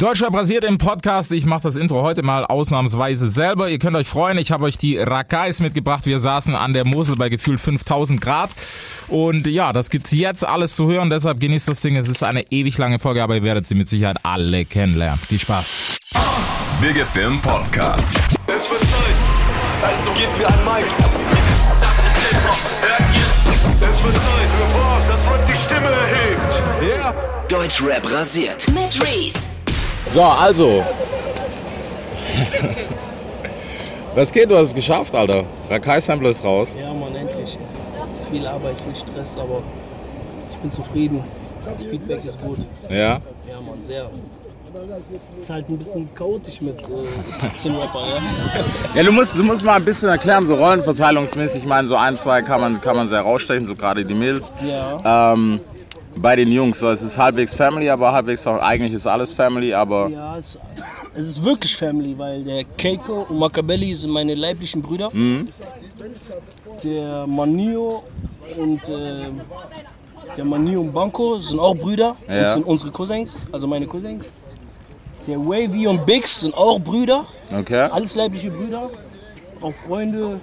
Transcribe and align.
Deutschrap 0.00 0.32
rasiert 0.32 0.64
im 0.64 0.78
Podcast. 0.78 1.30
Ich 1.30 1.44
mache 1.44 1.60
das 1.64 1.76
Intro 1.76 2.00
heute 2.00 2.22
mal 2.22 2.46
ausnahmsweise 2.46 3.28
selber. 3.28 3.68
Ihr 3.68 3.78
könnt 3.78 3.94
euch 3.96 4.06
freuen, 4.06 4.38
ich 4.38 4.50
habe 4.50 4.64
euch 4.64 4.78
die 4.78 4.96
Rakais 4.96 5.60
mitgebracht. 5.60 6.06
Wir 6.06 6.20
saßen 6.20 6.54
an 6.54 6.72
der 6.72 6.86
Mosel 6.86 7.16
bei 7.16 7.28
gefühlt 7.28 7.60
5000 7.60 8.18
Grad. 8.18 8.48
Und 9.08 9.46
ja, 9.46 9.74
das 9.74 9.90
gibt's 9.90 10.10
jetzt 10.12 10.42
alles 10.42 10.74
zu 10.74 10.90
hören. 10.90 11.10
Deshalb 11.10 11.38
genießt 11.38 11.68
das 11.68 11.80
Ding. 11.80 11.96
Es 11.96 12.08
ist 12.08 12.22
eine 12.22 12.50
ewig 12.50 12.78
lange 12.78 12.98
Folge, 12.98 13.22
aber 13.22 13.34
ihr 13.34 13.42
werdet 13.42 13.68
sie 13.68 13.74
mit 13.74 13.90
Sicherheit 13.90 14.16
alle 14.22 14.64
kennenlernen. 14.64 15.20
Viel 15.20 15.38
Spaß. 15.38 15.98
Big 16.80 16.96
Film 17.12 17.38
Podcast. 17.42 18.14
Es 18.46 18.70
wird 18.70 18.80
Zeit, 18.80 19.16
also 19.82 20.10
gebt 20.12 20.38
mir 20.38 20.48
ein 20.48 20.64
Mic. 20.64 20.86
Das 21.78 21.90
ist 21.92 22.30
Hip-Hop, 22.30 22.58
hört 22.80 23.04
ihr? 23.14 23.90
Es 23.90 24.02
wird 24.02 24.14
Zeit 24.14 24.48
für 24.48 24.78
was, 24.78 25.08
das 25.08 25.30
Rap 25.30 25.46
die 25.46 25.54
Stimme 25.54 25.88
erhebt. 25.90 26.62
Yeah. 26.82 27.14
Deutschrap 27.50 28.10
rasiert. 28.10 28.66
Mit 28.68 28.98
Reese. 29.06 29.60
So, 30.12 30.22
also. 30.22 30.84
Was 34.14 34.32
geht? 34.32 34.50
Du 34.50 34.56
hast 34.56 34.68
es 34.68 34.74
geschafft, 34.74 35.14
Alter. 35.14 35.44
Rakai-Sample 35.70 36.30
ist 36.30 36.44
raus. 36.44 36.76
Ja, 36.76 36.92
Mann, 36.92 37.14
endlich. 37.14 37.56
Viel 38.30 38.46
Arbeit, 38.46 38.80
viel 38.80 38.96
Stress, 38.96 39.36
aber 39.38 39.62
ich 40.50 40.56
bin 40.58 40.72
zufrieden. 40.72 41.24
Das 41.64 41.84
Feedback 41.84 42.24
ist 42.24 42.40
gut. 42.40 42.58
Ja? 42.88 42.96
Ja, 42.96 43.20
Mann, 43.64 43.82
sehr. 43.82 44.10
Ist 45.38 45.50
halt 45.50 45.68
ein 45.68 45.78
bisschen 45.78 46.12
chaotisch 46.14 46.60
mit 46.60 46.80
äh, 46.82 47.46
18 47.46 47.74
Rapper, 47.76 48.00
ja. 48.00 48.18
Ja, 48.94 49.02
du 49.02 49.10
musst, 49.12 49.36
du 49.36 49.42
musst 49.42 49.64
mal 49.64 49.74
ein 49.74 49.84
bisschen 49.84 50.08
erklären, 50.08 50.46
so 50.46 50.54
rollenverteilungsmäßig. 50.54 51.62
Ich 51.62 51.68
meine, 51.68 51.88
so 51.88 51.96
ein, 51.96 52.16
zwei 52.16 52.42
kann 52.42 52.60
man, 52.60 52.80
kann 52.80 52.94
man 52.96 53.08
sehr 53.08 53.22
rausstechen, 53.22 53.66
so 53.66 53.74
gerade 53.74 54.04
die 54.04 54.14
Mädels. 54.14 54.52
Ja. 54.64 55.32
Ähm, 55.32 55.60
bei 56.16 56.36
den 56.36 56.50
Jungs, 56.50 56.80
so, 56.80 56.90
es 56.90 57.02
ist 57.02 57.18
halbwegs 57.18 57.54
Family, 57.54 57.88
aber 57.88 58.12
halbwegs 58.12 58.46
auch, 58.46 58.58
eigentlich 58.58 58.92
ist 58.92 59.06
alles 59.06 59.32
Family, 59.32 59.74
aber 59.74 60.08
Ja, 60.08 60.36
es, 60.36 60.58
es 61.14 61.26
ist 61.26 61.44
wirklich 61.44 61.76
Family, 61.76 62.16
weil 62.18 62.42
der 62.42 62.64
Keiko 62.64 63.26
und 63.28 63.38
Macabelli 63.38 63.94
sind 63.94 64.10
meine 64.10 64.34
leiblichen 64.34 64.82
Brüder. 64.82 65.10
Mhm. 65.12 65.48
Der 66.82 67.26
Manio 67.26 68.02
und 68.58 68.88
äh, 68.88 69.26
der 70.36 70.44
Manio 70.44 70.80
und 70.80 70.92
Banco 70.92 71.40
sind 71.40 71.60
auch 71.60 71.76
Brüder. 71.76 72.16
Ja. 72.28 72.42
Das 72.42 72.54
sind 72.54 72.66
unsere 72.66 72.90
Cousins, 72.90 73.36
also 73.52 73.66
meine 73.66 73.86
Cousins. 73.86 74.30
Der 75.26 75.38
Wavy 75.38 75.86
und 75.86 76.06
Biggs 76.06 76.40
sind 76.40 76.54
auch 76.54 76.78
Brüder. 76.80 77.24
okay. 77.54 77.88
Alles 77.90 78.14
leibliche 78.14 78.50
Brüder, 78.50 78.90
auch 79.60 79.74
Freunde 79.74 80.40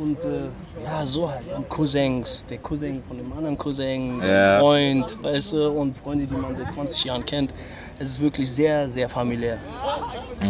und 0.00 0.24
äh, 0.24 0.48
ja, 0.84 1.04
so 1.04 1.30
halt. 1.30 1.42
Und 1.56 1.68
Cousins, 1.68 2.46
der 2.46 2.58
Cousin 2.58 3.02
von 3.06 3.16
dem 3.18 3.32
anderen 3.32 3.56
Cousin, 3.58 4.20
der 4.20 4.40
Ja. 4.54 4.58
Freund, 4.60 5.22
weißt 5.22 5.52
du, 5.52 5.70
und 5.70 5.96
Freunde, 5.98 6.26
die 6.26 6.34
man 6.34 6.54
seit 6.56 6.72
20 6.72 7.04
Jahren 7.04 7.24
kennt. 7.24 7.52
Es 7.98 8.08
ist 8.12 8.20
wirklich 8.20 8.50
sehr, 8.50 8.88
sehr 8.88 9.08
familiär. 9.08 9.58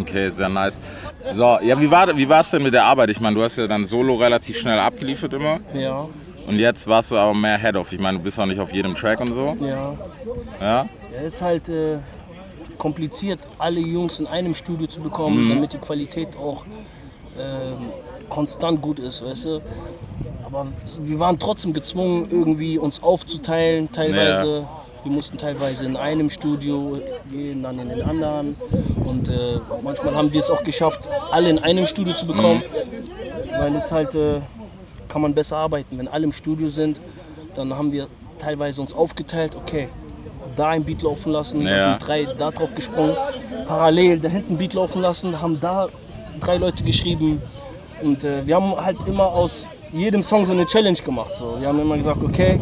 Okay, 0.00 0.28
sehr 0.28 0.48
nice. 0.48 1.12
So, 1.32 1.58
ja, 1.62 1.80
wie 1.80 1.90
war 1.90 2.16
wie 2.16 2.28
war's 2.28 2.50
denn 2.50 2.62
mit 2.62 2.72
der 2.74 2.84
Arbeit? 2.84 3.10
Ich 3.10 3.20
meine, 3.20 3.34
du 3.34 3.42
hast 3.42 3.56
ja 3.56 3.66
dann 3.66 3.84
solo 3.84 4.14
relativ 4.16 4.56
schnell 4.56 4.78
abgeliefert 4.78 5.32
immer. 5.34 5.58
Ja, 5.74 6.08
Und 6.46 6.58
jetzt 6.58 6.86
warst 6.86 7.10
du 7.10 7.16
aber 7.18 7.34
mehr 7.34 7.58
Head-Off. 7.58 7.92
Ich 7.92 7.98
meine, 8.00 8.18
du 8.18 8.24
bist 8.24 8.38
auch 8.38 8.46
nicht 8.46 8.60
auf 8.60 8.72
jedem 8.72 8.94
Track 8.94 9.20
und 9.20 9.32
so. 9.32 9.56
ja. 9.60 9.94
Ja? 10.60 10.86
Ja, 11.12 11.18
es 11.24 11.34
ist 11.34 11.42
halt 11.42 11.68
äh, 11.68 11.98
kompliziert, 12.78 13.40
alle 13.58 13.80
Jungs 13.80 14.20
in 14.20 14.26
einem 14.28 14.54
Studio 14.54 14.86
zu 14.86 15.00
bekommen, 15.00 15.44
Mhm. 15.46 15.48
damit 15.54 15.72
die 15.72 15.78
Qualität 15.78 16.36
auch 16.36 16.64
ähm, 17.38 17.90
konstant 18.30 18.80
gut 18.80 18.98
ist, 18.98 19.22
weißt 19.24 19.44
du. 19.46 19.62
Aber 20.44 20.66
wir 21.00 21.18
waren 21.18 21.38
trotzdem 21.38 21.72
gezwungen, 21.74 22.28
irgendwie 22.30 22.78
uns 22.78 23.02
aufzuteilen, 23.02 23.92
teilweise. 23.92 24.66
Wir 25.02 25.12
mussten 25.12 25.38
teilweise 25.38 25.86
in 25.86 25.96
einem 25.96 26.28
Studio 26.28 26.98
gehen, 27.30 27.62
dann 27.62 27.78
in 27.78 27.88
den 27.88 28.02
anderen. 28.02 28.54
Und 29.02 29.28
äh, 29.30 29.58
manchmal 29.82 30.14
haben 30.14 30.32
wir 30.32 30.40
es 30.40 30.50
auch 30.50 30.62
geschafft, 30.62 31.08
alle 31.30 31.48
in 31.48 31.58
einem 31.58 31.86
Studio 31.86 32.12
zu 32.14 32.26
bekommen, 32.26 32.62
weil 33.58 33.74
es 33.74 33.92
halt 33.92 34.14
äh, 34.14 34.40
kann 35.08 35.22
man 35.22 35.34
besser 35.34 35.56
arbeiten. 35.56 35.96
Wenn 35.98 36.08
alle 36.08 36.24
im 36.24 36.32
Studio 36.32 36.68
sind, 36.68 37.00
dann 37.54 37.76
haben 37.76 37.92
wir 37.92 38.08
teilweise 38.38 38.80
uns 38.82 38.92
aufgeteilt, 38.92 39.56
okay, 39.56 39.88
da 40.56 40.68
ein 40.68 40.84
Beat 40.84 41.00
laufen 41.02 41.32
lassen, 41.32 41.62
Ja. 41.62 41.84
sind 41.84 42.06
drei 42.06 42.26
da 42.36 42.50
drauf 42.50 42.74
gesprungen, 42.74 43.16
parallel 43.66 44.20
da 44.20 44.28
hinten 44.28 44.54
ein 44.54 44.58
Beat 44.58 44.74
laufen 44.74 45.00
lassen, 45.00 45.40
haben 45.40 45.60
da 45.60 45.88
drei 46.40 46.58
Leute 46.58 46.84
geschrieben 46.84 47.40
und 48.02 48.24
äh, 48.24 48.46
wir 48.46 48.56
haben 48.56 48.74
halt 48.76 48.96
immer 49.06 49.26
aus 49.26 49.68
jedem 49.92 50.22
Song 50.22 50.46
so 50.46 50.52
eine 50.52 50.66
Challenge 50.66 50.98
gemacht. 50.98 51.34
So. 51.34 51.60
Wir 51.60 51.68
haben 51.68 51.80
immer 51.80 51.96
gesagt, 51.96 52.22
okay, 52.22 52.58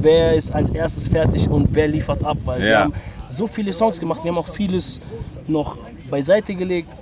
wer 0.00 0.34
ist 0.34 0.52
als 0.52 0.70
erstes 0.70 1.08
fertig 1.08 1.48
und 1.50 1.74
wer 1.74 1.88
liefert 1.88 2.24
ab, 2.24 2.38
weil 2.44 2.60
wir 2.62 2.68
Ja. 2.70 2.80
haben 2.80 2.92
so 3.26 3.46
viele 3.46 3.72
Songs 3.72 3.98
gemacht, 4.00 4.22
wir 4.24 4.30
haben 4.30 4.38
auch 4.38 4.46
vieles 4.46 5.00
noch 5.46 5.76
beiseite 6.10 6.54
gelegt. 6.54 6.96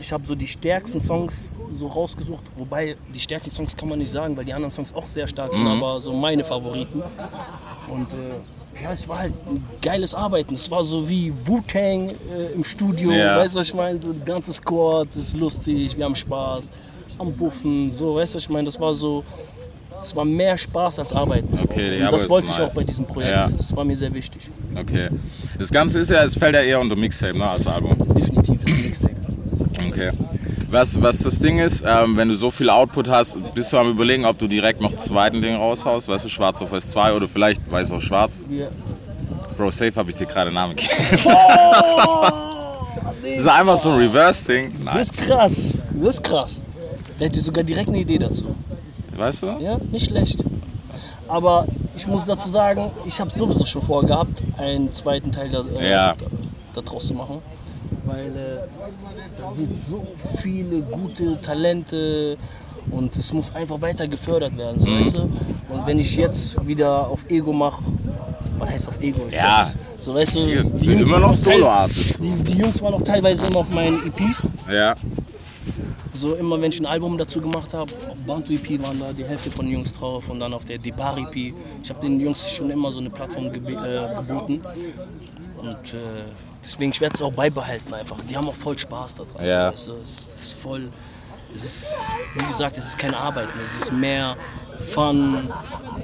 Ich 0.00 0.12
habe 0.12 0.26
so 0.26 0.34
die 0.34 0.48
stärksten 0.48 1.00
Songs 1.00 1.54
so 1.72 1.86
rausgesucht, 1.86 2.42
wobei 2.56 2.96
die 3.14 3.20
stärksten 3.20 3.52
Songs 3.52 3.76
kann 3.76 3.88
man 3.88 3.98
nicht 4.00 4.10
sagen, 4.10 4.36
weil 4.36 4.44
die 4.44 4.52
anderen 4.52 4.70
Songs 4.72 4.92
auch 4.94 5.06
sehr 5.06 5.28
stark 5.28 5.52
sind, 5.54 5.62
Mhm. 5.62 5.68
aber 5.82 6.00
so 6.00 6.12
meine 6.12 6.42
Favoriten. 6.44 7.02
Und 7.88 8.12
äh, 8.12 8.82
ja, 8.82 8.90
es 8.92 9.06
war 9.08 9.20
halt 9.20 9.32
ein 9.48 9.64
geiles 9.80 10.14
Arbeiten. 10.14 10.54
Es 10.54 10.70
war 10.70 10.82
so 10.82 11.08
wie 11.08 11.32
Wu-Tang 11.46 12.08
äh, 12.10 12.52
im 12.54 12.64
Studio, 12.64 13.12
Ja. 13.12 13.36
weißt 13.36 13.54
du, 13.54 13.60
was 13.60 13.68
ich 13.68 13.74
meine? 13.74 14.00
So 14.00 14.12
die 14.12 14.24
ganze 14.24 14.52
Squad, 14.52 15.14
ist 15.14 15.36
lustig, 15.36 15.96
wir 15.96 16.04
haben 16.04 16.16
Spaß, 16.16 16.70
am 17.18 17.32
Buffen, 17.34 17.92
so, 17.92 18.16
weißt 18.16 18.34
du, 18.34 18.36
was 18.36 18.44
ich 18.44 18.50
meine? 18.50 18.64
Das 18.64 18.80
war 18.80 18.94
so, 18.94 19.24
es 19.98 20.16
war 20.16 20.24
mehr 20.24 20.56
Spaß 20.56 20.98
als 20.98 21.12
Arbeiten. 21.12 21.58
Okay, 21.62 21.98
Arbeit 21.98 22.12
das 22.12 22.28
wollte 22.28 22.50
ich 22.50 22.58
nice. 22.58 22.70
auch 22.70 22.74
bei 22.74 22.84
diesem 22.84 23.06
Projekt. 23.06 23.32
Ja. 23.32 23.48
Das 23.48 23.74
war 23.76 23.84
mir 23.84 23.96
sehr 23.96 24.14
wichtig. 24.14 24.50
Okay. 24.76 25.08
Das 25.58 25.70
Ganze 25.70 26.00
ist 26.00 26.10
ja, 26.10 26.22
es 26.22 26.36
fällt 26.36 26.54
ja 26.54 26.62
eher 26.62 26.80
unter 26.80 26.96
Mixtape, 26.96 27.36
ne, 27.36 27.48
als 27.48 27.66
Album. 27.66 27.96
Definitiv 28.14 28.64
ist 28.64 28.74
ein 28.74 28.82
Mixtape. 28.82 29.16
Okay. 29.88 30.10
Was, 30.70 31.02
was 31.02 31.18
das 31.18 31.38
Ding 31.38 31.58
ist, 31.58 31.84
ähm, 31.86 32.16
wenn 32.16 32.28
du 32.28 32.34
so 32.34 32.50
viel 32.50 32.70
Output 32.70 33.08
hast, 33.08 33.54
bist 33.54 33.72
du 33.72 33.76
am 33.76 33.90
überlegen, 33.90 34.24
ob 34.24 34.38
du 34.38 34.48
direkt 34.48 34.80
noch 34.80 34.90
einen 34.90 34.98
zweiten 34.98 35.42
Ding 35.42 35.54
raushaust, 35.54 36.08
weißt 36.08 36.24
du, 36.24 36.28
schwarz 36.30 36.62
auf 36.62 36.72
weiß 36.72 36.88
2 36.88 37.12
oder 37.12 37.28
vielleicht 37.28 37.70
weiß 37.70 37.92
auf 37.92 38.02
schwarz. 38.02 38.42
Wir, 38.48 38.70
Bro, 39.58 39.70
safe 39.70 39.94
habe 39.96 40.10
ich 40.10 40.16
dir 40.16 40.26
gerade 40.26 40.50
Namen 40.50 40.74
gegeben. 40.74 40.96
oh, 41.26 42.30
Das 43.22 43.38
ist 43.38 43.46
einfach 43.46 43.76
so 43.76 43.90
ein 43.90 43.98
Reverse-Ding. 43.98 44.72
Das 44.84 45.10
ist 45.10 45.16
krass. 45.18 45.82
Das 45.94 46.14
ist 46.14 46.24
krass. 46.24 46.60
Der 47.22 47.28
hätte 47.28 47.40
sogar 47.40 47.62
direkt 47.62 47.88
eine 47.88 47.98
Idee 48.00 48.18
dazu. 48.18 48.46
Weißt 49.16 49.44
du? 49.44 49.46
Ja, 49.60 49.78
nicht 49.92 50.06
schlecht. 50.08 50.42
Aber 51.28 51.68
ich 51.96 52.08
muss 52.08 52.24
dazu 52.24 52.48
sagen, 52.48 52.90
ich 53.06 53.20
habe 53.20 53.30
sowieso 53.30 53.64
schon 53.64 53.80
vorgehabt, 53.80 54.42
einen 54.58 54.92
zweiten 54.92 55.30
Teil 55.30 55.48
da, 55.50 55.62
äh, 55.78 55.88
Ja. 55.88 56.14
da, 56.74 56.82
daraus 56.82 57.06
zu 57.06 57.14
machen. 57.14 57.38
Weil 58.06 58.26
äh, 58.26 58.58
da 59.40 59.46
sind 59.52 59.70
so 59.70 60.04
viele 60.16 60.80
gute 60.80 61.40
Talente 61.40 62.36
und 62.90 63.16
es 63.16 63.32
muss 63.32 63.54
einfach 63.54 63.80
weiter 63.80 64.08
gefördert 64.08 64.58
werden, 64.58 64.80
so, 64.80 64.88
Mhm. 64.88 64.98
weißt 65.00 65.14
du? 65.14 65.20
Und 65.20 65.86
wenn 65.86 66.00
ich 66.00 66.16
jetzt 66.16 66.66
wieder 66.66 67.06
auf 67.08 67.26
Ego 67.30 67.52
mache, 67.52 67.84
was 68.58 68.68
heißt 68.68 68.88
auf 68.88 69.00
Ego? 69.00 69.26
Ich 69.28 69.36
Ja. 69.36 69.70
So, 70.00 70.12
weißt 70.14 70.34
du, 70.34 70.40
die 70.46 70.56
sind 70.56 70.82
Jungs 70.84 71.00
immer 71.02 71.20
noch 71.20 71.28
auch 71.28 71.32
teil- 71.36 71.52
Solo-Artists. 71.60 72.18
Die, 72.20 72.30
die 72.42 72.58
Jungs 72.58 72.82
waren 72.82 72.94
auch 72.94 73.02
teilweise 73.02 73.46
immer 73.46 73.60
auf 73.60 73.70
meinen 73.70 74.02
EPs. 74.08 74.48
Ja. 74.68 74.96
So 76.14 76.34
immer 76.34 76.60
wenn 76.60 76.70
ich 76.70 76.78
ein 76.80 76.86
Album 76.86 77.16
dazu 77.16 77.40
gemacht 77.40 77.72
habe, 77.72 77.90
auf 77.90 78.16
Bantu 78.26 78.52
EP 78.52 78.82
waren 78.82 79.00
da 79.00 79.12
die 79.12 79.24
Hälfte 79.24 79.50
von 79.50 79.64
den 79.64 79.74
Jungs 79.74 79.94
drauf 79.94 80.28
und 80.28 80.40
dann 80.40 80.52
auf 80.52 80.64
der 80.64 80.78
Depar 80.78 81.16
EP. 81.18 81.54
Ich 81.82 81.90
habe 81.90 82.00
den 82.00 82.20
Jungs 82.20 82.52
schon 82.52 82.70
immer 82.70 82.92
so 82.92 82.98
eine 83.00 83.08
Plattform 83.10 83.50
gebe- 83.50 83.72
äh, 83.72 84.14
geboten. 84.16 84.62
Und 85.56 85.94
äh, 85.94 85.98
deswegen 86.62 86.90
ich 86.90 87.00
werde 87.00 87.14
es 87.14 87.22
auch 87.22 87.32
beibehalten 87.32 87.94
einfach. 87.94 88.18
Die 88.28 88.36
haben 88.36 88.48
auch 88.48 88.54
voll 88.54 88.78
Spaß 88.78 89.14
daran. 89.14 89.46
Ja. 89.46 89.72
So, 89.74 89.74
weißt 89.74 89.86
du, 89.88 89.92
es 90.04 90.10
ist 90.44 90.52
voll. 90.60 90.88
Es 91.54 91.64
ist, 91.64 91.94
wie 92.34 92.44
gesagt, 92.46 92.78
es 92.78 92.86
ist 92.86 92.98
keine 92.98 93.16
Arbeit 93.16 93.54
mehr, 93.54 93.64
es 93.64 93.74
ist 93.82 93.92
mehr 93.92 94.36
Fun. 94.88 95.48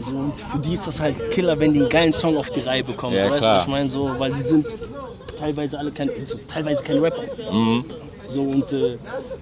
So, 0.01 0.13
und 0.13 0.39
für 0.39 0.59
die 0.59 0.75
ist 0.75 0.87
das 0.87 1.01
halt 1.01 1.31
Killer, 1.33 1.59
wenn 1.59 1.73
die 1.73 1.81
einen 1.81 1.89
geilen 1.89 2.13
Song 2.13 2.37
auf 2.37 2.51
die 2.51 2.61
Reihe 2.61 2.85
bekommen. 2.85 3.17
Ja, 3.17 3.25
so, 3.25 3.31
weißt 3.31 3.43
du, 3.43 3.57
ich 3.63 3.67
meine? 3.67 3.89
So, 3.89 4.19
weil 4.19 4.33
die 4.33 4.41
sind 4.43 4.67
teilweise 5.39 5.79
alle 5.79 5.91
kein, 5.91 6.11
teilweise 6.49 6.83
kein 6.85 6.99
Rapper. 6.99 7.23
Mhm. 7.53 7.85
So, 8.29 8.43
und 8.43 8.71
äh, 8.73 8.99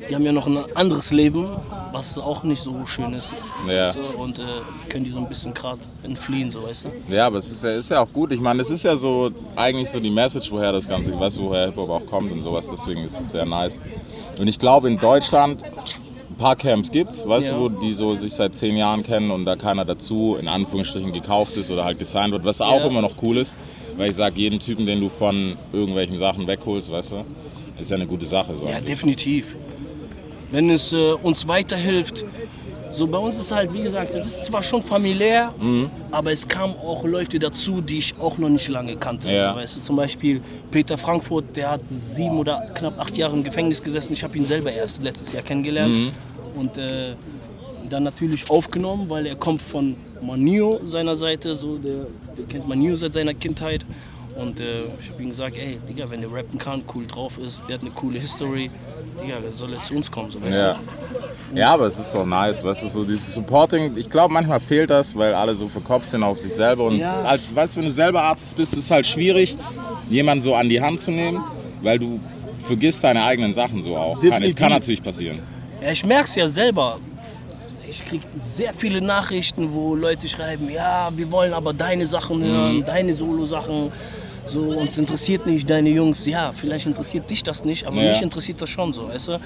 die 0.09 0.15
haben 0.15 0.25
ja 0.25 0.33
noch 0.33 0.47
ein 0.47 0.59
anderes 0.75 1.11
Leben, 1.11 1.49
was 1.93 2.17
auch 2.19 2.45
nicht 2.45 2.63
so 2.63 2.87
schön 2.87 3.13
ist. 3.15 3.33
Ja. 3.69 3.87
So, 3.89 4.01
und 4.19 4.39
äh, 4.39 4.43
können 4.89 5.05
die 5.05 5.11
so 5.11 5.19
ein 5.19 5.29
bisschen 5.29 5.55
gerade 5.55 5.81
entfliehen, 6.05 6.51
so 6.53 6.63
weißt 6.63 6.85
du? 6.85 7.13
Ja, 7.13 7.27
aber 7.27 7.39
es 7.39 7.51
ist 7.51 7.65
ja, 7.65 7.71
ist 7.73 7.91
ja 7.91 8.01
auch 8.01 8.13
gut. 8.13 8.33
Ich 8.33 8.41
meine, 8.41 8.63
es 8.63 8.71
ist 8.71 8.85
ja 8.85 8.95
so 8.97 9.31
eigentlich 9.57 9.91
so 9.91 9.99
die 9.99 10.11
Message, 10.11 10.53
woher 10.53 10.71
das 10.73 10.87
Ganze, 10.89 11.19
weißt 11.19 11.39
du, 11.39 11.43
woher 11.43 11.67
Hip-Hop 11.67 11.91
auch 11.91 12.07
kommt 12.07 12.31
und 12.31 12.41
sowas. 12.41 12.69
Deswegen 12.71 13.03
ist 13.03 13.19
es 13.19 13.33
sehr 13.33 13.45
nice. 13.45 13.81
Und 14.39 14.47
ich 14.47 14.59
glaube, 14.59 14.89
in 14.89 14.99
Deutschland 14.99 15.65
ein 16.31 16.37
paar 16.37 16.55
Camps 16.57 16.91
gibt's, 16.93 17.27
weißt 17.27 17.51
Ja. 17.51 17.57
du, 17.57 17.63
wo 17.63 17.69
die 17.69 17.93
so 17.95 18.15
sich 18.15 18.35
seit 18.35 18.55
zehn 18.57 18.77
Jahren 18.77 19.03
kennen 19.03 19.31
und 19.33 19.45
da 19.47 19.57
keiner 19.57 19.85
dazu 19.85 20.37
in 20.39 20.47
Anführungsstrichen 20.49 21.11
gekauft 21.13 21.57
ist 21.57 21.71
oder 21.73 21.85
halt 21.85 22.01
designt 22.01 22.33
wird, 22.33 22.45
was 22.45 22.61
auch 22.61 22.81
Ja. 22.81 22.87
immer 22.87 23.01
noch 23.03 23.15
cool 23.23 23.39
ist. 23.39 23.57
Weil 23.97 24.11
ich 24.11 24.17
sag, 24.17 24.37
jeden 24.37 24.61
Typen, 24.61 24.87
den 24.87 25.01
du 25.01 25.09
von 25.09 25.57
irgendwelchen 25.73 26.19
Sachen 26.19 26.47
wegholst, 26.47 26.93
weißt 26.93 27.13
du, 27.13 27.25
ist 27.79 27.91
ja 27.91 27.97
eine 27.97 28.07
gute 28.07 28.27
Sache. 28.27 28.57
So 28.57 28.67
Ja, 28.67 28.81
definitiv. 28.81 29.47
Wenn 30.51 30.71
es 30.71 30.93
äh, 30.93 31.13
uns 31.13 31.47
weiterhilft, 31.49 32.25
So 32.93 33.07
bei 33.09 33.19
uns 33.19 33.37
ist 33.37 33.53
halt, 33.53 33.75
wie 33.75 33.83
gesagt, 33.83 34.11
es 34.15 34.25
ist 34.25 34.47
zwar 34.47 34.63
schon 34.63 34.81
familiär, 34.83 35.51
Mhm. 35.61 35.91
aber 36.13 36.33
es 36.33 36.49
kamen 36.49 36.75
auch 36.81 37.05
Leute 37.05 37.39
dazu, 37.39 37.83
die 37.83 37.99
ich 37.99 38.15
auch 38.19 38.39
noch 38.39 38.49
nicht 38.49 38.69
lange 38.69 38.97
kannte. 38.97 39.29
Ja. 39.29 39.49
Also, 39.49 39.61
weißt 39.61 39.77
du, 39.77 39.81
zum 39.83 39.97
Beispiel 39.97 40.41
Peter 40.71 40.97
Frankfurt, 40.97 41.45
der 41.57 41.71
hat 41.73 41.83
sieben 41.87 42.39
oder 42.39 42.63
knapp 42.75 42.99
acht 42.99 43.19
Jahre 43.19 43.35
im 43.37 43.45
Gefängnis 43.45 43.83
gesessen. 43.83 44.15
Ich 44.15 44.25
habe 44.25 44.35
ihn 44.39 44.47
selber 44.47 44.73
erst 44.73 45.03
letztes 45.03 45.33
Jahr 45.35 45.43
kennengelernt. 45.43 45.93
Mhm. 45.95 46.13
Und 46.59 46.79
äh, 46.79 47.17
dann 47.91 48.03
natürlich 48.05 48.49
aufgenommen, 48.51 49.11
weil 49.11 49.27
er 49.27 49.37
kommt 49.37 49.61
von 49.61 49.97
Manio 50.23 50.81
seiner 50.87 51.17
Seite, 51.17 51.55
so 51.55 51.77
der, 51.77 52.07
der 52.39 52.47
kennt 52.47 52.67
Manio 52.67 52.97
seit 52.97 53.13
seiner 53.13 53.35
Kindheit. 53.35 53.85
Und 54.37 54.61
äh, 54.61 54.87
ich 55.01 55.09
habe 55.11 55.23
ihm 55.23 55.31
gesagt, 55.31 55.57
ey, 55.57 55.79
Digga, 55.89 56.11
wenn 56.11 56.21
der 56.21 56.31
rappen 56.31 56.59
kann, 56.59 56.85
cool 56.95 57.07
drauf 57.07 57.39
ist, 57.39 57.67
der 57.69 57.77
hat 57.77 57.83
eine 57.83 57.91
coole 57.91 58.19
History, 58.19 58.71
Digga, 59.21 59.41
der 59.41 59.51
soll 59.51 59.73
jetzt 59.73 59.87
zu 59.87 59.95
uns 59.95 60.11
kommen, 60.11 60.31
so 60.31 60.43
weißt 60.43 60.61
Ja. 60.61 60.77
Ja, 61.55 61.73
aber 61.73 61.87
es 61.87 61.99
ist 61.99 62.13
doch 62.15 62.27
nice, 62.27 62.65
weißt 62.65 62.83
du, 62.83 62.89
so 62.89 63.05
dieses 63.05 63.33
Supporting, 63.33 63.97
ich 63.97 64.11
glaube 64.11 64.35
manchmal 64.35 64.61
fehlt 64.61 64.91
das, 64.91 65.17
weil 65.17 65.33
alle 65.33 65.55
so 65.55 65.69
verkopft 65.69 66.11
sind 66.11 66.23
auf 66.23 66.39
sich 66.39 66.53
selber 66.53 66.85
und 66.85 66.99
Ja. 66.99 67.23
als, 67.23 67.55
weißt 67.55 67.77
du, 67.77 67.81
wenn 67.81 67.87
du 67.87 67.93
selber 67.93 68.25
Arzt 68.25 68.57
bist, 68.57 68.75
ist 68.75 68.85
es 68.85 68.91
halt 68.91 69.07
schwierig, 69.07 69.57
jemanden 70.09 70.43
so 70.43 70.55
an 70.55 70.69
die 70.69 70.83
Hand 70.83 71.01
zu 71.01 71.13
nehmen, 71.13 71.43
weil 71.81 71.99
du 71.99 72.21
vergisst 72.59 73.05
deine 73.05 73.25
eigenen 73.25 73.53
Sachen 73.53 73.81
so 73.81 73.97
auch. 73.97 74.15
Kann, 74.15 74.25
es 74.25 74.31
Definitiv. 74.31 74.57
kann 74.57 74.73
natürlich 74.73 75.03
passieren. 75.03 75.41
Ja, 75.81 75.93
ich 75.93 76.05
merke 76.05 76.29
es 76.29 76.35
ja 76.35 76.47
selber. 76.49 76.99
Ich 77.89 78.05
kriege 78.05 78.25
sehr 78.35 78.75
viele 78.75 79.01
Nachrichten, 79.01 79.73
wo 79.73 79.95
Leute 79.95 80.29
schreiben, 80.29 80.69
ja, 80.69 81.11
wir 81.15 81.31
wollen 81.31 81.53
aber 81.53 81.73
deine 81.73 82.05
Sachen 82.05 82.43
hören, 82.43 82.85
deine 82.85 83.15
Solo-Sachen. 83.15 83.93
So, 84.47 84.69
uns 84.71 84.97
interessiert 84.97 85.45
nicht 85.47 85.69
deine 85.69 85.91
Jungs. 85.91 86.25
Ja, 86.25 86.53
vielleicht 86.53 86.87
interessiert 86.87 87.29
dich 87.31 87.43
das 87.43 87.65
nicht, 87.65 87.87
aber 87.87 87.97
Ja. 88.01 88.09
mich 88.09 88.23
interessiert 88.23 88.63
das 88.63 88.71
schon 88.71 88.93
so, 88.93 89.09
weißt 89.09 89.29
du? 89.29 89.41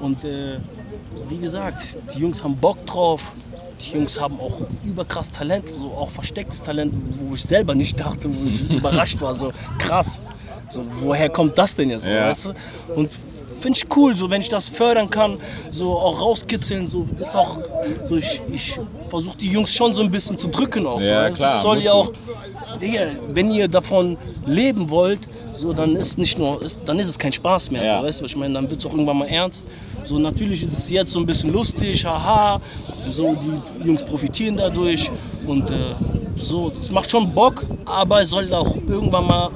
Und 0.00 0.24
äh, 0.24 0.58
wie 1.28 1.38
gesagt, 1.38 1.98
die 2.12 2.18
Jungs 2.18 2.42
haben 2.42 2.56
Bock 2.58 2.84
drauf. 2.86 3.34
Die 3.80 3.96
Jungs 3.96 4.20
haben 4.20 4.38
auch 4.40 4.58
überkrass 4.84 5.30
Talent, 5.30 5.68
so 5.68 5.94
auch 5.96 6.10
verstecktes 6.10 6.60
Talent, 6.60 6.92
wo 7.18 7.34
ich 7.34 7.42
selber 7.42 7.74
nicht 7.74 7.98
dachte, 7.98 8.28
wo 8.28 8.44
ich 8.46 8.70
überrascht 8.78 9.20
war, 9.20 9.34
so 9.34 9.52
krass. 9.78 10.20
So, 10.68 10.82
woher 11.02 11.28
kommt 11.30 11.58
das 11.58 11.76
denn 11.76 11.90
jetzt? 11.90 12.06
Ja. 12.06 12.28
Weißt 12.30 12.46
du? 12.46 12.52
Und 12.94 13.12
finde 13.12 13.78
ich 13.78 13.96
cool, 13.96 14.16
so 14.16 14.30
wenn 14.30 14.40
ich 14.40 14.48
das 14.48 14.68
fördern 14.68 15.10
kann, 15.10 15.38
so 15.70 15.98
auch 15.98 16.20
rauskitzeln, 16.20 16.86
so 16.86 17.06
ist 17.18 17.34
auch 17.34 17.58
so 18.04 18.16
ich, 18.16 18.40
ich 18.50 18.80
versuche 19.08 19.36
die 19.36 19.50
Jungs 19.50 19.74
schon 19.74 19.92
so 19.92 20.02
ein 20.02 20.10
bisschen 20.10 20.38
zu 20.38 20.48
drücken 20.48 20.86
auch. 20.86 21.00
Ja, 21.00 21.28
so, 21.30 21.34
klar, 21.36 21.56
Es 21.56 21.62
soll 21.62 21.82
ja 21.82 21.92
auch, 21.92 22.10
Digga, 22.82 23.06
wenn 23.28 23.50
ihr 23.52 23.68
davon 23.68 24.18
leben 24.44 24.90
wollt, 24.90 25.28
so 25.54 25.72
dann 25.72 25.94
ist 25.96 26.18
nicht 26.18 26.38
nur, 26.38 26.60
ist, 26.62 26.80
dann 26.84 26.98
ist 26.98 27.08
es 27.08 27.18
kein 27.18 27.32
Spaß 27.32 27.70
mehr, 27.70 27.84
Ja. 27.84 28.00
so, 28.00 28.06
weißt 28.06 28.20
du, 28.20 28.24
ich 28.26 28.36
meine, 28.36 28.54
dann 28.54 28.68
wird 28.68 28.80
es 28.80 28.86
auch 28.86 28.92
irgendwann 28.92 29.18
mal 29.18 29.28
ernst. 29.28 29.64
So 30.04 30.18
natürlich 30.18 30.62
ist 30.64 30.72
es 30.76 30.90
jetzt 30.90 31.12
so 31.12 31.20
ein 31.20 31.26
bisschen 31.26 31.52
lustig, 31.52 32.04
haha, 32.04 32.60
so 33.10 33.34
die 33.34 33.86
Jungs 33.86 34.02
profitieren 34.02 34.56
dadurch 34.56 35.10
und 35.46 35.70
äh, 35.70 35.94
so, 36.36 36.72
es 36.78 36.90
macht 36.90 37.10
schon 37.10 37.32
Bock, 37.34 37.64
aber 37.84 38.22
es 38.22 38.30
soll 38.30 38.52
auch 38.52 38.76
irgendwann 38.88 39.26
mal 39.26 39.50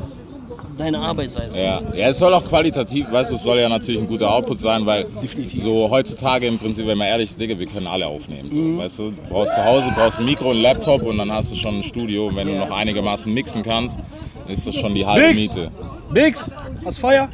deine 0.77 0.99
Arbeit 0.99 1.31
sein. 1.31 1.51
Ja. 1.55 1.81
ja, 1.95 2.09
es 2.09 2.19
soll 2.19 2.33
auch 2.35 2.45
qualitativ, 2.45 3.11
weißt 3.11 3.31
du, 3.31 3.37
es 3.37 3.43
soll 3.43 3.59
ja 3.59 3.69
natürlich 3.69 4.01
ein 4.01 4.07
guter 4.07 4.33
Output 4.33 4.59
sein, 4.61 4.87
weil 4.87 5.05
Definitiv. 5.23 5.63
so 5.63 5.89
heutzutage 5.91 6.47
im 6.47 6.59
Prinzip, 6.59 6.87
wenn 6.87 6.99
man 6.99 7.09
ehrlich 7.09 7.31
ist, 7.31 7.41
Digga, 7.41 7.59
wir 7.59 7.67
können 7.67 7.87
alle 7.87 8.07
aufnehmen. 8.07 8.51
So, 8.51 8.57
Mhm. 8.59 8.79
Weißt 8.79 8.99
du, 8.99 9.11
du 9.11 9.17
brauchst 9.31 9.55
zu 9.55 9.65
Hause, 9.65 9.91
brauchst 9.95 10.19
ein 10.19 10.27
Mikro, 10.27 10.51
einen 10.51 10.61
Laptop 10.61 11.03
und 11.03 11.19
dann 11.19 11.33
hast 11.33 11.51
du 11.53 11.57
schon 11.57 11.77
ein 11.79 11.83
Studio. 11.83 12.27
Und 12.29 12.37
wenn 12.37 12.49
du 12.49 12.55
noch 12.55 12.71
einigermaßen 12.71 13.33
mixen 13.33 13.63
kannst, 13.63 14.01
ist 14.49 14.67
das 14.67 14.75
schon 14.75 14.95
die 14.95 15.07
halbe 15.07 15.29
Mix! 15.29 15.43
Miete. 15.55 15.71
Bix, 16.11 16.51
hast 16.85 16.99
Feuer? 16.99 17.29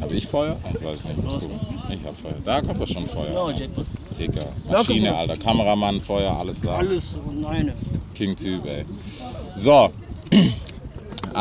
Hab 0.00 0.12
ich 0.12 0.26
Feuer? 0.26 0.56
Ich 0.74 0.86
weiß 0.86 1.04
nicht. 1.06 1.22
Muss 1.24 1.34
Was? 1.36 1.42
gucken. 1.44 1.58
Ich 1.90 2.06
hab 2.06 2.16
Feuer. 2.16 2.34
Da 2.44 2.60
kommt 2.60 2.80
doch 2.80 2.86
schon 2.86 3.06
Feuer. 3.06 3.32
Ja, 3.32 3.50
Jackpot. 3.50 3.86
Maschine. 4.70 5.16
Alter. 5.16 5.36
Kameramann, 5.36 6.00
Feuer, 6.00 6.36
alles 6.38 6.60
da. 6.60 6.72
Alles 6.72 7.14
und 7.24 7.44
eine. 7.46 7.72
King-Typ, 8.14 8.66
ey. 8.66 8.84
So. 9.54 9.90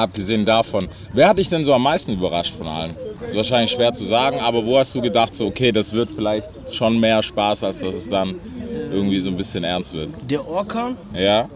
Abgesehen 0.01 0.45
davon, 0.45 0.87
wer 1.13 1.27
hat 1.27 1.39
dich 1.39 1.49
denn 1.49 1.63
so 1.63 1.73
am 1.73 1.81
meisten 1.81 2.13
überrascht 2.13 2.53
von 2.53 2.67
allen? 2.67 2.95
Ist 3.25 3.35
wahrscheinlich 3.35 3.71
schwer 3.71 3.95
zu 3.95 4.05
sagen, 4.05 4.39
aber 4.39 4.63
wo 4.63 4.77
hast 4.77 4.93
du 4.93 5.01
gedacht, 5.01 5.35
so, 5.35 5.47
okay, 5.47 5.71
das 5.71 5.93
wird 5.93 6.11
vielleicht 6.11 6.47
schon 6.71 6.99
mehr 6.99 7.23
Spaß, 7.23 7.63
als 7.63 7.79
dass 7.79 7.95
es 7.95 8.07
dann 8.07 8.35
irgendwie 8.91 9.19
so 9.19 9.31
ein 9.31 9.37
bisschen 9.37 9.63
ernst 9.63 9.93
wird? 9.95 10.11
Der 10.29 10.47
Orkan, 10.47 10.97
Ja? 11.15 11.49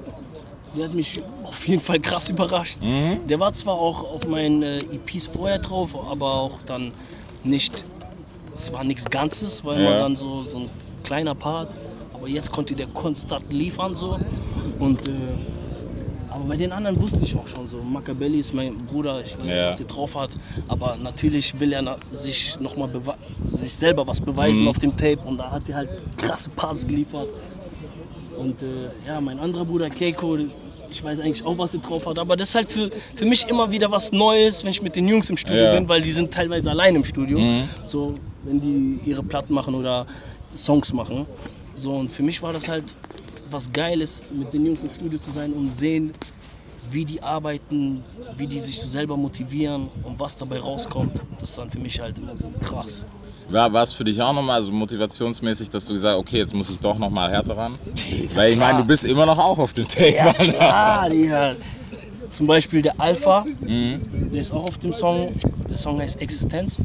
der 0.75 0.85
hat 0.85 0.93
mich 0.95 1.21
auf 1.43 1.67
jeden 1.67 1.83
Fall 1.83 1.99
krass 1.99 2.29
überrascht. 2.31 2.81
Mhm. 2.81 3.27
Der 3.27 3.39
war 3.39 3.53
zwar 3.53 3.75
auch 3.75 4.03
auf 4.03 4.25
meinen 4.27 4.63
äh, 4.63 4.77
EPs 4.79 5.27
vorher 5.27 5.59
drauf, 5.59 5.95
aber 6.09 6.33
auch 6.33 6.57
dann 6.65 6.91
nicht, 7.43 7.83
es 8.55 8.73
war 8.73 8.83
nichts 8.83 9.11
Ganzes, 9.11 9.59
immer 9.59 9.79
Ja. 9.79 9.97
dann 9.99 10.15
so, 10.15 10.45
so 10.45 10.59
ein 10.61 10.69
kleiner 11.03 11.35
Part. 11.35 11.69
Aber 12.13 12.27
jetzt 12.27 12.51
konnte 12.51 12.75
der 12.75 12.87
konstant 12.87 13.45
liefern 13.51 13.93
so. 13.93 14.19
Und 14.79 15.07
äh, 15.07 15.11
aber 16.41 16.49
bei 16.49 16.57
den 16.57 16.71
anderen 16.71 16.99
wusste 16.99 17.23
ich 17.23 17.35
auch 17.35 17.47
schon 17.47 17.67
so. 17.67 17.83
Machiavelli 17.83 18.39
ist 18.39 18.53
mein 18.53 18.75
Bruder, 18.87 19.21
ich 19.23 19.37
weiß 19.37 19.45
nicht, 19.45 19.55
Ja. 19.55 19.69
was 19.69 19.79
er 19.79 19.85
drauf 19.85 20.15
hat. 20.15 20.31
Aber 20.67 20.97
natürlich 20.97 21.59
will 21.59 21.71
er 21.71 21.97
sich 22.11 22.59
nochmal 22.59 22.89
sich 23.43 23.73
selber 23.73 24.07
was 24.07 24.21
beweisen 24.21 24.63
Mhm. 24.63 24.67
auf 24.69 24.79
dem 24.79 24.95
Tape 24.97 25.19
und 25.25 25.37
da 25.37 25.51
hat 25.51 25.69
er 25.69 25.75
halt 25.75 25.89
krasse 26.17 26.49
Parts 26.49 26.87
geliefert. 26.87 27.27
Und 28.37 28.61
äh, 28.63 28.89
ja, 29.05 29.21
mein 29.21 29.37
anderer 29.39 29.65
Bruder 29.65 29.89
Keiko, 29.89 30.37
ich 30.89 31.03
weiß 31.03 31.19
eigentlich 31.19 31.45
auch, 31.45 31.57
was 31.59 31.73
er 31.75 31.81
drauf 31.81 32.07
hat. 32.07 32.17
Aber 32.17 32.35
das 32.35 32.49
ist 32.49 32.55
halt 32.55 32.71
für, 32.71 32.89
für 32.89 33.25
mich 33.25 33.47
immer 33.47 33.71
wieder 33.71 33.91
was 33.91 34.11
Neues, 34.11 34.63
wenn 34.63 34.71
ich 34.71 34.81
mit 34.81 34.95
den 34.95 35.07
Jungs 35.07 35.29
im 35.29 35.37
Studio 35.37 35.65
Ja. 35.65 35.75
bin, 35.75 35.87
weil 35.89 36.01
die 36.01 36.11
sind 36.11 36.33
teilweise 36.33 36.71
allein 36.71 36.95
im 36.95 37.03
Studio. 37.03 37.37
Mhm. 37.39 37.69
So, 37.83 38.19
wenn 38.43 38.59
die 38.59 38.99
ihre 39.05 39.21
Platten 39.21 39.53
machen 39.53 39.75
oder 39.75 40.07
Songs 40.49 40.91
machen. 40.91 41.27
So, 41.75 41.91
und 41.93 42.07
für 42.09 42.23
mich 42.23 42.41
war 42.41 42.51
das 42.51 42.67
halt 42.67 42.95
was 43.51 43.71
Geiles, 43.71 44.25
mit 44.31 44.53
den 44.53 44.65
Jungs 44.65 44.83
im 44.83 44.89
Studio 44.89 45.19
zu 45.19 45.31
sein 45.31 45.53
und 45.53 45.69
sehen, 45.69 46.13
wie 46.89 47.05
die 47.05 47.21
arbeiten, 47.23 48.03
wie 48.35 48.47
die 48.47 48.59
sich 48.59 48.79
selber 48.79 49.17
motivieren 49.17 49.89
und 50.03 50.19
was 50.19 50.37
dabei 50.37 50.59
rauskommt. 50.59 51.13
Das 51.39 51.49
ist 51.51 51.57
dann 51.57 51.69
für 51.69 51.79
mich 51.79 51.99
halt 51.99 52.17
immer 52.19 52.35
so 52.35 52.51
krass. 52.61 53.05
War 53.49 53.71
war 53.73 53.83
es 53.83 53.93
für 53.93 54.03
dich 54.03 54.21
auch 54.21 54.33
nochmal 54.33 54.61
so 54.61 54.71
motivationsmäßig, 54.71 55.69
dass 55.69 55.85
du 55.85 55.93
gesagt 55.93 56.15
hast, 56.15 56.19
okay, 56.19 56.37
jetzt 56.37 56.53
muss 56.53 56.69
ich 56.69 56.79
doch 56.79 56.97
nochmal 56.97 57.31
härter 57.31 57.57
ran? 57.57 57.77
Weil 58.35 58.51
ich 58.51 58.57
meine, 58.57 58.79
du 58.79 58.85
bist 58.85 59.05
immer 59.05 59.25
noch 59.25 59.37
auch 59.37 59.57
auf 59.59 59.73
dem 59.73 59.87
Tape. 59.87 60.15
Ja, 60.15 60.25
Alter. 60.27 60.43
klar, 60.53 61.09
Digga. 61.09 61.55
Zum 62.29 62.47
Beispiel 62.47 62.81
der 62.81 62.99
Alpha, 62.99 63.45
Mhm. 63.59 64.01
der 64.31 64.39
ist 64.39 64.51
auch 64.53 64.63
auf 64.63 64.77
dem 64.77 64.93
Song. 64.93 65.33
Der 65.69 65.75
Song 65.77 65.99
heißt 65.99 66.21
Existenz. 66.21 66.79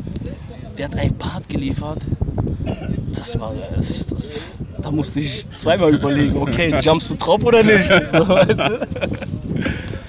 Der 0.76 0.86
hat 0.86 0.96
einen 0.96 1.16
Part 1.16 1.48
geliefert. 1.48 1.98
Das 3.14 3.38
war, 3.40 3.54
das, 3.76 4.08
das, 4.08 4.28
da 4.82 4.90
musste 4.90 5.20
ich 5.20 5.49
zweimal 5.50 5.94
überlegen, 5.94 6.37
okay, 6.37 6.75
jumpst 6.81 7.11
du 7.11 7.14
drauf 7.17 7.43
oder 7.44 7.62
nicht? 7.62 7.87
So, 8.11 8.28
weißt 8.28 8.69
du? 8.69 8.88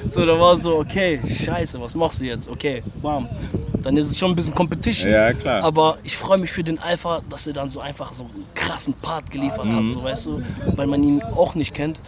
so, 0.10 0.26
da 0.26 0.40
war 0.40 0.58
so, 0.58 0.78
okay, 0.78 1.20
scheiße, 1.28 1.80
was 1.82 1.96
machst 1.96 2.22
du 2.22 2.26
jetzt? 2.26 2.50
Okay, 2.50 2.84
bam. 3.02 3.28
Dann 3.84 3.96
ist 3.98 4.10
es 4.10 4.18
schon 4.18 4.32
ein 4.32 4.36
bisschen 4.36 4.56
Competition. 4.56 5.12
Ja, 5.12 5.34
klar. 5.34 5.64
Aber 5.64 5.98
ich 6.04 6.18
freue 6.18 6.38
mich 6.40 6.52
für 6.52 6.64
den 6.64 6.80
Alpha, 6.80 7.22
dass 7.30 7.48
er 7.48 7.54
dann 7.54 7.70
so 7.72 7.80
einfach 7.80 8.12
so 8.14 8.24
einen 8.26 8.46
krassen 8.56 8.94
Part 8.96 9.30
geliefert 9.32 9.66
Mhm. 9.68 9.76
hat, 9.88 9.92
so 9.94 10.04
weißt 10.04 10.26
du, 10.26 10.42
weil 10.76 10.88
man 10.88 11.04
ihn 11.04 11.22
auch 11.36 11.56
nicht 11.56 11.74
kennt. 11.74 12.00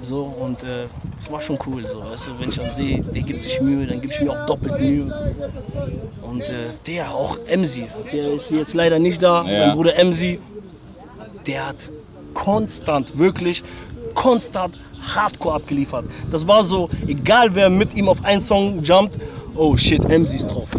So 0.00 0.22
und 0.22 0.62
äh, 0.62 0.86
das 1.16 1.30
war 1.30 1.40
schon 1.40 1.58
cool, 1.66 1.84
so 1.86 2.00
weißt 2.00 2.28
du, 2.28 2.40
wenn 2.40 2.48
ich 2.50 2.56
dann 2.56 2.72
sehe, 2.72 3.02
der 3.02 3.22
gibt 3.22 3.42
sich 3.42 3.60
Mühe, 3.60 3.86
dann 3.86 4.00
gebe 4.00 4.12
ich 4.12 4.20
mir 4.20 4.30
auch 4.30 4.46
doppelt 4.46 4.80
Mühe. 4.80 5.12
Und 6.22 6.42
äh, 6.42 6.54
der 6.86 7.10
auch 7.10 7.36
Emsi, 7.46 7.86
der 8.12 8.32
ist 8.32 8.50
jetzt 8.50 8.74
leider 8.74 8.98
nicht 8.98 9.22
da, 9.22 9.44
Ja. 9.44 9.66
mein 9.66 9.72
Bruder 9.74 9.96
Emsi, 9.96 10.40
der 11.46 11.66
hat 11.66 11.90
konstant, 12.44 13.18
wirklich 13.18 13.62
konstant 14.14 14.76
Hardcore 15.14 15.56
abgeliefert. 15.56 16.04
Das 16.30 16.46
war 16.46 16.62
so, 16.64 16.88
egal 17.06 17.54
wer 17.54 17.68
mit 17.70 17.94
ihm 17.94 18.08
auf 18.08 18.24
einen 18.24 18.40
Song 18.40 18.82
jumpt, 18.82 19.18
oh 19.54 19.76
shit, 19.76 20.04
Emsi 20.04 20.36
ist 20.36 20.46
drauf. 20.46 20.68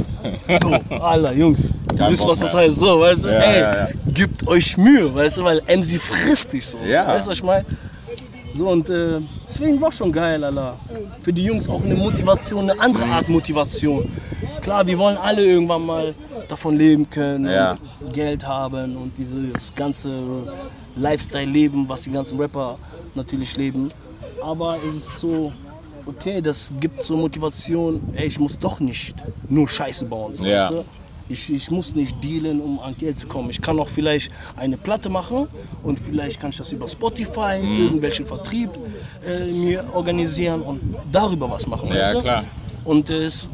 So, 0.62 0.96
Alter, 1.00 1.34
Jungs, 1.34 1.74
ihr 1.92 1.96
Kein 1.96 2.12
wisst, 2.12 2.28
was 2.28 2.40
das 2.40 2.54
heißt, 2.54 2.76
so, 2.76 3.00
weißt 3.00 3.24
du, 3.24 3.28
Ja, 3.30 3.40
ey, 3.40 3.62
ja, 3.62 3.76
ja. 3.78 3.88
gebt 4.14 4.48
euch 4.48 4.78
Mühe, 4.78 5.14
weißt 5.14 5.38
du, 5.38 5.44
weil 5.44 5.62
Emsi 5.68 6.00
frisst 6.00 6.54
dich 6.54 6.66
so, 6.66 6.78
Ja. 6.86 7.08
weißt 7.08 7.28
du, 7.28 7.32
was 7.32 7.38
ich 7.38 7.44
meine? 7.44 7.66
So 8.52 8.68
und 8.68 8.90
äh, 8.90 9.20
deswegen 9.48 9.80
war 9.80 9.92
schon 9.92 10.12
geil, 10.12 10.44
Alter. 10.44 10.76
Für 11.22 11.32
die 11.32 11.44
Jungs 11.46 11.70
auch 11.70 11.82
eine 11.84 11.96
Motivation, 11.96 12.70
eine 12.70 12.80
andere 12.82 13.06
Art 13.06 13.30
Motivation. 13.30 14.04
Klar, 14.62 14.88
wir 14.88 14.98
wollen 14.98 15.18
alle 15.18 15.46
irgendwann 15.46 15.86
mal 15.86 16.16
davon 16.50 16.76
leben 16.78 17.10
können, 17.10 17.46
Ja. 17.50 17.78
und 18.02 18.14
Geld 18.14 18.46
haben 18.46 18.98
und 18.98 19.18
dieses 19.18 19.74
ganze 19.76 20.12
Lifestyle-Leben, 20.96 21.88
was 21.88 22.04
die 22.04 22.12
ganzen 22.12 22.40
Rapper 22.40 22.78
natürlich 23.16 23.56
leben. 23.58 23.90
Aber 24.42 24.78
es 24.86 24.96
ist 24.96 25.20
so, 25.20 25.52
okay, 26.06 26.42
das 26.42 26.72
gibt 26.80 27.04
so 27.04 27.16
Motivation, 27.18 28.02
ey, 28.16 28.26
ich 28.28 28.40
muss 28.40 28.58
doch 28.60 28.80
nicht 28.80 29.16
nur 29.48 29.68
Scheiße 29.68 30.06
bauen. 30.06 30.36
So, 30.36 30.44
Ja. 30.44 30.70
Ich, 31.32 31.54
ich 31.54 31.70
muss 31.70 31.94
nicht 31.94 32.24
dealen, 32.24 32.60
um 32.60 32.80
an 32.80 32.96
Geld 32.98 33.16
zu 33.20 33.28
kommen. 33.28 33.52
Ich 33.52 33.62
kann 33.62 33.80
auch 33.80 33.88
vielleicht 33.88 34.32
eine 34.56 34.78
Platte 34.78 35.10
machen 35.10 35.48
und 35.84 36.00
vielleicht 36.00 36.40
kann 36.40 36.50
ich 36.50 36.58
das 36.58 36.72
über 36.74 36.88
Spotify, 36.88 37.60
Mhm. 37.62 37.84
irgendwelchen 37.84 38.26
Vertrieb 38.26 38.72
äh, 39.24 39.46
mir 39.46 39.94
organisieren 39.94 40.62
und 40.64 40.82
darüber 41.12 41.52
was 41.52 41.68
machen. 41.68 41.90
Ja, 41.94 42.16
klar. 42.20 42.44
Und 42.84 43.12
äh, 43.12 43.26
es, 43.26 43.48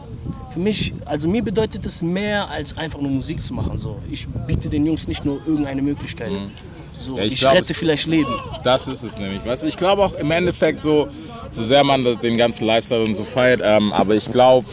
für 0.49 0.59
mich, 0.59 0.93
also 1.05 1.27
mir 1.27 1.43
bedeutet 1.43 1.85
es 1.85 2.01
mehr 2.01 2.49
als 2.49 2.77
einfach 2.77 2.99
nur 2.99 3.11
Musik 3.11 3.41
zu 3.41 3.53
machen. 3.53 3.77
So. 3.79 4.01
Ich 4.09 4.27
biete 4.47 4.69
den 4.69 4.85
Jungs 4.85 5.07
nicht 5.07 5.25
nur 5.25 5.41
irgendeine 5.45 5.81
Möglichkeit, 5.81 6.31
Mhm. 6.31 6.51
So, 6.97 7.17
Ja, 7.17 7.23
ich 7.25 7.33
ich, 7.33 7.39
glaub, 7.41 7.55
rette 7.55 7.73
es- 7.73 7.77
vielleicht 7.77 8.05
Leben. 8.07 8.33
Das 8.63 8.87
ist 8.87 9.03
es 9.03 9.17
nämlich. 9.19 9.45
Weißt 9.45 9.63
du, 9.63 9.67
ich 9.67 9.75
glaube 9.75 10.01
auch 10.01 10.13
im 10.13 10.31
Endeffekt 10.31 10.81
so, 10.81 11.09
so 11.49 11.61
sehr 11.61 11.83
man 11.83 12.05
den 12.21 12.37
ganzen 12.37 12.65
Lifestyle 12.65 13.01
und 13.03 13.13
so 13.13 13.25
feiert, 13.25 13.59
ähm, 13.63 13.91
aber 13.91 14.15
ich 14.15 14.31
glaube, 14.31 14.65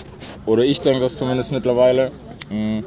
oder 0.47 0.63
ich 0.65 0.81
denke 0.81 1.01
das 1.01 1.17
zumindest 1.19 1.51
mittlerweile, 1.51 2.13
mh, 2.49 2.85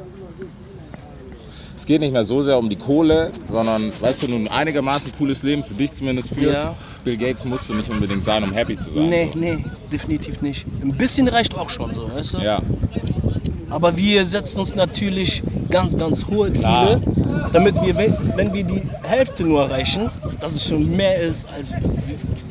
es 1.76 1.84
geht 1.84 2.00
nicht 2.00 2.12
mehr 2.12 2.24
so 2.24 2.42
sehr 2.42 2.58
um 2.58 2.70
die 2.70 2.76
Kohle, 2.76 3.30
sondern, 3.46 3.92
weißt 4.00 4.22
du, 4.22 4.34
ein 4.34 4.48
einigermaßen 4.48 5.12
cooles 5.12 5.42
Leben 5.42 5.62
für 5.62 5.74
dich 5.74 5.92
zumindest 5.92 6.34
führst. 6.34 6.64
Ja. 6.64 6.76
Bill 7.04 7.18
Gates 7.18 7.44
musst 7.44 7.68
du 7.68 7.74
nicht 7.74 7.90
unbedingt 7.90 8.24
sein, 8.24 8.42
um 8.44 8.52
happy 8.52 8.78
zu 8.78 8.90
sein. 8.90 9.10
Nee, 9.10 9.30
so. 9.32 9.38
nee, 9.38 9.58
definitiv 9.92 10.40
nicht. 10.40 10.66
Ein 10.82 10.96
bisschen 10.96 11.28
reicht 11.28 11.56
auch 11.56 11.68
schon 11.68 11.94
so, 11.94 12.10
weißt 12.16 12.34
du? 12.34 12.38
Ja, 12.38 12.62
Aber 13.68 13.96
wir 13.96 14.24
setzen 14.24 14.60
uns 14.60 14.74
natürlich 14.74 15.42
ganz, 15.70 15.98
ganz 15.98 16.26
hohe 16.26 16.50
Klar. 16.50 17.00
Ziele, 17.02 17.14
damit 17.52 17.74
wir, 17.82 17.94
wenn 18.36 18.54
wir 18.54 18.64
die 18.64 18.82
Hälfte 19.02 19.44
nur 19.44 19.64
erreichen, 19.64 20.10
dass 20.40 20.52
es 20.52 20.66
schon 20.66 20.96
mehr 20.96 21.20
ist 21.20 21.46
als, 21.54 21.74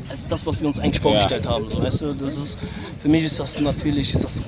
als 0.08 0.28
das, 0.28 0.46
was 0.46 0.60
wir 0.60 0.68
uns 0.68 0.78
eigentlich 0.78 1.00
vorgestellt 1.00 1.48
haben. 1.48 1.64
So, 1.68 1.82
weißt 1.82 2.02
du? 2.02 2.12
das 2.14 2.36
ist, 2.36 2.58
für 3.02 3.08
mich 3.08 3.24
ist 3.24 3.40
das 3.40 3.60
natürlich 3.60 4.14
ist 4.14 4.22
das 4.22 4.40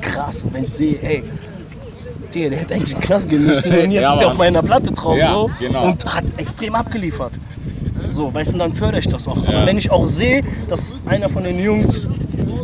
krass, 0.00 0.46
wenn 0.52 0.62
ich 0.62 0.70
sehe, 0.70 0.98
ey, 1.02 1.24
Digga, 2.32 2.48
der 2.50 2.58
hätte 2.58 2.74
eigentlich 2.74 2.90
in 2.92 2.98
den 2.98 3.04
Knast 3.04 3.28
gehen 3.28 3.44
müssen 3.46 3.64
und 3.72 3.90
jetzt 3.90 3.92
Ja, 3.94 4.12
ist 4.12 4.18
der 4.18 4.26
Mann. 4.26 4.32
auf 4.32 4.38
meiner 4.38 4.62
Platte 4.62 4.90
drauf 4.92 5.16
Ja, 5.18 5.32
so, 5.32 5.50
genau. 5.60 5.84
und 5.86 6.04
hat 6.04 6.24
extrem 6.38 6.74
abgeliefert. 6.74 7.32
So, 8.08 8.32
weißt 8.34 8.54
du, 8.54 8.58
dann 8.58 8.72
fördere 8.72 9.00
ich 9.00 9.08
das 9.08 9.26
auch. 9.28 9.42
Ja. 9.42 9.56
Aber 9.58 9.66
wenn 9.66 9.78
ich 9.78 9.90
auch 9.90 10.06
sehe, 10.06 10.42
dass 10.68 10.94
einer 11.06 11.28
von 11.28 11.44
den 11.44 11.58
Jungs 11.62 12.06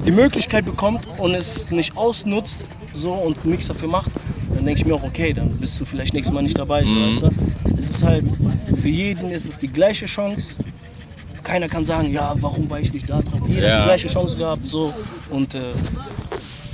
die 0.07 0.13
Möglichkeit 0.13 0.65
bekommt 0.65 1.07
und 1.19 1.35
es 1.35 1.71
nicht 1.71 1.97
ausnutzt 1.97 2.57
so 2.93 3.13
und 3.13 3.45
nichts 3.47 3.69
dafür 3.69 3.89
macht, 3.89 4.11
dann 4.55 4.65
denke 4.65 4.81
ich 4.81 4.87
mir 4.87 4.95
auch, 4.95 5.03
okay, 5.05 5.33
dann 5.33 5.49
bist 5.59 5.79
du 5.81 5.85
vielleicht 5.85 6.15
nächstes 6.15 6.35
Mal 6.35 6.43
nicht 6.43 6.59
dabei. 6.59 6.85
Mhm. 6.85 7.09
weißt 7.11 7.23
du? 7.23 7.31
Es 7.79 7.91
ist 7.91 8.03
halt, 8.05 8.25
für 8.81 8.89
jeden 8.89 9.31
ist 9.31 9.47
es 9.49 9.59
die 9.59 9.69
gleiche 9.69 10.07
Chance. 10.07 10.57
Keiner 11.45 11.69
kann 11.69 11.85
sagen, 11.85 12.13
ja, 12.13 12.35
warum 12.41 12.69
war 12.69 12.81
ich 12.81 12.93
nicht 12.93 13.09
da 13.09 13.21
drauf? 13.23 13.41
Jeder 13.49 13.69
Ja. 13.69 13.75
hat 13.75 13.81
die 13.83 13.89
gleiche 13.89 14.09
Chance 14.09 14.37
gehabt. 14.37 14.67
So, 14.69 14.93
und 15.31 15.55
äh, 15.55 15.61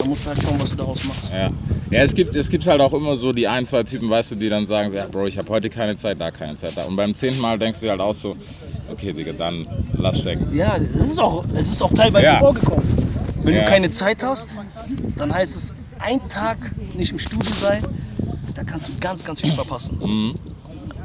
da 0.04 0.08
musst 0.11 0.25
du 0.25 0.28
halt 0.28 0.42
schauen, 0.42 0.61
was 0.61 0.70
du 0.70 0.76
daraus 0.76 1.04
machst. 1.04 1.30
ja. 1.30 1.50
Ja, 1.90 2.00
es 2.02 2.14
gibt, 2.14 2.34
es 2.34 2.49
gibt 2.49 2.66
halt 2.66 2.80
auch 2.80 2.92
immer 2.92 3.16
so 3.16 3.32
die 3.32 3.46
ein, 3.46 3.66
zwei 3.66 3.82
Typen, 3.84 4.11
weißt 4.11 4.32
du, 4.32 4.34
die 4.37 4.49
dann 4.49 4.66
sagen, 4.66 4.90
so, 4.90 4.96
ja, 4.96 5.06
Bro, 5.06 5.26
ich 5.26 5.38
habe 5.38 5.49
heute 5.52 5.70
keine 5.70 5.96
Zeit, 5.96 6.20
da 6.20 6.30
keine 6.30 6.56
Zeit, 6.56 6.76
da. 6.76 6.84
Und 6.84 6.96
beim 6.96 7.14
zehnten 7.14 7.40
Mal 7.40 7.58
denkst 7.58 7.80
du 7.80 7.88
halt 7.90 8.00
auch 8.00 8.14
so, 8.14 8.37
okay, 8.90 9.12
Digga, 9.12 9.32
dann 9.32 9.64
lass 9.96 10.20
stecken. 10.20 10.49
Ja, 10.52 10.76
es 10.76 11.06
ist 11.06 11.20
auch, 11.20 11.44
es 11.54 11.70
ist 11.70 11.82
auch 11.82 11.92
teilweise 11.92 12.25
Ja. 12.25 12.38
vorgekommen. 12.38 12.84
Wenn 13.42 13.54
Ja. 13.54 13.61
du 13.64 13.70
keine 13.70 13.90
Zeit 13.90 14.23
hast, 14.25 14.56
dann 15.16 15.32
heißt 15.32 15.54
es, 15.54 15.73
ein 16.00 16.20
Tag 16.28 16.58
nicht 16.94 17.12
im 17.12 17.18
Studio 17.18 17.54
sein, 17.54 17.84
da 18.54 18.64
kannst 18.64 18.88
du 18.88 18.92
ganz, 19.00 19.25
ganz 19.25 19.40
viel 19.40 19.52
verpassen. 19.52 19.99
Mhm. 20.00 20.34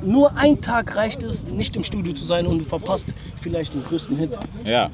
Nur 0.01 0.37
ein 0.37 0.59
Tag 0.61 0.95
reicht 0.95 1.23
es, 1.23 1.51
nicht 1.51 1.75
im 1.75 1.83
Studio 1.83 2.13
zu 2.13 2.25
sein 2.25 2.47
und 2.47 2.59
du 2.59 2.65
verpasst 2.65 3.09
vielleicht 3.35 3.73
den 3.75 3.83
größten 3.83 4.17
Hit. 4.17 4.31
Ja, 4.65 4.89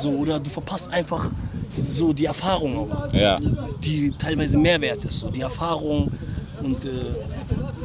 So, 0.00 0.10
oder 0.10 0.40
du 0.40 0.50
verpasst 0.50 0.88
einfach 0.90 1.30
so 1.70 2.12
die 2.12 2.26
Erfahrung 2.26 2.76
auch, 2.92 3.12
ja, 3.12 3.38
die 3.84 4.12
teilweise 4.18 4.56
Mehrwert 4.58 5.04
ist. 5.04 5.20
So 5.20 5.30
die 5.30 5.40
Erfahrung 5.40 6.10
und 6.62 6.84
äh, 6.84 6.90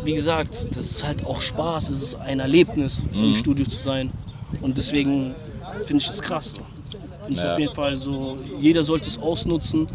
wie 0.04 0.14
gesagt, 0.14 0.68
das 0.76 0.86
ist 0.86 1.04
halt 1.04 1.26
auch 1.26 1.40
Spaß, 1.42 1.90
es 1.90 2.02
ist 2.02 2.16
ein 2.16 2.40
Erlebnis, 2.40 3.10
Mhm. 3.12 3.24
im 3.26 3.36
Studio 3.36 3.66
zu 3.66 3.80
sein. 3.82 4.12
Und 4.62 4.78
deswegen 4.78 5.36
finde 5.86 6.04
ich 6.04 6.10
es 6.10 6.22
krass. 6.22 6.54
So. 6.56 6.62
Finde 7.26 7.40
ich 7.40 7.46
Ja. 7.46 7.54
auf 7.54 7.60
jeden 7.60 7.74
Fall 7.74 8.00
so, 8.00 8.38
jeder 8.60 8.84
sollte 8.84 9.10
es 9.10 9.18
ausnutzen, 9.20 9.88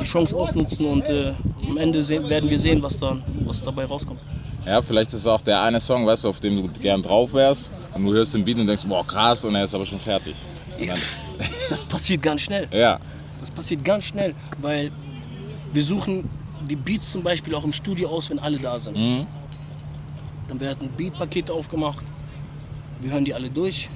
die 0.00 0.04
Chance 0.04 0.36
ausnutzen 0.36 0.86
und 0.86 1.08
äh, 1.08 1.32
am 1.68 1.76
Ende 1.78 2.02
sehen, 2.02 2.28
werden 2.28 2.48
wir 2.50 2.58
sehen, 2.58 2.82
was, 2.82 2.98
dann, 2.98 3.22
was 3.44 3.62
dabei 3.62 3.84
rauskommt. 3.86 4.20
Ja, 4.64 4.82
vielleicht 4.82 5.12
ist 5.12 5.20
es 5.20 5.26
auch 5.26 5.42
der 5.42 5.60
eine 5.62 5.78
Song, 5.80 6.06
weißt 6.06 6.24
du, 6.24 6.28
auf 6.28 6.40
dem 6.40 6.56
du 6.56 6.68
gern 6.80 7.02
drauf 7.02 7.32
wärst 7.34 7.72
und 7.94 8.04
du 8.04 8.12
hörst 8.12 8.34
den 8.34 8.44
Beat 8.44 8.58
und 8.58 8.66
denkst, 8.66 8.84
boah, 8.86 9.06
krass, 9.06 9.44
und 9.44 9.54
er 9.54 9.64
ist 9.64 9.74
aber 9.74 9.84
schon 9.84 10.00
fertig. 10.00 10.36
Das 11.70 11.84
passiert 11.84 12.22
ganz 12.22 12.42
schnell. 12.42 12.68
ja, 12.72 12.98
Das 13.40 13.50
passiert 13.50 13.84
ganz 13.84 14.04
schnell, 14.06 14.34
weil 14.58 14.90
wir 15.72 15.82
suchen 15.82 16.28
die 16.60 16.76
Beats 16.76 17.10
zum 17.10 17.22
Beispiel 17.22 17.54
auch 17.54 17.64
im 17.64 17.72
Studio 17.72 18.08
aus, 18.08 18.30
wenn 18.30 18.38
alle 18.38 18.58
da 18.58 18.78
sind. 18.80 18.96
mhm. 18.96 19.26
Dann 20.48 20.60
werden 20.60 20.92
Beatpakete 20.96 21.52
aufgemacht, 21.52 22.04
wir 23.00 23.10
hören 23.10 23.24
die 23.24 23.34
alle 23.34 23.50
durch 23.50 23.90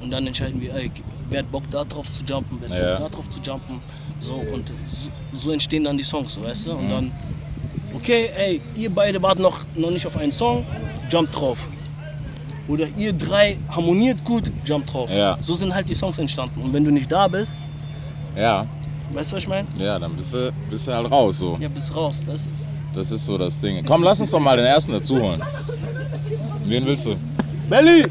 und 0.00 0.10
dann 0.10 0.26
entscheiden 0.26 0.60
wir, 0.60 0.74
ey, 0.74 0.92
wer 1.28 1.40
hat 1.40 1.50
Bock 1.50 1.64
da 1.70 1.84
drauf 1.84 2.10
zu 2.10 2.22
jumpen, 2.24 2.60
wer 2.60 2.68
hat 2.70 2.76
Ja. 2.78 2.98
Bock 2.98 3.10
da 3.10 3.16
drauf 3.16 3.30
zu 3.30 3.40
jumpen. 3.40 3.80
So 4.20 4.36
und 4.36 4.72
so, 4.88 5.10
so 5.32 5.50
entstehen 5.50 5.84
dann 5.84 5.98
die 5.98 6.04
Songs, 6.04 6.34
so, 6.34 6.42
weißt 6.44 6.68
du? 6.68 6.72
Und 6.74 6.86
Mhm. 6.86 6.90
dann, 6.90 7.12
okay, 7.94 8.30
ey, 8.36 8.62
ihr 8.76 8.90
beide 8.90 9.20
wartet 9.22 9.40
noch, 9.42 9.66
noch 9.74 9.90
nicht 9.90 10.06
auf 10.06 10.16
einen 10.16 10.32
Song, 10.32 10.64
jump 11.10 11.30
drauf. 11.32 11.68
Oder 12.68 12.88
ihr 12.96 13.12
drei 13.12 13.58
harmoniert 13.68 14.24
gut, 14.24 14.50
jump 14.64 14.86
drauf. 14.86 15.10
Ja. 15.10 15.36
So 15.40 15.54
sind 15.54 15.74
halt 15.74 15.88
die 15.88 15.94
Songs 15.94 16.18
entstanden. 16.18 16.62
Und 16.62 16.72
wenn 16.72 16.84
du 16.84 16.90
nicht 16.90 17.10
da 17.10 17.28
bist, 17.28 17.58
ja, 18.36 18.66
weißt 19.12 19.32
du, 19.32 19.36
was 19.36 19.42
ich 19.42 19.48
meine? 19.48 19.68
ja, 19.78 19.98
dann 19.98 20.12
bist 20.14 20.34
du, 20.34 20.52
bist 20.68 20.88
du 20.88 20.92
halt 20.92 21.10
raus, 21.10 21.38
so. 21.38 21.56
Ja, 21.60 21.68
bist 21.68 21.94
raus. 21.94 22.24
Das 22.26 22.46
ist 22.46 22.66
Das 22.94 23.12
ist 23.12 23.26
so 23.26 23.38
das 23.38 23.60
Ding. 23.60 23.84
Komm, 23.86 24.02
lass 24.02 24.20
uns 24.20 24.30
doch 24.30 24.40
mal 24.40 24.56
den 24.56 24.66
ersten 24.66 24.92
dazu 24.92 25.20
holen. 25.20 25.40
Wen 26.64 26.84
willst 26.86 27.06
du? 27.06 27.14
Belly! 27.68 28.06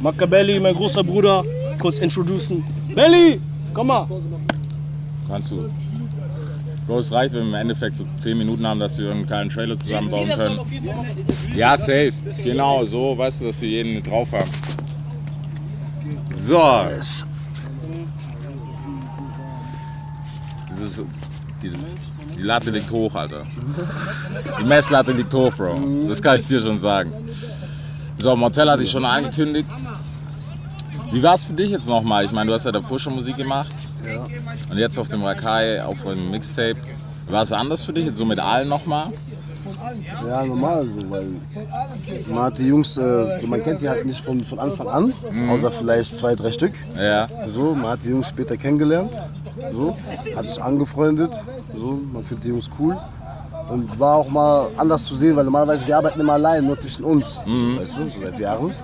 Machiavelli, 0.00 0.60
mein 0.60 0.74
großer 0.74 1.04
Bruder, 1.04 1.44
kurz 1.78 1.98
introducen. 1.98 2.64
Belly! 2.94 3.40
Komm 3.72 3.88
mal! 3.88 4.06
Kannst 5.28 5.52
du. 5.52 5.68
Bro, 6.88 7.00
es 7.00 7.12
reicht, 7.12 7.34
wenn 7.34 7.42
wir 7.42 7.48
im 7.48 7.54
Endeffekt 7.54 7.96
so 7.96 8.06
10 8.16 8.38
Minuten 8.38 8.66
haben, 8.66 8.80
dass 8.80 8.96
wir 8.96 9.10
einen 9.10 9.26
kleinen 9.26 9.50
Trailer 9.50 9.76
zusammenbauen 9.76 10.30
können. 10.30 10.58
Ja, 11.54 11.76
safe. 11.76 12.14
Genau, 12.42 12.86
so, 12.86 13.18
weißt 13.18 13.42
du, 13.42 13.44
dass 13.44 13.60
wir 13.60 13.68
jeden 13.68 13.96
mit 13.96 14.06
drauf 14.06 14.32
haben. 14.32 14.50
So. 16.34 16.58
Das 16.58 17.26
ist, 20.80 21.04
die, 21.62 21.70
die 22.38 22.42
Latte 22.42 22.70
liegt 22.70 22.90
hoch, 22.90 23.14
Alter. 23.14 23.42
Die 24.58 24.64
Messlatte 24.64 25.12
liegt 25.12 25.34
hoch, 25.34 25.52
Bro. 25.54 26.06
Das 26.08 26.22
kann 26.22 26.40
ich 26.40 26.46
dir 26.46 26.60
schon 26.60 26.78
sagen. 26.78 27.12
So, 28.16 28.34
Montella 28.34 28.72
hatte 28.72 28.84
ich 28.84 28.90
schon 28.90 29.04
angekündigt. 29.04 29.68
Wie 31.10 31.22
war 31.22 31.34
es 31.34 31.44
für 31.44 31.54
dich 31.54 31.70
jetzt 31.70 31.88
nochmal? 31.88 32.24
Ich 32.24 32.32
meine, 32.32 32.48
du 32.48 32.54
hast 32.54 32.64
ja 32.64 32.72
davor 32.72 32.98
schon 32.98 33.14
Musik 33.14 33.36
gemacht. 33.36 33.72
Ja. 34.06 34.26
Und 34.70 34.78
jetzt 34.78 34.98
auf 34.98 35.08
dem 35.08 35.22
Rakai, 35.24 35.82
auf 35.82 36.02
dem 36.02 36.30
Mixtape. 36.30 36.76
War 37.28 37.42
es 37.42 37.52
anders 37.52 37.84
für 37.84 37.92
dich, 37.92 38.06
jetzt 38.06 38.16
so 38.16 38.24
mit 38.24 38.40
allen 38.40 38.68
nochmal? 38.68 39.12
Ja, 40.26 40.44
normal 40.44 40.86
so, 40.86 41.10
weil 41.10 41.26
man 42.30 42.42
hat 42.44 42.58
die 42.58 42.68
Jungs, 42.68 42.96
äh, 42.96 43.46
man 43.46 43.62
kennt 43.62 43.82
die 43.82 43.88
halt 43.88 44.06
nicht 44.06 44.24
von, 44.24 44.40
von 44.40 44.58
Anfang 44.58 44.88
an, 44.88 45.12
außer 45.50 45.70
vielleicht 45.70 46.16
zwei, 46.16 46.34
drei 46.34 46.52
Stück. 46.52 46.72
Ja, 46.96 47.28
So, 47.46 47.74
man 47.74 47.90
hat 47.92 48.04
die 48.04 48.10
Jungs 48.10 48.28
später 48.28 48.56
kennengelernt, 48.56 49.12
so, 49.72 49.96
hat 50.36 50.48
sich 50.48 50.62
angefreundet, 50.62 51.34
so, 51.74 52.00
man 52.12 52.22
findet 52.22 52.44
die 52.44 52.48
Jungs 52.48 52.70
cool. 52.78 52.96
Und 53.68 53.98
war 54.00 54.16
auch 54.16 54.28
mal 54.28 54.70
anders 54.76 55.04
zu 55.04 55.14
sehen, 55.14 55.36
weil 55.36 55.44
normalerweise 55.44 55.86
wir 55.86 55.96
arbeiten 55.96 56.20
immer 56.20 56.34
allein, 56.34 56.64
nur 56.64 56.78
zwischen 56.78 57.04
uns, 57.04 57.40
Mhm. 57.44 57.74
so, 57.74 57.80
weißt 57.80 57.96
du, 57.98 58.08
so 58.08 58.20
seit 58.22 58.38
Jahren. 58.38 58.74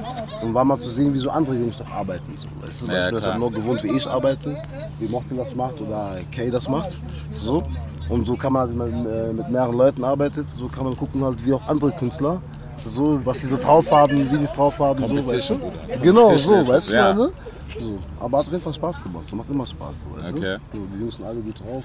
Und 0.43 0.53
war 0.53 0.65
mal 0.65 0.79
zu 0.79 0.91
sehen, 0.91 1.15
wie 1.15 1.19
so 1.19 1.31
andere 1.31 1.55
Jungs 1.55 1.79
doch 1.79 1.91
arbeiten, 1.91 2.37
so, 2.37 2.49
weißt 2.61 2.83
du. 2.83 2.87
Ja, 2.89 2.99
ich 2.99 3.05
bin 3.07 3.15
das 3.15 3.25
halt 3.25 3.39
nur 3.39 3.51
gewohnt, 3.53 3.83
wie 3.83 3.97
ich 3.97 4.07
arbeite, 4.07 4.55
wie 4.99 5.09
Mochtin 5.09 5.39
das 5.39 5.55
macht 5.55 5.81
oder 5.81 6.17
Kay 6.31 6.51
das 6.51 6.69
macht, 6.69 6.99
so. 7.39 7.63
Und 8.11 8.27
so 8.27 8.37
kann 8.37 8.53
man, 8.53 8.69
halt, 8.69 8.79
wenn 8.79 9.03
man 9.05 9.07
äh, 9.07 9.33
mit 9.33 9.49
mehreren 9.49 9.77
Leuten 9.77 10.05
arbeitet, 10.05 10.49
so 10.55 10.69
kann 10.69 10.85
man 10.85 10.95
gucken 10.97 11.25
halt, 11.25 11.45
wie 11.47 11.55
auch 11.55 11.67
andere 11.67 11.93
Künstler, 11.93 12.43
so, 12.85 13.21
was 13.25 13.41
sie 13.41 13.47
so 13.47 13.57
drauf 13.57 13.91
haben, 13.91 14.31
wie 14.31 14.37
die 14.37 14.45
es 14.45 14.53
drauf 14.53 14.79
haben, 14.79 14.99
so, 14.99 15.27
weißt 15.27 15.51
du. 15.51 15.59
Genau, 16.03 16.37
so, 16.37 16.53
weißt 16.69 16.91
du, 16.91 16.93
ja. 16.95 17.15
ne? 17.15 17.31
So. 17.79 18.01
Aber 18.21 18.39
hat 18.39 18.47
auf 18.47 18.53
jeden 18.53 18.63
Fall 18.63 18.75
Spaß 18.75 19.03
gemacht. 19.03 19.27
So 19.29 19.37
macht 19.37 19.49
immer 19.51 19.67
Spaß. 19.67 20.03
So, 20.03 20.17
weißt 20.17 20.35
Okay. 20.37 20.59
du? 20.73 20.79
So, 20.79 20.87
die 20.93 21.01
Jungs 21.01 21.17
sind 21.17 21.25
alle 21.25 21.41
gut 21.41 21.61
drauf. 21.61 21.85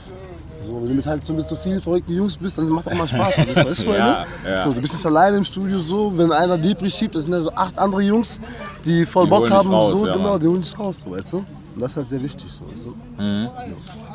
So, 0.61 0.81
wenn 0.81 0.89
du 0.89 0.93
mit 0.95 1.05
halt 1.05 1.25
so 1.25 1.33
mit 1.33 1.47
so 1.47 1.55
vielen 1.55 1.81
verrückten 1.81 2.15
Jungs 2.15 2.37
bist, 2.37 2.57
dann 2.57 2.69
macht 2.69 2.87
auch 2.87 2.93
mal 2.93 3.07
Spaß. 3.07 3.37
Weißt 3.37 3.47
du, 3.57 3.65
weißt 3.69 3.87
du, 3.87 3.91
Ja, 3.93 4.25
ja. 4.45 4.63
So, 4.63 4.73
du 4.73 4.81
bist 4.81 4.93
jetzt 4.93 5.05
alleine 5.05 5.37
im 5.37 5.43
Studio 5.43 5.79
so, 5.79 6.17
wenn 6.17 6.31
einer 6.31 6.57
Depri 6.57 6.89
schiebt, 6.89 7.15
das 7.15 7.23
sind 7.23 7.33
ja 7.33 7.41
so 7.41 7.51
acht 7.55 7.77
andere 7.77 8.01
Jungs, 8.01 8.39
die 8.85 9.05
voll 9.05 9.25
Die 9.25 9.29
Bock 9.29 9.49
haben, 9.49 9.69
raus, 9.69 9.99
so 9.99 10.07
ja, 10.07 10.13
genau, 10.13 10.37
die 10.37 10.47
holen 10.47 10.61
dich 10.61 10.77
raus, 10.77 11.01
so, 11.01 11.11
weißt 11.11 11.33
du? 11.33 11.37
Und 11.37 11.81
das 11.83 11.91
ist 11.91 11.97
halt 11.97 12.09
sehr 12.09 12.21
wichtig, 12.21 12.51
so, 12.51 12.69
weißt 12.69 12.87
du? 12.87 12.95
Mhm. 13.23 13.49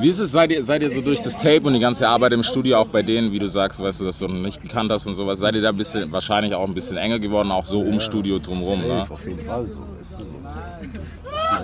Wie 0.01 0.09
ist 0.09 0.19
es, 0.19 0.33
seid 0.33 0.51
ihr, 0.51 0.63
seid 0.63 0.83
ihr 0.83 0.91
so 0.91 1.01
durch 1.01 1.23
das 1.23 1.37
Tape 1.37 1.63
und 1.63 1.73
die 1.73 1.81
ganze 1.81 2.09
Arbeit 2.09 2.33
im 2.33 2.43
Studio, 2.43 2.79
auch 2.79 2.89
bei 2.89 3.03
denen, 3.03 3.33
wie 3.33 3.39
du 3.39 3.49
sagst, 3.49 3.83
weißt 3.83 4.01
du, 4.01 4.05
dass 4.05 4.19
du 4.19 4.29
noch 4.29 4.35
nicht 4.35 4.61
gekannt 4.61 4.91
hast 4.91 5.07
und 5.07 5.15
sowas, 5.15 5.39
seid 5.39 5.55
ihr 5.55 5.63
da 5.63 5.71
ein 5.71 5.77
bisschen, 5.77 6.13
wahrscheinlich 6.13 6.55
auch 6.55 6.67
ein 6.67 6.75
bisschen 6.75 6.97
enger 6.97 7.21
geworden, 7.21 7.51
auch 7.53 7.65
so 7.65 7.81
um 7.81 8.01
Studio 8.01 8.39
drumherum, 8.39 8.81
Safe, 8.81 8.89
ne? 8.89 9.07
auf 9.09 9.27
jeden 9.27 9.41
Fall, 9.41 9.67
so, 9.67 9.81
weißt 9.99 10.21
du? 10.21 10.25
So. 10.25 10.31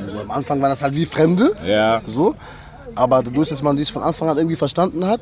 Also, 0.04 0.20
am 0.20 0.30
Anfang 0.30 0.60
waren 0.60 0.70
das 0.70 0.82
halt 0.82 0.94
wie 0.94 1.06
Fremde, 1.06 1.50
Ja, 1.66 2.02
so. 2.06 2.34
Aber 2.96 3.22
dadurch, 3.22 3.48
dass 3.48 3.62
man 3.62 3.76
sich 3.76 3.92
von 3.92 4.02
Anfang 4.02 4.28
an 4.28 4.36
irgendwie 4.36 4.56
verstanden 4.56 5.06
hat, 5.06 5.20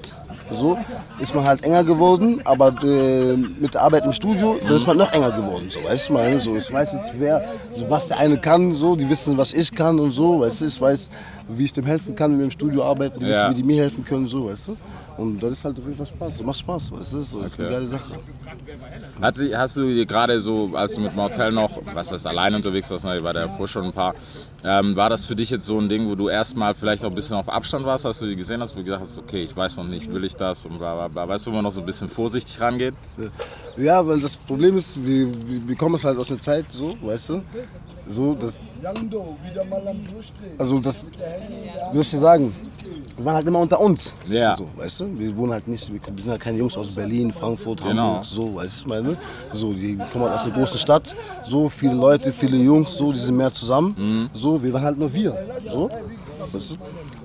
so, 0.50 0.78
ist 1.18 1.34
man 1.34 1.46
halt 1.46 1.62
enger 1.62 1.84
geworden, 1.84 2.40
aber 2.44 2.68
äh, 2.82 3.36
mit 3.36 3.74
der 3.74 3.82
Arbeit 3.82 4.04
im 4.04 4.12
Studio, 4.12 4.58
dann 4.66 4.74
ist 4.74 4.86
man 4.86 4.96
noch 4.96 5.12
enger 5.12 5.30
geworden, 5.32 5.68
so, 5.70 5.84
weißt 5.84 6.08
du, 6.08 6.12
meine, 6.14 6.38
so, 6.38 6.56
ich 6.56 6.72
weiß 6.72 6.92
jetzt, 6.94 7.12
wer, 7.18 7.42
so, 7.76 7.90
was 7.90 8.08
der 8.08 8.18
eine 8.18 8.38
kann, 8.38 8.74
so, 8.74 8.96
die 8.96 9.08
wissen, 9.10 9.36
was 9.36 9.52
ich 9.52 9.74
kann 9.74 10.00
und 10.00 10.12
so, 10.12 10.40
weißt 10.40 10.62
du, 10.62 10.66
ich 10.66 10.80
weiß, 10.80 11.10
wie 11.48 11.64
ich 11.64 11.72
dem 11.72 11.86
helfen 11.86 12.14
kann, 12.14 12.32
wenn 12.32 12.38
wir 12.38 12.44
im 12.44 12.50
Studio 12.50 12.84
arbeiten, 12.84 13.20
die 13.20 13.26
Ja. 13.26 13.48
wissen, 13.48 13.50
wie 13.50 13.62
die 13.62 13.66
mir 13.66 13.82
helfen 13.82 14.04
können, 14.04 14.26
so, 14.26 14.46
weißt 14.46 14.68
du, 14.68 14.76
und 15.16 15.42
das 15.42 15.52
ist 15.52 15.64
halt 15.64 15.78
auf 15.78 15.84
jeden 15.84 15.96
Fall 15.96 16.06
Spaß, 16.06 16.36
das 16.36 16.46
macht 16.46 16.58
Spaß, 16.58 16.92
weißt 16.92 17.12
du, 17.14 17.20
so, 17.20 17.40
das 17.42 17.52
ist 17.52 17.58
eine 17.58 17.68
Okay. 17.68 17.74
geile 17.74 17.86
Sache. 17.86 18.20
Hat 19.20 19.36
sie, 19.36 19.56
hast 19.56 19.76
du 19.76 19.82
dir 19.82 20.06
gerade 20.06 20.40
so, 20.40 20.70
als 20.74 20.94
du 20.94 21.00
mit 21.00 21.16
Martell 21.16 21.50
noch, 21.52 21.70
was 21.94 22.12
heißt 22.12 22.26
allein 22.26 22.54
unterwegs 22.54 22.90
warst, 22.90 23.04
ne, 23.04 23.22
war 23.24 23.32
der 23.32 23.42
davor 23.48 23.66
schon 23.66 23.86
ein 23.86 23.92
paar, 23.92 24.14
ähm, 24.62 24.94
war 24.96 25.08
das 25.10 25.24
für 25.24 25.34
dich 25.34 25.50
jetzt 25.50 25.66
so 25.66 25.78
ein 25.78 25.88
Ding, 25.88 26.08
wo 26.08 26.14
du 26.14 26.28
erstmal 26.28 26.74
vielleicht 26.74 27.02
noch 27.02 27.10
ein 27.10 27.14
bisschen 27.14 27.36
auf 27.36 27.48
Abstand 27.48 27.84
warst, 27.84 28.06
als 28.06 28.18
du 28.18 28.26
die 28.26 28.36
gesehen 28.36 28.60
hast, 28.60 28.74
wo 28.74 28.80
du 28.80 28.84
gedacht 28.84 29.00
hast, 29.00 29.18
okay, 29.18 29.42
ich 29.42 29.56
weiß 29.56 29.78
noch 29.78 29.86
nicht, 29.86 30.12
will 30.12 30.24
ich 30.24 30.36
das 30.36 30.66
und 30.66 30.78
bla 30.78 30.94
bla 30.94 31.08
bla. 31.08 31.28
Weißt 31.28 31.46
du, 31.46 31.50
wo 31.50 31.54
man 31.56 31.64
noch 31.64 31.72
so 31.72 31.80
ein 31.80 31.86
bisschen 31.86 32.08
vorsichtig 32.08 32.60
rangeht? 32.60 32.94
Ja, 33.76 34.06
weil 34.06 34.20
das 34.20 34.36
Problem 34.36 34.76
ist, 34.76 35.04
wir, 35.04 35.28
wir, 35.68 35.76
kommen 35.76 35.94
es 35.94 36.04
halt 36.04 36.18
aus 36.18 36.30
einer 36.30 36.40
Zeit 36.40 36.70
so, 36.70 36.96
weißt 37.00 37.30
du, 37.30 37.44
so, 38.06 38.34
das, 38.34 38.60
also 40.58 40.80
das, 40.80 41.04
soll 41.92 42.00
ich 42.02 42.10
dir 42.10 42.18
sagen, 42.18 42.54
wir 43.16 43.24
waren 43.24 43.34
halt 43.34 43.46
immer 43.48 43.58
unter 43.58 43.80
uns. 43.80 44.14
Ja. 44.28 44.56
So, 44.56 44.68
weißt 44.76 45.00
du, 45.00 45.18
wir 45.18 45.36
wohnen 45.36 45.52
halt 45.52 45.66
nicht, 45.66 45.92
wir 45.92 46.00
sind 46.22 46.30
halt 46.30 46.40
keine 46.40 46.58
Jungs 46.58 46.76
aus 46.76 46.94
Berlin, 46.94 47.32
Frankfurt, 47.32 47.82
Genau. 47.82 48.02
Hamburg, 48.02 48.24
so, 48.24 48.54
weißt 48.54 48.76
du, 48.76 48.80
ich 48.82 48.86
meine, 48.86 49.16
so, 49.52 49.72
die 49.72 49.96
kommen 50.12 50.24
halt 50.24 50.34
aus 50.34 50.44
einer 50.46 50.54
großen 50.54 50.78
Stadt, 50.78 51.14
so, 51.44 51.68
viele 51.68 51.94
Leute, 51.94 52.32
viele 52.32 52.56
Jungs, 52.56 52.94
so, 52.96 53.10
die 53.12 53.18
sind 53.18 53.36
mehr 53.36 53.52
zusammen, 53.52 53.94
Mhm. 53.98 54.30
so, 54.32 54.62
wir 54.62 54.72
waren 54.72 54.82
halt 54.82 54.98
nur 54.98 55.12
wir, 55.12 55.32
so, 55.70 55.88
weißt 56.52 56.70
du. 56.70 56.76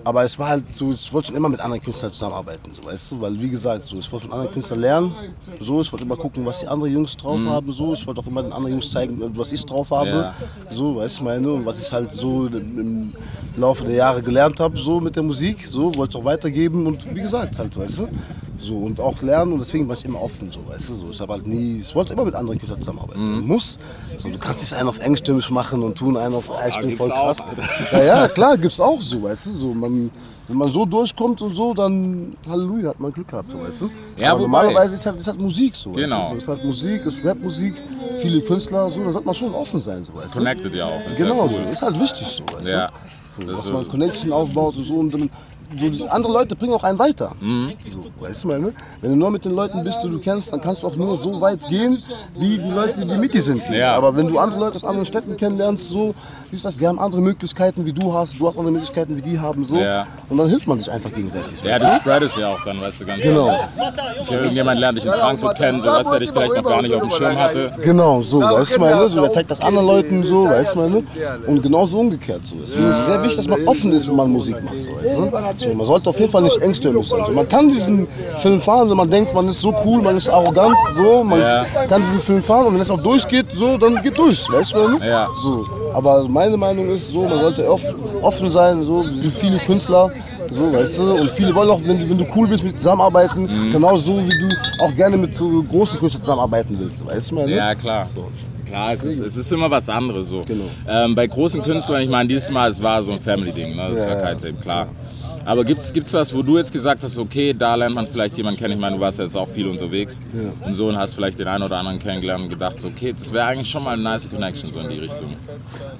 Aber 0.06 0.24
es 0.24 0.38
war 0.38 0.50
halt 0.50 0.66
so, 0.76 0.92
ich 0.92 1.14
wollte 1.14 1.28
schon 1.28 1.38
immer 1.38 1.48
mit 1.50 1.62
anderen 1.62 1.82
Künstlern 1.82 2.12
zusammenarbeiten, 2.12 2.74
so, 2.74 2.84
weißt 2.84 3.12
du, 3.12 3.22
weil 3.22 3.40
wie 3.40 3.50
gesagt, 3.50 3.86
so, 3.86 3.98
ich 3.98 4.12
wollte 4.12 4.26
von 4.26 4.34
anderen 4.34 4.52
Künstlern 4.52 4.80
lernen, 4.80 5.16
so, 5.62 5.80
ich 5.82 5.92
wollte 5.94 6.04
immer 6.06 6.18
gucken, 6.18 6.46
was 6.46 6.60
die 6.60 6.68
anderen 6.68 6.92
Jungs 6.92 7.16
drauf 7.16 7.40
haben, 7.46 7.72
so, 7.72 7.94
ich 7.94 8.06
wollte 8.06 8.20
auch 8.22 8.28
immer 8.28 8.44
den 8.44 8.52
anderen 8.52 8.74
Jungs 8.74 8.90
zeigen, 8.92 9.38
was 9.38 9.52
ich 9.54 9.66
drauf 9.66 9.92
habe, 9.92 10.10
Mhm. 10.10 10.16
Ja. 10.16 10.34
so, 10.70 10.96
weißt 10.98 11.20
du, 11.20 11.24
meine, 11.24 11.52
und 11.54 11.66
was 11.66 11.80
ich 11.80 11.92
halt 11.94 12.12
so 12.12 12.48
im 12.48 13.14
Laufe 13.56 13.86
der 13.86 13.96
Jahre 13.96 14.22
gelernt 14.24 14.60
habe, 14.60 14.78
so 14.78 15.00
mit 15.00 15.16
der 15.16 15.24
Musik, 15.24 15.66
so, 15.66 15.96
wollte 15.96 16.18
ich 16.18 16.22
auch 16.22 16.26
weitergeben 16.26 16.86
und 16.86 17.06
wie 17.16 17.22
gesagt, 17.22 17.58
halt, 17.60 17.78
weißt 17.78 18.00
du, 18.00 18.08
so, 18.56 18.78
und 18.78 19.00
auch 19.00 19.20
lernen 19.22 19.54
und 19.54 19.60
deswegen 19.60 19.88
war 19.88 19.96
ich 19.96 20.06
immer 20.06 20.22
offen, 20.22 20.52
so, 20.52 20.68
weißt 20.68 20.90
du, 20.90 20.94
so, 20.96 21.10
ich 21.12 21.20
habe 21.22 21.34
halt 21.34 21.48
nie, 21.48 21.80
ich 21.82 21.96
wollte 21.96 22.14
immer 22.14 22.24
mit 22.26 22.36
anderen 22.36 22.58
Künstlern 22.60 22.80
zusammenarbeiten, 22.80 23.40
Mhm. 23.40 23.48
Muss, 23.48 23.78
so, 24.18 24.30
du 24.30 24.38
kannst 24.38 24.62
nicht 24.62 24.74
einen 24.74 24.88
auf 24.90 25.00
engstimmig 25.00 25.50
machen 25.50 25.82
und 25.82 25.98
tun 25.98 26.18
einen 26.18 26.36
auf, 26.36 26.52
ah, 26.52 26.68
ich 26.68 26.78
bin 26.80 26.90
gibt's 26.90 27.08
voll 27.08 27.10
krass, 27.16 27.40
auch. 27.42 27.92
ja, 27.94 28.04
ja, 28.04 28.28
klar, 28.28 28.58
gibt's 28.58 28.80
auch 28.80 29.02
so, 29.02 29.24
weißt 29.24 29.48
du, 29.48 29.52
so, 29.54 29.74
man, 29.74 29.93
wenn 30.48 30.58
man 30.58 30.72
so 30.72 30.86
durchkommt 30.86 31.42
und 31.42 31.54
so, 31.54 31.74
dann 31.74 32.34
Halleluja, 32.48 32.90
hat 32.90 33.00
man 33.00 33.12
Glück 33.12 33.28
gehabt, 33.28 33.52
so, 33.52 33.60
weißt 33.62 33.82
du. 33.82 33.90
Ja, 34.18 34.32
Aber 34.32 34.40
wobei- 34.42 34.44
normalerweise 34.64 34.96
ist 34.96 35.06
halt, 35.06 35.18
ist 35.20 35.28
halt 35.28 35.40
Musik 35.40 35.76
so, 35.76 35.92
Genau. 35.94 36.16
weißt 36.18 36.26
du, 36.26 36.30
so, 36.32 36.36
ist 36.38 36.48
halt 36.48 36.64
Musik, 36.64 37.06
ist 37.06 37.26
Rapmusik, 37.26 37.74
viele 38.20 38.42
Künstler, 38.42 38.90
so, 38.90 39.04
da 39.04 39.12
sollte 39.12 39.26
man 39.26 39.36
schon 39.36 39.54
offen 39.54 39.80
sein, 39.80 40.04
so, 40.04 40.14
weißt 40.16 40.36
du. 40.36 40.40
Connected 40.40 40.74
ja 40.74 40.86
auch. 40.86 41.10
Ist 41.10 41.18
Genau, 41.18 41.48
so, 41.48 41.56
cool. 41.58 41.64
ist 41.70 41.82
halt 41.82 42.00
wichtig 42.00 42.28
so, 42.28 42.44
weißt 42.56 42.68
Ja. 42.70 42.88
du. 42.88 42.94
So, 43.36 43.48
Das 43.48 43.58
dass 43.66 43.72
man 43.74 43.88
Connection 43.88 44.32
aufbaut 44.32 44.76
und 44.76 44.84
so 44.84 44.96
und 44.96 45.12
dann, 45.14 45.30
so, 45.78 46.08
andere 46.08 46.34
Leute 46.34 46.56
bringen 46.56 46.74
auch 46.74 46.84
einen 46.84 47.00
weiter. 47.00 47.32
Mhm. 47.40 47.74
So, 47.90 48.06
weißt 48.24 48.44
du 48.44 48.48
mal, 48.48 48.60
ne? 48.60 48.74
Wenn 49.02 49.12
du 49.12 49.18
nur 49.18 49.32
mit 49.32 49.46
den 49.46 49.54
Leuten 49.54 49.84
bist, 49.84 50.04
die 50.04 50.10
du 50.10 50.20
kennst, 50.20 50.52
dann 50.52 50.62
kannst 50.62 50.84
du 50.84 50.88
auch 50.88 50.96
nur 50.96 51.18
so 51.18 51.42
weit 51.42 51.60
gehen, 51.70 51.98
wie 52.38 52.58
die 52.58 52.70
Leute, 52.70 53.06
die 53.06 53.18
mit 53.18 53.34
dir 53.34 53.42
sind. 53.42 53.64
Ja. 53.70 53.96
Aber 53.96 54.16
wenn 54.16 54.28
du 54.28 54.40
andere 54.40 54.60
Leute 54.60 54.76
aus 54.76 54.84
anderen 54.84 55.06
Städten 55.06 55.38
kennenlernst, 55.38 55.90
so, 55.90 56.14
siehst 56.52 56.64
du, 56.64 56.68
das, 56.68 56.78
die 56.78 56.88
haben 56.88 57.00
andere 57.00 57.22
Möglichkeiten, 57.22 57.86
wie 57.86 57.94
du 57.94 58.14
hast, 58.14 58.40
du 58.40 58.48
hast 58.48 58.58
andere 58.58 58.74
Möglichkeiten, 58.74 59.18
wie 59.18 59.22
die 59.22 59.40
haben, 59.40 59.66
so. 59.66 59.76
Ja. 59.76 60.06
Und 60.30 60.38
dann 60.38 60.48
hilft 60.48 60.68
man 60.68 60.80
sich 60.80 60.92
einfach 60.92 61.14
gegenseitig. 61.14 61.62
Ja, 61.64 61.80
du 61.80 61.90
spreadest 61.90 62.38
ja 62.38 62.50
auch 62.50 62.64
dann, 62.64 62.82
weißt 62.82 63.02
du, 63.02 63.06
ganz 63.06 63.24
Genau. 63.24 63.50
Okay, 63.50 64.36
irgendjemand 64.36 64.80
lernt 64.80 64.98
dich 64.98 65.06
in 65.06 65.12
Frankfurt 65.12 65.58
kennen, 65.58 65.80
so 65.80 65.90
was 65.90 66.10
der 66.10 66.20
dich 66.20 66.32
vielleicht 66.32 66.56
noch 66.56 66.64
gar 66.64 66.82
nicht 66.82 66.94
auf 66.94 67.02
dem 67.02 67.10
Schirm 67.10 67.38
hatte. 67.38 67.72
Genau, 67.82 68.22
so, 68.22 68.42
weißt 68.42 68.76
du 68.76 68.80
meine, 68.82 69.10
so, 69.10 69.22
der 69.22 69.32
zeigt 69.32 69.52
das 69.52 69.62
anderen 69.62 69.88
Leuten 69.88 70.26
so, 70.26 70.46
weißt 70.46 70.76
du 70.76 70.80
meine, 70.80 71.04
und 71.48 71.62
genauso 71.62 72.00
umgekehrt 72.00 72.46
so. 72.46 72.56
Deswegen 72.62 72.90
ist 72.90 72.98
es 72.98 73.06
sehr 73.06 73.22
wichtig, 73.22 73.38
dass 73.38 73.48
man 73.48 73.68
offen 73.68 73.92
ist, 73.92 74.08
wenn 74.08 74.16
man 74.16 74.30
Musik 74.30 74.64
macht, 74.64 74.78
so, 74.78 74.96
weißt 74.96 75.18
du? 75.18 75.53
So, 75.58 75.74
Man 75.74 75.86
sollte 75.88 76.10
auf 76.10 76.20
jeden 76.20 76.32
Fall 76.32 76.42
nicht 76.42 76.58
engstirnig 76.58 77.08
sein. 77.08 77.22
So, 77.28 77.32
man 77.34 77.48
kann 77.48 77.70
diesen 77.70 78.08
Film 78.42 78.62
fahren, 78.62 78.90
wenn 78.90 78.98
man 78.98 79.10
denkt, 79.10 79.34
man 79.34 79.48
ist 79.48 79.62
so 79.62 79.74
cool, 79.86 80.02
man 80.02 80.18
ist 80.18 80.30
arrogant, 80.30 80.76
so, 80.96 81.24
man 81.24 81.40
Ja. 81.40 81.66
kann 81.88 82.02
diesen 82.02 82.22
Film 82.22 82.42
fahren 82.44 82.68
und 82.68 82.74
wenn 82.76 82.82
es 82.82 82.90
auch 82.92 83.02
durchgeht, 83.02 83.48
so, 83.58 83.78
dann 83.78 84.02
geht 84.02 84.18
durch, 84.18 84.50
weißt 84.52 84.74
du? 84.74 85.00
Ja. 85.06 85.28
So, 85.36 85.66
aber 85.94 86.28
meine 86.30 86.58
Meinung 86.58 86.90
ist 86.90 87.10
so, 87.10 87.22
man 87.22 87.40
sollte 87.40 87.70
off- 87.70 87.86
offen 88.22 88.50
sein, 88.52 88.84
so, 88.84 89.04
wir 89.06 89.18
sind 89.18 89.36
viele 89.38 89.58
Künstler, 89.60 90.10
so, 90.52 90.74
weißt 90.74 90.98
du, 91.00 91.14
und 91.22 91.32
viele 91.32 91.54
wollen 91.56 91.70
auch, 91.70 91.82
wenn, 91.86 92.00
du- 92.00 92.10
wenn 92.10 92.18
du 92.18 92.26
cool 92.36 92.48
bist 92.48 92.64
mit 92.64 92.78
zusammenarbeiten, 92.78 93.44
Mhm. 93.44 93.72
genauso 93.72 94.18
wie 94.18 94.30
du 94.30 94.50
auch 94.84 94.94
gerne 94.96 95.18
mit 95.18 95.34
so 95.36 95.64
großen 95.64 96.00
Künstlern 96.00 96.24
zusammenarbeiten 96.24 96.78
willst, 96.80 97.06
weißt 97.08 97.32
du 97.32 97.36
meine? 97.36 97.52
Ja, 97.56 97.76
klar. 97.76 98.08
Klar, 98.66 98.92
es 98.94 99.04
ist, 99.04 99.20
es 99.20 99.36
ist 99.36 99.52
immer 99.52 99.70
was 99.70 99.90
anderes 99.90 100.30
so. 100.30 100.42
Genau. 100.48 100.64
Ähm, 100.88 101.16
bei 101.16 101.28
großen 101.28 101.62
Künstlern, 101.62 102.02
ich 102.02 102.10
meine, 102.10 102.28
dieses 102.30 102.50
Mal, 102.50 102.70
es 102.72 102.82
war 102.82 103.04
so 103.04 103.12
ein 103.12 103.20
Family-Ding, 103.20 103.76
ne? 103.76 103.90
das 103.92 104.00
Ja, 104.02 104.08
gar 104.08 104.16
kein 104.16 104.36
ja. 104.38 104.42
Thema, 104.42 104.60
klar. 104.62 104.88
Aber 105.46 105.66
gibt's 105.66 105.92
gibt's 105.94 106.14
was, 106.14 106.34
wo 106.34 106.42
du 106.42 106.58
jetzt 106.58 106.72
gesagt 106.72 107.04
hast, 107.04 107.18
okay, 107.18 107.54
da 107.54 107.76
lernt 107.76 107.96
man 107.96 108.08
vielleicht 108.08 108.38
jemanden 108.38 108.60
kennen, 108.60 108.74
ich 108.76 108.80
meine, 108.80 108.96
du 108.96 109.02
warst 109.02 109.20
jetzt 109.20 109.36
auch 109.36 109.48
viel 109.50 109.68
unterwegs 109.68 110.22
Ja. 110.34 110.68
und 110.68 110.74
so 110.74 110.88
und 110.88 110.98
hast 110.98 111.16
vielleicht 111.16 111.38
den 111.40 111.48
einen 111.48 111.64
oder 111.64 111.78
anderen 111.78 112.00
kennengelernt 112.00 112.44
und 112.44 112.50
gedacht, 112.50 112.80
so, 112.80 112.88
okay, 112.88 113.14
das 113.18 113.34
wäre 113.34 113.46
eigentlich 113.46 113.70
schon 113.70 113.84
mal 113.84 113.92
eine 113.94 114.04
nice 114.04 114.30
Connection 114.30 114.72
so 114.72 114.80
in 114.80 114.90
die 114.90 115.00
Richtung. 115.00 115.36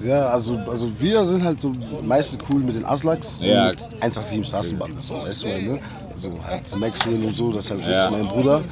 Ja, 0.00 0.28
also, 0.28 0.58
also 0.66 0.90
wir 0.98 1.24
sind 1.26 1.44
halt 1.44 1.60
so 1.60 1.74
meistens 2.02 2.42
cool 2.48 2.60
mit 2.60 2.74
den 2.76 2.84
Aslaks 2.84 3.38
Ja. 3.42 3.68
und 3.68 3.76
187 4.00 4.46
Straßenbande, 4.46 4.96
so, 5.02 5.14
weißt 5.14 5.44
du, 5.44 5.48
ne? 5.72 5.78
So 6.24 6.32
halt 6.48 6.62
Maxwell 6.80 7.22
und 7.22 7.36
so, 7.36 7.52
das 7.52 7.66
ist 7.66 7.70
halt 7.72 7.84
Ja. 7.84 8.06
ist 8.06 8.10
mein 8.12 8.26
Bruder. 8.28 8.62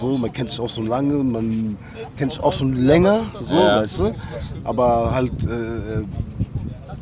So, 0.00 0.16
man 0.16 0.32
kennt 0.32 0.48
sich 0.48 0.58
auch 0.58 0.70
schon 0.70 0.86
lange, 0.86 1.22
man 1.22 1.78
kennt 2.16 2.32
sich 2.32 2.42
auch 2.42 2.52
schon 2.54 2.72
länger, 2.72 3.20
so, 3.40 3.56
Ja. 3.58 3.76
weißt 3.76 3.98
du. 3.98 4.12
Aber 4.64 5.12
halt 5.14 5.32
äh, 5.44 6.04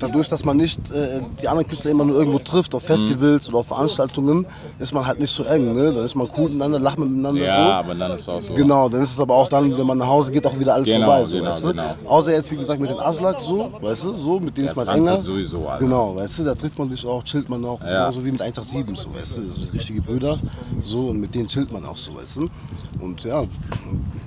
dadurch, 0.01 0.27
dass 0.27 0.45
man 0.45 0.57
nicht 0.57 0.91
äh, 0.91 1.21
die 1.41 1.47
anderen 1.49 1.69
Künstler 1.69 1.93
immer 1.93 2.05
nur 2.05 2.17
irgendwo 2.17 2.39
trifft, 2.39 2.75
auf 2.75 2.83
Festivals 2.83 3.49
oder 3.49 3.59
auf 3.59 3.69
Veranstaltungen, 3.69 4.47
ist 4.81 4.93
man 4.93 5.07
halt 5.07 5.21
nicht 5.21 5.33
so 5.33 5.45
eng, 5.45 5.75
ne? 5.75 5.93
Dann 5.93 6.05
ist 6.05 6.17
man 6.17 6.29
cool 6.37 6.45
miteinander, 6.47 6.79
lacht 6.81 6.99
miteinander 6.99 7.45
Ja, 7.45 7.55
so. 7.55 7.71
aber 7.73 7.95
dann 7.95 8.11
ist 8.13 8.23
es 8.23 8.29
auch 8.29 8.41
so. 8.43 8.55
Genau, 8.55 8.89
dann 8.89 9.03
ist 9.03 9.13
es 9.13 9.21
aber 9.21 9.35
auch 9.37 9.49
dann, 9.49 9.77
wenn 9.79 9.87
man 9.87 9.99
nach 9.99 10.09
Hause 10.09 10.33
geht, 10.33 10.45
auch 10.47 10.59
wieder 10.59 10.75
alles 10.75 10.89
Genau, 10.89 11.07
vorbei. 11.07 11.25
So, 11.25 11.37
genau, 11.37 11.47
weißt 11.49 11.65
du? 11.65 11.69
genau. 11.69 11.97
Außer 12.07 12.33
jetzt, 12.33 12.51
wie 12.51 12.57
gesagt, 12.57 12.81
mit 12.81 12.91
den 12.91 12.99
Aslak 12.99 13.39
so, 13.41 13.73
weißt 13.81 14.05
du, 14.05 14.15
so, 14.15 14.41
mit 14.41 14.57
denen 14.57 14.67
ist 14.69 14.77
man 14.77 14.89
enger. 14.89 15.21
sowieso, 15.21 15.69
Alter. 15.69 15.85
Genau, 15.85 16.17
weißt 16.17 16.39
du, 16.41 16.45
da 16.45 16.55
trifft 16.55 16.79
man 16.79 16.91
sich 16.91 17.05
auch, 17.07 17.23
chillt 17.23 17.49
man 17.49 17.65
auch, 17.65 17.81
Ja. 17.81 17.87
genauso 18.09 18.25
wie 18.25 18.33
mit 18.33 18.41
187, 18.41 18.99
so, 18.99 19.15
weißt 19.15 19.37
du, 19.37 19.41
das 19.43 19.55
sind 19.57 19.75
richtige 19.93 20.03
Brüder, 20.03 20.39
so, 20.83 21.11
und 21.11 21.21
mit 21.21 21.35
denen 21.35 21.49
chillt 21.49 21.73
man 21.73 21.85
auch 21.85 21.97
so, 21.97 22.15
weißt 22.15 22.37
du. 22.37 22.49
Und 22.99 23.25
ja, 23.25 23.45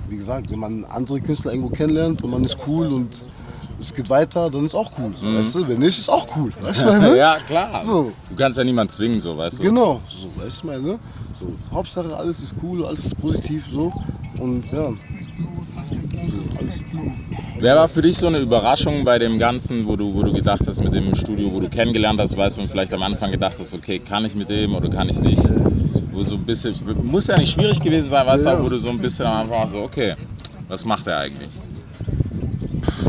wie 0.08 0.16
gesagt, 0.16 0.50
wenn 0.50 0.58
man 0.58 0.84
andere 0.84 1.20
Künstler 1.20 1.52
irgendwo 1.52 1.70
kennenlernt 1.70 2.22
und 2.22 2.30
man 2.30 2.44
ist 2.44 2.56
cool 2.66 2.92
und 2.92 3.22
es 3.80 3.94
geht 3.94 4.08
weiter, 4.08 4.50
dann 4.50 4.64
ist 4.66 4.74
auch 4.74 4.90
cool, 4.98 5.12
so, 5.14 5.26
weißt 5.26 5.54
du, 5.56 5.68
wenn 5.68 5.80
nicht, 5.80 5.98
ist 5.98 6.08
auch 6.08 6.26
cool, 6.36 6.52
weißt 6.60 6.82
du, 6.82 6.86
meine? 6.86 7.10
Mhm. 7.10 7.16
ja, 7.16 7.38
klar. 7.38 7.84
So. 7.84 8.12
Du 8.28 8.36
kannst 8.36 8.58
ja 8.58 8.64
niemanden 8.64 8.92
zwingen, 8.92 9.20
so, 9.20 9.36
weißt 9.36 9.58
du. 9.58 9.62
Genau, 9.64 10.02
so, 10.08 10.36
weißt 10.36 10.62
du, 10.62 10.66
meine, 10.66 11.00
so, 11.38 11.56
Hauptsache 11.70 12.16
alles 12.16 12.42
ist 12.42 12.54
cool, 12.62 12.84
alles 12.86 13.06
ist 13.06 13.18
positiv, 13.18 13.66
so, 13.70 13.92
und 14.38 14.70
ja, 14.70 14.92
alles 16.56 16.84
Wer 17.58 17.76
war 17.76 17.88
für 17.88 18.02
dich 18.02 18.18
so 18.18 18.26
eine 18.26 18.38
Überraschung 18.38 19.04
bei 19.04 19.18
dem 19.18 19.38
Ganzen, 19.38 19.86
wo 19.86 19.96
du, 19.96 20.14
wo 20.14 20.22
du 20.22 20.32
gedacht 20.32 20.66
hast, 20.66 20.82
mit 20.82 20.94
dem 20.94 21.14
Studio, 21.14 21.52
wo 21.52 21.60
du 21.60 21.68
kennengelernt 21.68 22.20
hast, 22.20 22.36
weißt 22.36 22.58
du, 22.58 22.62
und 22.62 22.68
vielleicht 22.68 22.92
am 22.92 23.02
Anfang 23.02 23.30
gedacht 23.30 23.56
hast, 23.58 23.74
okay, 23.74 23.98
kann 23.98 24.24
ich 24.24 24.34
mit 24.34 24.48
dem 24.48 24.74
oder 24.74 24.88
kann 24.88 25.08
ich 25.08 25.18
nicht? 25.18 25.42
Wo 26.12 26.22
so 26.22 26.36
ein 26.36 26.44
bisschen, 26.44 26.74
muss 27.04 27.26
ja 27.26 27.38
nicht 27.38 27.52
schwierig 27.52 27.80
gewesen 27.80 28.10
sein, 28.10 28.26
weißt 28.26 28.46
du, 28.46 28.50
Ja. 28.50 28.62
wo 28.62 28.68
du 28.68 28.78
so 28.78 28.90
ein 28.90 28.98
bisschen 28.98 29.26
am 29.26 29.50
Anfang 29.50 29.70
so, 29.70 29.78
okay, 29.78 30.14
was 30.68 30.84
macht 30.84 31.06
er 31.06 31.18
eigentlich? 31.18 31.50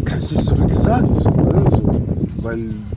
kann 0.05 0.19
ich 0.19 0.31
nicht 0.31 0.43
so 0.43 0.57
wirklich 0.57 0.79
sagen. 0.79 1.07
So, 1.19 1.29
ne? 1.29 1.69
so, 1.69 2.43
weil. 2.43 2.96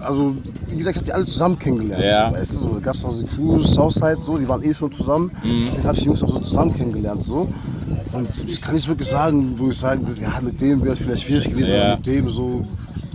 Also, 0.00 0.34
wie 0.68 0.76
gesagt, 0.76 0.96
ich 0.96 1.00
habe 1.00 1.06
die 1.06 1.12
alle 1.12 1.26
zusammen 1.26 1.58
kennengelernt. 1.58 2.04
Ja. 2.04 2.30
So, 2.30 2.36
weißt 2.36 2.52
du, 2.54 2.58
so, 2.60 2.74
da 2.74 2.80
gab 2.80 2.94
es 2.94 3.04
auch 3.04 3.18
die 3.18 3.24
Crew, 3.24 3.62
Southside, 3.62 4.18
so, 4.24 4.38
die 4.38 4.48
waren 4.48 4.62
eh 4.62 4.74
schon 4.74 4.92
zusammen. 4.92 5.30
Mhm. 5.42 5.64
Deswegen 5.66 5.84
habe 5.84 5.96
ich 5.96 6.02
die 6.02 6.06
Jungs 6.06 6.22
auch 6.22 6.30
so 6.30 6.40
zusammen 6.40 6.72
kennengelernt. 6.72 7.22
So. 7.22 7.48
Und 8.12 8.28
ich 8.46 8.60
kann 8.60 8.74
nicht 8.74 8.88
wirklich 8.88 9.08
sagen, 9.08 9.58
wo 9.58 9.70
ich 9.70 9.78
sagen 9.78 10.06
würde, 10.06 10.20
ja, 10.20 10.40
mit 10.42 10.60
dem 10.60 10.82
wäre 10.82 10.94
es 10.94 11.00
vielleicht 11.00 11.22
schwierig 11.24 11.50
gewesen, 11.50 11.70
Ja. 11.70 11.84
aber 11.84 11.96
mit 11.96 12.06
dem 12.06 12.30
so. 12.30 12.64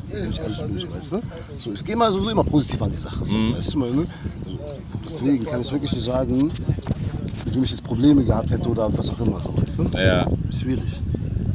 ich 0.10 0.42
alles 0.42 0.58
durch, 0.60 0.92
weißt 0.94 1.12
du? 1.14 1.20
So, 1.60 1.74
ich 1.74 1.84
gehe 1.84 1.96
mal 1.96 2.12
sowieso 2.12 2.30
immer 2.30 2.44
positiv 2.44 2.82
an 2.82 2.92
die 2.92 3.02
Sache. 3.02 3.26
Mhm. 3.26 3.56
Weißt 3.56 3.74
du, 3.74 3.80
mal, 3.80 3.92
ne? 3.92 4.06
so, 4.46 4.60
deswegen 5.06 5.46
kann 5.46 5.62
ich 5.62 5.72
wirklich 5.72 5.94
nicht 5.94 6.06
sagen, 6.06 6.52
mit 7.46 7.56
wem 7.56 7.64
ich 7.64 7.72
jetzt 7.72 7.84
Probleme 7.84 8.24
gehabt 8.24 8.52
hätte 8.52 8.70
oder 8.70 8.96
was 8.96 9.10
auch 9.10 9.20
immer. 9.20 9.40
So, 9.40 9.56
weißt 9.58 9.80
du? 9.80 9.98
Ja. 9.98 10.28
Schwierig. 10.52 11.02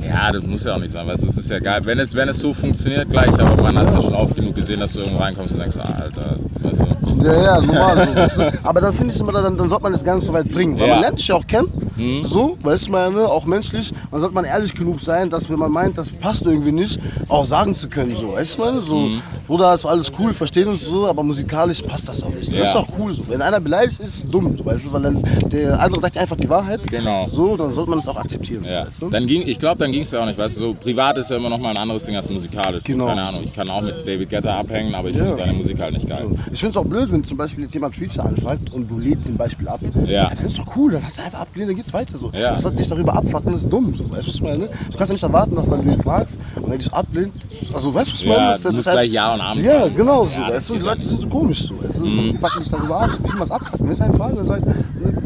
Ja, 0.07 0.31
das 0.31 0.45
muss 0.45 0.65
ja 0.65 0.75
auch 0.75 0.79
nicht 0.79 0.93
sein, 0.93 1.07
du, 1.23 1.27
es 1.27 1.37
ist 1.37 1.51
ja 1.51 1.59
geil. 1.59 1.81
Wenn 1.85 1.99
es, 1.99 2.15
wenn 2.15 2.29
es 2.29 2.41
so 2.41 2.53
funktioniert 2.53 3.11
gleich, 3.11 3.39
aber 3.39 3.61
man 3.61 3.77
hat 3.77 3.89
es 3.89 3.95
ja 3.95 4.03
schon 4.03 4.15
oft 4.15 4.37
genug 4.37 4.55
gesehen, 4.55 4.81
dass 4.81 4.93
du 4.95 5.01
irgendwo 5.01 5.19
reinkommst 5.19 5.55
und 5.55 5.61
denkst, 5.61 5.77
ah, 5.79 6.03
Alter, 6.03 6.37
Weißt 6.69 6.83
du? 6.83 7.27
Ja, 7.27 7.43
ja, 7.43 7.61
normal 7.67 8.07
so. 8.07 8.15
Weißt 8.17 8.39
du? 8.39 8.53
Aber 8.65 8.81
dann 8.81 8.93
finde 8.93 9.15
ich 9.15 9.21
immer, 9.21 9.33
dann, 9.33 9.57
dann 9.57 9.69
sollte 9.69 9.83
man 9.83 9.93
das 9.93 10.05
nicht 10.05 10.23
so 10.23 10.33
weit 10.33 10.49
bringen. 10.51 10.79
Weil 10.79 10.87
Ja. 10.89 10.95
man 10.95 11.03
lernt 11.03 11.19
dich 11.19 11.29
ja 11.29 11.35
auch 11.37 11.47
kennen. 11.47 11.67
Mhm. 11.97 12.23
So, 12.25 12.57
weißt 12.63 12.87
du, 12.89 12.91
meine, 12.93 13.29
auch 13.29 13.45
menschlich. 13.47 13.93
Dann 14.11 14.21
sollte 14.21 14.35
man 14.35 14.45
ehrlich 14.45 14.75
genug 14.75 15.01
sein, 15.01 15.31
dass 15.31 15.51
wenn 15.51 15.59
man 15.59 15.71
meint, 15.73 15.99
das 15.99 16.13
passt 16.13 16.45
irgendwie 16.47 16.73
nicht, 16.73 17.01
auch 17.29 17.45
sagen 17.45 17.77
zu 17.77 17.89
können. 17.89 18.17
So, 18.17 18.33
weißt 18.35 18.57
du, 18.59 18.63
meine, 18.63 18.81
so, 18.81 18.97
Mhm. 18.99 19.23
Bruder, 19.47 19.73
ist 19.75 19.87
alles 19.87 20.13
cool, 20.19 20.33
verstehen 20.35 20.69
uns 20.69 20.85
so, 20.85 21.07
aber 21.09 21.23
musikalisch 21.23 21.83
passt 21.83 22.09
das 22.09 22.23
auch 22.23 22.31
nicht. 22.31 22.53
Ja. 22.53 22.61
Das 22.61 22.71
ist 22.71 22.77
auch 22.77 22.89
cool 22.99 23.15
so. 23.15 23.23
Wenn 23.29 23.41
einer 23.43 23.61
beleidigt 23.61 23.99
ist, 24.01 24.25
dumm, 24.31 24.57
so, 24.59 24.65
weißt 24.67 24.87
du, 24.87 24.93
weil 24.93 25.03
dann 25.03 25.23
der 25.51 25.81
andere 25.81 26.01
sagt 26.03 26.19
einfach 26.19 26.37
die 26.37 26.49
Wahrheit. 26.51 26.81
Genau. 26.91 27.27
So, 27.27 27.57
dann 27.57 27.73
sollte 27.73 27.91
man 27.91 27.99
das 28.01 28.09
auch 28.09 28.17
akzeptieren. 28.17 28.65
Ja. 28.65 28.87
Weißt 28.87 29.03
du? 29.03 29.09
Dann 29.11 29.27
ging, 29.27 29.43
ich 29.47 29.59
glaube, 29.59 29.79
dann 29.79 29.91
ging 29.93 30.03
es 30.03 30.11
ja 30.11 30.21
auch 30.21 30.27
nicht. 30.27 30.39
Weißt 30.39 30.57
du, 30.57 30.61
so 30.61 30.75
privat 30.75 31.17
ist 31.19 31.31
ja 31.31 31.37
immer 31.39 31.49
noch 31.49 31.59
mal 31.59 31.71
ein 31.71 31.79
anderes 31.79 32.05
Ding 32.05 32.15
als 32.17 32.31
musikalisch. 32.31 32.85
Genau. 32.85 33.07
Keine 33.07 33.23
Ahnung. 33.23 33.43
Ich 33.45 33.53
kann 33.55 33.69
auch 33.71 33.81
mit 33.81 33.95
David 34.07 34.29
Guetta 34.31 34.59
abhängen, 34.61 34.95
aber 34.95 35.09
ich 35.09 35.17
Ja. 35.17 35.23
finde 35.23 35.37
seine 35.37 35.53
Musik 35.55 35.81
halt 35.81 35.93
nicht 35.93 36.09
geil. 36.09 36.27
Ich 36.53 36.58
finde 36.61 36.79
es 36.79 36.85
auch 36.85 36.89
blöd, 36.89 37.11
wenn 37.13 37.25
zum 37.25 37.37
Beispiel 37.37 37.65
jetzt 37.65 37.75
jemand 37.75 37.95
Feature 37.97 38.27
anfragt 38.27 38.73
und 38.73 38.89
du 38.91 38.99
lädst 38.99 39.25
zum 39.27 39.37
Beispiel 39.37 39.69
ab. 39.69 39.81
Ja. 40.07 40.31
Das 40.31 40.53
ist 40.53 40.59
doch 40.59 40.77
cool, 40.77 40.93
dann 40.93 41.05
hast 41.05 41.19
du 41.19 41.23
einfach 41.23 41.41
abgelehnt, 41.41 41.71
dann 41.71 41.77
geht's 41.77 41.93
weiter 41.93 42.17
so. 42.19 42.31
Ja. 42.33 42.55
Das 42.55 42.65
hat 42.65 42.79
dich 42.79 42.89
darüber 42.89 43.15
abfucken, 43.17 43.53
das 43.53 43.63
ist 43.65 43.73
dumm 43.73 43.95
so. 43.95 44.05
Weißt 44.05 44.25
du, 44.25 44.29
was 44.29 44.35
ich 44.37 44.43
meine? 44.43 44.69
Du 44.91 44.97
kannst 44.97 45.09
ja 45.09 45.13
nicht 45.15 45.23
erwarten, 45.23 45.57
dass 45.57 45.71
wenn 45.71 45.83
du 45.85 45.91
ihn 45.91 46.01
fragst 46.03 46.39
und 46.57 46.71
er 46.71 46.79
dich 46.79 46.93
ablehnt, 46.93 47.33
also 47.75 47.93
weißt 47.95 48.09
du, 48.09 48.13
was 48.13 48.21
ich 48.21 48.27
meine? 48.27 48.39
Ja, 48.41 48.51
Das- 48.53 48.63
du 48.63 48.69
das 48.69 48.77
musst 48.77 48.87
halt- 48.89 48.97
gleich 48.97 49.13
Ja 49.13 49.35
und 49.35 49.41
Abend 49.41 49.65
Ja, 49.65 49.81
sagen. 49.81 49.95
genau 49.95 50.25
so. 50.25 50.33
Ja, 50.41 50.49
weißt 50.49 50.69
du, 50.69 50.73
die 50.75 50.79
geht 50.81 50.89
Leute 50.89 51.01
halt 51.01 51.09
sind 51.09 51.21
so 51.21 51.29
komisch 51.29 51.63
so. 51.67 51.83
Weißt 51.83 52.01
du? 52.01 52.05
Mhm. 52.07 52.33
Die 52.33 52.39
fucken 52.39 52.61
dich 52.61 52.71
darüber 52.71 53.01
ab, 53.03 53.11
ich 53.25 53.33
will 53.33 53.41
was 53.41 53.51
abfucken. 53.51 53.87
Wenn 53.87 53.93
es 53.93 54.01
einen 54.01 54.17
fragen, 54.17 54.37
dann 54.37 54.47
sagt, 54.47 54.65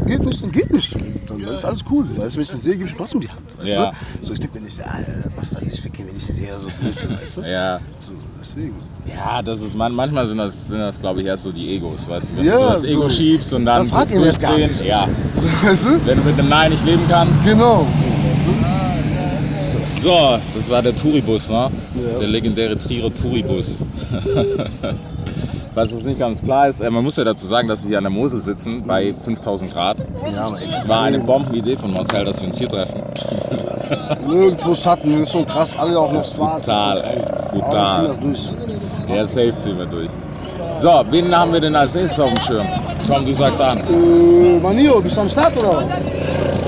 geht 0.07 0.23
nicht, 0.25 0.43
dann 0.43 0.51
geht 0.51 0.71
nicht. 0.73 0.95
Dann 1.27 1.39
ist 1.41 1.65
alles 1.65 1.79
cool. 1.89 2.05
Weißt 2.17 2.33
du, 2.33 2.35
wenn 2.37 2.43
ich 2.43 2.49
den 2.51 2.61
sehe, 2.61 2.73
gebe 2.77 2.85
ich 2.89 2.95
trotzdem 2.95 3.21
die 3.21 3.29
Hand. 3.29 3.39
Weißt 3.57 3.67
Ja. 3.67 3.91
du? 4.21 4.27
So, 4.27 4.33
ich 4.33 4.39
denke 4.39 4.59
mir 4.59 4.65
nicht, 4.65 4.79
ah, 4.85 4.97
Bastard, 5.35 5.63
ich 5.63 5.81
ficken, 5.81 6.07
wenn 6.07 6.15
ich 6.15 6.25
den 6.25 6.35
sehe, 6.35 6.53
so 6.59 6.67
blöd, 6.79 6.99
so, 6.99 7.09
weißt 7.09 7.37
du? 7.37 7.41
Ja. 7.41 7.79
So, 8.05 8.11
deswegen. 8.43 8.75
Ja, 9.07 9.41
das 9.41 9.61
ist 9.61 9.75
man, 9.75 9.93
manchmal 9.93 10.27
sind 10.27 10.37
das, 10.37 10.67
sind 10.67 10.79
das 10.79 10.99
glaube 10.99 11.21
ich, 11.21 11.27
erst 11.27 11.43
so 11.43 11.51
die 11.51 11.75
Egos, 11.75 12.07
weißt 12.09 12.31
du, 12.31 12.37
wenn 12.37 12.45
Ja, 12.45 12.57
du 12.67 12.73
das 12.73 12.83
Ego 12.83 13.01
so. 13.03 13.09
schiebst 13.09 13.53
und 13.53 13.65
dann 13.65 13.89
durchdrehen. 13.89 14.67
nicht. 14.67 14.81
Ja, 14.85 15.07
So, 15.35 15.47
weißt 15.67 15.85
du? 15.85 16.05
wenn 16.05 16.17
du 16.17 16.23
mit 16.23 16.39
einem 16.39 16.49
Nein 16.49 16.71
nicht 16.71 16.85
leben 16.85 17.03
kannst. 17.09 17.43
Genau, 17.45 17.85
so, 17.93 18.29
weißt 18.29 18.47
du? 18.47 18.51
So, 19.85 20.37
das 20.53 20.69
war 20.69 20.81
der 20.81 20.95
Touribus, 20.95 21.49
ne? 21.49 21.55
Ja. 21.55 22.19
Der 22.19 22.27
legendäre 22.27 22.77
Trierer 22.77 23.13
Touribus. 23.13 23.79
Was 25.75 25.91
uns 25.91 26.03
nicht 26.03 26.19
ganz 26.19 26.41
klar 26.43 26.67
ist, 26.67 26.81
äh, 26.81 26.89
man 26.91 27.03
muss 27.03 27.15
ja 27.17 27.23
dazu 27.23 27.47
sagen, 27.47 27.67
dass 27.67 27.83
wir 27.83 27.89
hier 27.89 27.97
an 27.97 28.03
der 28.03 28.11
Mosel 28.11 28.39
sitzen 28.39 28.83
bei 28.85 29.11
5000 29.13 29.73
Grad. 29.73 29.97
Ja, 30.31 30.45
aber 30.45 30.57
Es 30.61 30.87
war 30.87 31.03
eine 31.03 31.17
Bombenidee 31.19 31.75
von 31.77 31.91
Marcel, 31.93 32.23
dass 32.25 32.41
wir 32.41 32.47
uns 32.47 32.59
hier 32.59 32.67
treffen. 32.69 33.01
Nirgendwo 34.27 34.75
Schatten, 34.75 35.23
ist 35.23 35.31
schon 35.31 35.47
krass, 35.47 35.73
alle 35.77 35.97
auch 35.97 36.11
noch 36.11 36.19
Das 36.19 36.35
schwarz. 36.35 36.65
brutal, 36.65 36.97
So, 36.99 37.32
ey, 37.71 37.77
Aber 37.77 37.95
brutal. 37.95 38.07
wir 38.07 38.15
durch. 38.21 38.49
Der 39.09 39.25
safe 39.25 39.57
ziehen 39.57 39.77
wir 39.77 39.85
durch. 39.85 40.09
So, 40.75 41.03
wen 41.11 41.35
haben 41.35 41.53
wir 41.53 41.59
denn 41.59 41.75
als 41.75 41.93
nächstes 41.93 42.19
auf 42.19 42.29
dem 42.29 42.39
Schirm? 42.39 42.65
Komm, 43.07 43.25
du 43.25 43.33
sagst 43.33 43.61
an. 43.61 43.79
Äh, 43.79 44.59
Manio, 44.59 45.01
bist 45.01 45.17
du 45.17 45.21
am 45.21 45.29
Start 45.29 45.55
oder 45.57 45.77
was? 45.77 46.05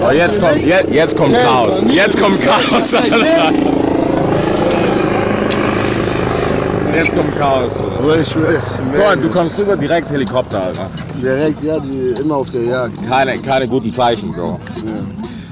Oh, 0.05 0.11
jetzt 0.11 0.41
kommt, 0.41 0.63
jetzt, 0.63 0.93
jetzt 0.93 1.17
kommt 1.17 1.35
Chaos. 1.37 1.83
Jetzt 1.89 2.21
kommt 2.21 2.37
Chaos. 2.41 2.91
Jetzt 6.95 7.15
kommt 7.15 7.35
Chaos, 7.35 7.73
Bruder. 7.73 8.19
Ich 8.19 8.27
schwör's. 8.27 8.79
Guck, 8.93 9.21
du 9.21 9.29
kommst 9.29 9.59
rüber 9.59 9.75
direkt 9.75 10.09
Helikopter, 10.09 10.63
Alter. 10.63 10.89
Direkt, 11.21 11.63
ja, 11.63 11.79
die 11.79 12.21
immer 12.21 12.37
auf 12.37 12.49
der 12.49 12.63
Jagd. 12.63 12.97
Keine, 13.07 13.37
keine 13.39 13.67
guten 13.67 13.91
Zeichen, 13.91 14.31
Bro. 14.31 14.59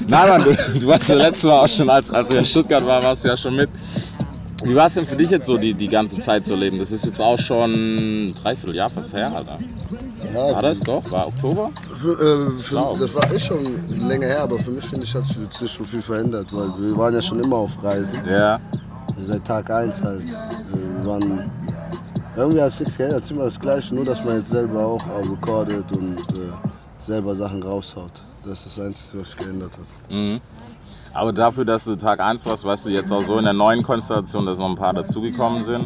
Nein, 0.07 0.29
Mann, 0.29 0.43
du, 0.43 0.79
du 0.79 0.87
warst 0.87 1.09
ja 1.09 1.15
letztes 1.15 1.43
Mal 1.43 1.59
auch 1.59 1.67
schon, 1.67 1.89
als, 1.89 2.11
als 2.11 2.29
wir 2.29 2.39
in 2.39 2.45
Stuttgart 2.45 2.85
waren, 2.85 3.03
warst 3.03 3.23
du 3.23 3.29
ja 3.29 3.37
schon 3.37 3.55
mit. 3.55 3.69
Wie 4.63 4.75
war 4.75 4.85
es 4.85 4.93
denn 4.93 5.05
für 5.05 5.15
dich 5.15 5.29
jetzt 5.29 5.45
so, 5.45 5.57
die, 5.57 5.73
die 5.73 5.89
ganze 5.89 6.19
Zeit 6.19 6.45
zu 6.45 6.55
leben? 6.55 6.79
Das 6.79 6.91
ist 6.91 7.05
jetzt 7.05 7.19
auch 7.19 7.37
schon 7.37 7.73
ein 7.73 8.33
Dreivierteljahr 8.33 8.89
fast 8.89 9.13
her, 9.13 9.31
Alter. 9.35 9.57
Ja, 10.33 10.53
War 10.53 10.61
das 10.61 10.79
doch? 10.79 11.11
War 11.11 11.27
Oktober? 11.27 11.69
Für, 11.99 12.13
äh, 12.13 12.59
für, 12.59 12.95
das 12.99 13.13
war 13.13 13.31
echt 13.31 13.47
schon 13.47 13.63
länger 14.07 14.27
her, 14.27 14.41
aber 14.43 14.57
für 14.57 14.71
mich 14.71 14.85
finde 14.85 15.05
ich, 15.05 15.13
hat 15.13 15.27
sich 15.27 15.69
so 15.69 15.83
viel 15.83 16.01
verändert, 16.01 16.47
weil 16.53 16.67
wir 16.79 16.97
waren 16.97 17.13
ja 17.13 17.21
schon 17.21 17.43
immer 17.43 17.57
auf 17.57 17.71
Reisen. 17.83 18.19
Ja. 18.29 18.59
Seit 19.17 19.45
Tag 19.45 19.69
1 19.69 20.01
halt. 20.01 20.23
Wir 20.23 21.05
waren, 21.05 21.43
irgendwie 22.35 22.61
hat 22.61 22.69
es 22.69 22.79
nichts 22.79 22.97
geändert, 22.97 23.29
immer 23.29 23.45
das 23.45 23.59
Gleiche, 23.59 23.93
nur 23.95 24.05
dass 24.05 24.25
man 24.25 24.37
jetzt 24.37 24.49
selber 24.49 24.85
auch 24.85 25.03
äh, 25.07 25.29
recordet 25.29 25.85
und 25.91 26.17
äh, 26.17 26.51
selber 26.99 27.35
Sachen 27.35 27.61
raushaut. 27.61 28.23
Das 28.43 28.65
ist 28.65 28.77
das 28.77 28.85
Einzige, 28.85 29.21
was 29.21 29.29
sich 29.29 29.37
geändert 29.37 29.71
hat. 29.71 30.11
Mhm. 30.11 30.41
Aber 31.13 31.31
dafür, 31.31 31.63
dass 31.65 31.85
du 31.85 31.95
Tag 31.95 32.19
1 32.19 32.45
warst, 32.47 32.65
weißt 32.65 32.85
du 32.87 32.89
jetzt 32.89 33.11
auch 33.11 33.21
so 33.21 33.37
in 33.37 33.43
der 33.43 33.53
neuen 33.53 33.83
Konstellation, 33.83 34.45
dass 34.45 34.57
noch 34.57 34.69
ein 34.69 34.75
paar 34.75 34.93
dazugekommen 34.93 35.63
sind. 35.63 35.85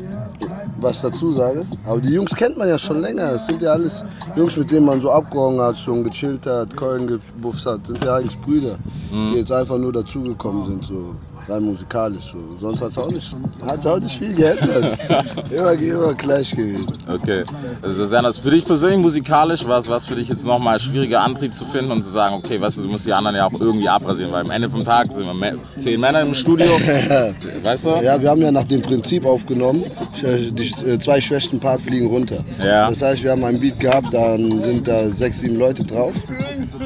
Was 0.80 1.02
dazu 1.02 1.34
sage, 1.34 1.66
aber 1.88 2.00
die 2.00 2.14
Jungs 2.14 2.36
kennt 2.36 2.56
man 2.58 2.68
ja 2.70 2.78
schon 2.78 3.02
länger. 3.02 3.32
Das 3.34 3.48
sind 3.48 3.62
ja 3.62 3.72
alles 3.72 4.04
Jungs, 4.36 4.56
mit 4.58 4.70
denen 4.72 4.86
man 4.86 5.02
so 5.02 5.10
abgehauen 5.12 5.60
hat, 5.60 5.78
schon 5.80 6.04
gechillt 6.04 6.46
hat, 6.46 6.76
Keulen 6.78 7.08
gebufft 7.08 7.66
hat. 7.66 7.86
Sind 7.88 8.04
ja 8.04 8.16
eigentlich 8.16 8.40
Brüder, 8.40 8.78
Mhm. 9.12 9.32
die 9.34 9.40
jetzt 9.40 9.52
einfach 9.52 9.78
nur 9.80 9.92
dazugekommen 9.92 10.66
sind, 10.66 10.86
so 10.86 11.16
rein 11.50 11.64
musikalisch. 11.64 12.26
So. 12.34 12.38
Sonst 12.60 12.82
hat 12.82 12.90
es 12.92 12.98
auch, 12.98 13.10
nicht- 13.10 13.36
hat's 13.66 13.86
auch 13.88 14.00
nicht 14.00 14.18
viel 14.20 14.36
geändert. 14.36 15.00
immer, 15.50 15.72
immer 15.72 16.14
gleich 16.14 16.52
gewesen. 16.52 16.86
Okay. 17.12 17.44
Also 17.82 18.06
Sernas, 18.06 18.38
für 18.38 18.52
dich 18.52 18.66
persönlich 18.66 19.00
musikalisch 19.00 19.66
war 19.66 19.80
es 19.80 19.88
was 19.90 20.06
für 20.06 20.16
dich 20.16 20.28
jetzt 20.28 20.46
nochmal 20.46 20.80
schwieriger 20.80 21.22
Antrieb 21.22 21.56
zu 21.56 21.64
finden 21.66 21.92
und 21.92 22.04
zu 22.04 22.10
sagen, 22.12 22.36
okay, 22.36 22.60
weißt 22.62 22.78
du, 22.80 22.82
du 22.84 22.90
musst 22.90 23.06
die 23.06 23.14
anderen 23.14 23.36
ja 23.38 23.46
auch 23.48 23.60
irgendwie 23.60 23.88
abrasieren, 23.90 24.32
weil 24.34 24.44
am 24.44 24.52
Ende 24.52 24.70
vom 24.70 24.84
Tag 24.84 25.12
sind 25.18 25.40
wir 25.40 25.58
zehn 25.80 26.00
Männer 26.00 26.22
im 26.22 26.36
Studio, 26.36 26.68
weißt 27.64 27.86
du? 27.86 27.90
Ja, 28.04 28.22
wir 28.22 28.30
haben 28.30 28.42
ja 28.42 28.52
nach 28.52 28.64
dem 28.64 28.82
Prinzip 28.82 29.26
aufgenommen, 29.26 29.84
die 30.24 30.90
äh, 30.90 31.00
zwei 31.00 31.20
schwächsten 31.20 31.60
Part 31.60 31.82
fliegen 31.82 32.08
runter. 32.08 32.38
Ja. 32.64 32.90
Das 32.90 33.02
heißt, 33.02 33.24
wir 33.24 33.32
haben 33.32 33.44
ein 33.44 33.60
Beat 33.60 33.80
gehabt, 33.80 34.14
dann 34.14 34.62
sind 34.62 34.88
da 34.88 35.10
sechs, 35.10 35.40
sieben 35.40 35.58
Leute 35.58 35.84
drauf 35.84 36.14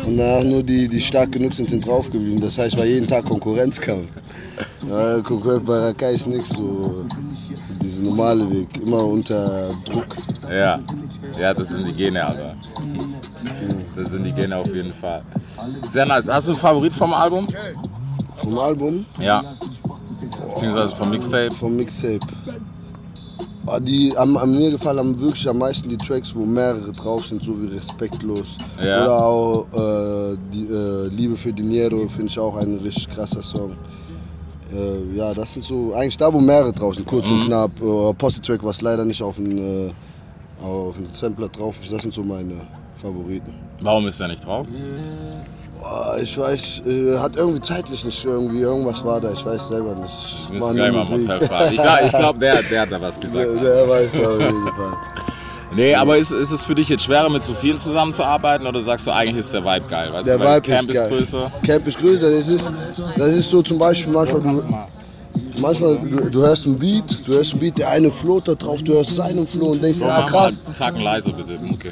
und 0.05 0.17
danach 0.17 0.43
nur 0.43 0.63
die, 0.63 0.87
die 0.87 1.01
stark 1.01 1.31
genug 1.33 1.53
sind, 1.53 1.69
sind 1.69 1.85
drauf 1.85 2.09
geblieben. 2.09 2.41
Das 2.41 2.57
heißt, 2.57 2.77
war 2.77 2.85
jeden 2.85 3.07
Tag 3.07 3.25
Konkurrenzkampf. 3.25 4.07
Ja, 4.89 5.19
Konkurrenz 5.21 5.65
bei 5.65 5.77
Rakai 5.77 6.13
ist 6.13 6.27
nichts 6.27 6.49
so, 6.49 7.05
dieser 7.81 8.03
normale 8.03 8.51
Weg, 8.51 8.67
immer 8.81 9.03
unter 9.05 9.69
Druck. 9.85 10.15
Ja. 10.49 10.79
Ja, 11.39 11.53
das 11.53 11.69
sind 11.69 11.87
die 11.87 11.93
Gene, 11.93 12.25
Alter. 12.25 12.51
Das 13.95 14.11
sind 14.11 14.23
die 14.23 14.31
Gene 14.31 14.57
auf 14.57 14.73
jeden 14.73 14.93
Fall. 14.93 15.21
Sehr 15.89 16.05
nice. 16.05 16.29
Hast 16.29 16.47
du 16.47 16.53
einen 16.53 16.59
Favorit 16.59 16.93
vom 16.93 17.13
Album? 17.13 17.47
Vom 18.43 18.57
Album, 18.59 19.05
Ja. 19.19 19.41
Beziehungsweise 20.53 20.95
vom 20.95 21.09
Mixtape? 21.09 21.51
vom 21.51 21.75
Mixtape. 21.75 22.19
Ah, 23.67 23.79
Die, 23.79 24.15
am, 24.17 24.35
an 24.37 24.51
mir 24.51 24.71
gefallen 24.71 24.99
haben 24.99 25.19
wirklich 25.21 25.47
am 25.47 25.59
meisten 25.59 25.87
die 25.89 25.97
Tracks, 25.97 26.35
wo 26.35 26.45
mehrere 26.45 26.91
drauf 26.91 27.25
sind, 27.27 27.43
so 27.43 27.61
wie 27.61 27.67
Respektlos. 27.67 28.57
Ja. 28.83 29.03
Oder 29.03 29.23
auch 29.25 29.65
äh, 29.73 30.37
die, 30.51 30.65
äh, 30.67 31.07
Liebe 31.09 31.37
für 31.37 31.53
Dinero, 31.53 32.07
finde 32.09 32.27
ich 32.27 32.39
auch 32.39 32.55
ein 32.57 32.79
richtig 32.83 33.09
krasser 33.11 33.43
Song. 33.43 33.75
Äh, 34.73 35.15
ja, 35.15 35.33
das 35.33 35.53
sind 35.53 35.63
so 35.63 35.93
eigentlich 35.93 36.17
da, 36.17 36.33
wo 36.33 36.39
mehrere 36.39 36.73
drauf 36.73 36.95
sind, 36.95 37.05
kurz 37.07 37.27
Mhm. 37.29 37.39
und 37.41 37.45
knapp. 37.45 37.71
Äh, 37.81 38.13
Posse-Track, 38.15 38.63
was 38.63 38.81
leider 38.81 39.05
nicht 39.05 39.21
auf 39.21 39.35
dem 39.35 39.57
äh, 39.57 39.91
auf 40.63 40.95
dem 40.95 41.05
Sampler 41.05 41.47
drauf 41.49 41.75
ist, 41.81 41.91
das 41.91 42.01
sind 42.03 42.13
so 42.13 42.23
meine 42.23 42.53
Favoriten. 42.95 43.53
Warum 43.81 44.05
ist 44.07 44.19
der 44.19 44.27
nicht 44.27 44.45
drauf? 44.45 44.67
Boah, 45.81 46.15
ich 46.21 46.37
weiß, 46.37 46.83
äh, 46.85 47.17
hat 47.17 47.35
irgendwie 47.35 47.59
zeitlich 47.59 48.05
nicht 48.05 48.23
irgendwie, 48.23 48.61
irgendwas 48.61 49.03
war 49.03 49.19
da, 49.19 49.31
ich 49.31 49.43
weiß 49.43 49.69
selber 49.69 49.95
nicht. 49.95 50.47
Wir 50.51 50.59
müssen 50.59 50.75
gleich 50.75 50.93
mal. 50.93 50.97
Marcel 51.03 51.41
fragen. 51.47 51.73
Ich 51.73 51.81
glaube, 51.81 51.99
ich 52.05 52.11
glaub, 52.11 52.39
der, 52.39 52.61
der 52.61 52.81
hat 52.81 52.91
da 52.91 53.01
was 53.01 53.19
gesagt. 53.19 53.45
Der, 53.45 53.55
der 53.55 53.89
weiß 53.89 54.15
auf 54.23 54.39
jeden 54.39 54.67
Fall. 54.67 54.97
Nee, 55.73 55.95
aber 55.95 56.17
ist, 56.17 56.31
ist 56.31 56.51
es 56.51 56.65
für 56.65 56.75
dich 56.75 56.89
jetzt 56.89 57.05
schwerer, 57.05 57.29
mit 57.29 57.45
so 57.45 57.53
vielen 57.53 57.79
zusammenzuarbeiten 57.79 58.67
oder 58.67 58.81
sagst 58.81 59.07
du, 59.07 59.11
eigentlich 59.11 59.37
ist 59.37 59.53
der 59.53 59.63
Vibe 59.63 59.87
geil? 59.87 60.11
Weißt 60.11 60.27
Der 60.27 60.37
du, 60.37 60.43
Vibe 60.43 60.61
Camp 60.61 60.89
ist 60.89 60.97
geil. 60.97 61.07
größer. 61.09 61.51
Camp 61.65 61.87
ist 61.87 61.97
größer, 61.97 62.29
das 62.29 62.47
ist, 62.49 62.73
das 63.15 63.27
ist 63.29 63.49
so 63.49 63.61
zum 63.61 63.79
Beispiel 63.79 64.11
manchmal, 64.11 64.41
du, 64.41 64.65
manchmal 65.61 65.97
du, 65.97 66.29
du 66.29 66.41
hörst 66.41 66.65
einen 66.65 66.77
Beat, 66.77 67.25
du 67.25 67.31
hörst 67.31 67.53
einen 67.53 67.61
Beat, 67.61 67.77
der 67.77 67.89
eine 67.89 68.11
float 68.11 68.49
da 68.49 68.55
drauf, 68.55 68.83
du 68.83 68.91
hörst 68.91 69.15
seinen 69.15 69.47
Flow 69.47 69.67
und 69.67 69.81
denkst, 69.81 70.01
ja 70.01 70.07
mal 70.07 70.25
krass. 70.25 70.65
Tacken 70.77 71.03
leiser 71.03 71.31
bitte, 71.31 71.57
Mucke. 71.63 71.91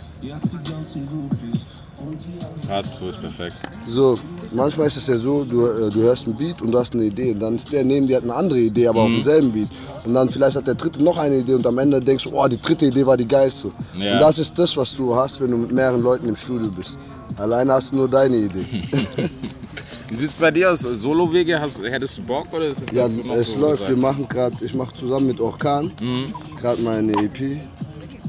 Krass, 2.66 3.00
so 3.00 3.10
ist 3.10 3.20
perfekt. 3.20 3.56
So, 3.88 4.20
manchmal 4.54 4.88
ist 4.88 4.98
es 4.98 5.08
ja 5.08 5.18
so, 5.18 5.44
du, 5.44 5.66
äh, 5.66 5.90
du 5.90 6.02
hörst 6.02 6.28
einen 6.28 6.36
Beat 6.36 6.62
und 6.62 6.72
du 6.72 6.78
hast 6.80 6.94
eine 6.94 7.04
Idee 7.04 7.32
und 7.34 7.40
dann 7.40 7.56
ist 7.56 7.72
der 7.72 7.84
neben 7.84 8.08
dir 8.08 8.18
hat 8.18 8.24
eine 8.24 8.36
andere 8.36 8.60
Idee, 8.60 8.88
aber 8.88 9.02
auf 9.02 9.10
Mhm. 9.10 9.16
demselben 9.16 9.52
Beat. 9.52 9.70
Und 10.06 10.14
dann 10.14 10.30
vielleicht 10.30 10.56
hat 10.56 10.68
der 10.68 10.76
dritte 10.76 11.02
noch 11.04 11.18
eine 11.18 11.38
Idee 11.38 11.56
und 11.56 11.66
am 11.66 11.78
Ende 11.80 12.00
denkst 12.00 12.26
du, 12.26 12.32
oh, 12.34 12.48
die 12.48 12.62
dritte 12.62 12.86
Idee 12.86 13.06
war 13.06 13.18
die 13.18 13.28
geilste. 13.28 13.72
Ja. 14.00 14.14
Und 14.14 14.22
das 14.22 14.38
ist 14.40 14.58
das, 14.60 14.78
was 14.78 14.96
du 14.96 15.16
hast, 15.16 15.42
wenn 15.42 15.52
du 15.52 15.58
mit 15.58 15.72
mehreren 15.72 16.02
Leuten 16.02 16.28
im 16.30 16.36
Studio 16.36 16.70
bist. 16.72 16.98
Alleine 17.38 17.74
hast 17.74 17.92
du 17.92 17.98
nur 17.98 18.08
deine 18.10 18.38
Idee. 18.38 18.66
Wie 20.10 20.16
sieht's 20.16 20.36
bei 20.36 20.52
dir 20.52 20.72
aus? 20.72 20.82
Solo-Wege, 20.82 21.60
hättest 21.60 22.18
du 22.18 22.22
Bock 22.24 22.48
oder 22.54 22.66
ist 22.66 22.82
es 22.82 22.92
ja, 22.92 23.06
es 23.06 23.56
läuft, 23.56 23.88
wir 23.88 23.98
machen 23.98 24.28
gerade, 24.28 24.56
ich 24.64 24.74
mache 24.76 24.94
zusammen 24.94 25.28
mit 25.28 25.40
Orkan 25.40 25.92
Mhm. 26.02 26.26
gerade 26.60 26.82
meine 26.82 27.12
EP. 27.14 27.60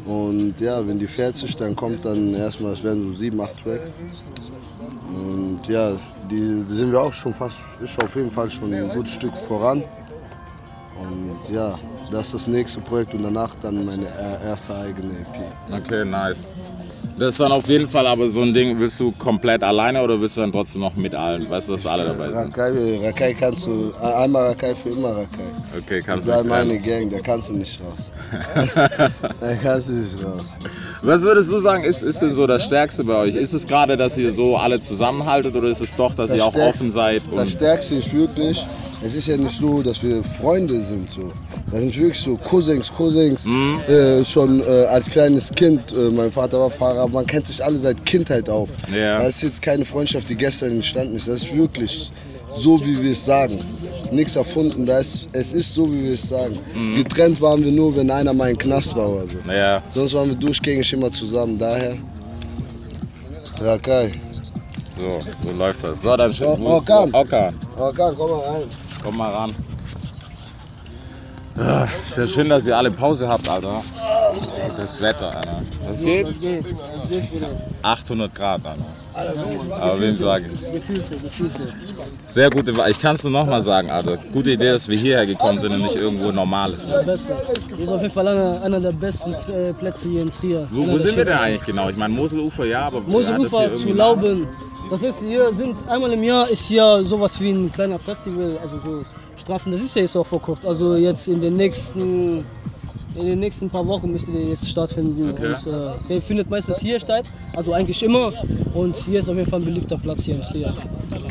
Und 0.06 0.60
ja, 0.60 0.86
wenn 0.86 0.98
die 0.98 1.06
fertig, 1.06 1.56
dann 1.56 1.76
kommt 1.76 2.04
dann 2.04 2.34
erstmal, 2.34 2.72
es 2.72 2.82
werden 2.82 3.02
so 3.02 3.14
sieben, 3.14 3.40
acht 3.40 3.62
Tracks. 3.62 3.98
Und 5.08 5.60
ja, 5.68 5.92
die, 6.30 6.64
die 6.64 6.74
sind 6.74 6.92
wir 6.92 7.00
auch 7.00 7.12
schon 7.12 7.34
fast, 7.34 7.60
ist 7.80 8.02
auf 8.02 8.14
jeden 8.16 8.30
Fall 8.30 8.48
schon 8.48 8.72
ein 8.72 8.88
gutes 8.90 9.14
Stück 9.14 9.36
voran. 9.36 9.82
Und 10.96 11.54
ja, 11.54 11.78
das 12.10 12.26
ist 12.26 12.34
das 12.34 12.46
nächste 12.46 12.80
Projekt 12.80 13.14
und 13.14 13.22
danach 13.22 13.54
dann 13.62 13.84
meine 13.84 14.06
erste 14.44 14.74
eigene 14.76 15.12
EP. 15.12 15.78
Okay, 15.78 16.04
nice. 16.04 16.52
Das 17.18 17.34
ist 17.34 17.40
dann 17.40 17.52
auf 17.52 17.68
jeden 17.68 17.88
Fall 17.88 18.06
aber 18.06 18.28
so 18.28 18.40
ein 18.40 18.54
Ding, 18.54 18.78
willst 18.80 18.98
du 18.98 19.12
komplett 19.12 19.62
alleine 19.62 20.02
oder 20.02 20.20
willst 20.20 20.38
du 20.38 20.40
dann 20.40 20.52
trotzdem 20.52 20.80
noch 20.80 20.96
mit 20.96 21.14
allen? 21.14 21.48
Weißt 21.50 21.68
du, 21.68 21.72
dass 21.72 21.86
alle 21.86 22.06
dabei 22.06 22.30
sind? 22.30 22.56
Rakai, 22.56 22.98
Rakai 23.02 23.34
kannst 23.34 23.66
du, 23.66 23.92
einmal 24.02 24.46
Rakai 24.48 24.74
für 24.74 24.88
immer 24.90 25.10
Rakai. 25.10 25.26
Okay, 25.78 25.98
Das 25.98 26.06
kannst 26.06 26.26
du 26.26 26.32
nicht 26.32 26.46
meine. 26.46 26.78
Gang, 26.80 27.10
da 27.10 27.18
kannst 27.20 27.50
du 27.50 27.54
nicht 27.54 27.80
raus. 27.82 28.12
Da 29.40 29.54
kannst 29.62 29.88
du 29.88 29.92
nicht 29.92 30.24
raus. 30.24 30.56
Was 31.02 31.22
würdest 31.22 31.52
du 31.52 31.58
sagen, 31.58 31.84
ist, 31.84 32.02
ist 32.02 32.22
denn 32.22 32.32
so 32.32 32.46
das 32.46 32.64
Stärkste 32.64 33.04
bei 33.04 33.16
euch? 33.16 33.34
Ist 33.34 33.52
es 33.52 33.66
gerade, 33.66 33.96
dass 33.96 34.16
ihr 34.16 34.32
so 34.32 34.56
alle 34.56 34.80
zusammenhaltet 34.80 35.54
oder 35.54 35.68
ist 35.68 35.80
es 35.80 35.94
doch, 35.96 36.14
dass 36.14 36.34
ihr 36.34 36.44
auch 36.44 36.54
offen 36.54 36.90
seid? 36.90 37.22
Das 37.34 37.50
Stärkste 37.52 37.96
ist 37.96 38.14
wirklich, 38.14 38.64
es 39.02 39.14
ist 39.14 39.28
ja 39.28 39.36
nicht 39.36 39.56
so, 39.56 39.82
dass 39.82 40.02
wir 40.02 40.22
Freunde 40.22 40.80
sind. 40.80 41.10
So. 41.10 41.30
Das 41.70 41.80
sind 41.80 41.96
wirklich 41.96 42.18
so 42.18 42.36
Cousins, 42.36 42.92
Cousins. 42.92 43.46
Mhm. 43.46 43.80
Äh, 43.88 44.24
schon 44.24 44.60
äh, 44.60 44.86
als 44.86 45.08
kleines 45.10 45.50
Kind, 45.50 45.92
äh, 45.92 46.10
mein 46.10 46.32
Vater 46.32 46.58
war 46.58 46.70
Fahrer, 46.90 47.08
man 47.08 47.26
kennt 47.26 47.46
sich 47.46 47.64
alle 47.64 47.78
seit 47.78 48.04
Kindheit 48.04 48.48
auf. 48.48 48.68
Ja. 48.92 49.18
Das 49.18 49.36
ist 49.36 49.42
jetzt 49.42 49.62
keine 49.62 49.84
Freundschaft, 49.84 50.28
die 50.28 50.34
gestern 50.36 50.72
entstanden 50.72 51.16
ist. 51.16 51.28
Das 51.28 51.42
ist 51.42 51.56
wirklich 51.56 52.10
so, 52.56 52.84
wie 52.84 53.02
wir 53.02 53.12
es 53.12 53.24
sagen. 53.24 53.60
Nichts 54.10 54.34
erfunden, 54.34 54.86
das 54.86 55.06
ist, 55.06 55.28
es 55.32 55.52
ist 55.52 55.74
so, 55.74 55.90
wie 55.92 56.02
wir 56.02 56.14
es 56.14 56.28
sagen. 56.28 56.58
Mhm. 56.74 56.96
Getrennt 56.96 57.40
waren 57.40 57.64
wir 57.64 57.70
nur, 57.70 57.94
wenn 57.96 58.10
einer 58.10 58.34
mal 58.34 58.50
im 58.50 58.58
Knast 58.58 58.96
war 58.96 59.08
oder 59.08 59.24
so. 59.26 59.52
ja, 59.52 59.82
Sonst 59.88 60.14
waren 60.14 60.30
wir 60.30 60.36
durchgängig 60.36 60.92
immer 60.92 61.12
zusammen. 61.12 61.58
Daher, 61.58 61.94
Rakai. 63.60 64.10
so, 64.98 65.20
so 65.44 65.56
läuft 65.56 65.84
das. 65.84 66.02
So, 66.02 66.16
dann 66.16 66.32
Okan. 66.32 67.14
Okan. 67.14 67.54
Rakai, 67.76 68.12
komm 68.16 68.30
mal 68.30 68.40
rein. 68.40 68.62
Komm 69.02 69.16
mal 69.16 69.30
ran. 69.32 69.50
Ah, 71.60 71.86
Ist 72.06 72.16
ja 72.16 72.26
schön, 72.26 72.48
dass 72.48 72.66
ihr 72.66 72.76
alle 72.76 72.90
Pause 72.90 73.28
habt, 73.28 73.48
Alter. 73.48 73.82
Das 74.78 75.00
Wetter, 75.02 75.36
Alter. 75.36 75.62
Was 75.86 76.00
geht? 76.00 76.26
800 77.82 78.34
Grad, 78.34 78.60
Alter. 78.64 78.84
Aber 79.82 80.00
wem 80.00 80.16
sage 80.16 80.46
ich? 80.46 80.72
Gefühlte. 80.72 81.18
Sehr 82.24 82.48
gute 82.48 82.74
Wahl. 82.76 82.90
Ich 82.90 82.98
kann 82.98 83.14
es 83.14 83.24
nur 83.24 83.32
nochmal 83.32 83.60
sagen, 83.60 83.90
Alter. 83.90 84.16
Gute 84.32 84.52
Idee, 84.52 84.72
dass 84.72 84.88
wir 84.88 84.96
hierher 84.96 85.26
gekommen 85.26 85.58
sind 85.58 85.72
und 85.74 85.82
nicht 85.82 85.96
irgendwo 85.96 86.32
Normales. 86.32 86.86
Das 86.88 87.04
Beste. 87.04 87.36
Hier 87.76 87.84
ist 87.84 87.90
auf 87.90 88.00
jeden 88.02 88.14
Fall 88.14 88.28
einer, 88.28 88.62
einer 88.62 88.80
der 88.80 88.92
besten 88.92 89.34
äh, 89.34 89.74
Plätze 89.74 90.08
hier 90.08 90.22
in 90.22 90.30
Trier. 90.30 90.66
Wo, 90.70 90.86
wo 90.86 90.96
sind 90.98 91.16
wir 91.16 91.24
denn 91.26 91.38
eigentlich 91.38 91.64
genau? 91.66 91.90
Ich 91.90 91.96
meine, 91.96 92.14
Moselufer, 92.14 92.64
ja, 92.64 92.86
aber 92.86 93.00
Moselufer 93.02 93.76
zu 93.76 93.92
Lauben. 93.92 94.46
Das 94.90 95.02
ist 95.02 95.20
hier 95.20 95.52
sind 95.54 95.76
einmal 95.88 96.12
im 96.12 96.22
Jahr 96.22 96.48
ist 96.48 96.66
hier 96.66 97.02
sowas 97.04 97.40
wie 97.40 97.50
ein 97.50 97.70
kleiner 97.70 97.98
Festival, 97.98 98.58
also 98.62 98.78
so 98.84 99.04
Straßen. 99.40 99.72
Das 99.72 99.80
ist 99.80 99.94
ja 99.96 100.02
jetzt 100.02 100.16
auch 100.16 100.26
verkauft. 100.26 100.64
Also 100.66 100.96
jetzt 100.96 101.28
in 101.28 101.40
den 101.40 101.56
nächsten 101.56 102.44
in 103.16 103.26
den 103.26 103.40
nächsten 103.40 103.68
paar 103.70 103.86
Wochen 103.86 104.12
müsste 104.12 104.30
der 104.32 104.42
jetzt 104.42 104.68
stattfinden. 104.68 105.30
Okay. 105.30 105.46
Und, 105.46 105.66
äh, 105.72 105.90
der 106.08 106.22
findet 106.22 106.48
meistens 106.50 106.78
hier 106.78 107.00
statt, 107.00 107.24
also 107.54 107.72
eigentlich 107.72 108.02
immer. 108.02 108.32
Und 108.74 108.94
hier 108.96 109.20
ist 109.20 109.28
auf 109.28 109.36
jeden 109.36 109.48
Fall 109.48 109.60
ein 109.60 109.64
beliebter 109.64 109.96
Platz 109.98 110.24
hier 110.24 110.36
in 110.36 110.42
Trier. 110.42 110.72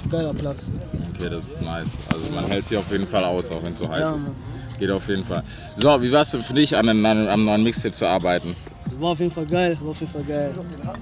Geiler 0.09 0.33
Platz. 0.33 0.67
Okay, 1.15 1.29
das 1.29 1.47
ist 1.47 1.61
nice. 1.61 1.89
Also 2.13 2.25
man 2.35 2.45
hält 2.47 2.65
sich 2.65 2.77
auf 2.77 2.91
jeden 2.91 3.07
Fall 3.07 3.23
aus, 3.23 3.51
auch 3.51 3.63
wenn 3.63 3.71
es 3.73 3.77
so 3.79 3.89
heiß 3.89 4.09
Ja, 4.09 4.15
ist. 4.15 4.31
Geht 4.79 4.91
auf 4.91 5.07
jeden 5.09 5.23
Fall. 5.25 5.43
So, 5.77 6.01
wie 6.01 6.11
war 6.11 6.21
es 6.21 6.31
denn 6.31 6.41
für 6.41 6.53
dich, 6.53 6.75
an, 6.75 6.87
den- 6.87 7.05
an, 7.05 7.27
am 7.27 7.43
neuen 7.45 7.63
Mixtape 7.63 7.93
zu 7.93 8.07
arbeiten? 8.07 8.55
War 8.99 9.11
auf 9.11 9.19
jeden 9.19 9.31
Fall 9.31 9.45
geil, 9.45 9.77
war 9.81 9.91
auf 9.91 9.99
jeden 10.01 10.11
Fall 10.11 10.23
geil. 10.25 10.53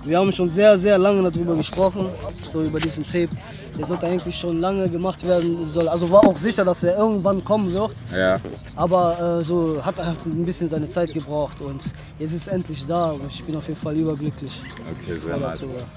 Wir 0.04 0.20
haben 0.20 0.32
schon 0.32 0.48
sehr, 0.50 0.78
sehr 0.78 1.00
lange 1.00 1.32
darüber 1.32 1.56
gesprochen, 1.56 2.12
so 2.44 2.64
über 2.64 2.80
diesen 2.80 3.04
Tape. 3.04 3.30
Der 3.76 3.86
sollte 3.86 4.06
eigentlich 4.06 4.38
schon 4.38 4.60
lange 4.62 4.88
gemacht 4.88 5.28
werden, 5.28 5.68
soll. 5.68 5.88
Also 5.90 6.12
war 6.12 6.24
auch 6.24 6.38
sicher, 6.38 6.64
dass 6.64 6.84
er 6.84 6.96
irgendwann 6.98 7.44
kommen 7.44 7.74
wird. 7.74 7.92
Ja, 8.16 8.40
Aber 8.76 9.40
äh, 9.40 9.44
so 9.44 9.84
hat 9.84 9.98
er 9.98 10.06
halt 10.06 10.24
ein 10.28 10.46
bisschen 10.46 10.70
seine 10.70 10.90
Zeit 10.92 11.12
gebraucht 11.12 11.60
und 11.62 11.82
jetzt 12.20 12.34
ist 12.34 12.42
es 12.46 12.48
endlich 12.48 12.86
da 12.86 13.12
und 13.12 13.32
ich 13.32 13.44
bin 13.44 13.56
auf 13.56 13.68
jeden 13.68 13.80
Fall 13.80 13.96
überglücklich. 13.96 14.62
okay, 14.88 15.14
sehr 15.14 15.38
nice. 15.38 15.60
darüber. 15.60 15.88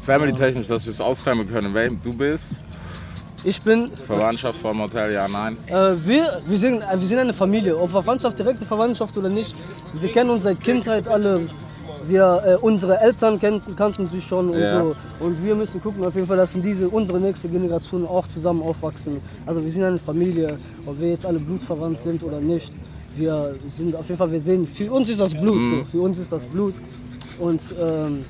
Family-technisch, 0.00 0.68
dass 0.68 0.86
wir 0.86 0.90
es 0.92 1.00
aufklären 1.02 1.46
können, 1.46 1.74
wer 1.74 1.90
du 1.90 2.14
bist. 2.14 2.62
Ich 3.46 3.62
bin, 3.62 3.92
Verwandtschaft 3.92 4.58
vom 4.58 4.82
Hotel, 4.82 5.12
ja, 5.12 5.28
nein. 5.28 5.56
äh, 5.68 5.72
wir, 5.72 6.40
wir, 6.46 6.58
sind, 6.58 6.82
äh, 6.82 6.98
wir 7.00 7.06
sind 7.06 7.18
eine 7.20 7.32
Familie, 7.32 7.78
ob 7.78 7.92
Verwandtschaft, 7.92 8.36
direkte 8.40 8.64
Verwandtschaft 8.64 9.16
oder 9.16 9.28
nicht. 9.28 9.54
Wir 9.92 10.08
kennen 10.10 10.30
uns 10.30 10.42
seit 10.42 10.60
Kindheit 10.60 11.06
alle. 11.06 11.48
Wir, 12.02 12.42
äh, 12.44 12.54
unsere 12.56 12.98
Eltern 12.98 13.38
kannten, 13.38 13.76
kannten 13.76 14.08
sich 14.08 14.24
schon 14.26 14.50
und 14.50 14.58
Ja. 14.58 14.80
so. 14.80 14.96
Und 15.20 15.44
wir 15.44 15.54
müssen 15.54 15.80
gucken 15.80 16.02
auf 16.04 16.16
jeden 16.16 16.26
Fall, 16.26 16.38
dass 16.38 16.54
diese, 16.54 16.88
unsere 16.90 17.20
nächste 17.20 17.48
Generation 17.48 18.04
auch 18.04 18.26
zusammen 18.26 18.62
aufwachsen. 18.62 19.22
Also 19.46 19.62
wir 19.64 19.70
sind 19.70 19.84
eine 19.84 20.00
Familie, 20.00 20.58
ob 20.84 20.98
wir 20.98 21.08
jetzt 21.10 21.24
alle 21.24 21.38
blutverwandt 21.38 22.00
sind 22.00 22.24
oder 22.24 22.40
nicht. 22.40 22.76
Wir 23.14 23.54
sind 23.68 23.94
auf 23.94 24.08
jeden 24.08 24.18
Fall, 24.18 24.32
wir 24.32 24.40
sehen, 24.40 24.66
für 24.66 24.90
uns 24.90 25.08
ist 25.08 25.20
das 25.20 25.34
Blut, 25.34 25.58
Mhm. 25.62 25.70
so, 25.70 25.84
für 25.84 26.00
uns 26.00 26.18
ist 26.18 26.32
das 26.32 26.46
Blut. 26.46 26.74
Und 27.38 27.62
ähm, 27.80 28.26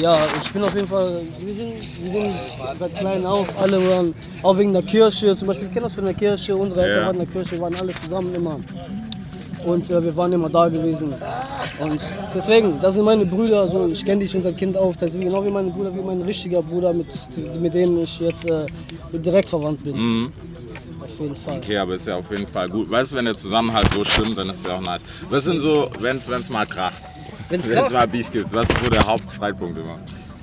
ja, 0.00 0.18
ich 0.42 0.52
bin 0.52 0.62
auf 0.62 0.74
jeden 0.74 0.88
Fall, 0.88 1.22
wir 1.40 1.52
sind, 1.52 1.74
wir 2.02 2.20
sind 2.20 2.34
seit 2.78 2.94
klein 2.98 3.24
auf, 3.26 3.60
alle 3.62 3.78
waren, 3.90 4.14
auch 4.42 4.58
wegen 4.58 4.72
der 4.72 4.82
Kirche, 4.82 5.36
zum 5.36 5.48
Beispiel, 5.48 5.66
ich 5.68 5.72
kenne 5.72 5.86
das 5.86 5.94
von 5.94 6.04
der 6.04 6.14
Kirche, 6.14 6.56
unsere 6.56 6.82
Eltern 6.82 6.98
Ja. 7.00 7.06
waren 7.06 7.14
in 7.16 7.20
der 7.20 7.28
Kirche, 7.28 7.60
waren 7.60 7.74
alle 7.76 7.92
zusammen 7.94 8.34
immer. 8.34 8.60
Und 9.64 9.88
äh, 9.90 10.02
wir 10.04 10.14
waren 10.16 10.32
immer 10.32 10.50
da 10.50 10.68
gewesen. 10.68 11.14
Und 11.80 12.00
deswegen, 12.34 12.78
das 12.80 12.94
sind 12.94 13.04
meine 13.04 13.24
Brüder, 13.24 13.66
so, 13.68 13.88
ich 13.88 14.04
kenne 14.04 14.20
die 14.22 14.28
schon 14.28 14.42
seit 14.42 14.56
Kind 14.58 14.76
auf, 14.76 14.96
das 14.96 15.12
sind 15.12 15.22
genau 15.24 15.44
wie 15.44 15.50
meine 15.50 15.70
Brüder, 15.70 15.94
wie 15.94 16.00
mein 16.02 16.20
richtiger 16.22 16.62
Bruder, 16.62 16.92
mit, 16.92 17.06
mit 17.60 17.72
dem 17.74 18.02
ich 18.02 18.18
jetzt 18.20 18.44
äh, 18.44 18.66
direkt 19.12 19.48
verwandt 19.48 19.82
bin, 19.84 19.96
Mhm. 19.96 20.32
Auf 21.04 21.18
jeden 21.20 21.36
Fall. 21.36 21.58
Okay, 21.58 21.76
aber 21.78 21.94
ist 21.94 22.06
ja 22.06 22.16
auf 22.16 22.30
jeden 22.30 22.46
Fall 22.46 22.68
gut. 22.68 22.90
Weißt 22.90 23.12
du, 23.12 23.16
wenn 23.16 23.26
der 23.26 23.36
Zusammenhalt 23.36 23.92
so 23.92 24.04
stimmt, 24.04 24.38
dann 24.38 24.48
ist 24.48 24.64
ja 24.64 24.76
auch 24.76 24.80
nice. 24.80 25.04
Was 25.28 25.44
sind 25.44 25.60
so, 25.60 25.90
wenn 25.98 26.16
es 26.16 26.50
mal 26.50 26.66
kracht? 26.66 27.02
Wenn 27.48 27.60
es 27.60 27.90
mal 27.90 28.08
Beef 28.08 28.30
gibt, 28.32 28.52
was 28.52 28.70
ist 28.70 28.80
so 28.80 28.90
der 28.90 29.06
Hauptstreitpunkt 29.06 29.78
immer? 29.78 29.96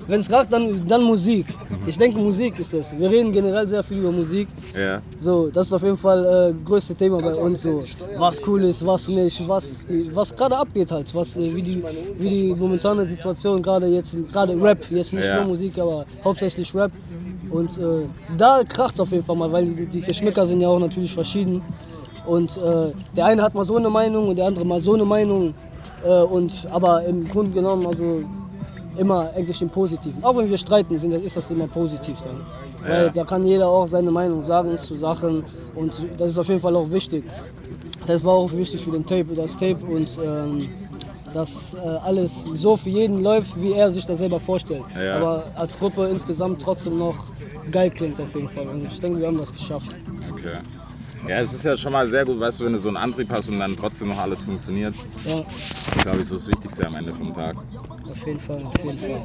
Wenn's 0.07 0.27
kracht 0.27 0.47
dann, 0.51 0.87
dann 0.87 1.03
Musik. 1.03 1.45
Ich 1.85 1.97
denke, 1.97 2.19
Musik 2.19 2.57
ist 2.59 2.73
das. 2.73 2.97
Wir 2.97 3.09
reden 3.09 3.31
generell 3.31 3.67
sehr 3.67 3.83
viel 3.83 3.99
über 3.99 4.11
Musik. 4.11 4.47
Ja, 4.75 5.01
So, 5.19 5.49
das 5.49 5.67
ist 5.67 5.73
auf 5.73 5.83
jeden 5.83 5.97
Fall 5.97 6.25
äh, 6.25 6.53
größte 6.65 6.95
Thema 6.95 7.17
bei 7.17 7.33
uns. 7.35 7.61
So, 7.63 7.83
was 8.17 8.41
cool 8.47 8.61
ist, 8.63 8.85
was 8.85 9.07
nicht, 9.07 9.47
was, 9.47 9.85
was 10.13 10.35
gerade 10.35 10.57
abgeht 10.57 10.91
halt, 10.91 11.13
was 11.15 11.35
äh, 11.37 11.53
wie 11.55 11.61
die 11.61 11.83
wie 12.19 12.29
die 12.29 12.55
momentane 12.57 13.05
Situation 13.05 13.61
gerade 13.61 13.87
jetzt 13.87 14.13
gerade 14.31 14.53
Rap, 14.61 14.79
jetzt 14.91 15.13
nicht 15.13 15.25
Ja. 15.27 15.35
nur 15.37 15.45
Musik, 15.45 15.77
aber 15.79 16.05
hauptsächlich 16.23 16.73
Rap. 16.75 16.91
Und 17.49 17.77
äh, 17.77 18.05
da 18.37 18.61
kracht 18.67 18.99
auf 18.99 19.11
jeden 19.11 19.23
Fall 19.25 19.35
mal, 19.35 19.51
weil 19.51 19.65
die, 19.65 19.85
die 19.87 20.01
Geschmäcker 20.01 20.45
sind 20.47 20.61
ja 20.61 20.67
auch 20.69 20.79
natürlich 20.79 21.13
verschieden. 21.13 21.61
Und 22.25 22.55
äh, 22.57 22.91
der 23.17 23.25
eine 23.25 23.41
hat 23.41 23.55
mal 23.55 23.65
so 23.65 23.75
eine 23.77 23.89
Meinung 23.89 24.27
und 24.29 24.37
der 24.37 24.45
andere 24.45 24.65
mal 24.65 24.79
so 24.79 24.93
eine 24.93 25.05
Meinung. 25.05 25.53
Äh, 26.05 26.21
und 26.23 26.51
aber 26.71 27.03
im 27.05 27.27
Grunde 27.27 27.51
genommen 27.51 27.85
also 27.87 28.21
immer 28.97 29.31
eigentlich 29.35 29.61
im 29.61 29.69
Positiven. 29.69 30.23
Auch 30.23 30.35
wenn 30.37 30.49
wir 30.49 30.57
streiten, 30.57 30.97
sind, 30.99 31.13
ist 31.13 31.35
das 31.37 31.49
immer 31.51 31.67
positiv 31.67 32.17
dann. 32.23 32.39
Weil 32.87 33.05
Ja. 33.05 33.09
da 33.11 33.23
kann 33.23 33.45
jeder 33.45 33.67
auch 33.67 33.87
seine 33.87 34.11
Meinung 34.11 34.45
sagen 34.45 34.77
zu 34.79 34.95
Sachen 34.95 35.43
und 35.75 36.01
das 36.17 36.31
ist 36.31 36.37
auf 36.37 36.47
jeden 36.47 36.61
Fall 36.61 36.75
auch 36.75 36.89
wichtig. 36.91 37.23
Das 38.07 38.23
war 38.23 38.33
auch 38.33 38.51
wichtig 38.53 38.83
für 38.83 38.91
den 38.91 39.05
Tape, 39.05 39.35
das 39.35 39.51
Tape 39.53 39.77
und 39.85 40.07
ähm, 40.25 40.67
dass 41.33 41.73
äh, 41.75 41.77
alles 41.79 42.43
so 42.55 42.75
für 42.75 42.89
jeden 42.89 43.21
läuft, 43.23 43.61
wie 43.61 43.73
er 43.73 43.91
sich 43.91 44.05
das 44.05 44.17
selber 44.17 44.39
vorstellt. 44.39 44.83
Ja. 44.95 45.17
Aber 45.17 45.45
als 45.55 45.77
Gruppe 45.77 46.07
insgesamt 46.07 46.61
trotzdem 46.61 46.97
noch 46.97 47.15
geil 47.71 47.89
klingt 47.91 48.19
auf 48.19 48.33
jeden 48.35 48.49
Fall. 48.49 48.67
Und 48.67 48.85
ich 48.85 48.99
denke, 48.99 49.19
wir 49.19 49.27
haben 49.27 49.37
das 49.37 49.53
geschafft. 49.53 49.95
okay. 50.31 50.57
Ja, 51.27 51.39
es 51.39 51.53
ist 51.53 51.63
ja 51.65 51.77
schon 51.77 51.91
mal 51.91 52.07
sehr 52.07 52.25
gut, 52.25 52.39
weißt 52.39 52.59
du, 52.59 52.65
wenn 52.65 52.73
du 52.73 52.79
so 52.79 52.89
einen 52.89 52.97
Antrieb 52.97 53.29
hast 53.29 53.49
und 53.49 53.59
dann 53.59 53.75
trotzdem 53.77 54.09
noch 54.09 54.17
alles 54.17 54.41
funktioniert. 54.41 54.93
Ja, 55.25 55.43
Das 55.93 56.03
glaube 56.03 56.21
ich 56.21 56.27
so 56.27 56.35
das 56.35 56.47
Wichtigste 56.47 56.85
am 56.85 56.95
Ende 56.95 57.13
vom 57.13 57.33
Tag. 57.33 57.55
auf 57.57 58.25
jeden 58.27 58.39
Fall, 58.39 58.61
auf 58.63 58.83
jeden 58.83 58.97
Fall. 58.97 59.21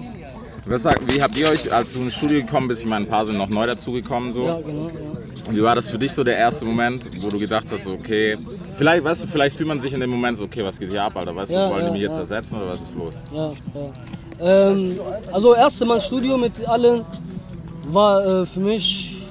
Was 0.67 0.83
sagt, 0.83 1.07
wie 1.07 1.23
habt 1.23 1.37
ihr 1.37 1.49
euch, 1.49 1.73
als 1.73 1.93
du 1.93 2.01
ins 2.01 2.15
Studio 2.17 2.41
gekommen 2.41 2.67
bist, 2.69 2.83
ich 2.83 2.89
meine, 2.89 3.05
ein 3.07 3.09
paar 3.09 3.25
sind 3.25 3.39
noch 3.39 3.49
neu 3.49 3.67
dazugekommen 3.67 4.33
so. 4.33 4.45
Ja, 4.45 4.59
genau. 4.61 4.89
Ja. 4.89 5.53
Wie 5.55 5.63
war 5.63 5.77
das 5.77 5.87
für 5.89 5.97
dich 5.99 6.13
so 6.13 6.25
der 6.25 6.37
erste 6.37 6.65
Moment, 6.65 7.03
wo 7.23 7.29
du 7.31 7.39
gedacht 7.39 7.67
hast, 7.71 7.87
okay, 7.87 8.37
vielleicht, 8.77 9.05
weißt 9.05 9.23
du, 9.25 9.29
vielleicht 9.29 9.57
fühlt 9.57 9.69
man 9.69 9.81
sich 9.81 9.93
in 9.93 10.01
dem 10.01 10.11
Moment 10.11 10.39
so, 10.39 10.45
okay, 10.45 10.65
was 10.65 10.81
geht 10.81 10.91
hier 10.91 11.05
ab, 11.05 11.17
Alter, 11.17 11.37
weißt 11.37 11.53
Ja, 11.53 11.67
du, 11.69 11.71
wollen 11.75 11.81
die 11.83 11.87
ja, 11.87 11.93
mich 11.93 12.03
jetzt 12.03 12.19
ersetzen 12.19 12.57
oder 12.57 12.69
was 12.69 12.81
ist 12.83 12.99
los? 12.99 13.25
Ja, 13.33 13.51
ja. 13.75 14.71
Ähm, 14.73 14.99
also 15.33 15.55
erste 15.55 15.85
Mal 15.87 16.01
Studio 16.01 16.37
mit 16.37 16.53
allen 16.69 17.05
war 17.89 18.43
äh, 18.43 18.47
für 18.47 18.59
mich, 18.61 19.23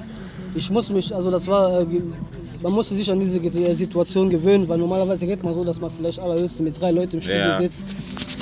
ich 0.54 0.70
muss 0.70 0.88
mich, 0.88 1.14
also 1.14 1.30
das 1.30 1.46
war, 1.48 1.82
äh, 1.82 1.86
man 2.62 2.72
musste 2.72 2.94
sich 2.94 3.10
an 3.10 3.20
diese 3.20 3.74
Situation 3.74 4.30
gewöhnen, 4.30 4.68
weil 4.68 4.78
normalerweise 4.78 5.26
geht 5.26 5.42
man 5.42 5.54
so, 5.54 5.64
dass 5.64 5.80
man 5.80 5.90
vielleicht 5.90 6.20
allerhöchstens 6.20 6.60
mit 6.60 6.80
drei 6.80 6.90
Leuten 6.90 7.16
im 7.16 7.20
Studio 7.22 7.40
Ja. 7.40 7.60
sitzt 7.60 7.84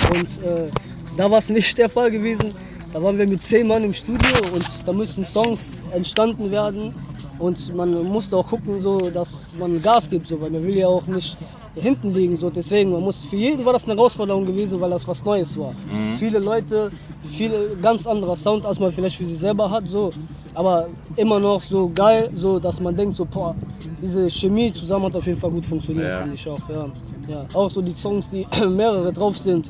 und 0.09 0.27
äh, 0.43 0.69
da 1.17 1.29
war 1.31 1.39
es 1.39 1.49
nicht 1.49 1.77
der 1.77 1.89
Fall 1.89 2.11
gewesen. 2.11 2.53
Da 2.95 3.03
waren 3.03 3.17
wir 3.17 3.27
mit 3.27 3.43
zehn 3.43 3.67
Mann 3.67 3.83
im 3.83 3.93
Studio 3.93 4.29
und 4.53 4.63
da 4.85 4.93
müssen 4.93 5.25
Songs 5.25 5.79
entstanden 5.93 6.49
werden. 6.49 6.93
Und 7.39 7.75
man 7.75 7.91
musste 8.05 8.37
auch 8.37 8.47
gucken, 8.47 8.79
so, 8.81 9.09
dass 9.09 9.57
man 9.59 9.81
Gas 9.81 10.09
gibt, 10.09 10.25
so, 10.27 10.39
weil 10.39 10.49
man 10.49 10.63
will 10.65 10.77
ja 10.77 10.87
auch 10.87 11.05
nicht 11.05 11.35
hinten 11.75 12.13
liegen. 12.13 12.37
So. 12.37 12.49
Deswegen, 12.49 12.93
man 12.93 13.01
muss, 13.01 13.25
für 13.25 13.35
jeden 13.35 13.65
war 13.65 13.73
das 13.73 13.83
eine 13.83 13.95
Herausforderung 13.95 14.45
gewesen, 14.45 14.79
weil 14.79 14.91
das 14.91 15.05
was 15.09 15.25
Neues 15.25 15.57
war. 15.57 15.73
Viele 16.17 16.39
Leute, 16.39 16.89
viele 17.25 17.75
ganz 17.81 18.07
anderer 18.07 18.37
Sound, 18.37 18.65
als 18.65 18.79
man 18.79 18.93
vielleicht 18.93 19.17
für 19.17 19.25
sich 19.25 19.39
selber 19.39 19.69
hat. 19.69 19.85
So. 19.89 20.11
Aber 20.53 20.87
immer 21.17 21.41
noch 21.41 21.61
so 21.63 21.91
geil, 21.93 22.29
so, 22.33 22.59
dass 22.59 22.79
man 22.79 22.95
denkt, 22.95 23.17
so, 23.17 23.25
boah, 23.25 23.53
diese 24.01 24.31
Chemie 24.31 24.71
zusammen 24.71 25.07
hat 25.07 25.17
auf 25.17 25.25
jeden 25.25 25.37
Fall 25.37 25.51
gut 25.51 25.65
funktioniert, 25.65 26.13
Ja. 26.13 26.19
finde 26.19 26.35
ich 26.35 26.47
auch. 26.47 26.59
Ja. 26.69 26.87
Ja. 27.27 27.45
Auch 27.55 27.69
so 27.69 27.81
die 27.81 27.93
Songs, 27.93 28.29
die 28.29 28.47
mehrere 28.69 29.11
drauf 29.11 29.37
sind, 29.37 29.69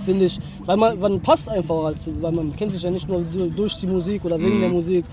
finde 0.00 0.24
ich, 0.26 0.38
weil 0.66 0.76
man, 0.76 0.98
man 0.98 1.20
passt 1.20 1.48
einfach, 1.48 1.84
als, 1.84 2.08
weil 2.22 2.32
man 2.32 2.54
kennt 2.56 2.72
sich 2.72 2.82
ja 2.82 2.90
nicht 2.90 3.08
nur 3.08 3.22
du- 3.24 3.50
durch 3.50 3.78
die 3.80 3.86
Musik 3.86 4.24
oder 4.24 4.38
wegen 4.38 4.56
Mhm. 4.56 4.60
der 4.60 4.68
Musik, 4.70 5.04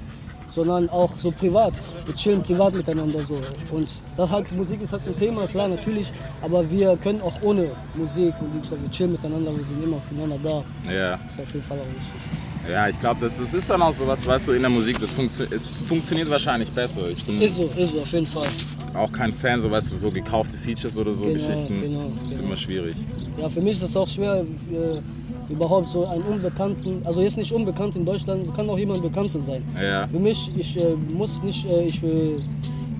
sondern 0.49 0.89
auch 0.89 1.17
so 1.17 1.31
privat. 1.31 1.73
Wir 2.05 2.15
chillen 2.15 2.41
privat 2.41 2.73
miteinander 2.73 3.21
so. 3.21 3.41
Und 3.69 3.89
das 4.15 4.29
halt, 4.31 4.51
Musik 4.51 4.81
ist 4.81 4.93
halt 4.93 5.05
ein 5.05 5.15
Thema, 5.15 5.47
klar, 5.47 5.67
natürlich, 5.67 6.11
aber 6.41 6.69
wir 6.69 6.97
können 6.97 7.21
auch 7.21 7.41
ohne 7.41 7.75
Musik 7.93 8.41
und 8.41 8.53
wir 8.53 8.89
chillen 8.89 9.11
miteinander, 9.11 9.55
wir 9.55 9.63
sind 9.63 9.81
immer 9.83 9.99
füreinander 9.99 10.39
da. 10.83 10.91
Ja. 10.91 11.11
Das 11.17 11.33
ist 11.33 11.39
auf 11.39 11.53
jeden 11.53 11.65
Fall 11.65 11.79
auch 11.79 11.93
wichtig. 11.93 12.21
Ja, 12.69 12.89
ich 12.89 12.99
glaube, 12.99 13.19
das, 13.21 13.37
das 13.37 13.53
ist 13.53 13.69
dann 13.69 13.81
auch 13.81 13.93
sowas, 13.93 14.27
weißt 14.27 14.49
du, 14.49 14.51
in 14.51 14.61
der 14.61 14.69
Musik, 14.69 14.99
das 14.99 15.13
funktio 15.13 15.45
es 15.49 15.67
funktioniert 15.67 16.29
wahrscheinlich 16.29 16.71
besser. 16.71 17.09
Ich 17.09 17.23
bin 17.25 17.41
Ist 17.41 17.55
so, 17.55 17.63
ist 17.77 17.93
so, 17.93 18.01
auf 18.01 18.11
jeden 18.11 18.27
Fall. 18.27 18.47
auch 18.93 19.11
kein 19.11 19.31
Fan, 19.33 19.61
so 19.61 19.71
weißt 19.71 19.91
du, 19.91 19.99
so 19.99 20.11
gekaufte 20.11 20.57
Features 20.57 20.97
oder 20.97 21.13
so 21.13 21.25
Genau, 21.25 21.35
Geschichten. 21.35 21.81
genau, 21.81 22.11
ist 22.25 22.31
genau. 22.37 22.43
immer 22.47 22.57
schwierig. 22.57 22.97
Ja, 23.39 23.47
für 23.49 23.61
mich 23.61 23.75
ist 23.75 23.83
es 23.83 23.95
auch 23.95 24.09
schwer, 24.09 24.45
äh, 24.69 25.53
überhaupt 25.53 25.89
so 25.89 26.07
einen 26.07 26.23
Unbekannten, 26.23 27.01
also 27.05 27.21
jetzt 27.21 27.37
nicht 27.37 27.53
unbekannt 27.53 27.95
in 27.95 28.05
Deutschland, 28.05 28.53
kann 28.53 28.69
auch 28.69 28.77
jemand 28.77 29.01
Bekannter 29.01 29.39
sein. 29.39 29.63
Ja. 29.81 30.07
Für 30.07 30.19
mich, 30.19 30.51
ich 30.55 30.77
äh, 30.77 30.95
muss 30.95 31.41
nicht, 31.43 31.65
äh, 31.65 31.85
ich, 31.85 32.03
äh, 32.03 32.37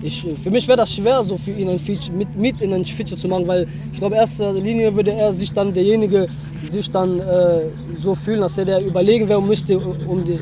ich, 0.00 0.26
für 0.42 0.50
mich 0.50 0.68
wäre 0.68 0.78
das 0.78 0.94
schwer, 0.94 1.24
so 1.24 1.36
für 1.36 1.50
ihn 1.50 1.68
ein 1.68 1.78
Feature, 1.78 2.16
mit, 2.16 2.34
mit 2.36 2.60
in 2.60 2.72
ein 2.72 2.84
Feature 2.84 3.18
zu 3.18 3.28
machen, 3.28 3.46
weil 3.46 3.66
ich 3.92 3.98
glaube, 3.98 4.14
in 4.14 4.20
erster 4.20 4.52
Linie 4.52 4.94
würde 4.94 5.12
er 5.12 5.34
sich 5.34 5.52
dann 5.52 5.74
derjenige 5.74 6.26
sich 6.62 6.90
dann 6.90 7.20
äh, 7.20 7.60
so 7.94 8.14
fühlen, 8.14 8.40
dass 8.40 8.58
er 8.58 8.64
der 8.64 8.84
überlegen 8.84 9.28
wäre 9.28 9.38
und 9.38 9.46
müsste 9.46 9.78
um 9.78 10.24
die, 10.24 10.38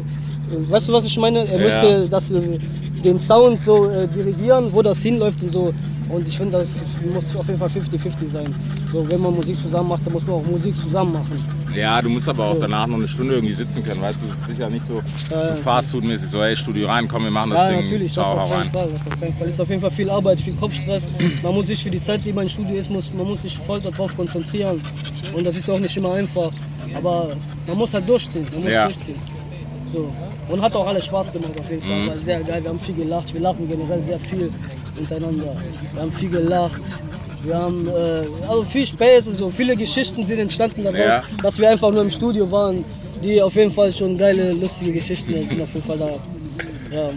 weißt 0.51 0.89
du, 0.89 0.93
was 0.93 1.05
ich 1.05 1.17
meine? 1.19 1.41
Er 1.49 1.59
Ja. 1.59 1.65
müsste 1.65 2.09
das, 2.09 2.31
äh, 2.31 2.59
den 3.05 3.19
Sound 3.19 3.61
so 3.61 3.89
äh, 3.89 4.07
dirigieren, 4.09 4.73
wo 4.73 4.83
das 4.83 5.01
hinläuft 5.03 5.43
und 5.43 5.53
so. 5.53 5.73
Und 6.09 6.27
ich 6.29 6.37
finde, 6.37 6.59
das 6.59 6.69
muss 7.13 7.35
auf 7.37 7.47
jeden 7.49 7.59
Fall 7.59 7.69
50-50 7.69 8.31
sein. 8.33 8.55
So, 8.93 9.09
wenn 9.11 9.21
man 9.21 9.35
Musik 9.35 9.59
zusammen 9.61 9.89
macht, 9.89 10.07
dann 10.07 10.13
muss 10.13 10.27
man 10.27 10.37
auch 10.37 10.45
Musik 10.45 10.77
zusammen 10.81 11.13
machen. 11.13 11.37
Ja, 11.75 12.01
du 12.01 12.09
musst 12.09 12.29
aber 12.29 12.47
auch 12.47 12.55
So. 12.55 12.61
danach 12.61 12.87
noch 12.87 12.97
eine 12.97 13.09
Stunde 13.09 13.35
irgendwie 13.35 13.53
sitzen 13.55 13.83
können, 13.83 14.01
weißt 14.01 14.23
du, 14.23 14.27
es 14.27 14.33
ist 14.39 14.47
sicher 14.47 14.71
nicht 14.71 14.85
so, 14.85 15.03
Ja, 15.31 15.57
so. 15.57 15.63
Fastfood-mäßig, 15.63 16.29
so, 16.31 16.41
hey, 16.41 16.55
Studio 16.57 16.87
rein, 16.87 17.09
komm, 17.09 17.25
wir 17.25 17.31
machen 17.33 17.51
das 17.51 17.63
Ja, 17.63 17.69
Ding, 17.71 17.81
natürlich, 17.83 18.13
das 18.13 18.25
ciao, 18.29 18.39
hau 18.39 18.45
auf 18.45 18.51
rein. 18.53 18.71
Fall. 18.71 18.91
Das 18.93 19.07
auf 19.07 19.21
keinen 19.21 19.35
Fall. 19.35 19.49
Ist 19.49 19.61
auf 19.61 19.69
jeden 19.69 19.81
Fall 19.81 19.91
viel 19.91 20.09
Arbeit, 20.09 20.41
viel 20.41 20.55
Kopfstress. 20.55 21.09
Man 21.43 21.55
muss 21.55 21.67
sich 21.67 21.83
für 21.83 21.91
die 21.91 22.01
Zeit, 22.01 22.25
die 22.25 22.33
man 22.33 22.45
im 22.45 22.49
Studio 22.49 22.77
ist, 22.77 22.89
muss, 22.89 23.13
man 23.13 23.27
muss 23.27 23.43
sich 23.43 23.59
voll 23.59 23.81
darauf 23.81 24.17
konzentrieren. 24.17 24.81
Und 25.35 25.45
das 25.45 25.57
ist 25.57 25.69
auch 25.69 25.81
nicht 25.81 25.97
immer 25.97 26.13
einfach. 26.15 26.53
Aber 26.95 27.37
man 27.67 27.77
muss 27.77 27.93
halt 27.95 28.09
durchziehen. 28.09 28.47
Man 28.55 28.63
muss 28.63 28.73
Ja. 28.73 28.85
durchziehen. 28.85 29.21
So. 29.93 30.15
Und 30.49 30.63
hat 30.63 30.75
auch 30.77 30.87
alles 30.87 31.05
Spaß 31.07 31.33
gemacht 31.33 31.53
auf 31.59 31.69
jeden 31.71 31.83
Fall. 31.83 31.99
Mhm. 31.99 32.09
War 32.09 32.17
sehr 32.17 32.41
geil. 32.41 32.63
Wir 32.63 32.71
haben 32.71 32.81
viel 32.81 32.95
gelacht. 32.95 33.33
Wir 33.35 33.41
lachen 33.41 33.69
generell 33.69 34.03
sehr 34.07 34.19
viel 34.19 34.51
untereinander. 34.99 35.53
Wir 35.93 36.03
haben 36.03 36.13
viel 36.13 36.29
gelacht. 36.31 36.81
Wir 37.43 37.57
haben 37.57 37.89
äh, 37.89 38.49
also 38.49 38.63
viel 38.63 38.87
Spaß 38.87 39.29
und 39.29 39.37
so. 39.37 39.51
Viele 39.51 39.77
Geschichten 39.77 40.25
sind 40.25 40.39
entstanden 40.39 40.85
daraus, 40.85 40.99
Ja. 40.99 41.23
dass 41.43 41.59
wir 41.59 41.69
einfach 41.71 41.91
nur 41.91 42.03
im 42.03 42.11
Studio 42.11 42.51
waren, 42.51 42.85
die 43.23 43.41
auf 43.43 43.55
jeden 43.55 43.73
Fall 43.73 43.93
schon 43.93 44.17
geile, 44.19 44.53
lustige 44.53 44.93
Geschichten 44.93 45.33
sind 45.49 45.61
auf 45.63 45.73
jeden 45.75 45.87
Fall 45.87 45.99
da. 45.99 46.11
Ja. 46.97 47.11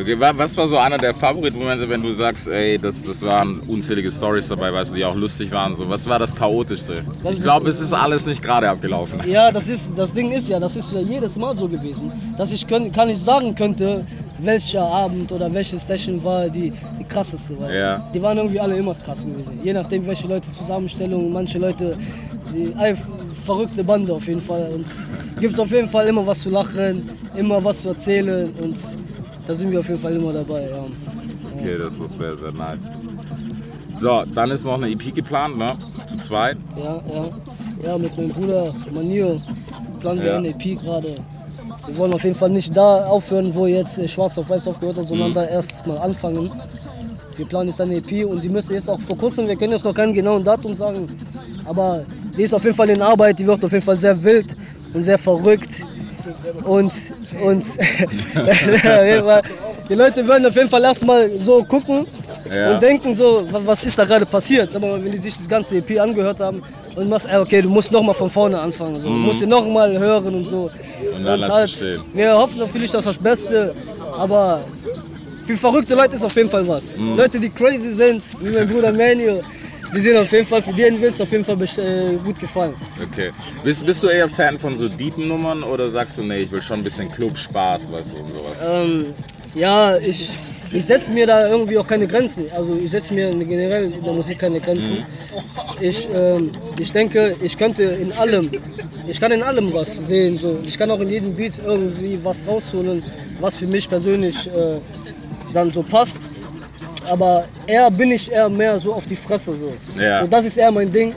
Okay, 0.00 0.18
wa- 0.20 0.32
was 0.36 0.56
war 0.56 0.68
so 0.68 0.76
einer 0.78 0.96
der 0.98 1.12
Favoritmomente, 1.12 1.88
wenn 1.88 2.02
du 2.02 2.12
sagst, 2.12 2.46
ey, 2.48 2.78
das, 2.78 3.02
das 3.02 3.22
waren 3.24 3.58
unzählige 3.66 4.10
Stories 4.10 4.46
dabei, 4.48 4.72
weißt 4.72 4.92
du, 4.92 4.94
die 4.96 5.04
auch 5.04 5.16
lustig 5.16 5.50
waren, 5.50 5.74
so, 5.74 5.88
was 5.88 6.08
war 6.08 6.20
das 6.20 6.36
Chaotischste? 6.36 7.02
Das 7.24 7.34
Ich 7.34 7.42
glaube, 7.42 7.68
es 7.68 7.80
ist 7.80 7.92
alles 7.92 8.24
nicht 8.26 8.40
gerade 8.40 8.68
abgelaufen. 8.70 9.20
Ja, 9.26 9.50
das 9.50 9.66
ist 9.66 9.98
das 9.98 10.12
Ding 10.12 10.30
ist 10.30 10.48
ja, 10.48 10.60
das 10.60 10.76
ist 10.76 10.92
ja 10.92 11.00
jedes 11.00 11.34
Mal 11.34 11.56
so 11.56 11.68
gewesen, 11.68 12.12
dass 12.36 12.52
ich 12.52 12.66
können, 12.68 12.92
kann 12.92 13.08
nicht 13.08 13.20
sagen 13.24 13.56
könnte, 13.56 14.04
welcher 14.38 14.82
Abend 14.82 15.32
oder 15.32 15.52
welche 15.52 15.78
Session 15.80 16.22
war 16.22 16.48
die, 16.48 16.72
die 17.00 17.04
krasseste. 17.04 17.54
Ja. 17.72 17.98
Die 18.14 18.22
waren 18.22 18.36
irgendwie 18.38 18.60
alle 18.60 18.76
immer 18.76 18.94
krass 18.94 19.24
gewesen. 19.24 19.58
Je 19.64 19.72
nachdem 19.72 20.06
welche 20.06 20.28
Leute 20.28 20.52
Zusammenstellung, 20.52 21.32
manche 21.32 21.58
Leute 21.58 21.96
die 22.54 22.72
verrückte 23.44 23.82
Bande 23.82 24.12
auf 24.12 24.28
jeden 24.28 24.42
Fall 24.42 24.70
und 24.74 24.86
gibt's 25.40 25.58
auf 25.58 25.72
jeden 25.72 25.88
Fall 25.88 26.06
immer 26.06 26.24
was 26.24 26.40
zu 26.40 26.50
lachen, 26.50 27.08
immer 27.34 27.64
was 27.64 27.82
zu 27.82 27.88
erzählen 27.88 28.52
und 28.62 28.76
da 29.48 29.54
sind 29.54 29.72
wir 29.72 29.80
auf 29.80 29.88
jeden 29.88 30.00
Fall 30.00 30.14
immer 30.14 30.32
dabei, 30.32 30.68
ja. 30.68 30.84
Okay, 31.58 31.78
das 31.78 31.98
ist 31.98 32.18
sehr, 32.18 32.36
sehr 32.36 32.52
nice. 32.52 32.90
So, 33.92 34.22
dann 34.32 34.50
ist 34.52 34.64
noch 34.64 34.74
eine 34.74 34.88
EP 34.90 35.12
geplant, 35.14 35.58
ne? 35.58 35.72
Zu 36.06 36.18
zweit. 36.18 36.56
Ja, 36.76 37.02
ja. 37.12 37.24
Ja, 37.84 37.98
mit 37.98 38.16
meinem 38.16 38.30
Bruder 38.30 38.72
Manio 38.92 39.40
planen 40.00 40.20
wir 40.20 40.26
Ja. 40.32 40.36
eine 40.38 40.48
EP 40.48 40.76
gerade. 40.80 41.14
Wir 41.86 41.96
wollen 41.96 42.12
auf 42.12 42.22
jeden 42.24 42.36
Fall 42.36 42.50
nicht 42.50 42.76
da 42.76 43.06
aufhören, 43.06 43.54
wo 43.54 43.66
jetzt 43.66 43.98
äh, 43.98 44.06
Schwarz 44.06 44.36
auf 44.38 44.50
Weiß 44.50 44.68
aufgehört 44.68 44.98
hat, 44.98 45.08
sondern 45.08 45.30
Mhm. 45.30 45.34
da 45.34 45.44
erst 45.46 45.86
mal 45.86 45.98
anfangen. 45.98 46.50
Wir 47.36 47.46
planen 47.46 47.68
jetzt 47.70 47.80
eine 47.80 47.94
EP 47.96 48.24
und 48.24 48.42
die 48.42 48.48
müsste 48.48 48.74
jetzt 48.74 48.90
auch 48.90 49.00
vor 49.00 49.16
kurzem, 49.16 49.48
wir 49.48 49.56
können 49.56 49.72
jetzt 49.72 49.84
noch 49.84 49.94
kein 49.94 50.12
genauen 50.12 50.44
Datum 50.44 50.74
sagen, 50.74 51.06
aber 51.64 52.04
die 52.36 52.42
ist 52.42 52.52
auf 52.52 52.64
jeden 52.64 52.76
Fall 52.76 52.90
in 52.90 53.00
Arbeit, 53.00 53.38
die 53.38 53.46
wird 53.46 53.64
auf 53.64 53.72
jeden 53.72 53.84
Fall 53.84 53.96
sehr 53.96 54.22
wild 54.22 54.54
und 54.92 55.02
sehr 55.02 55.18
verrückt. 55.18 55.82
Und, 56.64 56.92
und 57.42 57.64
die 59.88 59.94
Leute 59.94 60.28
werden 60.28 60.46
auf 60.46 60.54
jeden 60.56 60.68
Fall 60.68 60.82
erstmal 60.84 61.30
so 61.38 61.62
gucken 61.64 62.06
Ja. 62.52 62.74
und 62.74 62.82
denken 62.82 63.14
so, 63.16 63.46
wa- 63.52 63.60
was 63.64 63.84
ist 63.84 63.98
da 63.98 64.04
gerade 64.04 64.26
passiert? 64.26 64.74
Aber 64.74 65.02
wenn 65.02 65.12
die 65.12 65.18
sich 65.18 65.36
das 65.36 65.48
ganze 65.48 65.76
EP 65.76 65.98
angehört 66.00 66.40
haben 66.40 66.62
und 66.96 67.08
machst, 67.08 67.26
ey, 67.26 67.38
okay, 67.38 67.62
du 67.62 67.68
musst 67.68 67.92
nochmal 67.92 68.14
von 68.14 68.30
vorne 68.30 68.58
anfangen, 68.58 68.94
so. 68.96 69.08
du 69.08 69.14
Mhm. 69.14 69.20
musst 69.22 69.40
ihn 69.42 69.48
nochmal 69.48 69.96
hören 69.98 70.34
und 70.34 70.44
so. 70.44 70.70
Und 71.14 71.24
dann 71.24 71.40
lass 71.40 71.72
stehen. 71.72 72.02
Wir 72.12 72.36
hoffen 72.36 72.58
natürlich, 72.58 72.90
dass 72.90 73.04
das 73.04 73.18
Beste, 73.18 73.74
aber 74.18 74.60
für 75.46 75.56
verrückte 75.56 75.94
Leute 75.94 76.16
ist 76.16 76.24
auf 76.24 76.34
jeden 76.36 76.50
Fall 76.50 76.66
was. 76.66 76.96
Mhm. 76.96 77.16
Leute, 77.16 77.38
die 77.40 77.50
crazy 77.50 77.92
sind, 77.92 78.22
wie 78.40 78.50
mein 78.50 78.68
Bruder 78.68 78.92
Manuel, 78.92 79.42
die 79.94 80.00
sind 80.00 80.16
auf 80.16 80.30
jeden 80.32 80.46
Fall, 80.46 80.62
für 80.62 80.72
denen 80.72 81.00
wird 81.00 81.14
es 81.14 81.20
auf 81.20 81.30
jeden 81.30 81.44
Fall 81.44 81.60
äh, 81.62 82.16
gut 82.18 82.38
gefallen. 82.38 82.74
Okay. 83.02 83.30
Bist, 83.62 83.86
bist 83.86 84.02
du 84.02 84.08
eher 84.08 84.28
Fan 84.28 84.58
von 84.58 84.76
so 84.76 84.88
deepen 84.88 85.28
Nummern 85.28 85.62
oder 85.62 85.90
sagst 85.90 86.18
du, 86.18 86.22
nee, 86.22 86.38
ich 86.38 86.50
will 86.50 86.62
schon 86.62 86.80
ein 86.80 86.84
bisschen 86.84 87.10
Club, 87.10 87.36
Spaß, 87.36 87.92
weißt 87.92 88.14
du, 88.14 88.18
und 88.18 88.32
sowas? 88.32 88.60
Ähm, 88.64 89.14
ja, 89.54 89.96
ich, 89.96 90.28
ich 90.72 90.84
setze 90.84 91.10
mir 91.10 91.26
da 91.26 91.48
irgendwie 91.48 91.78
auch 91.78 91.86
keine 91.86 92.06
Grenzen. 92.06 92.46
Also 92.54 92.78
ich 92.82 92.90
setze 92.90 93.14
mir 93.14 93.30
generell 93.30 93.92
in 93.92 94.02
der 94.02 94.12
Musik 94.12 94.38
keine 94.38 94.60
Grenzen. 94.60 95.04
Ich, 95.80 96.08
ähm, 96.12 96.50
ich 96.78 96.92
denke, 96.92 97.36
ich 97.40 97.56
könnte 97.56 97.82
in 97.82 98.12
allem, 98.12 98.50
ich 99.06 99.20
kann 99.20 99.32
in 99.32 99.42
allem 99.42 99.72
was 99.72 100.08
sehen. 100.08 100.36
So. 100.36 100.58
Ich 100.66 100.76
kann 100.76 100.90
auch 100.90 101.00
in 101.00 101.08
jedem 101.08 101.34
Beat 101.34 101.60
irgendwie 101.64 102.18
was 102.22 102.38
rausholen, 102.46 103.02
was 103.40 103.56
für 103.56 103.66
mich 103.66 103.88
persönlich 103.88 104.46
äh, 104.46 104.80
dann 105.54 105.70
so 105.70 105.82
passt. 105.82 106.18
Aber 107.10 107.44
eher 107.66 107.90
bin 107.90 108.10
ich 108.10 108.30
eher 108.30 108.48
mehr 108.48 108.78
so 108.80 108.94
auf 108.94 109.06
die 109.06 109.16
Fresse 109.16 109.54
so. 109.56 109.72
Ja. 110.00 110.22
so 110.22 110.28
das 110.28 110.44
ist 110.44 110.56
eher 110.56 110.70
mein 110.70 110.90
Ding. 110.92 111.14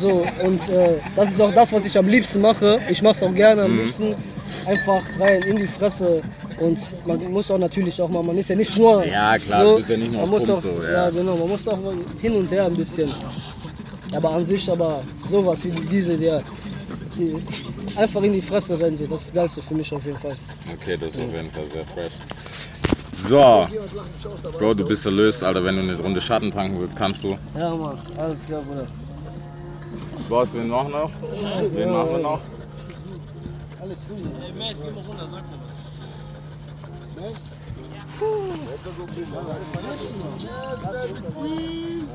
So, 0.00 0.26
und 0.44 0.68
äh, 0.68 0.98
das 1.14 1.30
ist 1.30 1.40
auch 1.40 1.52
das, 1.54 1.72
was 1.72 1.86
ich 1.86 1.96
am 1.98 2.06
liebsten 2.06 2.40
mache. 2.40 2.78
Ich 2.88 3.02
mache 3.02 3.12
es 3.12 3.22
auch 3.22 3.34
gerne 3.34 3.62
am 3.62 3.72
Mhm. 3.72 3.82
liebsten. 3.84 4.14
Einfach 4.66 5.02
rein 5.18 5.42
in 5.42 5.56
die 5.58 5.66
Fresse. 5.66 6.22
Und 6.58 6.78
man 7.06 7.30
muss 7.32 7.50
auch 7.50 7.58
natürlich 7.58 8.00
auch 8.00 8.08
mal, 8.08 8.22
man 8.22 8.36
ist 8.38 8.48
ja 8.48 8.56
nicht 8.56 8.76
nur. 8.76 9.04
Ja, 9.04 9.38
klar, 9.38 9.62
du 9.64 9.76
bist 9.76 9.90
ja 9.90 9.96
nicht 9.96 10.12
nur 10.12 10.22
man 10.22 10.30
muss 10.30 10.48
auch, 10.48 10.60
so, 10.60 10.82
ja. 10.82 10.92
ja. 10.92 11.10
genau, 11.10 11.36
man 11.36 11.48
muss 11.48 11.66
auch 11.68 11.78
hin 12.20 12.34
und 12.36 12.50
her 12.50 12.64
ein 12.66 12.74
bisschen. 12.74 13.10
Aber 14.14 14.30
an 14.30 14.44
sich, 14.44 14.70
aber 14.70 15.02
sowas 15.28 15.64
wie 15.64 15.70
diese, 15.70 16.16
der 16.16 16.42
die 17.16 17.40
einfach 17.96 18.22
in 18.22 18.32
die 18.32 18.42
Fresse 18.42 18.78
rennen, 18.78 18.96
so, 18.96 19.06
das 19.06 19.20
ist 19.22 19.28
das 19.28 19.34
Geilste 19.34 19.62
für 19.62 19.74
mich 19.74 19.92
auf 19.92 20.04
jeden 20.04 20.18
Fall. 20.18 20.36
Okay, 20.74 20.96
das 20.98 21.14
ist 21.14 21.20
auf 21.20 21.32
jeden 21.32 21.50
Fall 21.50 21.66
sehr 21.72 21.84
fresh. 21.86 22.12
So, 23.18 23.66
Bro, 24.58 24.74
du 24.74 24.84
bist 24.84 25.06
erlöst, 25.06 25.42
Alter. 25.42 25.64
Wenn 25.64 25.76
du 25.76 25.82
eine 25.82 25.98
Runde 25.98 26.20
Schatten 26.20 26.50
tanken 26.50 26.78
willst, 26.78 26.96
kannst 26.96 27.24
du. 27.24 27.38
Ja, 27.54 27.74
Mann, 27.74 27.98
alles 28.18 28.44
klar, 28.44 28.60
Bruder. 28.60 28.86
Boss, 30.28 30.54
wen 30.54 30.68
noch 30.68 30.88
noch? 30.90 31.10
Wen 31.72 31.92
machen 31.92 32.10
wir 32.10 32.18
noch? 32.18 32.40
Alles 33.80 34.00
gut. 34.08 34.18
Ey, 34.44 34.52
Mace, 34.52 34.82
geh 34.84 34.90
mal 34.90 35.02
runter, 35.06 35.26
sag 35.30 35.42
mal. 35.50 35.58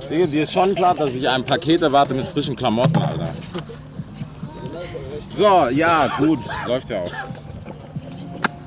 Digga, 0.10 0.26
dir 0.28 0.44
ist 0.44 0.54
schon 0.54 0.76
klar, 0.76 0.94
dass 0.94 1.16
ich 1.16 1.28
ein 1.28 1.44
Paket 1.44 1.82
erwarte 1.82 2.14
mit 2.14 2.28
frischen 2.28 2.56
Klamotten, 2.56 2.98
Alter. 2.98 3.34
So, 5.28 5.68
ja, 5.70 6.08
gut. 6.20 6.40
Läuft 6.68 6.90
ja 6.90 7.02
auch. 7.02 7.12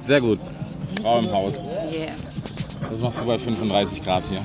Sehr 0.01 0.21
gut. 0.21 0.41
Frau 1.05 1.19
im 1.19 1.31
Haus. 1.31 1.67
Yeah. 1.93 2.13
Was 2.89 3.03
machst 3.03 3.21
du 3.21 3.27
bei 3.27 3.37
35 3.39 4.03
Grad 4.03 4.23
hier? 4.31 4.41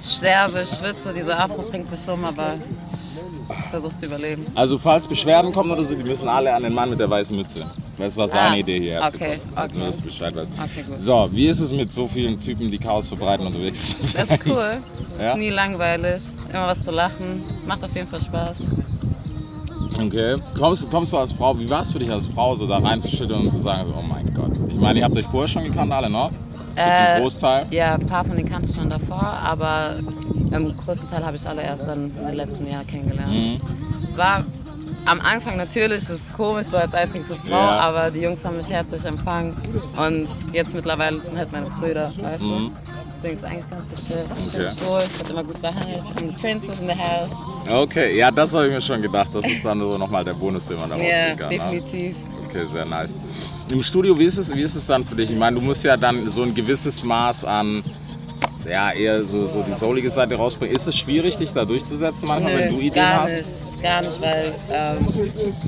sterbe, 0.00 0.64
schwitze, 0.64 1.12
dieser 1.12 1.40
Afro 1.40 1.62
bringt 1.62 1.90
mich 1.90 2.08
um, 2.08 2.24
aber 2.24 2.54
ich 2.54 3.70
versuche 3.70 3.98
zu 3.98 4.06
überleben. 4.06 4.44
Also 4.54 4.78
falls 4.78 5.06
Beschwerden 5.06 5.52
kommen 5.52 5.70
oder 5.72 5.82
so, 5.82 5.96
die 5.96 6.04
müssen 6.04 6.28
alle 6.28 6.54
an 6.54 6.62
den 6.62 6.72
Mann 6.72 6.88
mit 6.90 7.00
der 7.00 7.10
weißen 7.10 7.36
Mütze. 7.36 7.66
Das 7.98 8.16
war 8.16 8.28
seine 8.28 8.54
Ah, 8.54 8.56
Idee 8.56 8.78
hier. 8.78 9.00
okay, 9.04 9.38
herzukommen. 9.54 9.78
Nur, 9.78 9.86
dass 9.86 9.96
du 9.96 10.02
okay. 10.02 10.10
Bescheid 10.10 10.36
weißt. 10.36 10.52
Okay, 10.56 10.84
gut. 10.88 10.98
So, 11.00 11.28
wie 11.32 11.46
ist 11.48 11.58
es 11.60 11.72
mit 11.72 11.92
so 11.92 12.06
vielen 12.06 12.38
Typen, 12.38 12.70
die 12.70 12.78
Chaos 12.78 13.08
verbreiten 13.08 13.44
unterwegs? 13.44 13.96
Das 14.14 14.30
ist 14.30 14.46
cool. 14.46 14.78
Ja? 15.18 15.32
ist 15.32 15.38
nie 15.38 15.50
langweilig. 15.50 16.22
Immer 16.52 16.68
was 16.68 16.82
zu 16.82 16.92
lachen. 16.92 17.42
Macht 17.66 17.84
auf 17.84 17.92
jeden 17.96 18.06
Fall 18.08 18.20
Spaß. 18.20 18.56
Okay. 19.98 20.36
Kommst, 20.56 20.90
kommst 20.90 21.12
du 21.12 21.18
als 21.18 21.32
Frau, 21.32 21.58
wie 21.58 21.68
war 21.68 21.82
es 21.82 21.92
für 21.92 21.98
dich 21.98 22.10
als 22.10 22.26
Frau, 22.26 22.54
so 22.54 22.66
da 22.66 22.78
reinzuschütteln 22.78 23.40
und 23.40 23.50
zu 23.50 23.58
sagen, 23.58 23.88
so, 23.88 23.94
oh 23.98 24.02
mein 24.02 24.26
Gott. 24.34 24.52
Ich 24.68 24.78
meine, 24.78 25.00
ihr 25.00 25.04
habt 25.04 25.16
euch 25.16 25.26
vorher 25.26 25.48
schon 25.48 25.64
gekannt, 25.64 25.92
alle, 25.92 26.08
ne? 26.08 26.28
Äh, 26.76 27.14
zum 27.14 27.22
Großteil. 27.22 27.66
Ja, 27.70 27.94
ein 27.94 28.06
paar 28.06 28.24
von 28.24 28.36
denen 28.36 28.48
kannte 28.48 28.70
ich 28.70 28.76
schon 28.76 28.88
davor, 28.88 29.20
aber 29.20 29.96
im 30.52 30.76
größten 30.76 31.08
Teil 31.08 31.24
habe 31.24 31.36
ich 31.36 31.48
alle 31.48 31.62
erst 31.62 31.88
dann 31.88 32.12
in 32.16 32.26
den 32.26 32.34
letzten 32.34 32.70
Jahren 32.70 32.86
kennengelernt. 32.86 33.32
Mhm. 33.32 33.60
War 34.16 34.44
am 35.08 35.20
Anfang 35.20 35.56
natürlich, 35.56 36.06
das 36.06 36.10
ist 36.20 36.32
komisch, 36.34 36.66
so 36.66 36.76
als 36.76 36.92
einzigste 36.94 37.36
Frau, 37.36 37.50
Ja. 37.50 37.78
aber 37.78 38.10
die 38.10 38.20
Jungs 38.20 38.44
haben 38.44 38.56
mich 38.56 38.68
herzlich 38.68 39.04
empfangen 39.04 39.56
und 39.96 40.28
jetzt 40.52 40.74
mittlerweile 40.74 41.20
sind 41.20 41.36
halt 41.38 41.50
meine 41.52 41.66
Brüder, 41.70 42.10
weißt 42.20 42.42
Mhm. 42.44 42.48
du? 42.48 42.72
Deswegen 43.14 43.34
ist 43.34 43.42
es 43.42 43.50
eigentlich 43.50 43.70
ganz 43.70 43.86
bin 43.88 44.60
Okay. 44.60 44.70
stolz, 44.70 45.06
ich 45.12 45.18
werde 45.18 45.30
immer 45.32 45.44
gut 45.44 45.60
behandelt, 45.60 46.02
I'm 46.20 46.40
princess 46.40 46.80
in 46.80 46.86
the 46.86 46.94
house. 46.94 47.32
Okay, 47.68 48.16
ja, 48.16 48.30
das 48.30 48.54
habe 48.54 48.66
ich 48.68 48.72
mir 48.72 48.80
schon 48.80 49.02
gedacht. 49.02 49.30
Das 49.32 49.44
ist 49.44 49.64
dann 49.64 49.80
so 49.80 49.98
nochmal 49.98 50.24
der 50.24 50.34
Bonus, 50.34 50.66
den 50.66 50.78
man 50.78 50.88
da 50.90 50.96
Ja, 50.98 51.02
rausziehen 51.04 51.36
kann. 51.36 51.48
Ne? 51.48 51.80
definitiv. 51.80 52.16
Okay, 52.46 52.64
sehr 52.64 52.84
nice. 52.84 53.14
Im 53.72 53.82
Studio, 53.82 54.18
wie 54.18 54.24
ist 54.24 54.38
es, 54.38 54.54
wie 54.54 54.62
ist 54.62 54.74
es 54.76 54.86
dann 54.86 55.04
für 55.04 55.16
dich? 55.16 55.30
Ich 55.30 55.36
meine, 55.36 55.58
du 55.58 55.62
musst 55.66 55.84
ja 55.84 55.96
dann 55.96 56.28
so 56.28 56.42
ein 56.42 56.54
gewisses 56.54 57.02
Maß 57.04 57.44
an, 57.44 57.82
ja, 58.70 58.92
eher 58.92 59.24
so, 59.24 59.46
so 59.46 59.62
die 59.62 59.72
soulige 59.72 60.10
Seite 60.10 60.34
rausbringen. 60.36 60.74
Ist 60.74 60.86
es 60.86 60.96
schwierig, 60.96 61.36
dich 61.36 61.52
da 61.52 61.64
durchzusetzen 61.64 62.28
manchmal, 62.28 62.54
wenn 62.58 62.70
du 62.70 62.76
Ideen 62.78 62.92
gar 62.94 63.22
hast? 63.24 63.66
Nicht, 63.66 63.82
gar 63.82 64.02
nicht, 64.02 64.20
weil 64.20 64.52
ähm, 64.72 65.08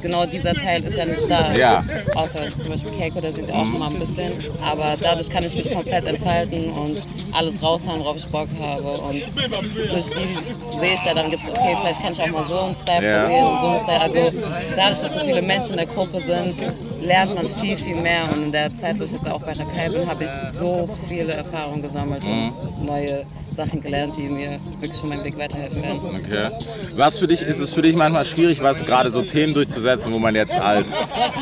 genau 0.03 0.27
dieser 0.27 0.55
Teil 0.55 0.83
ist 0.85 0.97
ja 0.97 1.05
nicht 1.07 1.31
da. 1.31 1.53
Ja. 1.55 1.85
Außer 2.15 2.41
zum 2.59 2.71
Beispiel 2.71 2.93
Keiko, 2.99 3.21
der 3.21 3.33
sieht 3.33 3.49
ja 3.49 3.55
auch 3.55 3.63
immer 3.67 3.87
ein 3.89 3.99
bisschen. 3.99 4.33
Aber 4.63 4.95
dadurch 5.01 5.31
kann 5.31 5.45
ich 5.45 5.57
mich 5.57 5.73
komplett 5.73 6.07
entfalten 6.07 6.71
und 6.73 7.07
alles 7.33 7.63
raushauen, 7.63 8.01
worauf 8.01 8.17
ich 8.17 8.27
Bock 8.27 8.49
habe. 8.61 8.83
Und 9.03 9.15
durch 9.15 10.11
die 10.11 10.79
sehe 10.79 10.95
ich 10.95 11.05
ja, 11.05 11.15
dann 11.15 11.31
gibt 11.31 11.43
es, 11.43 11.49
okay, 11.49 11.77
vielleicht 11.81 12.03
kann 12.03 12.13
ich 12.13 12.21
auch 12.23 12.29
mal 12.31 12.45
so 12.45 12.59
einen 12.59 12.75
Style 12.75 13.05
Ja. 13.07 13.25
probieren 13.25 13.47
und 13.47 13.61
so 13.61 13.67
einen 13.69 13.81
Style. 13.81 14.01
Also 14.01 14.33
dadurch, 14.77 15.01
dass 15.01 15.15
so 15.15 15.21
viele 15.21 15.43
Menschen 15.43 15.73
in 15.73 15.77
der 15.79 15.87
Gruppe 15.87 16.21
sind, 16.21 16.55
lernt 17.01 17.35
man 17.35 17.49
viel, 17.49 17.77
viel 17.77 17.97
mehr. 17.97 18.23
Und 18.33 18.45
in 18.45 18.53
der 18.53 18.73
Zeit, 18.73 18.99
wo 18.99 19.05
ich 19.05 19.13
jetzt 19.13 19.27
auch 19.29 19.41
bei 19.41 19.53
Rakai 19.53 19.89
bin, 19.91 20.07
habe 20.07 20.25
ich 20.25 20.31
so 20.53 20.85
viele 21.09 21.33
Erfahrungen 21.33 21.83
gesammelt 21.83 22.23
Mhm. 22.25 22.53
Und 22.91 22.97
neue 22.97 23.27
Sachen 23.67 23.81
gelernt, 23.83 24.15
die 24.17 24.29
mir 24.29 24.59
wirklich 24.79 24.99
schon 24.99 25.09
meinen 25.11 25.23
Weg 25.25 25.37
weiterhelfen 25.37 25.83
werden. 25.83 26.01
Okay. 26.19 26.49
Was 26.97 27.19
für 27.19 27.27
dich, 27.27 27.43
ist 27.43 27.61
es 27.61 27.75
für 27.75 27.83
dich 27.83 27.95
manchmal 27.95 28.25
schwierig, 28.25 28.63
was 28.63 28.87
gerade 28.87 29.11
so 29.11 29.21
Themen 29.23 29.53
durchzusetzen, 29.55 30.13
wo 30.15 30.19
man 30.19 30.35
jetzt 30.35 30.59
als 30.59 30.95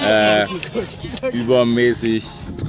äh, 0.04 0.46
übermäßig 1.32 2.24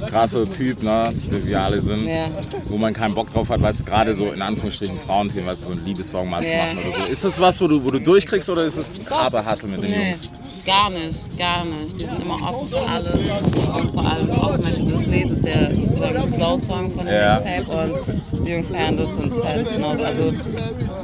krasser 0.08 0.48
Typ, 0.48 0.82
ne, 0.82 1.08
wie 1.30 1.46
wir 1.48 1.60
alle 1.60 1.80
sind, 1.82 2.06
Ja. 2.06 2.26
wo 2.68 2.76
man 2.78 2.94
keinen 2.94 3.14
Bock 3.14 3.30
drauf 3.30 3.48
hat, 3.48 3.60
du, 3.60 3.84
gerade 3.84 4.14
so 4.14 4.30
in 4.32 4.42
Anführungsstrichen 4.42 4.98
Frauenthemen, 4.98 5.48
du, 5.48 5.56
so 5.56 5.72
einen 5.72 5.84
Liebessong 5.84 6.28
mal 6.30 6.44
zu 6.44 6.52
Ja. 6.52 6.58
machen 6.58 6.78
oder 6.88 7.06
so. 7.06 7.12
Ist 7.12 7.24
das 7.24 7.40
was, 7.40 7.60
wo 7.60 7.68
du, 7.68 7.84
wo 7.84 7.90
du 7.90 8.00
durchkriegst 8.00 8.48
oder 8.50 8.64
ist 8.64 8.76
es 8.76 9.00
ein 9.00 9.10
harter 9.10 9.44
Hassel 9.44 9.68
mit 9.70 9.82
den 9.82 9.90
Nee, 9.90 10.08
Jungs? 10.10 10.30
gar 10.64 10.90
nicht, 10.90 11.36
gar 11.38 11.64
nicht. 11.64 12.00
Die 12.00 12.04
sind 12.06 12.22
immer 12.22 12.38
offen 12.48 12.66
für 12.66 12.78
alles. 12.88 13.14
Und 13.14 13.90
vor 13.90 14.06
allem 14.06 14.30
auch 14.30 14.54
zum 14.54 14.62
Beispiel 14.64 14.84
das 14.84 15.06
Lied 15.06 15.28
ist 15.30 15.44
sozusagen 15.44 16.16
ein 16.16 16.28
Slow-Song 16.32 16.90
von 16.92 17.06
dem 17.06 17.14
Ja. 17.14 17.40
Mixtape 17.40 17.92
und 18.34 18.46
die 18.46 18.52
Jungs 18.52 18.70
feiern 18.70 18.96
das 18.96 19.08
und 19.08 19.32
ich 19.40 19.46
feiere 19.48 19.58
das 19.64 19.72
genauso. 19.74 20.04
Also 20.04 20.32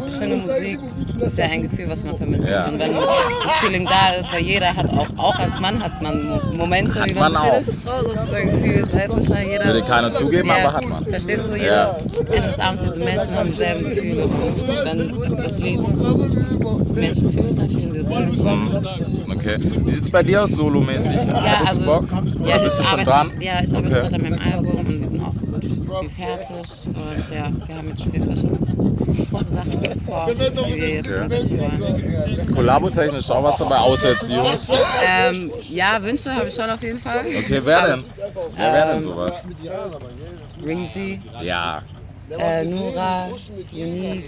ich 0.07 0.13
finde 0.15 0.37
Musik 0.37 0.79
ist 1.21 1.39
ja 1.39 1.47
ein 1.47 1.63
Gefühl, 1.63 1.89
was 1.89 2.05
man 2.05 2.17
vermittelt. 2.17 2.49
Ja. 2.51 2.67
Und 2.69 2.79
wenn 2.79 2.93
das 2.93 3.53
Feeling 3.61 3.87
da 3.87 4.11
ist, 4.21 4.33
weil 4.33 4.43
jeder 4.43 4.75
hat 4.77 4.89
auch, 4.91 5.09
auch 5.17 5.39
als 5.39 5.61
Mann 5.61 5.83
hat 5.83 6.03
man 6.03 6.41
Momente, 6.57 7.01
Hat 7.01 7.09
wie 7.11 7.15
man 7.15 7.33
man 7.33 7.43
sich 7.43 7.51
jede 7.67 7.81
Frau 7.81 8.03
sozusagen 8.03 8.63
fühlt. 8.63 8.95
Weißt 8.95 9.15
du, 9.17 9.23
schon 9.23 9.49
jeder. 9.51 9.65
Würde 9.65 9.83
keiner 9.83 10.13
zugeben, 10.13 10.51
aber 10.51 10.73
hat 10.75 10.89
man. 10.89 11.07
Verstehst 11.07 11.45
du, 11.49 11.57
Ja. 11.57 11.63
jeder, 11.63 11.97
Ende 12.31 12.49
des 12.49 12.59
Abends, 12.59 12.83
diese 12.83 12.99
Menschen 12.99 13.35
haben 13.35 13.49
dieselben 13.49 13.83
Gefühle. 13.85 14.25
Und 14.25 15.25
wenn 15.31 15.37
das 15.43 15.59
Lied 15.59 15.81
Menschen 16.95 17.31
fühlt, 17.33 17.59
dann 17.59 17.71
fühlen 17.71 17.93
sie 17.93 17.99
es 18.01 18.09
wirklich. 18.11 18.39
Mhm. 18.45 19.33
Okay. 19.33 19.57
Wie 19.85 19.91
sieht's 19.91 20.11
bei 20.11 20.23
dir 20.23 20.43
aus, 20.43 20.53
solomäßig? 20.53 21.15
Ja, 21.15 21.43
Hättest 21.45 21.69
also, 21.69 21.85
du 21.85 21.87
Bock? 21.87 22.05
ja, 22.11 22.55
Oder 22.57 22.59
bist 22.65 22.79
du 22.79 22.83
ich 22.83 22.89
schon 22.89 23.01
arbeite, 23.01 23.11
dran? 23.31 23.41
Ja, 23.41 23.53
ich 23.63 23.75
arbeite 23.75 23.99
Okay. 23.99 24.09
gerade 24.11 24.15
an 24.17 24.23
meinem 24.23 24.41
Album 24.55 24.75
und 24.87 25.01
wir 25.01 25.09
sind 25.09 25.21
auch 25.23 25.35
so 25.35 25.47
gut 25.47 25.63
wie 26.03 26.09
fertig. 26.09 26.87
Und 26.87 27.31
ja, 27.35 27.51
wir 27.67 27.77
haben 27.77 27.89
jetzt 27.89 28.01
auf 28.03 28.37
schon 28.41 28.59
große 29.31 29.55
Sachen 29.55 30.01
vor, 30.07 30.27
die 30.29 30.39
wir 30.75 30.89
jetzt 30.89 31.09
Okay. 31.13 31.23
umsetzen 31.23 31.61
wollen. 31.61 32.47
Kollabo-technisch 32.55 33.31
auch 33.31 33.43
was 33.43 33.59
dabei, 33.59 33.79
die 34.29 34.35
Jungs? 34.35 34.69
Ähm, 35.07 35.51
ja, 35.71 36.03
Wünsche 36.03 36.35
habe 36.35 36.49
ich 36.49 36.55
schon 36.55 36.71
auf 36.71 36.83
jeden 36.83 36.99
Fall. 36.99 37.21
Okay, 37.27 37.61
wer 37.65 37.87
denn? 37.87 38.05
Wer 38.57 38.73
wäre 38.73 38.87
denn 38.89 38.95
Ähm, 38.97 39.01
sowas? 39.01 39.45
Reezy, 40.65 41.21
Ja. 41.43 41.83
äh, 42.31 42.65
Nura, 42.65 43.29
Unique, 43.73 44.25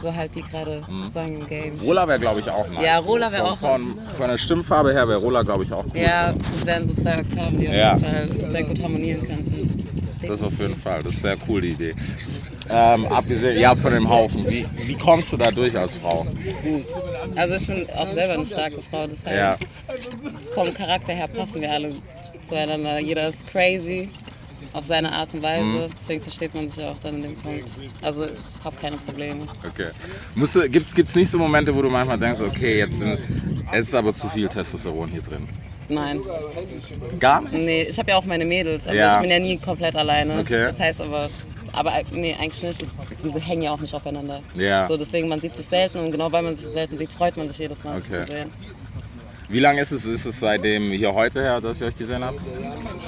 so 0.00 0.14
halt 0.14 0.34
die 0.34 0.42
gerade 0.42 0.82
Mhm. 0.88 1.10
sagen 1.10 1.40
im 1.40 1.46
Game. 1.46 1.78
Rola 1.80 2.08
wäre, 2.08 2.18
glaube 2.18 2.40
ich, 2.40 2.50
auch 2.50 2.66
nice. 2.68 2.82
Ja, 2.82 2.98
Rola 2.98 3.30
wäre 3.30 3.42
Von- 3.44 3.52
auch- 3.52 3.58
Von, 3.58 3.98
von 4.16 4.28
der 4.28 4.38
Stimmfarbe 4.38 4.92
her 4.92 5.06
wäre 5.06 5.18
Rola, 5.20 5.42
glaube 5.42 5.62
ich, 5.64 5.72
auch 5.72 5.84
cool. 5.94 6.00
Ja, 6.00 6.32
das 6.32 6.66
wären 6.66 6.86
so 6.86 6.94
zwei 6.94 7.20
Oktaven, 7.20 7.60
die 7.60 7.68
auf 7.68 7.74
Ja. 7.74 7.94
jeden 7.96 8.04
Fall 8.04 8.28
sehr 8.50 8.64
gut 8.64 8.82
harmonieren 8.82 9.22
könnten. 9.22 9.49
Das 10.26 10.42
auf 10.42 10.58
jeden 10.58 10.76
Fall. 10.76 11.02
Das 11.02 11.14
ist 11.14 11.22
sehr 11.22 11.36
cool, 11.48 11.60
die 11.62 11.72
Idee. 11.72 11.94
Ähm, 12.68 13.06
abgesehen, 13.06 13.58
ja, 13.58 13.74
von 13.74 13.92
dem 13.92 14.08
Haufen. 14.08 14.48
Wie, 14.48 14.66
wie 14.76 14.94
kommst 14.96 15.32
du 15.32 15.36
da 15.36 15.50
durch 15.50 15.76
als 15.76 15.96
Frau? 15.96 16.24
Gut. 16.62 16.84
Also 17.36 17.54
ich 17.56 17.66
bin 17.66 17.90
auch 17.96 18.08
selber 18.08 18.34
eine 18.34 18.46
starke 18.46 18.82
Frau, 18.82 19.06
das 19.06 19.24
heißt, 19.26 19.36
Ja. 19.36 19.56
vom 20.54 20.72
Charakter 20.74 21.12
her 21.12 21.28
passen 21.28 21.60
wir 21.62 21.70
alle 21.72 22.00
zueinander. 22.42 22.98
Jeder 23.00 23.28
ist 23.28 23.46
crazy 23.48 24.10
auf 24.72 24.84
seine 24.84 25.12
Art 25.12 25.32
und 25.34 25.42
Weise, 25.42 25.64
Mhm. 25.88 25.94
deswegen 25.98 26.22
versteht 26.22 26.54
man 26.54 26.68
sich 26.68 26.78
ja 26.82 26.90
auch 26.92 26.98
dann 26.98 27.16
in 27.16 27.22
dem 27.22 27.36
Punkt. 27.36 27.72
Also 28.02 28.24
ich 28.24 28.62
habe 28.64 28.76
keine 28.76 28.96
Probleme. 28.98 29.46
Okay. 29.66 29.90
Gibt's, 30.68 30.94
gibt's 30.94 31.14
nicht 31.14 31.28
so 31.30 31.38
Momente, 31.38 31.74
wo 31.74 31.82
du 31.82 31.90
manchmal 31.90 32.18
denkst, 32.18 32.40
okay, 32.40 32.78
jetzt, 32.78 32.98
sind, 32.98 33.18
jetzt 33.72 33.88
ist 33.88 33.94
aber 33.94 34.14
zu 34.14 34.28
viel 34.28 34.48
Testosteron 34.48 35.10
hier 35.10 35.22
drin? 35.22 35.48
Nein, 35.88 36.20
Gar 37.18 37.40
nicht? 37.42 37.52
nee, 37.52 37.82
ich 37.82 37.98
habe 37.98 38.10
ja 38.12 38.16
auch 38.16 38.24
meine 38.24 38.44
Mädels, 38.44 38.86
also 38.86 38.96
Ja. 38.96 39.16
ich 39.16 39.20
bin 39.22 39.30
ja 39.30 39.40
nie 39.40 39.58
komplett 39.58 39.96
alleine. 39.96 40.38
Okay. 40.38 40.62
Das 40.62 40.78
heißt 40.78 41.00
aber, 41.00 41.28
aber 41.72 41.92
nee, 42.12 42.34
eigentlich 42.38 42.62
nicht, 42.62 42.80
es- 42.82 42.94
diese 43.24 43.40
hängen 43.40 43.62
ja 43.62 43.72
auch 43.72 43.80
nicht 43.80 43.92
aufeinander. 43.92 44.42
Ja. 44.54 44.86
So, 44.86 44.96
deswegen, 44.96 45.28
man 45.28 45.40
sieht 45.40 45.54
sich 45.56 45.66
selten 45.66 45.98
und 45.98 46.12
genau 46.12 46.30
weil 46.30 46.42
man 46.42 46.54
sich 46.54 46.68
selten 46.68 46.96
sieht, 46.96 47.12
freut 47.12 47.36
man 47.36 47.48
sich 47.48 47.58
jedes 47.58 47.82
Mal, 47.82 48.00
sich 48.00 48.10
Okay. 48.12 48.24
zu 48.24 48.30
sehen. 48.30 48.52
Wie 49.50 49.58
lange 49.58 49.80
ist 49.80 49.90
es? 49.90 50.06
Ist 50.06 50.26
es 50.26 50.38
seitdem 50.38 50.92
hier 50.92 51.12
heute 51.12 51.40
her, 51.42 51.60
dass 51.60 51.80
ihr 51.80 51.88
euch 51.88 51.96
gesehen 51.96 52.24
habt? 52.24 52.40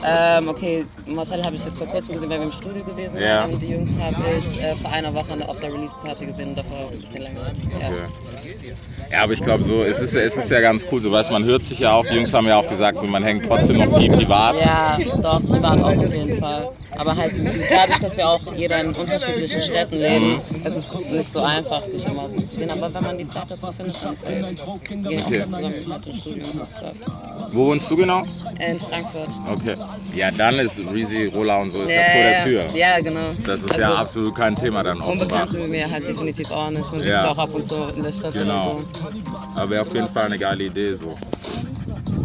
Ähm, 0.05 0.49
okay, 0.49 0.85
Marcel 1.07 1.45
habe 1.45 1.55
ich 1.55 1.65
jetzt 1.65 1.79
vor 1.79 1.87
kurzem 1.87 2.15
gesehen, 2.15 2.31
weil 2.31 2.41
wir 2.41 2.47
im 2.47 2.53
Studio 2.53 2.83
gewesen 2.83 3.21
Ja. 3.21 3.43
waren. 3.43 3.53
Und 3.53 3.63
die 3.63 3.69
Jungs 3.69 3.91
habe 3.97 4.17
ich 4.37 4.61
äh, 4.61 4.75
vor 4.75 4.91
einer 4.93 5.15
Woche 5.15 5.49
auf 5.49 5.61
der 5.61 5.73
Release-Party 5.73 6.27
gesehen 6.27 6.49
und 6.51 6.59
davor 6.59 6.91
ein 6.93 6.99
bisschen 6.99 7.23
länger. 7.23 7.53
Ja. 7.81 7.87
Okay. 7.87 8.75
Ja, 9.13 9.23
aber 9.23 9.35
ich 9.35 9.41
glaube 9.43 9.63
so, 9.63 9.85
es 9.85 10.01
ist, 10.01 10.15
es 10.15 10.37
ist 10.37 10.51
ja 10.51 10.61
ganz 10.61 10.87
cool, 10.91 11.01
so 11.01 11.13
weißt 11.13 11.31
man 11.31 11.45
hört 11.45 11.63
sich 11.63 11.79
ja 11.79 11.93
auch, 11.95 12.05
die 12.07 12.17
Jungs 12.17 12.35
haben 12.35 12.47
ja 12.49 12.57
auch 12.57 12.67
gesagt, 12.69 12.99
so 12.99 13.07
man 13.07 13.23
hängt 13.23 13.47
trotzdem 13.47 13.77
noch 13.77 13.97
viel 13.99 14.11
privat. 14.11 14.57
Ja, 14.59 14.99
doch, 15.21 15.41
privat 15.47 15.81
auch 15.81 15.97
auf 15.97 16.17
jeden 16.17 16.39
Fall. 16.39 16.71
Aber 16.97 17.17
halt 17.17 17.33
dadurch, 17.71 17.99
dass 18.01 18.17
wir 18.17 18.29
auch 18.29 18.41
jeder 18.55 18.81
in 18.81 18.89
unterschiedlichen 18.95 19.63
Städten 19.63 19.97
leben, 19.97 20.41
es 20.65 20.77
ist 20.77 20.95
nicht 21.11 21.33
so 21.33 21.41
einfach, 21.41 21.85
sich 21.85 22.05
immer 22.07 22.29
so 22.31 22.41
zu 22.41 22.57
sehen. 22.57 22.71
Aber 22.71 22.93
wenn 22.93 23.03
man 23.03 23.19
die 23.19 23.27
Zeit 23.27 23.51
dazu 23.51 23.73
findet, 23.73 23.97
dann 24.05 24.15
safe. 24.15 24.35
Wir 24.35 25.11
gehen 25.11 25.23
auch 25.23 25.27
Okay. 25.27 25.45
zusammen 25.45 25.75
halt 25.91 26.07
ins 26.07 26.17
Studio 26.21 26.45
und. 26.53 27.55
Wo 27.55 27.67
wohnst 27.67 27.91
du 27.91 27.97
genau? 27.97 28.23
In 28.59 28.79
Frankfurt. 28.79 29.29
Okay. 29.51 29.75
Ja, 30.15 30.31
dann 30.31 30.59
ist 30.59 30.79
Reezy, 30.79 31.27
Rola 31.27 31.57
und 31.61 31.71
so 31.71 31.83
ist 31.83 31.91
ja, 31.93 32.01
Ja, 32.03 32.11
vor 32.13 32.23
der 32.23 32.33
ja, 32.39 32.45
Tür. 32.45 32.67
Ja, 32.75 33.01
genau. 33.01 33.31
Das 33.47 33.63
ist 33.63 33.77
ja 33.77 33.89
Also, 33.89 33.99
absolut 34.01 34.35
kein 34.35 34.57
Thema 34.57 34.83
dann 34.83 35.01
offenbar. 35.01 35.23
Unbekannt 35.23 35.51
sind 35.53 35.73
wir 35.73 35.91
halt 35.91 36.07
definitiv 36.07 36.51
auch 36.51 36.71
nicht. 36.71 36.91
Man 36.93 37.01
sieht 37.01 37.11
Ja. 37.11 37.21
sich 37.23 37.31
auch 37.31 37.39
ab 37.39 37.51
und 37.55 37.65
zu 37.67 37.75
in 37.97 38.03
der 38.03 38.13
Stadt 38.13 38.35
Genau. 38.35 38.73
oder 38.73 38.81
so. 38.81 39.61
Aber 39.61 39.71
wäre 39.71 39.83
auf 39.83 39.95
jeden 39.95 40.09
Fall 40.09 40.27
eine 40.27 40.39
geile 40.39 40.65
Idee 40.65 40.95
so. 40.95 41.17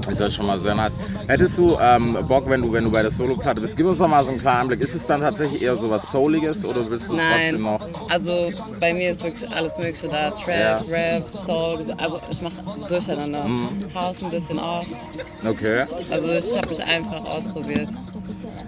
Ist 0.09 0.19
ja 0.19 0.29
schon 0.29 0.47
mal 0.47 0.59
sehr 0.59 0.75
nice. 0.75 0.97
Hättest 1.27 1.57
du 1.57 1.77
ähm, 1.79 2.17
Bock, 2.27 2.49
wenn 2.49 2.61
du, 2.61 2.71
wenn 2.73 2.83
du 2.83 2.91
bei 2.91 3.01
der 3.01 3.11
Solo-Platte 3.11 3.61
bist, 3.61 3.75
gib 3.75 3.85
uns 3.87 3.97
doch 3.99 4.07
mal 4.07 4.23
so 4.23 4.31
einen 4.31 4.39
kleinen 4.39 4.61
Einblick. 4.61 4.81
Ist 4.81 4.95
es 4.95 5.05
dann 5.05 5.21
tatsächlich 5.21 5.61
eher 5.61 5.75
so 5.75 5.89
was 5.89 6.11
Souliges 6.11 6.65
oder 6.65 6.89
willst 6.89 7.09
du 7.09 7.15
trotzdem 7.17 7.61
Nein, 7.61 7.61
noch. 7.61 8.09
also 8.09 8.49
bei 8.79 8.93
mir 8.93 9.11
ist 9.11 9.23
wirklich 9.23 9.49
alles 9.51 9.77
Mögliche 9.77 10.07
da. 10.07 10.31
Trap, 10.31 10.47
Ja. 10.47 10.77
Rap, 10.89 11.33
Soul, 11.33 11.85
also 11.97 12.21
ich 12.29 12.41
mache 12.41 12.63
durcheinander. 12.87 13.47
Mhm. 13.47 13.69
House 13.93 14.23
ein 14.23 14.29
bisschen 14.29 14.59
auch. 14.59 14.85
Okay. 15.45 15.85
Also 16.09 16.31
ich 16.31 16.57
habe 16.57 16.69
mich 16.69 16.83
einfach 16.83 17.25
ausprobiert. 17.25 17.89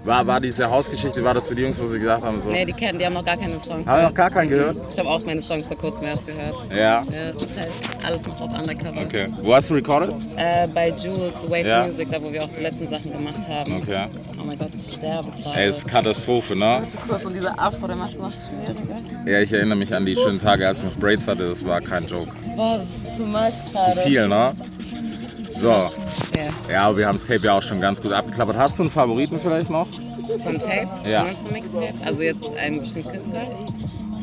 War, 0.03 0.25
war 0.27 0.39
diese 0.39 0.69
Hausgeschichte, 0.69 1.23
war 1.23 1.33
das 1.33 1.47
für 1.47 1.55
die 1.55 1.61
Jungs, 1.63 1.79
wo 1.79 1.85
sie 1.85 1.99
gesagt 1.99 2.23
haben, 2.23 2.39
so. 2.39 2.49
Nee, 2.49 2.65
die 2.65 2.73
kennen, 2.73 2.99
die 2.99 3.05
haben 3.05 3.13
noch 3.13 3.23
gar 3.25 3.37
keine 3.37 3.59
Songs. 3.59 3.85
Haben 3.87 4.03
noch 4.03 4.13
gar 4.13 4.29
keinen 4.29 4.49
gehört? 4.49 4.77
Ich 4.89 4.97
habe 4.99 5.09
auch 5.09 5.23
meine 5.25 5.41
Songs 5.41 5.67
vor 5.67 5.77
kurzem 5.77 6.05
erst 6.07 6.25
gehört. 6.27 6.55
Ja. 6.71 7.03
Ja, 7.03 7.31
das 7.33 7.57
heißt, 7.57 8.05
alles 8.05 8.25
noch 8.25 8.39
auf 8.41 8.51
Undercover. 8.59 9.01
Okay. 9.01 9.27
Wo 9.41 9.53
hast 9.53 9.69
du 9.69 9.73
recorded? 9.75 10.13
Äh, 10.37 10.67
bei 10.69 10.89
Jules 10.89 11.43
Wave 11.49 11.67
Ja. 11.67 11.85
Music, 11.85 12.09
da 12.11 12.21
wo 12.21 12.31
wir 12.31 12.43
auch 12.43 12.49
die 12.49 12.61
letzten 12.61 12.87
Sachen 12.87 13.11
gemacht 13.11 13.47
haben. 13.47 13.75
Okay. 13.81 14.05
Oh 14.41 14.45
mein 14.45 14.57
Gott, 14.57 14.71
ich 14.77 14.93
sterbe 14.93 15.29
gerade. 15.41 15.59
Ey, 15.59 15.69
ist 15.69 15.87
Katastrophe, 15.87 16.55
ne? 16.55 16.83
kurz 17.07 17.25
und 17.25 17.33
dieser 17.33 17.59
Afro, 17.59 17.87
der 17.87 17.95
macht 17.97 18.13
es 18.13 18.19
noch 18.19 18.31
schwieriger. 18.31 18.95
Ja, 19.25 19.39
ich 19.41 19.51
erinnere 19.53 19.77
mich 19.77 19.93
an 19.93 20.05
die 20.05 20.15
schönen 20.15 20.41
Tage, 20.41 20.67
als 20.67 20.79
ich 20.83 20.85
noch 20.85 20.95
Braids 20.99 21.27
hatte, 21.27 21.47
das 21.47 21.65
war 21.67 21.81
kein 21.81 22.05
Joke. 22.05 22.29
Boah, 22.55 22.73
das 22.77 22.83
ist 22.83 23.17
zu 23.17 23.23
much 23.23 23.39
Zu 23.49 23.73
gerade. 23.73 23.99
viel, 24.01 24.27
ne? 24.27 24.53
So. 25.49 25.69
Ja. 25.69 25.91
Ja, 26.69 26.81
aber 26.83 26.97
wir 26.97 27.07
haben 27.07 27.17
das 27.17 27.25
Tape 27.27 27.39
ja 27.41 27.57
auch 27.57 27.61
schon 27.63 27.81
ganz 27.81 28.01
gut 28.01 28.11
abgeklappert. 28.11 28.57
Hast 28.57 28.77
du 28.79 28.83
einen 28.83 28.91
Favoriten 28.91 29.39
vielleicht 29.39 29.69
noch? 29.69 29.87
Vom 30.43 30.59
Tape, 30.59 30.87
Ja. 31.09 31.25
von 31.25 31.35
unserem 31.35 31.53
Mixtape. 31.53 31.93
Also 32.05 32.21
jetzt 32.21 32.47
einen 32.57 32.79
bestimmten 32.79 33.11
Künstler. 33.11 33.41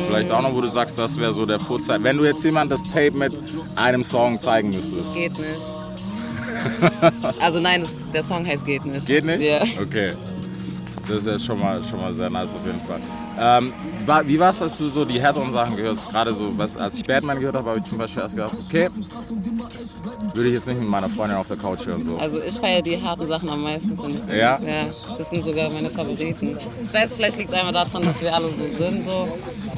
Vielleicht 0.09 0.31
auch 0.33 0.43
noch, 0.43 0.55
wo 0.55 0.61
du 0.61 0.69
sagst, 0.69 0.99
das 0.99 1.19
wäre 1.21 1.33
so 1.33 1.47
der 1.47 1.61
Vorzeit. 1.61 2.03
Wenn 2.03 2.17
du 2.17 2.25
jetzt 2.25 2.43
jemand 2.45 2.73
das 2.73 2.83
Tape 2.83 3.13
mit 3.13 3.33
einem 3.77 4.03
Song 4.03 4.41
zeigen 4.41 4.71
müsstest. 4.71 5.15
Geht 5.15 5.39
nicht. 5.39 5.51
Also 7.41 7.61
nein, 7.61 7.83
das, 7.83 7.95
der 8.13 8.23
Song 8.25 8.45
heißt 8.47 8.65
Geht 8.67 8.85
nicht. 8.87 9.07
Geht 9.07 9.25
nicht? 9.25 9.43
Ja. 9.43 9.63
Okay. 9.81 10.13
Das 11.09 11.19
ist 11.19 11.27
ja 11.27 11.39
schon 11.39 11.61
mal, 11.61 11.83
schon 11.85 12.01
mal 12.01 12.13
sehr 12.15 12.31
nice 12.31 12.55
auf 12.55 12.65
jeden 12.65 12.81
Fall. 12.81 13.01
Ähm, 13.39 13.73
war, 14.07 14.27
wie 14.27 14.39
war 14.39 14.51
es, 14.51 14.63
als 14.63 14.79
du 14.79 14.89
so 14.89 15.05
die 15.05 15.21
härteren 15.21 15.53
Sachen 15.53 15.77
gehört 15.77 15.97
hast? 15.97 16.11
Gerade 16.11 16.35
so, 16.35 16.57
was, 16.57 16.77
als 16.77 16.97
ich 16.97 17.05
Batman 17.05 17.39
gehört 17.39 17.57
habe, 17.57 17.69
habe 17.69 17.79
ich 17.79 17.85
zum 17.85 17.99
Beispiel 17.99 18.23
erst 18.23 18.37
gedacht, 18.37 18.55
okay, 18.67 18.89
würde 20.35 20.49
ich 20.49 20.55
jetzt 20.55 20.67
nicht 20.67 20.79
mit 20.81 20.89
meiner 20.89 21.09
Freundin 21.09 21.37
auf 21.37 21.49
der 21.49 21.57
Couch 21.57 21.87
hören. 21.87 22.03
So. 22.03 22.17
Also 22.17 22.41
ich 22.41 22.55
feiere 22.55 22.83
die 22.83 23.01
harten 23.03 23.27
Sachen 23.27 23.49
am 23.49 23.63
meisten, 23.63 23.97
finde 23.97 24.19
ich. 24.19 24.27
Ja? 24.29 24.59
Ja, 24.61 24.87
das 25.19 25.31
sind 25.31 25.45
sogar 25.45 25.71
meine 25.71 25.91
Favoriten. 25.91 26.57
Ich 26.85 26.95
weiß, 26.95 27.17
vielleicht 27.17 27.39
liegt 27.39 27.51
es 27.51 27.57
einmal 27.57 27.73
daran, 27.73 28.03
dass 28.03 28.21
wir 28.21 28.35
alle 28.35 28.49
so 28.49 28.77
sind, 28.77 29.03
so 29.03 29.29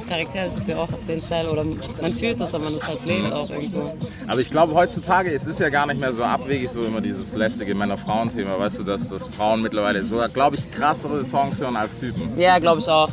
charakterisch 0.09 0.55
ist 0.55 0.68
wir 0.68 0.79
auch 0.79 0.93
auf 0.93 1.05
den 1.07 1.20
Style 1.20 1.51
oder 1.51 1.64
man 1.64 2.12
fühlt 2.12 2.41
das, 2.41 2.53
wenn 2.53 2.62
man 2.62 2.74
das 2.74 2.89
halt 2.89 3.05
lebt 3.05 3.33
auch 3.33 3.51
irgendwo. 3.51 3.93
Aber 4.26 4.41
ich 4.41 4.51
glaube, 4.51 4.74
heutzutage 4.74 5.31
es 5.31 5.47
ist 5.47 5.61
ja 5.61 5.68
gar 5.68 5.87
nicht 5.87 6.01
mehr 6.01 6.12
so 6.12 6.24
abwegig, 6.24 6.68
so 6.70 6.81
immer 6.83 7.01
dieses 7.01 7.35
lästige 7.35 7.74
Männer-Frauen-Thema. 7.74 8.59
Weißt 8.59 8.79
du, 8.79 8.85
dass, 8.85 9.09
dass 9.09 9.26
Frauen 9.26 9.62
mittlerweile 9.62 10.03
sogar, 10.03 10.29
glaube 10.29 10.57
ich, 10.57 10.70
krassere 10.70 11.18
Songs 11.25 11.61
hören 11.61 11.77
als 11.77 12.01
Typen. 12.01 12.23
Ja, 12.39 12.59
glaube 12.59 12.81
ich 12.81 12.89
auch. 12.89 13.09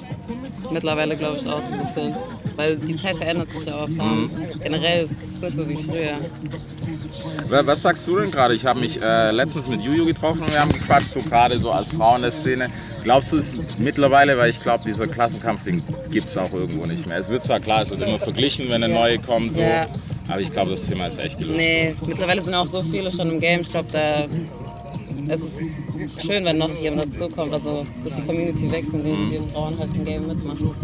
Mittlerweile 0.72 1.16
glaube 1.16 1.38
ich 1.38 1.48
auch 1.48 1.62
ein 1.72 1.80
bisschen. 1.86 2.14
Weil 2.56 2.78
die 2.78 2.96
Zeit 2.96 3.18
verändert 3.18 3.52
sich 3.52 3.66
ja 3.68 3.76
auch. 3.84 3.88
Ähm, 3.90 4.30
generell 4.64 5.08
nicht 5.42 5.52
so 5.54 5.68
wie 5.68 5.76
früher. 5.76 6.14
Wa- 7.50 7.66
Was 7.66 7.82
sagst 7.82 8.08
du 8.08 8.18
denn 8.18 8.32
gerade? 8.32 8.54
Ich 8.54 8.66
habe 8.66 8.80
mich 8.80 9.02
äh, 9.02 9.32
letztens 9.32 9.68
mit 9.68 9.82
Juju 9.82 10.06
getroffen 10.06 10.42
und 10.42 10.54
wir 10.54 10.62
haben 10.62 10.72
gequatscht, 10.72 11.08
so 11.12 11.22
gerade 11.22 11.60
so 11.60 11.72
als 11.72 11.90
Frau 11.92 12.16
in 12.16 12.22
der 12.22 12.32
Szene. 12.32 12.70
Glaubst 13.04 13.34
du 13.34 13.38
es 13.38 13.54
mittlerweile, 13.78 14.38
weil 14.38 14.50
ich 14.50 14.60
glaube, 14.60 14.84
dieser 14.86 15.06
Klassenkampf-Ding 15.08 15.84
gibt 16.12 16.28
es 16.30 16.38
auch 16.38 16.52
irgendwo 16.54 16.86
nicht 16.86 17.06
mehr. 17.08 17.18
Es 17.18 17.30
wird 17.30 17.44
zwar 17.44 17.60
klar, 17.60 17.82
es 17.82 17.90
wird 17.92 18.02
immer 18.02 18.20
verglichen, 18.20 18.70
wenn 18.70 18.84
eine 18.84 18.94
neue 18.94 19.20
kommt, 19.20 19.54
so, 19.54 19.60
Ja. 19.62 19.88
aber 20.30 20.40
ich 20.40 20.52
glaube, 20.52 20.72
das 20.72 20.86
Thema 20.86 21.08
ist 21.08 21.20
echt 21.20 21.38
gelöst. 21.38 21.58
Nee, 21.58 21.94
mittlerweile 22.08 22.42
sind 22.42 22.54
auch 22.56 22.68
so 22.68 22.82
viele 22.84 23.12
schon 23.12 23.30
im 23.30 23.40
Game. 23.42 23.62
Ich 23.62 23.70
glaube, 23.70 23.90
da 23.92 24.26
es 25.28 25.42
ist 25.42 26.26
schön, 26.26 26.46
wenn 26.46 26.58
noch 26.58 26.70
jemand 26.76 27.14
dazukommt. 27.14 27.54
Also, 27.54 27.86
dass 28.04 28.16
die 28.16 28.22
Community 28.24 28.72
wächst 28.72 28.94
und 28.94 29.04
Mhm. 29.04 29.30
die, 29.32 29.38
die 29.38 29.52
Frauen 29.52 29.78
halt 29.80 29.94
im 29.96 30.06
Game 30.06 30.28
mitmachen. 30.28 30.76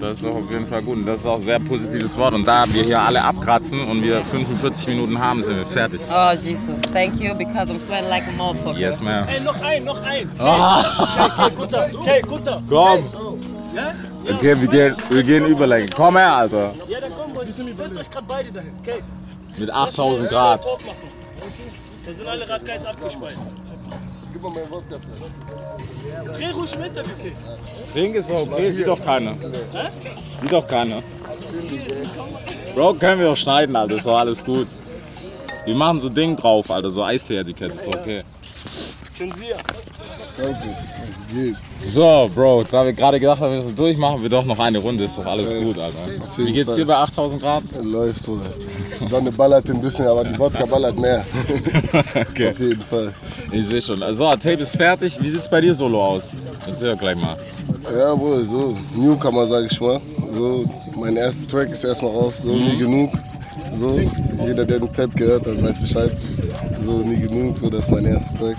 Das 0.00 0.12
ist 0.12 0.24
doch 0.24 0.36
auf 0.36 0.50
jeden 0.50 0.66
Fall 0.66 0.80
gut 0.82 0.96
und 0.96 1.06
das 1.06 1.20
ist 1.20 1.26
auch 1.26 1.36
ein 1.36 1.42
sehr 1.42 1.58
positives 1.60 2.16
Wort. 2.16 2.32
Und 2.32 2.46
da 2.46 2.64
wir 2.72 2.82
hier 2.82 3.00
alle 3.00 3.22
abkratzen 3.22 3.82
und 3.88 4.02
wir 4.02 4.22
45 4.24 4.88
Minuten 4.88 5.18
haben, 5.18 5.42
sind 5.42 5.56
wir 5.58 5.66
fertig. 5.66 6.00
Oh, 6.10 6.32
Jesus. 6.32 6.80
Thank 6.94 7.20
you, 7.20 7.34
because 7.34 7.70
I'm 7.70 7.76
sweating 7.76 8.08
like 8.08 8.22
a 8.26 8.32
motherfucker. 8.38 8.78
Yes, 8.78 9.02
ma'am. 9.02 9.26
Ey, 9.28 9.40
noch 9.42 9.60
ein, 9.62 9.84
noch 9.84 10.02
ein. 10.06 10.30
Ah. 10.38 10.80
Okay, 11.46 11.54
guter, 11.56 11.90
okay, 11.94 12.22
guter. 12.26 12.62
Komm! 12.68 13.04
Ja? 13.76 13.94
Okay, 14.34 14.58
wir 14.60 14.68
gehen, 14.68 14.96
wir 15.10 15.22
gehen 15.24 15.44
Überlänge. 15.46 15.88
Komm 15.94 16.16
her, 16.16 16.34
Alter. 16.36 16.72
Ja, 16.88 17.00
dann 17.00 17.12
komm, 17.14 17.34
Leute. 17.34 17.52
Setzt 17.52 18.00
euch 18.00 18.10
gerade 18.10 18.26
beide 18.26 18.52
dahin, 18.52 18.72
okay? 18.80 19.02
Mit 19.58 19.74
8000 19.74 20.28
Grad. 20.30 20.60
Da 22.10 22.16
sind 22.16 22.26
alle 22.26 22.48
Radgeist 22.48 22.86
abgespeist. 22.86 23.38
Gib 24.32 24.42
mal 24.42 24.50
mein 24.50 24.68
Wodkaflasche. 24.68 25.30
Dreh 26.34 26.50
ruhig 26.50 26.78
mit, 26.78 26.90
okay? 26.90 27.32
Trink 27.92 28.16
ist 28.16 28.30
doch 28.30 28.50
okay, 28.50 28.72
sieht 28.72 28.88
doch 28.88 29.00
keiner. 29.00 29.32
Sieht 29.32 30.52
doch 30.52 30.66
keiner. 30.66 31.04
Bro, 32.74 32.94
können 32.94 33.20
wir 33.20 33.28
doch 33.28 33.36
schneiden, 33.36 33.76
Alter, 33.76 33.94
ist 33.94 34.06
doch 34.06 34.18
alles 34.18 34.44
gut. 34.44 34.66
Wir 35.66 35.76
machen 35.76 36.00
so 36.00 36.08
Ding 36.08 36.34
drauf, 36.34 36.68
Alter, 36.72 36.90
so 36.90 37.04
Eistee-Etikett, 37.04 37.76
ist 37.76 37.86
doch 37.86 38.00
okay. 38.00 38.24
Zensier. 39.16 39.56
Danke, 40.38 40.76
es 41.10 41.34
geht. 41.34 41.56
So, 41.82 42.30
Bro, 42.34 42.64
da 42.70 42.84
wir 42.84 42.92
gerade 42.92 43.20
gedacht 43.20 43.40
haben, 43.40 43.52
wir 43.52 43.60
sind 43.60 43.78
durch, 43.78 43.98
machen 43.98 44.22
wir 44.22 44.30
doch 44.30 44.44
noch 44.44 44.58
eine 44.58 44.78
Runde, 44.78 45.04
ist 45.04 45.18
doch 45.18 45.26
alles 45.26 45.54
gut, 45.56 45.78
Alter. 45.78 45.98
Wie 46.38 46.52
geht's 46.52 46.74
dir 46.74 46.86
bei 46.86 46.96
8000 46.96 47.42
Grad? 47.42 47.62
Läuft, 47.82 48.24
Bruder. 48.24 48.44
Die 49.00 49.06
Sonne 49.06 49.30
ballert 49.32 49.68
ein 49.68 49.80
bisschen, 49.82 50.06
aber 50.06 50.24
die 50.24 50.38
Wodka 50.38 50.64
ballert 50.64 50.98
mehr. 50.98 51.24
okay, 52.30 52.50
Auf 52.50 52.60
jeden 52.60 52.80
Fall. 52.80 53.12
ich 53.50 53.66
sehe 53.66 53.82
schon. 53.82 53.98
So, 54.14 54.30
Tape 54.30 54.54
ist 54.54 54.76
fertig. 54.76 55.18
Wie 55.20 55.28
sieht's 55.28 55.50
bei 55.50 55.60
dir 55.60 55.74
solo 55.74 56.02
aus? 56.02 56.30
Erzähl 56.66 56.92
doch 56.92 56.98
gleich 56.98 57.16
mal. 57.16 57.36
Ja, 57.98 58.18
wohl, 58.18 58.42
so 58.44 58.74
Newcomer, 58.94 59.46
sag 59.46 59.70
ich 59.70 59.80
mal. 59.80 60.00
So, 60.32 60.64
mein 60.96 61.16
erster 61.16 61.48
Track 61.48 61.70
ist 61.70 61.84
erstmal 61.84 62.12
raus, 62.12 62.42
so 62.42 62.48
nie 62.48 62.76
genug. 62.78 63.12
So, 63.78 63.98
jeder, 64.44 64.64
der 64.64 64.78
den 64.78 64.92
Tape 64.92 65.14
gehört 65.16 65.46
hat, 65.46 65.62
weiß 65.62 65.80
Bescheid. 65.80 66.10
So, 66.84 66.98
nie 66.98 67.16
genug, 67.16 67.58
so, 67.58 67.70
das 67.70 67.82
ist 67.82 67.90
mein 67.90 68.04
erster 68.04 68.38
Track. 68.38 68.56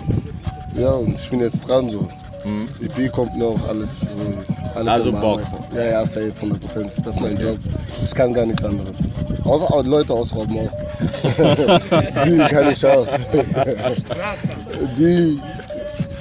Ja, 0.76 0.92
und 0.94 1.18
ich 1.18 1.30
bin 1.30 1.40
jetzt 1.40 1.68
dran, 1.68 1.90
so. 1.90 2.08
Mhm. 2.44 2.68
EP 2.82 3.12
kommt 3.12 3.38
noch, 3.38 3.68
alles, 3.68 4.00
so, 4.00 4.26
alles 4.76 4.94
Also 4.94 5.12
Bock. 5.12 5.42
Ja, 5.76 5.84
ja, 5.84 6.06
safe, 6.06 6.32
100%. 6.32 7.04
Das 7.04 7.16
ist 7.16 7.20
mein 7.22 7.38
Job. 7.38 7.58
Ich 8.04 8.16
kann 8.16 8.34
gar 8.34 8.46
nichts 8.46 8.64
anderes. 8.64 8.96
Außer 9.44 9.72
auch 9.72 9.84
Leute 9.84 10.14
ausrauben 10.14 10.58
auch. 10.58 10.72
Die 12.26 12.38
kann 12.50 12.72
ich 12.72 12.86
auch. 12.86 13.06
Die. 14.98 15.40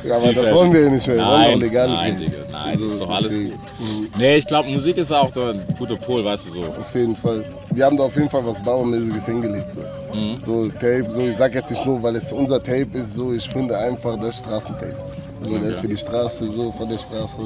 Ja, 0.03 0.17
aber 0.17 0.33
das 0.33 0.53
wollen 0.55 0.73
wir 0.73 0.83
ja 0.83 0.89
nicht 0.89 1.07
mehr. 1.07 1.17
Wir 1.17 1.27
wollen 1.27 1.53
doch 1.53 1.61
legales 1.61 2.01
nein, 2.01 2.19
Geld. 2.19 2.33
Digga, 2.33 2.45
nein, 2.53 2.75
ist 2.75 3.01
doch 3.01 3.11
alles 3.11 3.29
deswegen. 3.29 3.51
gut. 3.51 3.61
Mhm. 3.81 4.09
Nee, 4.19 4.37
ich 4.37 4.47
glaube, 4.47 4.69
Musik 4.71 4.97
ist 4.97 5.13
auch 5.13 5.35
ein 5.37 5.61
guter 5.79 5.97
Pol, 5.97 6.25
weißt 6.25 6.47
du 6.49 6.51
so. 6.53 6.61
Auf 6.61 6.95
jeden 6.95 7.17
Fall. 7.17 7.45
Wir 7.73 7.85
haben 7.85 7.97
da 7.97 8.05
auf 8.05 8.15
jeden 8.17 8.31
Fall 8.31 8.45
was 8.47 8.63
Baumäßiges 8.63 9.27
hingelegt. 9.27 9.73
So. 9.73 9.81
Mhm. 10.17 10.39
so 10.45 10.69
Tape, 10.69 11.07
so 11.13 11.21
ich 11.21 11.37
sag 11.37 11.55
jetzt 11.55 11.71
nicht 11.71 11.85
nur, 11.85 12.03
weil 12.03 12.17
es 12.17 12.33
unser 12.33 12.63
Tape 12.63 12.89
ist, 12.95 13.15
so 13.15 13.33
ich 13.33 13.49
finde 13.49 13.77
einfach 13.79 14.19
das 14.21 14.39
Straßentape. 14.39 14.97
So, 15.43 15.55
das 15.55 15.65
ist 15.65 15.81
für 15.81 15.89
die 15.89 15.97
Straße, 15.97 16.47
so 16.51 16.71
von 16.71 16.89
der 16.89 16.99
Straße. 16.99 17.43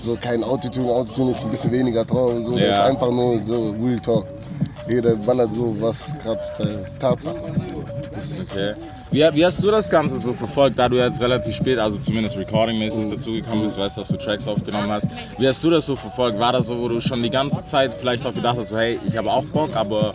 So 0.00 0.16
kein 0.20 0.44
Autotune, 0.44 0.90
Autotune 0.90 1.32
ist 1.32 1.44
ein 1.44 1.50
bisschen 1.50 1.72
weniger 1.72 2.04
drauf, 2.04 2.32
so 2.44 2.52
das 2.52 2.60
Ja. 2.60 2.70
ist 2.70 2.80
einfach 2.80 3.10
nur 3.10 3.40
so 3.44 3.74
Real 3.82 3.98
Talk. 4.00 4.26
Jeder 4.88 5.16
ballert 5.16 5.52
so 5.52 5.76
was 5.80 6.14
gerade 6.22 6.40
Tatsache. 6.98 7.34
Okay. 8.50 8.74
Wie, 9.10 9.20
wie 9.34 9.44
hast 9.44 9.62
du 9.62 9.70
das 9.70 9.88
Ganze 9.88 10.18
so 10.18 10.32
verfolgt, 10.32 10.78
da 10.78 10.88
du 10.88 10.96
jetzt 10.96 11.20
relativ 11.20 11.54
spät, 11.54 11.78
also 11.78 11.98
zumindest 11.98 12.36
recordingmäßig 12.36 13.06
Mhm. 13.06 13.10
dazugekommen 13.10 13.62
bist, 13.62 13.78
weißt, 13.78 13.96
dass 13.98 14.08
du 14.08 14.16
Tracks 14.18 14.46
aufgenommen 14.48 14.90
hast. 14.90 15.06
Wie 15.38 15.48
hast 15.48 15.62
du 15.64 15.70
das 15.70 15.86
so 15.86 15.96
verfolgt? 15.96 16.38
War 16.38 16.52
das 16.52 16.66
so, 16.66 16.78
wo 16.78 16.88
du 16.88 17.00
schon 17.00 17.22
die 17.22 17.30
ganze 17.30 17.62
Zeit 17.62 17.94
vielleicht 17.94 18.26
auch 18.26 18.34
gedacht 18.34 18.56
hast, 18.58 18.68
so, 18.68 18.76
hey, 18.78 18.98
ich 19.06 19.16
habe 19.16 19.30
auch 19.32 19.44
Bock, 19.44 19.74
aber 19.76 20.14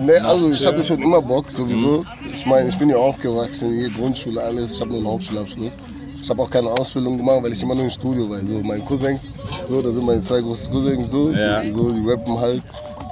Ne, 0.00 0.14
also 0.24 0.50
ich 0.50 0.66
hatte 0.66 0.82
schon 0.82 1.00
immer 1.00 1.20
Bock 1.22 1.50
sowieso. 1.50 2.04
Ich 2.34 2.44
meine, 2.46 2.68
ich 2.68 2.76
bin 2.76 2.90
ja 2.90 2.96
aufgewachsen, 2.96 3.72
hier 3.72 3.90
Grundschule, 3.90 4.42
alles. 4.42 4.74
Ich 4.74 4.80
habe 4.80 4.90
nur 4.90 4.98
einen 4.98 5.06
Hauptschulabschluss. 5.08 5.72
Ich 6.20 6.28
habe 6.30 6.42
auch 6.42 6.50
keine 6.50 6.68
Ausbildung 6.68 7.16
gemacht, 7.16 7.38
weil 7.42 7.52
ich 7.52 7.62
immer 7.62 7.74
nur 7.76 7.84
im 7.84 7.90
Studio 7.90 8.28
war. 8.28 8.38
So 8.40 8.60
meine 8.64 8.82
Cousins, 8.82 9.28
so, 9.68 9.80
da 9.82 9.90
sind 9.92 10.04
meine 10.04 10.20
zwei 10.20 10.40
großen 10.40 10.72
Cousins 10.72 11.10
so, 11.10 11.30
Ja. 11.30 11.60
die, 11.60 11.70
so, 11.70 11.92
die 11.92 12.00
rappen 12.10 12.38
halt. 12.40 12.62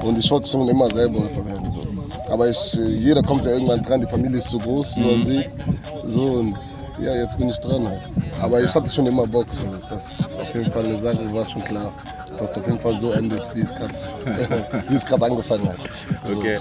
Und 0.02 0.18
ich 0.18 0.28
wollte 0.30 0.48
schon 0.48 0.68
immer 0.68 0.90
selber 0.90 1.20
Rapper 1.20 1.46
werden. 1.46 1.70
So. 1.70 1.80
Aber 2.28 2.48
ich, 2.48 2.78
äh, 2.78 2.88
jeder 2.98 3.22
kommt 3.22 3.44
ja 3.44 3.52
irgendwann 3.52 3.82
dran, 3.82 4.00
die 4.00 4.06
Familie 4.06 4.38
ist 4.38 4.50
so 4.50 4.58
groß, 4.58 4.96
wie 4.96 5.00
Mhm. 5.00 5.06
man 5.10 5.22
sieht. 5.24 5.50
So 6.04 6.22
und 6.22 6.56
ja, 6.98 7.14
jetzt 7.16 7.38
bin 7.38 7.48
ich 7.48 7.58
dran 7.58 7.86
halt. 7.88 8.02
Aber 8.40 8.60
ich 8.62 8.74
hatte 8.74 8.88
schon 8.90 9.06
immer 9.06 9.26
Bock. 9.26 9.46
So. 9.50 9.62
Das 9.88 10.20
ist 10.20 10.36
auf 10.38 10.54
jeden 10.54 10.70
Fall 10.70 10.84
eine 10.84 10.98
Sache, 10.98 11.18
war 11.32 11.44
schon 11.44 11.64
klar. 11.64 11.92
Dass 12.38 12.52
es 12.52 12.58
auf 12.58 12.66
jeden 12.66 12.80
Fall 12.80 12.96
so 12.98 13.10
endet, 13.12 13.54
wie 13.54 13.60
es 13.60 13.74
gerade 13.74 13.92
wie 14.88 14.94
es 14.94 15.04
gerade 15.04 15.26
angefangen 15.26 15.68
hat. 15.68 15.76
So. 16.26 16.38
okay. 16.38 16.58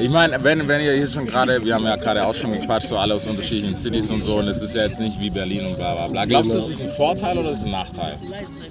Ich 0.00 0.10
meine, 0.10 0.42
wenn, 0.42 0.66
wenn 0.66 0.80
ihr 0.82 0.94
hier 0.94 1.06
schon 1.08 1.26
gerade, 1.26 1.64
wir 1.64 1.74
haben 1.74 1.84
ja 1.84 1.94
gerade 1.96 2.26
auch 2.26 2.34
schon 2.34 2.52
gequatscht, 2.52 2.88
so 2.88 2.96
alle 2.98 3.14
aus 3.14 3.26
unterschiedlichen 3.28 3.76
Cities 3.76 4.10
und 4.10 4.22
so, 4.22 4.38
und 4.38 4.48
es 4.48 4.60
ist 4.62 4.74
ja 4.74 4.82
jetzt 4.82 4.98
nicht 4.98 5.20
wie 5.20 5.30
Berlin 5.30 5.66
und 5.66 5.76
bla 5.76 5.94
bla 5.94 6.08
bla. 6.08 6.24
Glaubst 6.24 6.52
du, 6.54 6.58
es 6.58 6.68
ist 6.70 6.82
ein 6.82 6.88
Vorteil 6.88 7.38
oder 7.38 7.50
ist 7.50 7.58
es 7.58 7.64
ein 7.66 7.70
Nachteil? 7.70 8.12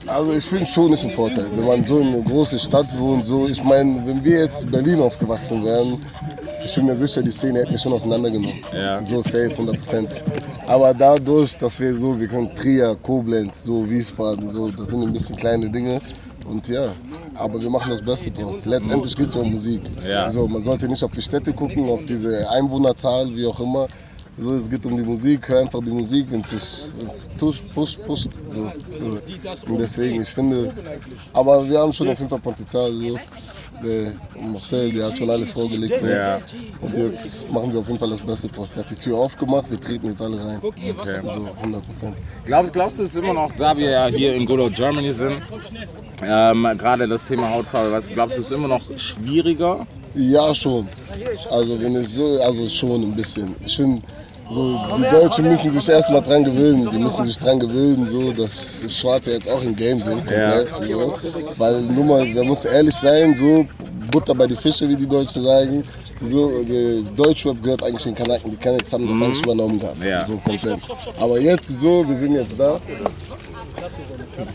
Also 0.07 0.33
ich 0.33 0.43
finde 0.43 0.65
schon 0.65 0.91
ist 0.91 1.05
ein 1.05 1.11
Vorteil, 1.11 1.45
wenn 1.55 1.65
man 1.65 1.85
so 1.85 1.99
in 1.99 2.07
einer 2.07 2.21
großen 2.23 2.59
Stadt 2.59 2.97
wohnt. 2.99 3.23
So, 3.23 3.47
ich 3.47 3.63
meine, 3.63 4.05
wenn 4.05 4.23
wir 4.23 4.39
jetzt 4.39 4.63
in 4.63 4.71
Berlin 4.71 4.99
aufgewachsen 4.99 5.63
wären, 5.63 6.03
ich 6.63 6.75
bin 6.75 6.85
mir 6.85 6.95
sicher, 6.95 7.23
die 7.23 7.31
Szene 7.31 7.59
hätte 7.59 7.71
mich 7.71 7.81
schon 7.81 7.93
auseinandergenommen. 7.93 8.55
Ja. 8.73 9.03
So 9.03 9.21
safe, 9.21 9.51
100%. 9.57 10.23
Aber 10.67 10.93
dadurch, 10.93 11.57
dass 11.57 11.79
wir 11.79 11.95
so, 11.95 12.19
wir 12.19 12.27
können 12.27 12.53
Trier, 12.55 12.95
Koblenz, 13.01 13.63
so 13.63 13.89
Wiesbaden, 13.89 14.49
so, 14.49 14.69
das 14.69 14.89
sind 14.89 15.03
ein 15.03 15.13
bisschen 15.13 15.35
kleine 15.35 15.69
Dinge. 15.69 15.99
Und 16.45 16.67
ja, 16.67 16.85
aber 17.35 17.61
wir 17.61 17.69
machen 17.69 17.89
das 17.91 18.01
Beste 18.01 18.31
draus. 18.31 18.65
Letztendlich 18.65 19.15
geht 19.15 19.27
es 19.27 19.35
um 19.35 19.51
Musik. 19.51 19.81
Ja. 20.07 20.23
Also 20.23 20.47
man 20.47 20.63
sollte 20.63 20.87
nicht 20.87 21.03
auf 21.03 21.11
die 21.11 21.21
Städte 21.21 21.53
gucken, 21.53 21.89
auf 21.89 22.03
diese 22.05 22.49
Einwohnerzahl, 22.49 23.35
wie 23.35 23.45
auch 23.45 23.59
immer. 23.59 23.87
So, 24.37 24.53
es 24.55 24.69
geht 24.69 24.85
um 24.85 24.95
die 24.95 25.03
Musik, 25.03 25.47
hör 25.49 25.59
einfach 25.59 25.81
die 25.83 25.91
Musik, 25.91 26.27
wenn 26.29 26.39
es 26.39 26.49
sich 26.49 27.37
pusht, 27.37 27.63
pusht. 28.05 28.31
So, 28.49 28.71
so. 28.99 29.19
Und 29.67 29.79
deswegen, 29.79 30.21
ich 30.21 30.29
finde, 30.29 30.73
aber 31.33 31.67
wir 31.67 31.79
haben 31.79 31.91
schon 31.93 32.07
auf 32.07 32.17
jeden 32.17 32.29
Fall 32.29 32.39
Potenzial. 32.39 32.91
So. 32.91 33.19
Der 33.83 34.13
Marcel, 34.41 34.91
der 34.91 35.07
hat 35.07 35.17
schon 35.17 35.29
alles 35.29 35.51
vorgelegt 35.51 35.95
für 35.95 36.15
uns. 36.15 36.23
Ja. 36.23 36.39
Und 36.81 36.97
jetzt 36.97 37.51
machen 37.51 37.73
wir 37.73 37.79
auf 37.79 37.87
jeden 37.87 37.99
Fall 37.99 38.09
das 38.09 38.21
Beste 38.21 38.49
draus. 38.49 38.73
Der 38.73 38.83
hat 38.83 38.91
die 38.91 38.95
Tür 38.95 39.17
aufgemacht, 39.17 39.69
wir 39.69 39.79
treten 39.79 40.07
jetzt 40.07 40.21
alle 40.21 40.43
rein. 40.43 40.59
Okay. 40.61 40.93
So, 41.23 41.49
100 41.57 41.85
Prozent. 41.85 42.15
Glaubst, 42.45 42.73
glaubst 42.73 42.99
du, 42.99 43.03
es 43.03 43.09
ist 43.09 43.23
immer 43.23 43.33
noch, 43.33 43.51
da 43.55 43.77
wir 43.77 43.89
ja 43.89 44.07
hier 44.07 44.35
in 44.35 44.45
Good 44.45 44.59
Old 44.59 44.75
Germany 44.75 45.13
sind, 45.13 45.41
ähm, 46.23 46.67
gerade 46.77 47.07
das 47.07 47.27
Thema 47.27 47.49
Hautfarbe, 47.49 47.91
was, 47.91 48.09
glaubst 48.09 48.37
du, 48.37 48.41
es 48.41 48.47
ist 48.47 48.53
immer 48.53 48.67
noch 48.67 48.81
schwieriger? 48.97 49.87
Ja, 50.13 50.53
schon. 50.53 50.87
Also 51.49 51.81
wenn 51.81 51.95
es 51.95 52.15
so, 52.15 52.41
also 52.41 52.67
schon 52.69 53.01
ein 53.01 53.15
bisschen. 53.15 53.55
Ich 53.65 53.77
finde, 53.77 54.01
so, 54.51 54.79
die 54.97 55.09
Deutschen 55.09 55.45
müssen 55.49 55.71
sich 55.71 55.89
erstmal 55.89 56.21
dran 56.21 56.43
gewöhnen. 56.43 56.89
Die 56.91 56.97
müssen 56.99 57.23
sich 57.25 57.37
dran 57.39 57.59
gewöhnen, 57.59 58.05
so, 58.05 58.31
dass 58.33 58.81
Schwarze 58.89 59.31
jetzt 59.31 59.49
auch 59.49 59.63
im 59.63 59.75
Game 59.75 60.01
sind. 60.01 60.29
Ja. 60.29 60.63
komplett, 60.63 60.87
So. 60.89 61.13
Weil 61.57 61.81
nur 61.81 62.05
mal, 62.05 62.25
man 62.25 62.47
muss 62.47 62.65
ehrlich 62.65 62.95
sein, 62.95 63.35
so 63.35 63.65
Butter 64.11 64.35
bei 64.35 64.47
die 64.47 64.55
Fische, 64.55 64.87
wie 64.89 64.95
die 64.95 65.07
Deutschen 65.07 65.43
sagen. 65.43 65.83
So, 66.21 66.51
Deutschrap 67.15 67.63
gehört 67.63 67.83
eigentlich 67.83 68.03
den 68.03 68.13
Kanaken. 68.15 68.51
Die 68.51 68.57
Kanaks 68.57 68.93
haben 68.93 69.07
das 69.07 69.21
eigentlich 69.21 69.41
übernommen 69.43 69.79
gehabt. 69.79 69.97
Mhm. 69.99 70.09
Ja. 70.09 70.25
So 70.25 70.37
komplett. 70.37 70.79
Aber 71.19 71.39
jetzt 71.39 71.67
so, 71.67 72.07
wir 72.07 72.15
sind 72.15 72.33
jetzt 72.35 72.59
da. 72.59 72.79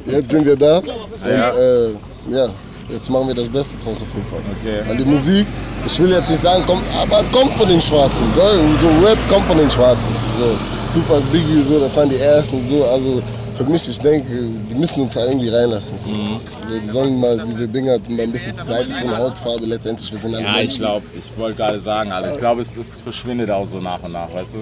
Jetzt 0.06 0.30
sind 0.30 0.46
wir 0.46 0.56
da. 0.56 0.78
Und 0.78 0.86
Ja. 1.28 1.50
äh, 1.56 1.90
ja, 2.30 2.48
jetzt 2.90 3.10
machen 3.10 3.28
wir 3.28 3.34
das 3.34 3.48
Beste 3.48 3.78
draus 3.78 4.02
auf 4.02 4.08
jeden 4.14 4.28
Fall. 4.28 4.40
Okay. 4.60 4.82
Weil 4.88 4.96
die 4.96 5.04
Musik, 5.04 5.46
ich 5.84 5.98
will 5.98 6.10
jetzt 6.10 6.30
nicht 6.30 6.40
sagen, 6.40 6.64
kommt, 6.66 6.82
aber 7.02 7.22
kommt 7.32 7.52
von 7.54 7.68
den 7.68 7.80
Schwarzen. 7.80 8.26
So 8.34 9.06
Rap 9.06 9.18
kommt 9.28 9.46
von 9.46 9.58
den 9.58 9.70
Schwarzen. 9.70 10.14
So, 10.36 10.56
Tupac, 10.94 11.20
Biggie, 11.32 11.62
so, 11.62 11.80
das 11.80 11.96
waren 11.96 12.08
die 12.10 12.16
ersten. 12.16 12.60
So, 12.60 12.84
also 12.86 13.22
für 13.54 13.64
mich, 13.64 13.88
ich 13.88 13.98
denke, 14.00 14.28
die 14.70 14.74
müssen 14.74 15.02
uns 15.04 15.14
da 15.14 15.24
irgendwie 15.26 15.48
reinlassen. 15.48 15.98
So. 15.98 16.08
Mhm. 16.08 16.38
So, 16.68 16.78
die 16.78 16.86
sollen 16.86 17.20
mal 17.20 17.42
diese 17.46 17.68
Dinger 17.68 17.98
mal 18.10 18.22
ein 18.22 18.32
bisschen 18.32 18.54
zur 18.54 18.66
Seite 18.66 18.92
tun, 19.00 19.16
Hautfarbe, 19.16 19.64
letztendlich, 19.66 20.10
wir 20.12 20.18
sind 20.18 20.34
alle 20.34 20.44
Ja, 20.44 20.50
ich 20.54 20.56
Menschen. 20.60 20.78
glaube, 20.80 21.06
ich 21.18 21.38
wollte 21.38 21.56
gerade 21.56 21.80
sagen, 21.80 22.12
also 22.12 22.30
ich 22.30 22.38
glaube, 22.38 22.62
es, 22.62 22.76
es 22.76 23.00
verschwindet 23.00 23.50
auch 23.50 23.64
so 23.66 23.80
nach 23.80 24.02
und 24.02 24.12
nach, 24.12 24.32
weißt 24.32 24.54
du? 24.54 24.58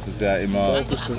Es 0.00 0.08
ist 0.08 0.20
ja 0.22 0.36
immer, 0.36 0.72
Dankeschön. 0.74 1.16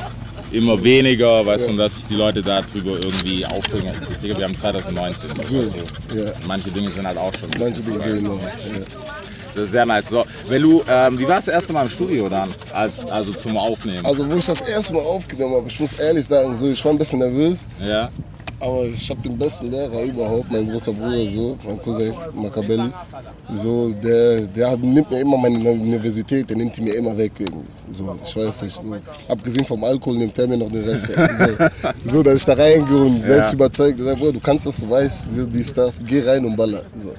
Immer 0.51 0.83
weniger, 0.83 1.45
weißt 1.45 1.67
du, 1.67 1.71
und 1.71 1.77
dass 1.77 2.05
die 2.05 2.15
Leute 2.15 2.41
darüber 2.41 2.91
irgendwie 2.91 3.45
aufbringen. 3.45 3.93
Ich 4.11 4.17
denke, 4.19 4.37
wir 4.37 4.45
haben 4.45 4.55
2019. 4.55 5.29
So, 5.35 5.63
ja, 6.13 6.33
Manche 6.45 6.69
Dinge 6.71 6.89
sind 6.89 7.05
halt 7.07 7.17
auch 7.17 7.33
schon. 7.33 7.49
manche 7.57 7.81
Dinge 7.81 7.99
gehen 7.99 8.23
noch. 8.23 8.39
Das 9.53 9.65
ist 9.65 9.71
sehr 9.71 9.85
nice. 9.85 10.09
So, 10.09 10.25
du, 10.49 10.83
ähm, 10.87 11.19
wie 11.19 11.27
war 11.27 11.35
das 11.35 11.47
erste 11.49 11.73
Mal 11.73 11.83
im 11.83 11.89
Studio 11.89 12.29
dann? 12.29 12.53
Als, 12.73 12.99
also 12.99 13.33
zum 13.33 13.57
Aufnehmen? 13.57 14.05
Also 14.05 14.29
wo 14.29 14.35
ich 14.35 14.45
das 14.45 14.61
erste 14.61 14.93
Mal 14.93 15.01
aufgenommen 15.01 15.55
habe, 15.55 15.67
ich 15.67 15.79
muss 15.79 15.93
ehrlich 15.95 16.25
sagen, 16.25 16.55
so, 16.55 16.69
ich 16.69 16.83
war 16.85 16.93
ein 16.93 16.97
bisschen 16.97 17.19
nervös, 17.19 17.67
ja? 17.85 18.09
Aber 18.61 18.85
ich 18.85 19.09
habe 19.09 19.21
den 19.21 19.37
besten 19.37 19.71
Lehrer 19.71 20.03
überhaupt, 20.03 20.51
mein 20.51 20.69
großer 20.69 20.93
Bruder, 20.93 21.25
so, 21.25 21.57
mein 21.65 21.81
Cousin 21.81 22.13
Macabelli, 22.33 22.91
so, 23.53 23.91
der, 23.93 24.47
der 24.47 24.77
nimmt 24.77 25.09
mir 25.09 25.19
immer 25.19 25.37
meine 25.37 25.57
Universität, 25.71 26.49
der 26.49 26.57
nimmt 26.57 26.77
die 26.77 26.81
mir 26.81 26.95
immer 26.95 27.17
weg 27.17 27.33
irgendwie. 27.39 27.69
So, 27.89 28.17
ich 28.23 28.35
weiß 28.35 28.61
nicht, 28.61 28.75
so. 28.75 28.95
abgesehen 29.27 29.65
vom 29.65 29.83
Alkohol 29.83 30.17
nimmt 30.17 30.37
er 30.37 30.47
mir 30.47 30.57
noch 30.57 30.69
den 30.69 30.83
Rest 30.83 31.09
weg. 31.09 31.17
So, 32.03 32.17
so 32.17 32.23
dass 32.23 32.35
ich 32.37 32.45
da 32.45 32.53
reingehe 32.53 33.01
und 33.01 33.19
selbst 33.19 33.49
Ja. 33.49 33.53
überzeugt, 33.55 33.99
sag, 33.99 34.17
Bruder, 34.17 34.33
du 34.33 34.39
kannst 34.39 34.65
das, 34.65 34.77
du 34.79 34.89
weißt, 34.89 35.35
so, 35.35 35.45
dies, 35.47 35.73
das, 35.73 35.99
geh 36.05 36.21
rein 36.21 36.45
und 36.45 36.55
baller. 36.55 36.83
So. 36.93 37.15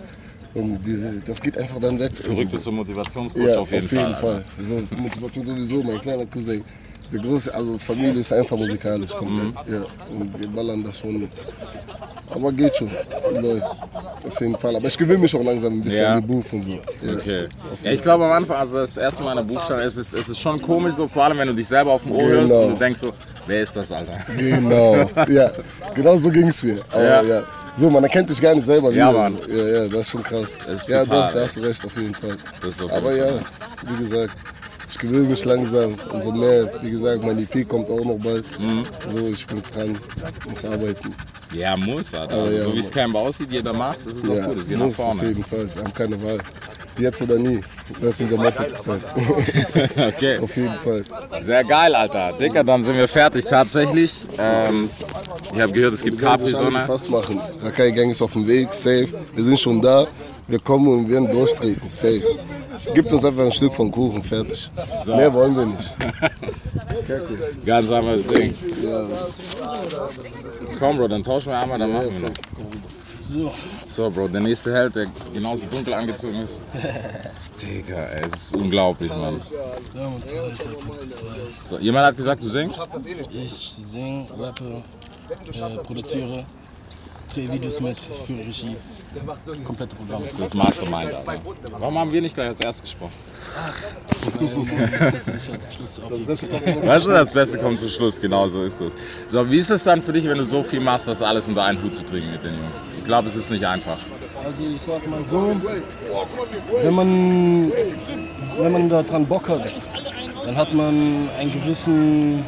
Und 0.54 0.84
diese, 0.84 1.22
das 1.22 1.40
geht 1.40 1.56
einfach 1.58 1.80
dann 1.80 1.98
weg. 1.98 2.12
Verrückt 2.14 2.62
zum 2.62 2.76
Motivationscoach 2.76 3.42
Ja, 3.42 3.58
auf 3.58 3.72
jeden 3.72 3.88
Fall. 3.88 4.14
Fall. 4.14 4.44
So, 4.60 4.82
Motivation 4.96 5.46
sowieso, 5.46 5.82
mein 5.82 6.00
kleiner 6.00 6.26
Cousin. 6.26 6.62
Der 7.12 7.20
große, 7.20 7.54
also 7.54 7.76
Familie 7.78 8.20
ist 8.20 8.32
einfach 8.32 8.56
musikalisch 8.56 9.10
komplett. 9.10 9.48
Mhm. 9.48 9.74
Ja, 9.74 9.84
und 10.10 10.40
wir 10.40 10.48
ballern 10.48 10.82
da 10.82 10.92
schon. 10.92 11.28
Aber 12.30 12.50
geht 12.52 12.74
schon. 12.76 12.90
Läuft. 13.40 13.66
Auf 14.26 14.40
jeden 14.40 14.56
Fall. 14.56 14.76
Aber 14.76 14.86
ich 14.86 14.96
gewöhne 14.96 15.18
mich 15.18 15.34
auch 15.34 15.42
langsam 15.44 15.74
ein 15.74 15.82
bisschen 15.82 16.04
Ja. 16.04 16.12
an 16.12 16.20
die 16.22 16.26
Booth 16.26 16.52
und 16.54 16.62
so. 16.62 16.70
Ja. 16.70 16.80
Okay. 17.18 17.48
Ja, 17.82 17.90
ich 17.90 18.00
glaube 18.00 18.24
am 18.24 18.32
Anfang, 18.32 18.56
also 18.56 18.78
das 18.78 18.96
erste 18.96 19.22
Mal 19.22 19.32
in 19.38 19.46
der 19.46 19.54
Buchstabe, 19.54 19.82
es 19.82 19.96
ist, 19.98 20.14
es 20.14 20.28
ist 20.30 20.40
schon 20.40 20.62
komisch 20.62 20.94
so, 20.94 21.08
vor 21.08 21.24
allem 21.24 21.36
wenn 21.38 21.48
du 21.48 21.54
dich 21.54 21.68
selber 21.68 21.92
auf 21.92 22.04
dem 22.04 22.12
Ohr 22.12 22.22
hörst 22.22 22.52
Genau. 22.54 22.62
und 22.66 22.72
du 22.74 22.78
denkst 22.78 23.00
so, 23.00 23.12
wer 23.46 23.60
ist 23.60 23.76
das, 23.76 23.92
Alter? 23.92 24.16
Genau. 24.38 25.10
Ja, 25.28 25.50
genau 25.94 26.16
so 26.16 26.30
ging 26.30 26.48
es 26.48 26.62
mir. 26.62 26.80
Aber 26.92 27.02
Ja. 27.04 27.22
ja. 27.22 27.42
So, 27.74 27.90
man 27.90 28.02
erkennt 28.04 28.28
sich 28.28 28.40
gar 28.40 28.54
nicht 28.54 28.64
selber 28.64 28.92
Ja, 28.92 29.10
wieder. 29.10 29.18
Mann. 29.18 29.36
So. 29.46 29.52
Ja, 29.52 29.68
ja, 29.82 29.88
das 29.88 30.00
ist 30.02 30.10
schon 30.10 30.22
krass. 30.22 30.56
Das 30.66 30.78
ist 30.80 30.88
ja, 30.88 31.00
brutal, 31.04 31.26
doch, 31.28 31.32
da 31.34 31.44
hast 31.44 31.56
du 31.56 31.60
recht, 31.60 31.84
auf 31.84 31.96
jeden 31.96 32.14
Fall. 32.14 32.36
Das 32.62 32.74
ist 32.76 32.82
auf 32.82 32.92
Aber 32.92 33.14
ja, 33.14 33.26
wie 33.88 33.96
gesagt, 34.02 34.30
ich 34.88 34.98
gewöhne 34.98 35.28
mich 35.28 35.44
langsam. 35.44 35.94
Umso 36.12 36.32
mehr, 36.32 36.70
wie 36.82 36.90
gesagt, 36.90 37.24
mein 37.24 37.38
EP 37.38 37.66
kommt 37.68 37.88
auch 37.90 38.04
noch 38.04 38.18
bald. 38.18 38.44
Mhm. 38.60 38.84
So, 39.08 39.26
ich 39.26 39.46
bin 39.46 39.62
dran, 39.62 39.98
muss 40.48 40.64
arbeiten. 40.64 41.14
Ja, 41.54 41.76
muss, 41.76 42.14
Alter. 42.14 42.32
Aber 42.34 42.42
Also, 42.44 42.56
ja, 42.56 42.62
so 42.64 42.74
wie 42.74 42.78
es. 42.78 42.90
Camp 42.90 43.14
aussieht, 43.14 43.52
jeder 43.52 43.72
macht, 43.72 43.98
das 44.04 44.16
ist 44.16 44.30
auch 44.30 44.34
ja, 44.36 44.46
gut, 44.46 44.58
das 44.58 44.68
geht 44.68 44.78
nach 44.78 44.86
muss 44.86 44.98
auf 45.00 45.04
vorne. 45.06 45.28
jeden 45.28 45.44
Fall. 45.44 45.68
Wir 45.74 45.84
haben 45.84 45.94
keine 45.94 46.22
Wahl. 46.22 46.38
Jetzt 46.98 47.22
oder 47.22 47.38
nie. 47.38 47.60
Das 48.00 48.10
ist 48.10 48.20
unser 48.22 48.36
Motto 48.36 48.64
zur 48.64 48.80
Zeit. 48.80 49.00
okay. 49.96 50.38
auf 50.38 50.54
jeden 50.56 50.74
Fall. 50.74 51.02
Sehr 51.40 51.64
geil, 51.64 51.94
Alter. 51.94 52.34
Dicker, 52.38 52.64
dann 52.64 52.82
sind 52.84 52.96
wir 52.96 53.08
fertig 53.08 53.46
tatsächlich. 53.46 54.26
Ähm, 54.38 54.90
ich 55.54 55.60
habe 55.60 55.72
gehört, 55.72 55.94
es 55.94 56.02
gibt 56.02 56.20
Capri-Sonne. 56.20 56.80
gefasst 56.80 57.08
machen. 57.10 57.40
Rakai 57.62 57.92
Gang 57.92 58.10
ist 58.10 58.20
auf 58.20 58.32
dem 58.34 58.46
Weg, 58.46 58.74
safe. 58.74 59.08
Wir 59.34 59.44
sind 59.44 59.58
schon 59.58 59.80
da. 59.80 60.06
Wir 60.48 60.58
kommen 60.58 60.88
und 60.88 61.08
werden 61.08 61.30
durchtreten, 61.30 61.88
safe. 61.88 62.22
Gibt 62.94 63.12
uns 63.12 63.24
einfach 63.24 63.44
ein 63.44 63.52
Stück 63.52 63.72
vom 63.72 63.90
Kuchen, 63.90 64.22
fertig. 64.22 64.70
So. 65.04 65.14
Mehr 65.16 65.32
wollen 65.32 65.56
wir 65.56 65.66
nicht. 65.66 65.96
Cool. 67.08 67.38
Ganz 67.66 67.90
einfaches 67.90 68.26
Ding. 68.28 68.54
Ja, 68.82 69.06
Komm, 70.78 70.96
Bro, 70.96 71.08
dann 71.08 71.22
tauschen 71.22 71.52
wir 71.52 71.58
einmal, 71.58 71.78
dann 71.78 71.92
machen 71.92 72.10
wir 72.10 72.28
noch. 72.28 72.34
So, 73.24 73.52
So, 73.86 74.10
Bro, 74.10 74.28
der 74.28 74.40
nächste 74.40 74.74
Held, 74.74 74.94
der 74.94 75.06
genauso 75.32 75.66
dunkel 75.66 75.94
angezogen 75.94 76.36
ist. 76.36 76.62
Digga, 77.62 78.02
ey, 78.06 78.24
es 78.26 78.34
ist 78.34 78.54
unglaublich, 78.56 79.10
Mann. 79.16 79.40
So, 81.66 81.78
jemand 81.78 82.06
hat 82.06 82.16
gesagt, 82.16 82.42
du 82.42 82.48
singst? 82.48 82.82
Ich 83.32 83.52
singe, 83.90 84.26
rappe, 84.38 84.82
äh, 85.52 85.76
produziere, 85.78 86.44
drehe 87.34 87.52
Videos 87.52 87.80
mit, 87.80 87.96
führe 87.98 88.40
Regie. 88.40 88.76
Komplette 89.64 89.96
Programm. 89.96 90.22
Das 90.38 90.54
Mastermind, 90.54 91.14
Alter. 91.14 91.40
Warum 91.78 91.98
haben 91.98 92.12
wir 92.12 92.22
nicht 92.22 92.34
gleich 92.34 92.48
als 92.48 92.60
erstes 92.60 92.82
gesprochen? 92.82 93.12
Jetzt. 96.26 96.48
Weißt 96.86 97.06
du, 97.06 97.10
das 97.10 97.32
Beste 97.32 97.58
kommt 97.58 97.78
zum 97.78 97.88
Schluss, 97.88 98.20
genau 98.20 98.48
so 98.48 98.62
ist 98.62 98.80
es. 98.80 98.94
So, 99.28 99.50
wie 99.50 99.58
ist 99.58 99.70
es 99.70 99.84
dann 99.84 100.02
für 100.02 100.12
dich, 100.12 100.24
wenn 100.24 100.38
du 100.38 100.44
so 100.44 100.62
viel 100.62 100.80
machst, 100.80 101.08
das 101.08 101.22
alles 101.22 101.48
unter 101.48 101.64
einen 101.64 101.82
Hut 101.82 101.94
zu 101.94 102.02
kriegen 102.04 102.30
mit 102.30 102.42
den 102.42 102.54
Jungs? 102.54 102.88
Ich 102.96 103.04
glaube, 103.04 103.28
es 103.28 103.36
ist 103.36 103.50
nicht 103.50 103.66
einfach. 103.66 103.98
Also 104.44 104.64
ich 104.64 104.80
sag 104.82 105.06
mal 105.06 105.26
so, 105.26 105.54
wenn 106.82 106.94
man, 106.94 107.72
wenn 108.58 108.72
man 108.72 108.88
da 108.88 109.02
dran 109.02 109.26
Bock 109.26 109.48
hat, 109.48 109.70
dann 110.44 110.56
hat 110.56 110.72
man 110.72 111.28
einen 111.38 111.52
gewissen 111.52 112.44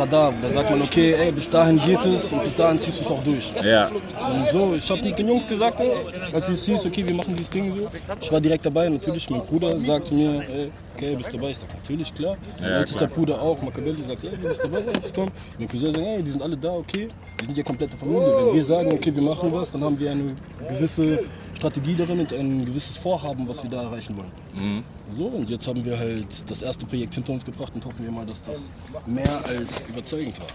Radar. 0.00 0.32
Da 0.42 0.48
sagt 0.50 0.70
man, 0.70 0.82
okay, 0.82 1.12
ey, 1.14 1.30
bis 1.32 1.50
dahin 1.50 1.78
geht 1.78 2.04
es 2.06 2.32
und 2.32 2.42
bis 2.42 2.56
dahin 2.56 2.78
ziehst 2.78 3.00
du 3.00 3.04
es 3.04 3.10
auch 3.10 3.22
durch. 3.22 3.52
Ja, 3.64 3.88
Und 3.88 4.48
so, 4.50 4.74
ich 4.74 4.90
habe 4.90 5.02
den 5.02 5.28
Jungs 5.28 5.46
gesagt, 5.46 5.80
ey, 5.80 5.90
als 6.32 6.48
es 6.48 6.64
hieß, 6.64 6.86
okay, 6.86 7.06
wir 7.06 7.14
machen 7.14 7.34
dieses 7.34 7.50
Ding 7.50 7.72
so. 7.72 7.86
Ich 8.20 8.32
war 8.32 8.40
direkt 8.40 8.64
dabei, 8.64 8.88
natürlich, 8.88 9.28
mein 9.30 9.44
Bruder 9.44 9.78
sagte 9.80 10.14
mir, 10.14 10.42
ey, 10.48 10.72
okay, 10.96 11.14
bist 11.16 11.32
dabei? 11.34 11.50
Ich 11.50 11.58
sag, 11.58 11.68
natürlich, 11.74 12.14
klar. 12.14 12.36
Ja, 12.62 12.78
als 12.78 12.90
klar. 12.90 13.08
der 13.08 13.14
Bruder 13.14 13.40
auch, 13.40 13.60
Macabelli 13.62 14.02
sagt, 14.02 14.24
ey, 14.24 14.30
du 14.30 14.48
bist 14.48 14.64
dabei, 14.64 14.78
ey, 14.78 14.92
ich 15.04 15.12
komm. 15.14 15.28
Mein 15.58 15.68
Cousin 15.68 15.94
sagt, 15.94 16.06
ey, 16.06 16.22
die 16.22 16.30
sind 16.30 16.42
alle 16.42 16.56
da, 16.56 16.72
okay. 16.72 17.06
Wir 17.38 17.46
sind 17.46 17.56
ja 17.56 17.62
komplette 17.62 17.96
Familie. 17.96 18.20
Wenn 18.20 18.54
wir 18.54 18.64
sagen, 18.64 18.92
okay, 18.92 19.14
wir 19.14 19.22
machen 19.22 19.52
was, 19.52 19.70
dann 19.72 19.82
haben 19.84 19.98
wir 19.98 20.10
eine 20.10 20.34
gewisse 20.68 21.20
Strategie 21.56 21.94
darin 21.94 22.20
und 22.20 22.32
ein 22.32 22.64
gewisses 22.64 22.96
Vorhaben, 22.96 23.46
was 23.46 23.62
wir 23.62 23.70
da 23.70 23.82
erreichen 23.82 24.16
wollen. 24.16 24.32
mhm. 24.54 24.82
So, 25.12 25.24
und 25.24 25.50
jetzt 25.50 25.66
haben 25.66 25.84
wir 25.84 25.98
halt 25.98 26.26
das 26.48 26.62
erste 26.62 26.86
Projekt 26.86 27.16
hinter 27.16 27.32
uns 27.32 27.44
gebracht 27.44 27.74
und 27.74 27.84
hoffen 27.84 28.04
wir 28.04 28.12
mal, 28.12 28.24
dass 28.24 28.44
das 28.44 28.70
mehr 29.06 29.28
als 29.48 29.89
überzeugend 29.90 30.38
war. 30.38 30.46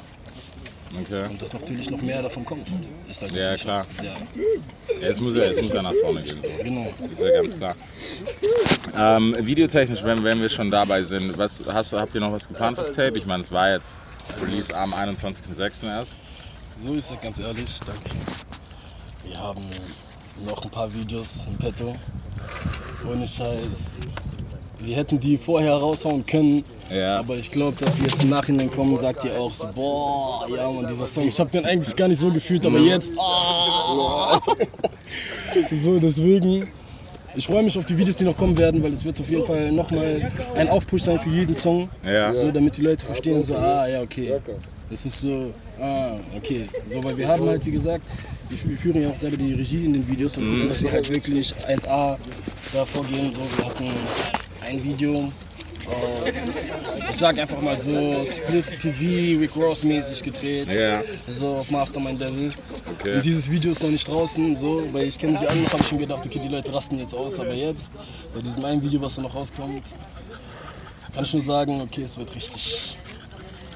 okay. 0.99 1.29
Und 1.29 1.41
dass 1.41 1.53
natürlich 1.53 1.89
noch 1.89 2.01
mehr 2.01 2.21
davon 2.21 2.45
kommt. 2.45 2.67
Ist 3.09 3.21
halt 3.21 3.31
Ja, 3.33 3.55
klar. 3.55 3.85
Ja, 4.01 4.13
es 5.01 5.19
muss 5.19 5.35
ja, 5.35 5.43
es 5.43 5.61
muss 5.61 5.73
ja 5.73 5.81
nach 5.81 5.93
vorne 6.01 6.21
gehen. 6.21 6.41
So. 6.41 6.63
genau. 6.63 6.87
Ist 7.11 7.21
ja 7.21 7.31
ganz 7.31 7.57
klar. 7.57 7.75
Ähm, 8.97 9.35
videotechnisch, 9.39 10.03
wenn, 10.03 10.23
wenn 10.23 10.41
wir 10.41 10.49
schon 10.49 10.71
dabei 10.71 11.03
sind, 11.03 11.37
was, 11.37 11.63
hast, 11.67 11.93
habt 11.93 12.15
ihr 12.15 12.21
noch 12.21 12.31
was 12.31 12.47
geplant 12.47 12.77
fürs 12.77 12.93
Tape? 12.93 13.17
Ich 13.17 13.25
meine, 13.25 13.41
es 13.41 13.51
war 13.51 13.71
jetzt 13.71 14.01
Release 14.41 14.75
am 14.75 14.93
21.06. 14.93 15.85
erst. 15.85 16.15
So 16.83 16.93
ist 16.93 17.11
es 17.11 17.21
ganz 17.21 17.39
ehrlich, 17.39 17.69
danke. 17.85 18.11
Wir 19.25 19.39
haben 19.39 19.63
noch 20.45 20.63
ein 20.63 20.69
paar 20.69 20.93
Videos 20.93 21.47
im 21.47 21.57
Petto. 21.57 21.95
Ohne 23.09 23.27
Scheiß. 23.27 23.95
Wir 24.79 24.95
hätten 24.95 25.19
die 25.19 25.37
vorher 25.37 25.73
raushauen 25.75 26.25
können, 26.25 26.63
Ja. 26.89 27.19
Aber 27.19 27.35
ich 27.35 27.51
glaube, 27.51 27.77
dass 27.79 27.95
die 27.95 28.03
jetzt 28.03 28.23
im 28.23 28.29
Nachhinein 28.29 28.71
kommen, 28.71 28.95
sagt 28.97 29.23
ihr 29.25 29.39
auch 29.39 29.51
so, 29.51 29.67
boah, 29.73 30.47
ja 30.55 30.69
man, 30.69 30.87
dieser 30.87 31.07
Song. 31.07 31.27
Ich 31.27 31.39
habe 31.39 31.49
den 31.49 31.65
eigentlich 31.65 31.95
gar 31.95 32.07
nicht 32.07 32.19
so 32.19 32.31
gefühlt, 32.31 32.65
aber 32.65 32.79
jetzt, 32.79 33.11
ah. 33.17 34.39
so 35.71 35.99
deswegen. 35.99 36.67
Ich 37.37 37.47
freue 37.47 37.63
mich 37.63 37.77
auf 37.77 37.85
die 37.85 37.97
Videos, 37.97 38.15
die 38.15 38.23
noch 38.23 38.37
kommen 38.37 38.57
werden, 38.57 38.81
weil 38.81 38.93
es 38.93 39.03
wird 39.03 39.19
auf 39.19 39.29
jeden 39.29 39.45
Fall 39.45 39.69
nochmal 39.69 40.31
ein 40.55 40.69
Aufpush 40.69 41.01
sein 41.01 41.19
für 41.19 41.29
jeden 41.29 41.53
Song. 41.53 41.89
Ja. 42.01 42.33
So, 42.33 42.49
damit 42.49 42.77
die 42.77 42.81
Leute 42.81 43.05
verstehen, 43.05 43.43
so, 43.43 43.55
ah, 43.55 43.85
ja, 43.87 44.01
okay. 44.01 44.39
Das 44.89 45.05
ist 45.05 45.19
so, 45.19 45.53
ah, 45.81 46.13
okay. 46.37 46.69
So, 46.87 47.03
weil 47.03 47.17
wir 47.17 47.27
haben 47.27 47.45
halt, 47.45 47.65
wie 47.65 47.71
gesagt, 47.71 48.03
wir, 48.47 48.69
wir 48.69 48.77
führen 48.77 49.01
ja 49.01 49.09
auch 49.09 49.15
selber 49.17 49.35
die 49.35 49.51
Regie 49.51 49.83
in 49.83 49.91
den 49.91 50.07
Videos 50.07 50.37
und 50.37 50.49
gucken, 50.49 50.69
dass 50.69 50.81
wir 50.81 50.91
halt 50.93 51.09
wirklich 51.13 51.53
1A 51.53 52.17
da 52.73 52.85
vorgehen. 52.85 53.33
So, 53.33 53.41
wir 53.57 53.65
hatten 53.65 53.85
ein 54.65 54.83
Video, 54.83 55.29
äh, 55.87 57.09
ich 57.09 57.15
sag 57.15 57.37
einfach 57.37 57.61
mal 57.61 57.77
so, 57.77 58.23
Spliff 58.25 58.77
TV, 58.77 59.39
Rick 59.39 59.55
Ross 59.55 59.83
mäßig 59.83 60.23
gedreht. 60.23 60.67
Ja. 60.73 61.01
So 61.27 61.55
auf 61.57 61.71
Mastermind 61.71 62.19
Devil. 62.19 62.49
Okay. 62.99 63.15
Und 63.15 63.25
dieses 63.25 63.51
Video 63.51 63.71
ist 63.71 63.81
noch 63.83 63.89
nicht 63.89 64.07
draußen, 64.07 64.55
so, 64.55 64.83
weil 64.91 65.07
ich 65.07 65.17
kenne 65.19 65.37
sie 65.37 65.47
alle 65.47 65.61
noch, 65.61 65.71
habe 65.73 65.81
ich 65.81 65.87
schon 65.89 65.99
gedacht, 65.99 66.25
okay, 66.25 66.39
die 66.43 66.49
Leute 66.49 66.73
rasten 66.73 66.99
jetzt 66.99 67.13
aus, 67.13 67.39
aber 67.39 67.53
jetzt, 67.53 67.89
bei 68.33 68.41
diesem 68.41 68.65
einen 68.65 68.83
Video, 68.83 69.01
was 69.01 69.15
da 69.15 69.21
noch 69.21 69.35
rauskommt, 69.35 69.83
kann 71.13 71.23
ich 71.23 71.33
nur 71.33 71.43
sagen, 71.43 71.81
okay, 71.81 72.03
es 72.03 72.17
wird 72.17 72.35
richtig. 72.35 72.97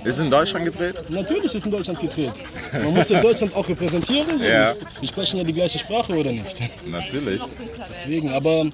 Ist 0.03 0.19
in 0.19 0.31
Deutschland 0.31 0.65
gedreht? 0.65 0.95
Natürlich 1.09 1.53
ist 1.53 1.65
in 1.65 1.71
Deutschland 1.71 1.99
gedreht. 1.99 2.33
Man 2.73 2.93
muss 2.93 3.09
ja 3.09 3.19
Deutschland 3.19 3.55
auch 3.55 3.67
repräsentieren. 3.67 4.39
So. 4.39 4.45
Ja. 4.45 4.73
Wir 4.99 5.07
sprechen 5.07 5.37
ja 5.37 5.43
die 5.43 5.53
gleiche 5.53 5.77
Sprache, 5.79 6.13
oder 6.13 6.31
nicht? 6.31 6.61
Natürlich. 6.87 7.41
Deswegen, 7.87 8.29
aber 8.29 8.65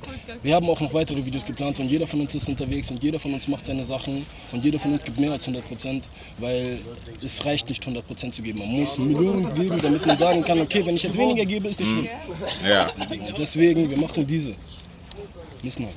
wir 0.44 0.56
haben 0.56 0.70
auch 0.70 0.80
noch 0.80 0.94
weitere 0.94 1.26
Videos 1.26 1.46
geplant 1.46 1.80
und 1.80 1.88
jeder 1.88 2.06
von 2.06 2.22
uns 2.22 2.36
ist 2.36 2.48
unterwegs 2.48 2.92
und 2.92 3.04
jeder 3.04 3.20
von 3.20 3.34
uns 3.34 3.48
macht 3.48 3.66
seine 3.66 3.84
Sachen 3.84 4.24
und 4.52 4.64
jeder 4.64 4.80
von 4.80 4.94
uns 4.94 5.04
gibt 5.04 5.20
mehr 5.20 5.32
als 5.32 5.48
100 5.48 5.68
Prozent, 5.68 6.10
weil 6.38 6.80
es 7.24 7.46
reicht 7.46 7.70
nicht 7.70 7.82
100 7.84 8.06
Prozent 8.06 8.36
zu 8.36 8.42
geben. 8.42 8.60
Man 8.60 8.70
muss 8.70 9.00
Millionen 9.00 9.54
geben, 9.56 9.82
damit 9.82 10.06
man 10.06 10.18
sagen 10.18 10.44
kann, 10.44 10.60
okay, 10.60 10.86
wenn 10.86 10.96
ich 10.96 11.04
jetzt 11.04 11.18
weniger 11.18 11.46
gebe, 11.46 11.68
ist 11.68 11.80
nicht 11.80 11.90
schlimm. 11.90 12.08
Ja. 12.68 12.88
Deswegen, 13.38 13.90
wir 13.90 14.00
machen 14.00 14.28
diese. 14.28 14.56
Müssen 15.64 15.86
halt. 15.86 15.96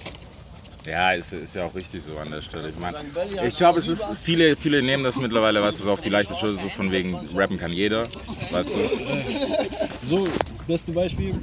Ja, 0.88 1.12
ist, 1.12 1.32
ist 1.34 1.54
ja 1.54 1.66
auch 1.66 1.74
richtig 1.74 2.02
so 2.02 2.16
an 2.16 2.30
der 2.30 2.40
Stelle. 2.40 2.68
Ich 2.68 2.78
meine, 2.78 2.96
ich 3.44 3.56
glaube, 3.56 3.78
es 3.78 3.88
ist, 3.88 4.10
viele, 4.22 4.56
viele 4.56 4.82
nehmen 4.82 5.04
das 5.04 5.18
mittlerweile, 5.18 5.62
weißt 5.62 5.80
du, 5.80 5.84
so 5.84 5.90
auf 5.90 6.00
die 6.00 6.08
leichte 6.08 6.34
Schulter, 6.34 6.62
so 6.62 6.68
von 6.68 6.90
wegen, 6.90 7.14
rappen 7.36 7.58
kann 7.58 7.72
jeder, 7.72 8.06
weißt 8.50 8.70
du. 8.74 10.06
So, 10.06 10.26
beste 10.66 10.92
Beispiel. 10.92 11.34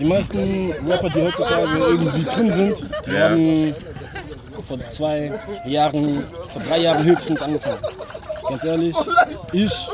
Die 0.00 0.04
meisten 0.04 0.72
Rapper, 0.88 1.10
die 1.10 1.20
heutzutage 1.22 1.78
irgendwie 1.78 2.24
drin 2.24 2.50
sind, 2.50 2.76
die 3.06 3.10
Ja. 3.10 3.30
haben 3.30 3.74
vor 4.66 4.90
zwei 4.90 5.32
Jahren, 5.64 6.24
vor 6.48 6.62
drei 6.62 6.78
Jahren 6.78 7.04
höchstens 7.04 7.42
angefangen. 7.42 7.80
Ganz 8.48 8.64
ehrlich, 8.64 8.96
ich 9.52 9.88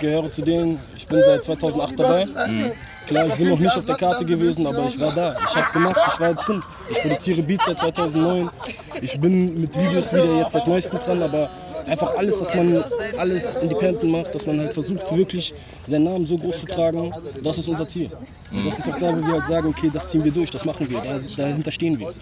gehöre 0.00 0.30
zu 0.32 0.42
denen, 0.42 0.80
ich 0.96 1.06
bin 1.06 1.22
seit 1.22 1.44
2008 1.44 1.98
dabei. 1.98 2.24
Klar, 3.08 3.26
ich 3.26 3.36
bin 3.36 3.48
noch 3.48 3.58
nicht 3.58 3.74
auf 3.74 3.86
der 3.86 3.96
Karte 3.96 4.24
gewesen, 4.26 4.66
aber 4.66 4.84
ich 4.84 5.00
war 5.00 5.12
da. 5.14 5.34
Ich 5.42 5.56
habe 5.56 5.72
gemacht, 5.72 6.00
ich 6.12 6.20
war 6.20 6.34
drin. 6.34 6.62
Ich 6.90 7.00
produziere 7.00 7.42
Beats 7.42 7.64
seit 7.64 7.78
2009. 7.78 8.50
Ich 9.00 9.18
bin 9.18 9.58
mit 9.62 9.74
Videos 9.74 10.12
wieder 10.12 10.36
jetzt 10.36 10.52
seit 10.52 10.66
neuestem 10.66 10.98
dran, 10.98 11.22
aber 11.22 11.48
einfach 11.86 12.16
alles, 12.16 12.38
dass 12.38 12.54
man 12.54 12.84
alles 13.18 13.54
independent 13.54 14.10
macht, 14.10 14.34
dass 14.34 14.46
man 14.46 14.58
halt 14.60 14.72
versucht, 14.72 15.16
wirklich 15.16 15.54
seinen 15.86 16.04
Namen 16.04 16.26
so 16.26 16.36
groß 16.36 16.60
zu 16.60 16.66
tragen, 16.66 17.12
das 17.42 17.58
ist 17.58 17.68
unser 17.68 17.86
Ziel. 17.86 18.10
Und 18.50 18.66
das 18.66 18.78
ist 18.78 18.88
auch 18.88 18.98
da, 18.98 19.16
wo 19.16 19.26
wir 19.26 19.34
halt 19.34 19.46
sagen, 19.46 19.68
okay, 19.68 19.90
das 19.92 20.10
ziehen 20.10 20.24
wir 20.24 20.32
durch, 20.32 20.50
das 20.50 20.64
machen 20.64 20.88
wir, 20.88 21.00
da, 21.00 21.18
dahinter 21.36 21.70
stehen 21.70 21.98
wir. 21.98 22.12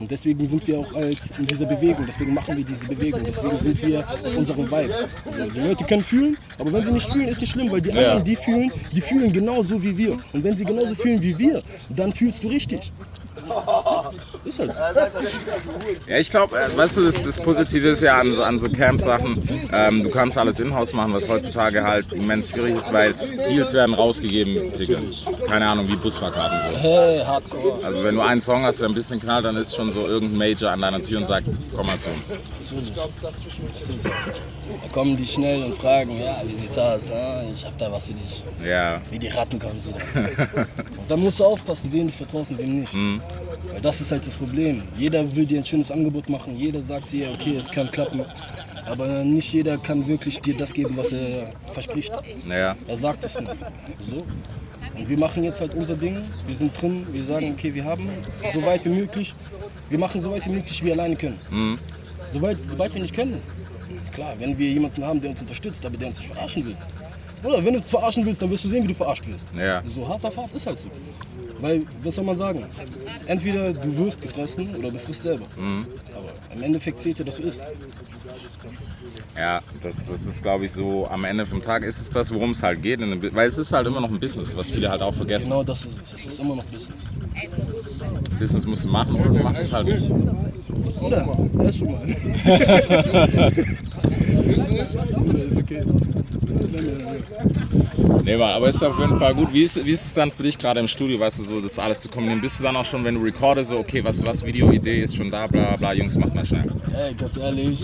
Und 0.00 0.10
deswegen 0.10 0.46
sind 0.48 0.66
wir 0.66 0.80
auch 0.80 0.94
halt 0.94 1.18
in 1.38 1.46
dieser 1.46 1.66
Bewegung, 1.66 2.04
deswegen 2.06 2.34
machen 2.34 2.56
wir 2.56 2.64
diese 2.64 2.86
Bewegung, 2.86 3.22
deswegen 3.24 3.58
sind 3.58 3.82
wir 3.86 4.00
auf 4.00 4.36
unserem 4.36 4.70
Vibe. 4.70 4.94
Also 5.26 5.50
die 5.50 5.60
Leute 5.60 5.84
können 5.84 6.04
fühlen, 6.04 6.36
aber 6.58 6.72
wenn 6.72 6.84
sie 6.84 6.92
nicht 6.92 7.08
fühlen, 7.08 7.28
ist 7.28 7.40
nicht 7.40 7.52
schlimm, 7.52 7.70
weil 7.70 7.80
die 7.80 7.92
anderen, 7.92 8.24
die 8.24 8.36
fühlen, 8.36 8.72
die 8.92 9.00
fühlen 9.00 9.32
genauso 9.32 9.82
wie 9.82 9.96
wir. 9.96 10.18
Und 10.32 10.44
wenn 10.44 10.56
sie 10.56 10.64
genauso 10.64 10.94
fühlen 10.94 11.22
wie 11.22 11.38
wir, 11.38 11.62
dann 11.88 12.12
fühlst 12.12 12.42
du 12.44 12.48
richtig. 12.48 12.92
Ist 14.44 14.58
halt 14.58 14.74
so. 14.74 14.80
Ja, 16.08 16.16
ich 16.18 16.30
glaube, 16.30 16.58
äh, 16.58 16.76
weißt 16.76 16.96
du, 16.96 17.04
das, 17.04 17.22
das 17.22 17.40
Positive 17.40 17.88
ist 17.88 18.02
ja 18.02 18.18
an, 18.18 18.32
so- 18.34 18.42
an 18.42 18.58
so 18.58 18.68
Camp-Sachen, 18.68 19.38
ähm, 19.72 20.02
du 20.02 20.10
kannst 20.10 20.36
alles 20.38 20.58
in-house 20.60 20.92
machen, 20.94 21.12
was 21.14 21.28
heutzutage 21.28 21.82
halt 21.84 22.12
immens 22.12 22.50
schwierig 22.50 22.76
ist, 22.76 22.92
weil 22.92 23.14
Deals 23.48 23.72
werden 23.72 23.94
rausgegeben, 23.94 24.70
Digga. 24.78 24.98
keine 25.46 25.66
Ahnung, 25.66 25.88
wie 25.88 25.96
Busfahrkarten 25.96 26.58
so. 26.72 26.78
Hey, 26.78 27.20
Hardcore. 27.24 27.84
Also 27.84 28.02
wenn 28.04 28.14
du 28.16 28.20
einen 28.22 28.40
Song 28.40 28.64
hast, 28.64 28.80
der 28.80 28.88
ein 28.88 28.94
bisschen 28.94 29.20
knallt, 29.20 29.44
dann 29.44 29.56
ist 29.56 29.74
schon 29.76 29.92
so 29.92 30.06
irgendein 30.06 30.38
Major 30.38 30.70
an 30.70 30.80
deiner 30.80 31.02
Tür 31.02 31.18
und 31.18 31.26
sagt, 31.26 31.46
komm 31.74 31.86
mal 31.86 31.98
zu 31.98 32.08
uns. 32.10 32.40
Natürlich. 32.60 32.92
Das 33.74 33.88
ist, 33.90 34.04
da 34.06 34.88
kommen 34.92 35.16
die 35.16 35.26
schnell 35.26 35.62
und 35.64 35.74
fragen, 35.74 36.18
ja, 36.20 36.40
wie 36.46 36.54
sieht's 36.54 36.78
aus? 36.78 37.10
Ah, 37.10 37.42
ich 37.52 37.64
hab 37.64 37.76
da 37.78 37.90
was 37.92 38.06
für 38.06 38.14
dich. 38.14 38.44
Ja. 38.66 39.00
Wie 39.10 39.18
die 39.18 39.28
Ratten 39.28 39.58
kommen 39.58 39.78
sie 39.80 39.92
da. 39.92 39.98
Und 40.98 41.10
dann 41.10 41.20
musst 41.20 41.40
du 41.40 41.44
aufpassen, 41.44 41.92
wen 41.92 42.06
du 42.06 42.12
vertraust 42.12 42.50
und 42.52 42.58
wem 42.58 42.80
nicht. 42.80 42.92
Hm. 42.94 43.20
Weil 43.72 43.80
das 43.80 44.00
ist 44.00 44.12
halt 44.12 44.26
das 44.26 44.36
Problem. 44.36 44.82
Jeder 44.96 45.36
will 45.36 45.46
dir 45.46 45.58
ein 45.58 45.66
schönes 45.66 45.90
Angebot 45.90 46.28
machen, 46.28 46.56
jeder 46.56 46.82
sagt 46.82 47.12
dir, 47.12 47.30
okay, 47.30 47.56
es 47.56 47.70
kann 47.70 47.90
klappen. 47.90 48.24
Aber 48.86 49.24
nicht 49.24 49.52
jeder 49.52 49.78
kann 49.78 50.06
wirklich 50.08 50.40
dir 50.40 50.56
das 50.56 50.72
geben, 50.72 50.96
was 50.96 51.12
er 51.12 51.52
verspricht. 51.72 52.12
Ja. 52.48 52.76
Er 52.86 52.96
sagt 52.96 53.24
es 53.24 53.38
nicht. 53.38 53.52
So. 54.00 54.24
Und 54.96 55.08
wir 55.08 55.18
machen 55.18 55.44
jetzt 55.44 55.60
halt 55.60 55.74
unser 55.74 55.96
Ding. 55.96 56.20
Wir 56.46 56.54
sind 56.54 56.80
drin. 56.80 57.06
Wir 57.10 57.24
sagen, 57.24 57.52
okay, 57.52 57.74
wir 57.74 57.84
haben 57.84 58.08
so 58.52 58.62
weit 58.64 58.84
wie 58.84 58.90
möglich. 58.90 59.34
Wir 59.88 59.98
machen 59.98 60.20
so 60.20 60.32
weit 60.32 60.44
wie 60.46 60.50
möglich, 60.50 60.82
wie 60.82 60.86
wir 60.86 60.92
alleine 60.94 61.16
können. 61.16 61.38
Hm. 61.48 61.78
Soweit, 62.32 62.58
soweit 62.70 62.94
wir 62.94 63.02
nicht 63.02 63.14
können. 63.14 63.40
Klar, 64.12 64.34
wenn 64.38 64.58
wir 64.58 64.68
jemanden 64.68 65.04
haben, 65.04 65.20
der 65.20 65.30
uns 65.30 65.40
unterstützt, 65.40 65.86
aber 65.86 65.96
der 65.96 66.08
uns 66.08 66.18
nicht 66.18 66.32
verarschen 66.32 66.66
will. 66.66 66.76
Oder 67.42 67.64
wenn 67.64 67.74
du 67.74 67.80
verarschen 67.80 68.24
willst, 68.24 68.40
dann 68.40 68.50
wirst 68.50 68.64
du 68.64 68.68
sehen, 68.68 68.84
wie 68.84 68.88
du 68.88 68.94
verarscht 68.94 69.26
wirst. 69.26 69.46
Ja. 69.54 69.82
So 69.84 70.08
harter 70.08 70.30
Fahrt 70.30 70.52
ist 70.54 70.66
halt 70.66 70.78
so. 70.78 70.90
Weil, 71.58 71.84
was 72.02 72.14
soll 72.14 72.24
man 72.24 72.36
sagen? 72.36 72.64
Entweder 73.26 73.72
du 73.72 73.98
wirst 73.98 74.20
gefressen 74.20 74.74
oder 74.76 74.90
du 74.90 74.98
frisst 74.98 75.22
selber. 75.22 75.46
Hm. 75.56 75.86
Aber 76.14 76.34
im 76.54 76.62
Endeffekt 76.62 76.98
zählt 76.98 77.18
ja, 77.18 77.24
dass 77.24 77.36
du 77.36 77.42
isst. 77.42 77.62
Ja, 79.36 79.62
das, 79.82 80.06
das 80.06 80.26
ist, 80.26 80.42
glaube 80.42 80.66
ich, 80.66 80.72
so, 80.72 81.06
am 81.08 81.24
Ende 81.24 81.46
vom 81.46 81.62
Tag 81.62 81.84
ist 81.84 82.00
es 82.00 82.10
das, 82.10 82.32
worum 82.32 82.50
es 82.50 82.62
halt 82.62 82.82
geht. 82.82 83.00
Weil 83.34 83.48
es 83.48 83.58
ist 83.58 83.72
halt 83.72 83.86
immer 83.86 84.00
noch 84.00 84.10
ein 84.10 84.20
Business, 84.20 84.56
was 84.56 84.70
viele 84.70 84.90
halt 84.90 85.02
auch 85.02 85.14
vergessen. 85.14 85.50
Genau 85.50 85.62
das 85.62 85.84
ist 85.84 86.02
es. 86.02 86.12
Es 86.12 86.26
ist 86.26 86.38
immer 86.40 86.56
noch 86.56 86.64
Business. 86.64 87.04
Business 88.38 88.66
musst 88.66 88.84
du 88.84 88.88
machen 88.88 89.14
oder 89.14 89.30
du 89.30 89.42
machst 89.42 89.62
es 89.62 89.72
halt 89.72 89.86
nicht. 89.86 90.10
Oder? 91.00 91.26
Ja, 91.64 91.72
schon 91.72 91.92
mal. 91.92 92.02
Oder 95.24 95.44
ist 95.44 95.58
okay. 95.58 95.82
Nee, 98.24 98.36
Mann, 98.36 98.52
aber 98.52 98.68
ist 98.68 98.82
auf 98.84 98.98
jeden 98.98 99.18
Fall 99.18 99.34
gut. 99.34 99.52
Wie 99.52 99.62
ist, 99.62 99.84
wie 99.84 99.90
ist 99.90 100.06
es 100.06 100.14
dann 100.14 100.30
für 100.30 100.44
dich 100.44 100.56
gerade 100.58 100.78
im 100.80 100.86
Studio, 100.88 101.18
weißt 101.18 101.40
du, 101.40 101.42
so 101.42 101.60
das 101.60 101.78
alles 101.78 102.00
zu 102.00 102.08
kombinieren? 102.08 102.40
Bist 102.40 102.60
du 102.60 102.64
dann 102.64 102.76
auch 102.76 102.84
schon, 102.84 103.04
wenn 103.04 103.14
du 103.14 103.22
recordest, 103.22 103.70
so, 103.70 103.78
okay, 103.78 104.04
was, 104.04 104.24
was 104.26 104.44
Videoidee 104.44 105.02
ist 105.02 105.16
schon 105.16 105.30
da, 105.30 105.46
bla 105.46 105.76
bla, 105.76 105.92
Jungs, 105.92 106.16
macht 106.18 106.34
mal 106.34 106.44
schnell. 106.44 106.70
Ey, 106.96 107.14
ganz 107.14 107.36
ehrlich, 107.36 107.80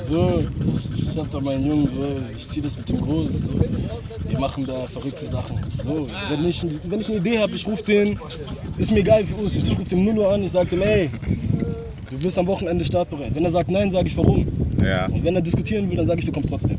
so, 0.00 0.42
ich, 0.68 1.10
ich 1.10 1.16
hab 1.16 1.30
da 1.30 1.40
meinen 1.40 1.66
Jungen, 1.66 1.88
so, 1.90 2.04
ich 2.36 2.48
zieh 2.48 2.60
das 2.60 2.76
mit 2.76 2.88
dem 2.88 3.00
groß, 3.00 3.32
so, 3.38 4.28
wir 4.28 4.38
machen 4.38 4.66
da 4.66 4.86
verrückte 4.86 5.26
Sachen. 5.26 5.58
So, 5.82 6.06
wenn 6.28 6.44
ich, 6.48 6.64
wenn 6.84 7.00
ich 7.00 7.08
eine 7.08 7.18
Idee 7.18 7.38
habe, 7.38 7.54
ich 7.54 7.66
ruf 7.66 7.82
den, 7.82 8.18
ist 8.78 8.90
mir 8.92 9.00
egal 9.00 9.24
wie 9.28 9.44
es 9.46 9.56
ist, 9.56 9.72
ich 9.72 9.78
ruf 9.78 9.88
dem 9.88 10.04
0 10.04 10.18
Uhr 10.18 10.32
an, 10.32 10.42
ich 10.42 10.52
sag 10.52 10.68
dem, 10.70 10.82
ey, 10.82 11.10
du 12.10 12.18
bist 12.18 12.38
am 12.38 12.46
Wochenende 12.46 12.84
startbereit. 12.84 13.34
Wenn 13.34 13.44
er 13.44 13.50
sagt 13.50 13.70
nein, 13.70 13.90
sage 13.92 14.08
ich 14.08 14.16
warum. 14.16 14.46
Ja, 14.82 15.06
Und 15.06 15.22
wenn 15.24 15.34
er 15.36 15.42
diskutieren 15.42 15.88
will, 15.90 15.96
dann 15.96 16.06
sage 16.06 16.20
ich, 16.20 16.26
du 16.26 16.32
kommst 16.32 16.48
trotzdem. 16.48 16.78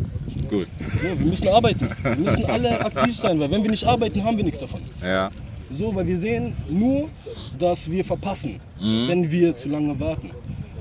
gut. 0.49 0.67
So, 1.01 1.07
wir 1.19 1.26
müssen 1.26 1.47
arbeiten. 1.49 1.89
Wir 2.03 2.15
müssen 2.15 2.45
alle 2.45 2.80
aktiv 2.84 3.15
sein, 3.15 3.39
weil 3.39 3.51
wenn 3.51 3.63
wir 3.63 3.69
nicht 3.72 3.86
arbeiten, 3.86 4.24
haben 4.24 4.38
wir 4.38 4.43
nichts 4.43 4.59
davon. 4.59 4.82
Ja, 5.03 5.30
So, 5.69 5.95
weil 5.95 6.05
wir 6.07 6.17
sehen 6.17 6.53
nur, 6.69 7.07
dass 7.59 7.89
wir 7.91 8.03
verpassen, 8.03 8.59
Mhm. 8.82 9.07
wenn 9.07 9.32
wir 9.32 9.55
zu 9.55 9.69
lange 9.69 9.97
warten. 9.99 10.32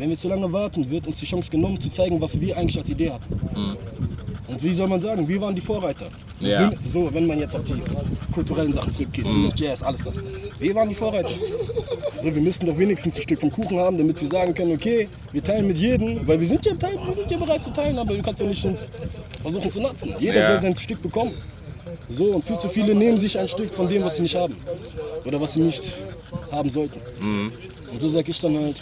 Wenn 0.01 0.09
wir 0.09 0.17
zu 0.17 0.29
lange 0.29 0.51
warten, 0.51 0.91
wird 0.91 1.07
uns 1.07 1.19
die 1.19 1.27
Chance 1.27 1.51
genommen, 1.51 1.79
zu 1.79 1.91
zeigen, 1.91 2.19
was 2.23 2.41
wir 2.41 2.57
eigentlich 2.57 2.79
als 2.79 2.89
Idee 2.89 3.11
hatten. 3.11 3.29
Mhm. 3.55 3.77
Und 4.49 4.63
wie 4.63 4.73
soll 4.73 4.89
man 4.89 5.03
sagen, 5.03 5.29
wir 5.29 5.39
waren 5.43 5.55
die 5.55 5.61
Vorreiter. 5.61 6.07
Wir 6.39 6.49
Ja. 6.53 6.59
Sind, 6.71 6.77
so, 6.87 7.13
wenn 7.13 7.27
man 7.27 7.39
jetzt 7.39 7.55
auf 7.55 7.65
die 7.65 7.83
kulturellen 8.33 8.73
Sachen 8.73 8.91
zurückgeht, 8.95 9.27
Mhm. 9.29 9.51
das 9.51 9.61
Jazz, 9.61 9.83
alles 9.83 10.05
das. 10.05 10.17
Wir 10.59 10.75
waren 10.75 10.89
die 10.89 10.95
Vorreiter. 10.95 11.29
So, 12.17 12.35
wir 12.35 12.41
müssten 12.41 12.65
doch 12.65 12.79
wenigstens 12.79 13.19
ein 13.19 13.23
Stück 13.23 13.41
vom 13.41 13.51
Kuchen 13.51 13.79
haben, 13.79 13.99
damit 13.99 14.19
wir 14.23 14.29
sagen 14.31 14.55
können, 14.55 14.73
okay, 14.73 15.07
wir 15.33 15.45
teilen 15.45 15.67
mit 15.67 15.77
jedem, 15.77 16.27
weil 16.27 16.41
wir 16.41 16.47
sind 16.47 16.65
ja, 16.65 16.73
teil- 16.77 16.97
wir 17.07 17.15
sind 17.17 17.31
ja 17.31 17.37
bereit 17.37 17.63
zu 17.63 17.71
teilen, 17.71 17.99
aber 17.99 18.15
du 18.15 18.23
kannst 18.23 18.41
ja 18.41 18.47
nicht 18.47 18.65
uns 18.65 18.89
versuchen 19.43 19.71
zu 19.71 19.81
nutzen. 19.81 20.15
Jeder 20.19 20.41
Ja. 20.41 20.47
soll 20.47 20.61
sein 20.63 20.77
Stück 20.77 21.03
bekommen. 21.03 21.33
So, 22.09 22.25
und 22.35 22.43
viel 22.43 22.59
zu 22.59 22.71
viele 22.71 22.95
nehmen 22.95 23.21
sich 23.21 23.39
ein 23.39 23.49
Stück 23.49 23.71
von 23.71 23.87
dem, 23.87 24.03
was 24.03 24.17
sie 24.17 24.23
nicht 24.23 24.35
haben. 24.35 24.57
Oder 25.27 25.39
was 25.43 25.53
sie 25.53 25.61
nicht 25.61 25.83
haben 26.51 26.71
sollten. 26.71 27.01
mhm. 27.21 27.53
Und 27.93 28.01
so 28.01 28.09
sage 28.09 28.31
ich 28.31 28.41
dann 28.41 28.57
halt, 28.57 28.77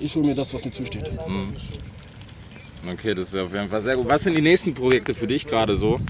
ich 0.00 0.14
hole 0.14 0.26
mir 0.26 0.34
das, 0.34 0.52
was 0.54 0.64
mir 0.64 0.70
zusteht. 0.72 1.10
Mhm. 1.28 1.54
Okay, 2.92 3.14
das 3.14 3.28
ist 3.28 3.34
auf 3.36 3.52
jeden 3.52 3.68
Fall 3.68 3.80
sehr 3.80 3.96
gut. 3.96 4.08
Was 4.08 4.22
sind 4.22 4.34
die 4.34 4.40
nächsten 4.42 4.74
Projekte 4.74 5.14
für 5.14 5.26
dich 5.26 5.46
gerade 5.46 5.76
so? 5.76 6.00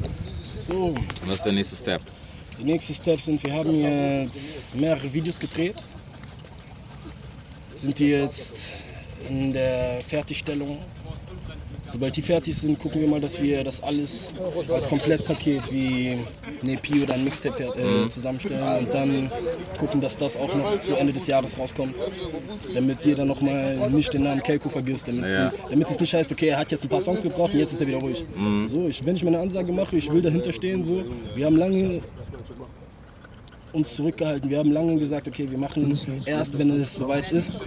So, 0.45 0.95
Was 1.27 1.37
ist 1.37 1.45
der 1.45 1.53
nächste 1.53 1.77
Step? 1.77 2.01
die 2.59 2.65
nächsten 2.65 2.95
Steps 2.95 3.25
sind, 3.25 3.43
wir 3.43 3.55
haben 3.55 3.75
jetzt 3.81 4.75
mehrere 4.77 5.13
Videos 5.13 5.39
gedreht. 5.39 5.77
Sind 7.75 7.99
die 7.99 8.11
jetzt 8.11 8.75
in 9.29 9.53
der 9.53 10.01
Fertigstellung. 10.01 10.79
Sobald 11.93 12.17
die 12.17 12.23
fertig 12.23 12.57
sind, 12.57 12.79
gucken 12.79 13.03
wir 13.03 13.09
mal, 13.09 13.21
dass 13.21 13.43
wir 13.43 13.63
das 13.65 13.83
alles 13.83 14.33
als 14.73 14.89
Komplettpaket 14.89 15.71
wie 15.71 16.17
eine 16.63 16.73
EP 16.73 17.03
oder 17.03 17.13
ein 17.15 17.23
Mixtape 17.25 17.65
äh, 17.65 18.09
zusammenstellen 18.09 18.79
und 18.79 18.95
dann 18.95 19.31
gucken, 19.79 20.01
dass 20.01 20.17
das 20.17 20.37
auch 20.39 20.55
noch 20.55 20.79
zu 20.79 20.95
Ende 20.97 21.13
des 21.13 21.27
Jahres 21.27 21.59
rauskommt, 21.59 21.95
damit 22.75 23.05
jeder 23.05 23.27
nochmal 23.27 23.91
nicht 23.91 24.15
den 24.15 24.23
Namen 24.23 24.43
Kelko 24.43 24.71
vergisst, 24.71 25.09
damit, 25.09 25.25
Ja. 25.25 25.53
damit 25.71 25.91
es 25.91 26.01
nicht 26.01 26.15
heißt, 26.15 26.33
okay, 26.33 26.49
er 26.49 26.59
hat 26.59 26.71
jetzt 26.73 26.83
ein 26.85 26.89
paar 26.89 27.03
Songs 27.03 27.21
gebraucht 27.23 27.53
und 27.53 27.61
jetzt 27.61 27.73
ist 27.73 27.81
er 27.83 27.87
wieder 27.87 27.99
ruhig. 27.99 28.25
So, 28.67 28.89
ich, 28.89 29.05
wenn 29.05 29.15
ich 29.17 29.25
meine 29.25 29.39
Ansage 29.39 29.73
mache, 29.73 29.97
ich 29.97 30.11
will 30.11 30.23
dahinter 30.23 30.53
stehen, 30.53 30.83
so, 30.85 31.05
wir 31.35 31.45
haben 31.45 31.57
lange 31.57 32.01
uns 33.73 33.95
zurückgehalten. 33.97 34.51
Wir 34.51 34.59
haben 34.59 34.73
lange 34.73 34.99
gesagt, 34.99 35.29
okay, 35.29 35.51
wir 35.51 35.59
machen 35.59 35.99
erst, 36.27 36.59
wenn 36.59 36.71
es 36.71 36.95
soweit 36.95 37.31
ist. 37.33 37.59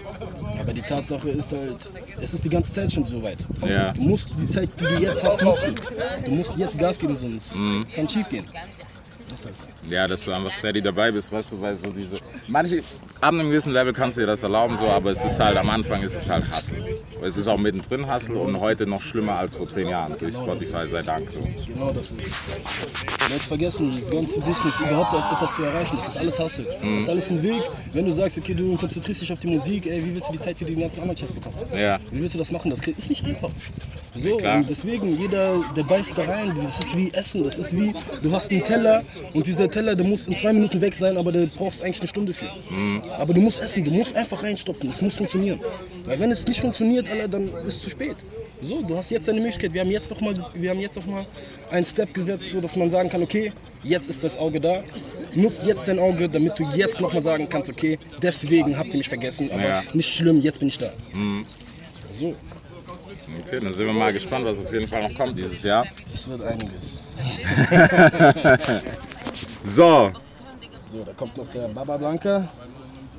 Aber 0.59 0.73
die 0.73 0.81
Tatsache 0.81 1.29
ist 1.29 1.51
halt, 1.51 1.89
es 2.21 2.33
ist 2.33 2.45
die 2.45 2.49
ganze 2.49 2.73
Zeit 2.73 2.91
schon 2.91 3.05
soweit. 3.05 3.37
Ja. 3.65 3.93
Du 3.93 4.01
musst 4.01 4.29
die 4.37 4.47
Zeit, 4.47 4.69
die 4.79 4.83
du 4.83 5.01
jetzt 5.01 5.23
hast, 5.23 5.41
nutzen. 5.41 5.75
Du 6.25 6.31
musst 6.31 6.53
jetzt 6.57 6.77
Gas 6.77 6.99
geben, 6.99 7.17
sonst 7.17 7.55
kann 7.95 8.09
schief 8.09 8.29
gehen. 8.29 8.45
Ja, 9.89 10.07
dass 10.07 10.25
du 10.25 10.31
einfach 10.31 10.51
steady 10.51 10.81
dabei 10.81 11.11
bist, 11.11 11.31
weißt 11.31 11.53
du, 11.53 11.61
weil 11.61 11.75
so 11.75 11.91
diese. 11.91 12.17
Manche, 12.47 12.83
ab 13.21 13.33
einem 13.33 13.49
gewissen 13.49 13.73
Level 13.73 13.93
kannst 13.93 14.17
du 14.17 14.21
dir 14.21 14.27
das 14.27 14.43
erlauben, 14.43 14.77
so, 14.77 14.85
aber 14.85 15.11
es 15.11 15.23
ist 15.23 15.39
halt 15.39 15.57
am 15.57 15.69
Anfang 15.69 16.01
ist 16.03 16.15
es 16.15 16.29
halt 16.29 16.45
Hustle. 16.51 16.83
Es 17.21 17.37
ist 17.37 17.47
auch 17.47 17.57
mittendrin 17.57 18.11
Hustle 18.11 18.37
und 18.37 18.59
heute 18.59 18.85
noch 18.87 19.01
schlimmer 19.01 19.37
als 19.37 19.55
vor 19.55 19.67
zehn 19.67 19.89
Jahren 19.89 20.17
durch 20.17 20.35
Spotify, 20.35 20.85
sei 20.85 21.01
Dank 21.01 21.29
so. 21.29 21.39
Genau 21.67 21.91
das 21.91 22.11
ist. 22.11 22.33
Leute 23.29 23.43
vergessen, 23.43 23.91
dieses 23.91 24.11
ganze 24.11 24.39
Business 24.41 24.79
überhaupt 24.79 25.13
auf 25.13 25.31
etwas 25.31 25.55
zu 25.55 25.63
erreichen, 25.63 25.95
das 25.95 26.07
ist 26.07 26.17
alles 26.17 26.39
Hustle. 26.39 26.65
Das 26.83 26.95
ist 26.95 27.09
alles 27.09 27.29
ein 27.31 27.41
Weg. 27.43 27.61
Wenn 27.93 28.05
du 28.05 28.11
sagst, 28.11 28.37
okay, 28.37 28.53
du 28.53 28.75
konzentrierst 28.75 29.21
dich 29.21 29.33
auf 29.33 29.39
die 29.39 29.47
Musik, 29.47 29.87
ey, 29.87 30.03
wie 30.05 30.13
willst 30.13 30.29
du 30.29 30.33
die 30.33 30.39
Zeit 30.39 30.57
für 30.57 30.65
die 30.65 30.75
ganzen 30.75 31.01
anderen 31.01 31.17
Chats 31.17 31.33
bekommen? 31.33 31.55
Ja. 31.77 31.99
Wie 32.11 32.21
willst 32.21 32.35
du 32.35 32.39
das 32.39 32.51
machen? 32.51 32.69
Das 32.69 32.81
ist 32.81 33.09
nicht 33.09 33.25
einfach. 33.25 33.49
So, 34.13 34.37
klar. 34.37 34.57
und 34.57 34.69
deswegen, 34.69 35.17
jeder, 35.19 35.61
der 35.75 35.83
beißt 35.83 36.13
da 36.15 36.23
rein, 36.23 36.53
das 36.63 36.79
ist 36.79 36.97
wie 36.97 37.11
Essen, 37.11 37.43
das 37.43 37.57
ist 37.57 37.75
wie, 37.75 37.93
du 38.23 38.31
hast 38.31 38.49
einen 38.49 38.63
Teller 38.63 39.03
und 39.33 39.47
dieser 39.47 39.69
Teller, 39.69 39.95
der 39.95 40.05
muss 40.05 40.27
in 40.27 40.35
zwei 40.35 40.53
Minuten 40.53 40.81
weg 40.81 40.95
sein, 40.95 41.17
aber 41.17 41.31
du 41.31 41.47
brauchst 41.47 41.81
eigentlich 41.83 41.99
eine 42.01 42.07
Stunde 42.07 42.33
für. 42.33 42.47
Aber 43.17 43.33
du 43.33 43.41
musst 43.41 43.61
essen, 43.61 43.83
du 43.83 43.91
musst 43.91 44.15
einfach 44.15 44.43
reinstopfen, 44.43 44.89
es 44.89 45.01
muss 45.01 45.15
funktionieren. 45.17 45.59
Weil 46.05 46.19
wenn 46.19 46.31
es 46.31 46.45
nicht 46.47 46.59
funktioniert, 46.61 47.09
Alter, 47.09 47.27
dann 47.27 47.47
ist 47.47 47.65
es 47.65 47.81
zu 47.81 47.89
spät. 47.89 48.15
So, 48.61 48.81
du 48.83 48.95
hast 48.97 49.09
jetzt 49.11 49.27
eine 49.27 49.39
Möglichkeit, 49.39 49.73
wir 49.73 49.81
haben 49.81 49.91
jetzt 49.91 50.09
noch 50.09 50.21
mal, 50.21 50.33
wir 50.53 50.69
haben 50.69 50.79
jetzt 50.79 50.95
noch 50.95 51.05
mal 51.05 51.25
einen 51.69 51.85
Step 51.85 52.13
gesetzt, 52.13 52.51
so 52.53 52.61
dass 52.61 52.75
man 52.75 52.89
sagen 52.89 53.09
kann, 53.09 53.21
okay, 53.21 53.51
jetzt 53.83 54.09
ist 54.09 54.23
das 54.23 54.37
Auge 54.37 54.59
da, 54.61 54.81
nutzt 55.33 55.65
jetzt 55.65 55.87
dein 55.87 55.99
Auge, 55.99 56.29
damit 56.29 56.57
du 56.57 56.63
jetzt 56.75 57.01
noch 57.01 57.13
mal 57.13 57.21
sagen 57.21 57.49
kannst, 57.49 57.69
okay, 57.69 57.99
deswegen 58.21 58.77
habt 58.77 58.89
ihr 58.89 58.97
mich 58.97 59.09
vergessen, 59.09 59.51
aber 59.51 59.63
Ja. 59.63 59.83
nicht 59.93 60.13
schlimm, 60.13 60.41
jetzt 60.41 60.59
bin 60.59 60.69
ich 60.69 60.77
da. 60.77 60.89
So. 62.11 62.33
Okay, 63.39 63.59
dann 63.61 63.73
sind 63.73 63.87
wir 63.87 63.93
mal 63.93 64.13
gespannt, 64.13 64.45
was 64.45 64.59
auf 64.59 64.71
jeden 64.71 64.87
Fall 64.87 65.03
noch 65.03 65.15
kommt 65.17 65.37
dieses 65.37 65.63
Jahr. 65.63 65.85
Es 66.13 66.27
wird 66.27 66.41
einiges. 66.43 67.03
So, 69.65 70.11
So, 70.91 71.03
da 71.03 71.11
kommt 71.13 71.35
noch 71.37 71.47
der 71.49 71.67
Baba 71.69 71.97
Blanca. 71.97 72.47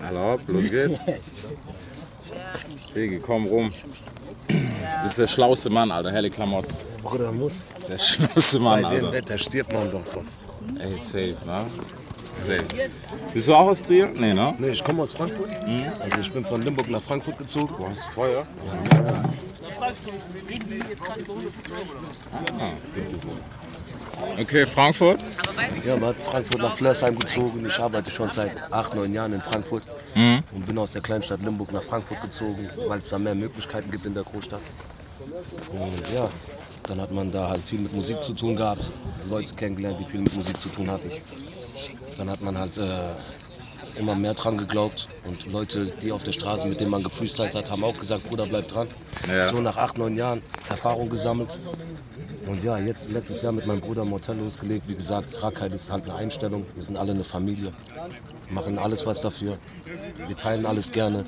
hallo, 0.03 0.39
los 0.47 0.71
geht's. 0.71 1.05
Digi, 2.95 3.19
komm 3.19 3.47
rum. 3.47 3.71
Das 5.03 5.11
ist 5.11 5.19
der 5.19 5.27
schlauste 5.27 5.69
Mann, 5.71 5.91
Alter, 5.91 6.13
helle 6.13 6.31
Klamotten. 6.31 6.73
Bruder 7.03 7.33
muss. 7.33 7.65
Der 7.89 7.99
schlauste 7.99 8.61
Mann, 8.61 8.83
Bei 8.83 8.95
dem 8.97 9.05
Alter. 9.07 9.13
Wetter 9.13 9.39
stirbt 9.39 9.73
man 9.73 9.91
doch 9.91 10.07
sonst. 10.07 10.47
Ey, 10.79 10.99
safe, 10.99 11.37
ne? 11.47 11.67
Safe. 12.37 12.65
Bist 13.33 13.49
du 13.49 13.55
auch 13.55 13.67
aus 13.67 13.83
Trier? 13.83 14.11
Nee, 14.15 14.35
ne? 14.35 14.55
Nee, 14.59 14.71
ich 14.71 14.85
komme 14.85 15.03
aus 15.03 15.13
Frankfurt. 15.13 15.51
Also 16.01 16.21
ich 16.21 16.33
bin 16.33 16.45
von 16.45 16.63
Limburg 16.63 16.89
nach 16.91 17.03
Frankfurt 17.03 17.39
gezogen. 17.39 17.75
Du 17.79 17.89
hast 17.89 18.05
Feuer? 18.07 18.47
Ah. 22.59 22.73
Okay, 24.39 24.67
Frankfurt? 24.67 25.21
Ja, 25.85 25.97
man 25.97 26.11
hat 26.11 26.17
Frankfurt 26.17 26.61
nach 26.61 26.77
Flörsheim 26.77 27.19
gezogen. 27.19 27.65
Ich 27.67 27.79
arbeite 27.79 28.11
schon 28.11 28.31
seit 28.31 28.51
acht, 28.73 28.95
neun 28.95 29.13
Jahren 29.15 29.33
in 29.33 29.41
Frankfurt 29.41 29.85
Mhm. 30.15 30.43
und 30.53 30.67
bin 30.67 30.79
aus 30.79 30.93
der 30.93 31.03
Kleinstadt 31.03 31.43
Limburg 31.43 31.73
nach 31.73 31.83
Frankfurt 31.83 32.21
gezogen, 32.23 32.69
weil 32.87 32.99
es 32.99 33.09
da 33.09 33.19
mehr 33.19 33.35
Möglichkeiten 33.35 33.91
gibt 33.91 34.07
in 34.07 34.15
der 34.15 34.25
Großstadt. 34.25 34.61
Und 35.73 36.15
ja, 36.15 36.29
dann 36.89 37.01
hat 37.01 37.11
man 37.11 37.33
da 37.33 37.49
halt 37.49 37.63
viel 37.63 37.81
mit 37.81 37.93
Musik 37.93 38.23
zu 38.23 38.33
tun 38.33 38.57
gehabt, 38.57 38.91
Leute 39.29 39.55
kennengelernt, 39.55 40.01
die 40.01 40.05
viel 40.05 40.21
mit 40.21 40.35
Musik 40.35 40.59
zu 40.59 40.69
tun 40.69 40.91
hatten. 40.91 41.11
Dann 42.17 42.31
hat 42.31 42.41
man 42.41 42.57
halt 42.57 42.77
äh, 42.79 43.11
immer 43.99 44.15
mehr 44.15 44.35
dran 44.35 44.57
geglaubt 44.57 45.09
und 45.25 45.53
Leute, 45.53 45.87
die 45.87 46.13
auf 46.13 46.23
der 46.23 46.33
Straße, 46.33 46.67
mit 46.67 46.81
denen 46.81 46.91
man 46.91 47.03
gefreestylt 47.03 47.55
hat, 47.55 47.71
haben 47.71 47.85
auch 47.85 47.97
gesagt, 47.99 48.29
Bruder, 48.29 48.47
bleib 48.47 48.69
dran. 48.69 48.89
Ja. 49.29 49.47
So 49.47 49.61
nach 49.61 49.77
acht, 49.77 49.99
neun 49.99 50.17
Jahren 50.17 50.43
Erfahrung 50.69 51.11
gesammelt. 51.11 51.51
Und 52.47 52.63
ja, 52.63 52.79
jetzt 52.79 53.11
letztes 53.11 53.43
Jahr 53.43 53.53
mit 53.53 53.67
meinem 53.67 53.81
Bruder 53.81 54.05
Motel 54.05 54.37
losgelegt. 54.37 54.89
Wie 54.89 54.95
gesagt, 54.95 55.43
Rackheit 55.43 55.73
ist 55.73 55.91
halt 55.91 56.05
eine 56.05 56.15
Einstellung. 56.15 56.65
Wir 56.75 56.85
sind 56.85 56.97
alle 56.97 57.13
eine 57.13 57.25
Familie. 57.25 57.73
Wir 58.47 58.55
machen 58.55 58.79
alles 58.79 59.05
was 59.05 59.21
dafür. 59.21 59.59
Wir 60.27 60.37
teilen 60.37 60.65
alles 60.65 60.93
gerne. 60.93 61.25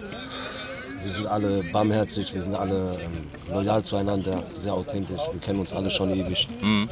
Wir 1.02 1.12
sind 1.12 1.26
alle 1.26 1.62
barmherzig, 1.72 2.34
wir 2.34 2.42
sind 2.42 2.54
alle 2.54 2.98
ähm, 3.02 3.54
loyal 3.54 3.82
zueinander, 3.82 4.42
sehr 4.54 4.74
authentisch. 4.74 5.20
Wir 5.32 5.40
kennen 5.40 5.60
uns 5.60 5.72
alle 5.72 5.90
schon 5.90 6.10
ewig. 6.10 6.48
Mhm. 6.60 6.88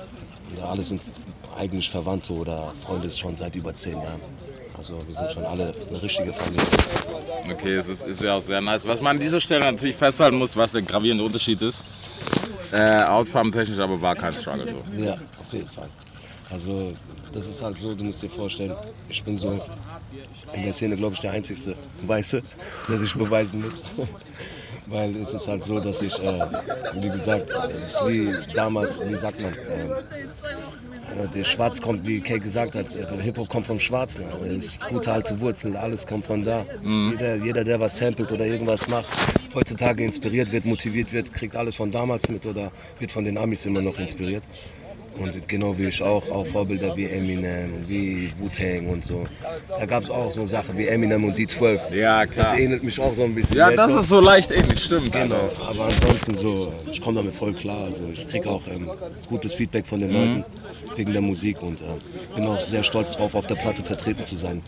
Wir 0.54 0.64
alle 0.64 0.84
sind 0.84 1.02
eigentlich 1.56 1.90
Verwandte 1.90 2.32
oder 2.32 2.72
Freunde 2.84 3.10
schon 3.10 3.34
seit 3.34 3.54
über 3.56 3.74
zehn 3.74 4.00
Jahren. 4.00 4.20
Also 4.78 5.02
wir 5.06 5.14
sind 5.14 5.32
schon 5.32 5.44
alle 5.44 5.72
eine 5.88 6.02
richtige 6.02 6.32
Familie. 6.32 6.66
Okay, 7.52 7.74
es 7.74 7.88
ist, 7.88 8.06
ist 8.06 8.22
ja 8.22 8.34
auch 8.34 8.40
sehr 8.40 8.60
nice. 8.60 8.86
Was 8.86 9.00
man 9.00 9.16
an 9.16 9.20
dieser 9.22 9.40
Stelle 9.40 9.64
natürlich 9.64 9.96
festhalten 9.96 10.36
muss, 10.38 10.56
was 10.56 10.72
der 10.72 10.82
gravierende 10.82 11.24
Unterschied 11.24 11.62
ist. 11.62 11.86
Äh, 12.72 13.02
Outfarm-technisch 13.04 13.78
aber 13.78 14.00
war 14.02 14.14
kein 14.14 14.34
Struggle 14.34 14.66
so. 14.66 15.02
Ja, 15.02 15.14
auf 15.14 15.52
jeden 15.52 15.68
Fall. 15.68 15.88
Also 16.50 16.92
das 17.32 17.48
ist 17.48 17.62
halt 17.62 17.76
so, 17.76 17.94
du 17.94 18.04
musst 18.04 18.22
dir 18.22 18.30
vorstellen, 18.30 18.74
ich 19.08 19.22
bin 19.24 19.36
so 19.36 19.58
in 20.52 20.62
der 20.62 20.72
Szene, 20.72 20.96
glaube 20.96 21.14
ich, 21.14 21.20
der 21.20 21.32
einzigste 21.32 21.74
Weiße, 22.02 22.42
der 22.88 22.96
sich 22.96 23.14
beweisen 23.14 23.62
muss. 23.62 23.82
Weil 24.86 25.16
es 25.16 25.34
ist 25.34 25.48
halt 25.48 25.64
so, 25.64 25.80
dass 25.80 26.00
ich, 26.02 26.16
äh, 26.20 26.46
wie 27.00 27.08
gesagt, 27.08 27.50
es 27.50 27.94
ist 27.94 28.06
wie 28.06 28.32
damals, 28.54 29.00
wie 29.00 29.14
sagt 29.14 29.40
man, 29.40 29.52
äh, 29.52 31.24
äh, 31.24 31.28
der 31.34 31.42
Schwarz 31.44 31.80
kommt, 31.80 32.06
wie 32.06 32.20
Kay 32.20 32.38
gesagt 32.38 32.76
hat, 32.76 32.94
äh, 32.94 33.04
Hip-Hop 33.20 33.48
kommt 33.48 33.66
vom 33.66 33.80
Schwarzen. 33.80 34.24
Es 34.44 34.66
ist 34.66 34.88
gute 34.88 35.10
alte 35.10 35.40
Wurzeln, 35.40 35.74
alles 35.74 36.06
kommt 36.06 36.26
von 36.26 36.44
da. 36.44 36.64
Jeder, 36.82 37.34
jeder, 37.36 37.64
der 37.64 37.80
was 37.80 37.98
samplet 37.98 38.30
oder 38.30 38.46
irgendwas 38.46 38.88
macht, 38.88 39.08
heutzutage 39.54 40.04
inspiriert 40.04 40.52
wird, 40.52 40.64
motiviert 40.64 41.12
wird, 41.12 41.32
kriegt 41.32 41.56
alles 41.56 41.74
von 41.74 41.90
damals 41.90 42.28
mit 42.28 42.46
oder 42.46 42.70
wird 43.00 43.10
von 43.10 43.24
den 43.24 43.38
Amis 43.38 43.66
immer 43.66 43.82
noch 43.82 43.98
inspiriert. 43.98 44.44
Und 45.18 45.48
genau 45.48 45.78
wie 45.78 45.86
ich 45.86 46.02
auch, 46.02 46.30
auch 46.30 46.46
Vorbilder 46.46 46.96
wie 46.96 47.06
Eminem, 47.06 47.88
wie 47.88 48.32
Wu-Tang 48.38 48.88
und 48.88 49.04
so. 49.04 49.24
Da 49.78 49.86
gab 49.86 50.02
es 50.02 50.10
auch 50.10 50.30
so 50.30 50.44
Sachen 50.46 50.76
wie 50.76 50.86
Eminem 50.86 51.24
und 51.24 51.38
D12. 51.38 51.94
Ja, 51.94 52.24
Das 52.26 52.32
klar. 52.50 52.58
ähnelt 52.58 52.82
mich 52.82 53.00
auch 53.00 53.14
so 53.14 53.22
ein 53.22 53.34
bisschen. 53.34 53.56
Ja, 53.56 53.70
das 53.70 53.94
ist 53.94 54.08
so 54.08 54.20
leicht 54.20 54.50
ähnlich, 54.50 54.82
stimmt. 54.82 55.12
Genau, 55.12 55.50
aber 55.66 55.86
ansonsten 55.86 56.36
so, 56.36 56.72
ich 56.90 57.00
komme 57.00 57.18
damit 57.18 57.34
voll 57.34 57.52
klar. 57.54 57.84
Also 57.84 58.08
ich 58.12 58.28
kriege 58.28 58.48
auch 58.50 58.66
ähm, 58.68 58.90
gutes 59.28 59.54
Feedback 59.54 59.86
von 59.86 60.00
den 60.00 60.12
Leuten 60.12 60.44
wegen 60.96 61.12
der 61.12 61.22
Musik 61.22 61.62
und 61.62 61.80
äh, 61.80 61.84
bin 62.34 62.46
auch 62.46 62.60
sehr 62.60 62.84
stolz 62.84 63.12
drauf, 63.16 63.34
auf 63.34 63.46
der 63.46 63.54
Platte 63.56 63.82
vertreten 63.82 64.24
zu 64.24 64.36
sein. 64.36 64.62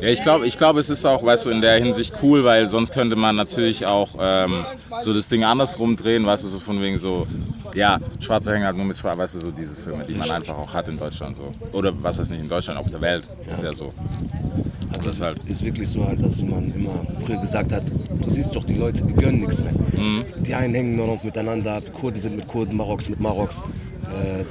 Ja, 0.00 0.08
ich 0.08 0.22
glaube, 0.22 0.46
ich 0.46 0.58
glaub, 0.58 0.76
es 0.76 0.90
ist 0.90 1.04
auch, 1.06 1.24
weißt 1.24 1.46
du, 1.46 1.50
in 1.50 1.60
der 1.60 1.78
Hinsicht 1.78 2.14
cool, 2.22 2.44
weil 2.44 2.68
sonst 2.68 2.92
könnte 2.92 3.16
man 3.16 3.36
natürlich 3.36 3.86
auch 3.86 4.10
ähm, 4.20 4.52
so 5.02 5.12
das 5.14 5.28
Ding 5.28 5.44
andersrum 5.44 5.96
drehen, 5.96 6.26
weißt 6.26 6.44
du, 6.44 6.48
so 6.48 6.60
von 6.60 6.80
wegen 6.82 6.98
so, 6.98 7.26
ja, 7.74 7.98
Schwarze 8.20 8.52
hängen 8.52 8.64
halt 8.66 8.76
nur 8.76 8.84
mit 8.86 8.96
Schwarz, 8.96 9.18
weißt 9.18 9.34
du, 9.36 9.38
so 9.38 9.50
diese 9.54 9.76
Filme, 9.76 10.04
die 10.04 10.14
man 10.14 10.30
einfach 10.30 10.56
auch 10.56 10.72
hat 10.74 10.88
in 10.88 10.98
Deutschland 10.98 11.36
so. 11.36 11.50
Oder 11.72 11.92
was 12.02 12.18
heißt 12.18 12.30
nicht 12.30 12.42
in 12.42 12.48
Deutschland, 12.48 12.78
auf 12.78 12.90
der 12.90 13.00
Welt, 13.00 13.26
ist 13.50 13.62
ja 13.62 13.72
so. 13.72 13.92
Aber 14.94 15.04
Das 15.04 15.20
halt. 15.20 15.38
ist 15.46 15.64
wirklich 15.64 15.88
so 15.90 16.06
halt, 16.06 16.22
dass 16.22 16.42
man 16.42 16.72
immer 16.72 16.94
früher 17.24 17.40
gesagt 17.40 17.72
hat, 17.72 17.84
du 18.22 18.30
siehst 18.30 18.54
doch 18.54 18.64
die 18.64 18.76
Leute, 18.76 19.02
die 19.02 19.14
gönnen 19.14 19.40
nichts 19.40 19.62
mehr. 19.62 19.72
Mhm. 19.96 20.24
Die 20.44 20.54
einen 20.54 20.74
hängen 20.74 20.96
nur 20.96 21.06
noch 21.06 21.22
miteinander 21.22 21.74
ab, 21.74 21.84
Kurden 21.92 22.20
sind 22.20 22.36
mit 22.36 22.46
Kurden, 22.46 22.76
Maroks 22.76 23.08
mit 23.08 23.20
Maroks, 23.20 23.56
äh, 23.56 24.44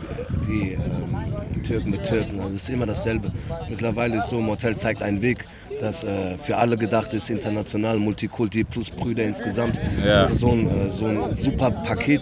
die 0.45 0.73
ähm, 0.73 1.63
Türken 1.63 1.91
mit 1.91 2.03
Türken, 2.03 2.39
also 2.41 2.55
es 2.55 2.63
ist 2.63 2.69
immer 2.69 2.85
dasselbe. 2.85 3.31
Mittlerweile 3.69 4.17
ist 4.17 4.29
so, 4.29 4.41
Motel 4.41 4.75
zeigt 4.75 5.01
einen 5.01 5.21
Weg, 5.21 5.45
das 5.83 6.03
äh, 6.03 6.37
für 6.37 6.57
alle 6.57 6.77
gedacht 6.77 7.13
ist, 7.13 7.29
international, 7.29 7.99
Multikulti 7.99 8.63
plus 8.63 8.89
Brüder 8.89 9.23
insgesamt. 9.23 9.79
Ja. 10.03 10.21
Das 10.21 10.31
ist 10.31 10.39
so 10.39 10.49
ein, 10.49 10.67
äh, 10.67 10.89
so 10.89 11.05
ein 11.05 11.33
super 11.33 11.71
Paket, 11.71 12.21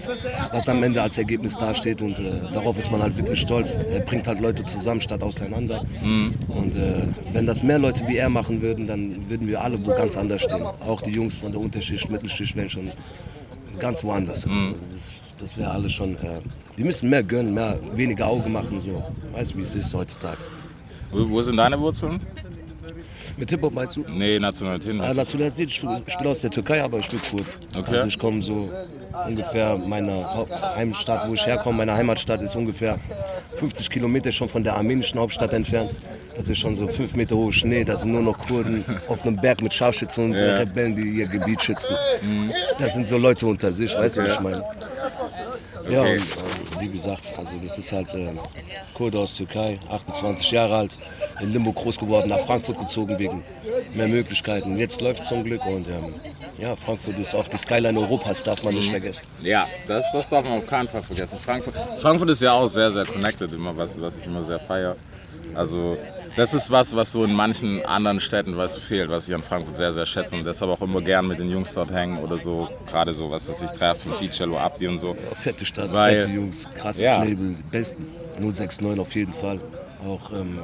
was 0.51 0.67
am 0.67 0.81
Ende 0.83 1.01
als 1.01 1.17
Ergebnis 1.17 1.57
dasteht 1.57 2.01
und 2.01 2.17
äh, 2.19 2.31
darauf 2.53 2.77
ist 2.77 2.91
man 2.91 3.01
halt 3.01 3.17
wirklich 3.17 3.39
stolz. 3.39 3.75
Er 3.75 3.99
bringt 4.01 4.27
halt 4.27 4.39
Leute 4.39 4.65
zusammen 4.65 5.01
statt 5.01 5.21
auseinander. 5.21 5.83
Mhm. 6.03 6.33
Und 6.49 6.75
äh, 6.75 7.03
wenn 7.33 7.45
das 7.45 7.63
mehr 7.63 7.79
Leute 7.79 8.07
wie 8.07 8.17
er 8.17 8.29
machen 8.29 8.61
würden, 8.61 8.87
dann 8.87 9.29
würden 9.29 9.47
wir 9.47 9.61
alle 9.61 9.83
wo 9.85 9.91
ganz 9.91 10.17
anders 10.17 10.41
stehen. 10.41 10.63
Auch 10.63 11.01
die 11.01 11.11
Jungs 11.11 11.37
von 11.37 11.51
der 11.51 11.61
Unterschicht, 11.61 12.09
Mittelschicht 12.09 12.55
wären 12.55 12.69
schon 12.69 12.91
ganz 13.79 14.03
woanders. 14.03 14.45
Mhm. 14.45 14.73
Also 14.73 14.85
das 14.91 15.13
das 15.39 15.57
wäre 15.57 15.71
alles 15.71 15.91
schon. 15.91 16.15
Äh, 16.17 16.41
wir 16.75 16.85
müssen 16.85 17.09
mehr 17.09 17.23
gönnen, 17.23 17.53
mehr, 17.53 17.79
weniger 17.95 18.27
Auge 18.27 18.49
machen. 18.49 18.79
So. 18.79 19.03
Weißt 19.33 19.53
du, 19.53 19.57
wie 19.57 19.63
es 19.63 19.73
ist 19.75 19.93
heutzutage. 19.93 20.37
Wo, 21.11 21.29
wo 21.29 21.41
sind 21.41 21.57
deine 21.57 21.79
Wurzeln? 21.79 22.21
Mit 23.37 23.49
Hip-Hop 23.49 23.73
meinst 23.73 23.97
du? 23.97 24.05
Nee, 24.07 24.39
Nationalität. 24.39 24.95
Ja, 24.95 25.13
Nationalität, 25.13 25.69
ich 25.69 25.81
bin, 25.81 26.27
aus 26.27 26.41
der 26.41 26.49
Türkei, 26.51 26.83
aber 26.83 26.99
ich 26.99 27.09
bin 27.09 27.19
Kurd. 27.29 27.45
Okay. 27.77 27.91
Also 27.95 28.07
ich 28.07 28.17
komme 28.19 28.41
so 28.41 28.71
ungefähr, 29.27 29.77
meine 29.77 30.11
Hau- 30.33 30.47
Heimstadt, 30.75 31.27
wo 31.29 31.33
ich 31.33 31.45
herkomme, 31.45 31.79
meine 31.79 31.93
Heimatstadt 31.93 32.41
ist 32.41 32.55
ungefähr 32.55 32.97
50 33.55 33.89
Kilometer 33.89 34.31
schon 34.31 34.49
von 34.49 34.63
der 34.63 34.75
armenischen 34.75 35.19
Hauptstadt 35.19 35.53
entfernt. 35.53 35.95
Das 36.35 36.47
ist 36.49 36.57
schon 36.59 36.77
so 36.77 36.87
5 36.87 37.15
Meter 37.15 37.35
hoher 37.35 37.51
Schnee, 37.53 37.83
da 37.83 37.97
sind 37.97 38.11
nur 38.13 38.21
noch 38.21 38.37
Kurden 38.37 38.83
auf 39.07 39.23
einem 39.25 39.35
Berg 39.35 39.61
mit 39.61 39.73
Scharfschützen 39.73 40.25
und 40.25 40.33
Ja. 40.33 40.57
Rebellen, 40.57 40.95
die 40.95 41.03
ihr 41.19 41.27
Gebiet 41.27 41.61
schützen. 41.61 41.93
Das 42.79 42.93
sind 42.93 43.05
so 43.05 43.17
Leute 43.17 43.45
unter 43.45 43.71
sich, 43.73 43.95
weißt 43.95 44.17
du, 44.17 44.23
was 44.23 44.33
ich 44.35 44.39
meine? 44.39 44.63
Ja, 45.91 46.01
Okay. 46.03 46.13
und, 46.13 46.21
äh, 46.21 46.79
wie 46.81 46.87
gesagt, 46.89 47.33
also 47.37 47.51
das 47.61 47.77
ist 47.77 47.91
halt 47.91 48.13
äh, 48.15 48.33
Kurde 48.93 49.19
aus 49.19 49.33
Türkei, 49.35 49.79
28 49.89 50.51
Jahre 50.51 50.75
alt, 50.77 50.97
in 51.39 51.49
Limburg 51.49 51.75
groß 51.75 51.97
geworden, 51.97 52.29
nach 52.29 52.39
Frankfurt 52.39 52.79
gezogen 52.79 53.19
wegen 53.19 53.43
mehr 53.93 54.07
Möglichkeiten. 54.07 54.77
Jetzt 54.77 55.01
läuft 55.01 55.23
zum 55.23 55.43
Glück 55.43 55.65
und 55.65 55.87
ähm, 55.87 56.15
ja, 56.57 56.75
Frankfurt 56.75 57.17
ist 57.19 57.33
auch 57.35 57.47
die 57.47 57.57
Skyline 57.57 57.99
Europas, 57.99 58.43
darf 58.43 58.63
man 58.63 58.73
nicht 58.73 58.87
Mhm. 58.87 58.91
vergessen. 58.91 59.27
Ja, 59.41 59.67
das, 59.87 60.11
das 60.11 60.29
darf 60.29 60.43
man 60.45 60.59
auf 60.59 60.65
keinen 60.67 60.87
Fall 60.87 61.01
vergessen. 61.01 61.39
Frankfurt, 61.39 61.75
Frankfurt 61.97 62.29
ist 62.29 62.41
ja 62.41 62.53
auch 62.53 62.67
sehr, 62.67 62.91
sehr 62.91 63.05
connected, 63.05 63.51
immer 63.53 63.75
was, 63.77 64.01
was 64.01 64.17
ich 64.17 64.25
immer 64.27 64.43
sehr 64.43 64.59
feiere. 64.59 64.97
Also 65.53 65.97
das 66.35 66.53
ist 66.53 66.71
was, 66.71 66.95
was 66.95 67.11
so 67.11 67.23
in 67.23 67.33
manchen 67.33 67.85
anderen 67.85 68.19
Städten 68.19 68.55
du, 68.77 68.79
fehlt, 68.81 69.09
was 69.09 69.27
ich 69.27 69.35
an 69.35 69.41
Frankfurt 69.43 69.75
sehr, 69.75 69.93
sehr 69.93 70.05
schätze 70.05 70.35
und 70.35 70.45
deshalb 70.45 70.71
auch 70.71 70.81
immer 70.81 71.01
gern 71.01 71.27
mit 71.27 71.39
den 71.39 71.49
Jungs 71.49 71.73
dort 71.73 71.91
hängen 71.91 72.19
oder 72.19 72.37
so, 72.37 72.69
gerade 72.87 73.13
so, 73.13 73.29
was 73.31 73.47
das 73.47 73.59
sich 73.59 73.71
trifft 73.71 74.01
von 74.01 74.13
Cello 74.29 74.57
Abdi 74.57 74.87
und 74.87 74.99
so. 74.99 75.09
Ja, 75.09 75.35
fette 75.35 75.65
Stadt, 75.65 75.93
Weil- 75.93 76.21
fette 76.21 76.33
Jungs, 76.33 76.67
krasses 76.75 77.03
Ja. 77.03 77.23
Label, 77.23 77.55
besten 77.71 78.05
069 78.39 78.99
auf 78.99 79.13
jeden 79.15 79.33
Fall. 79.33 79.59
Auch 80.07 80.31
ähm, 80.31 80.59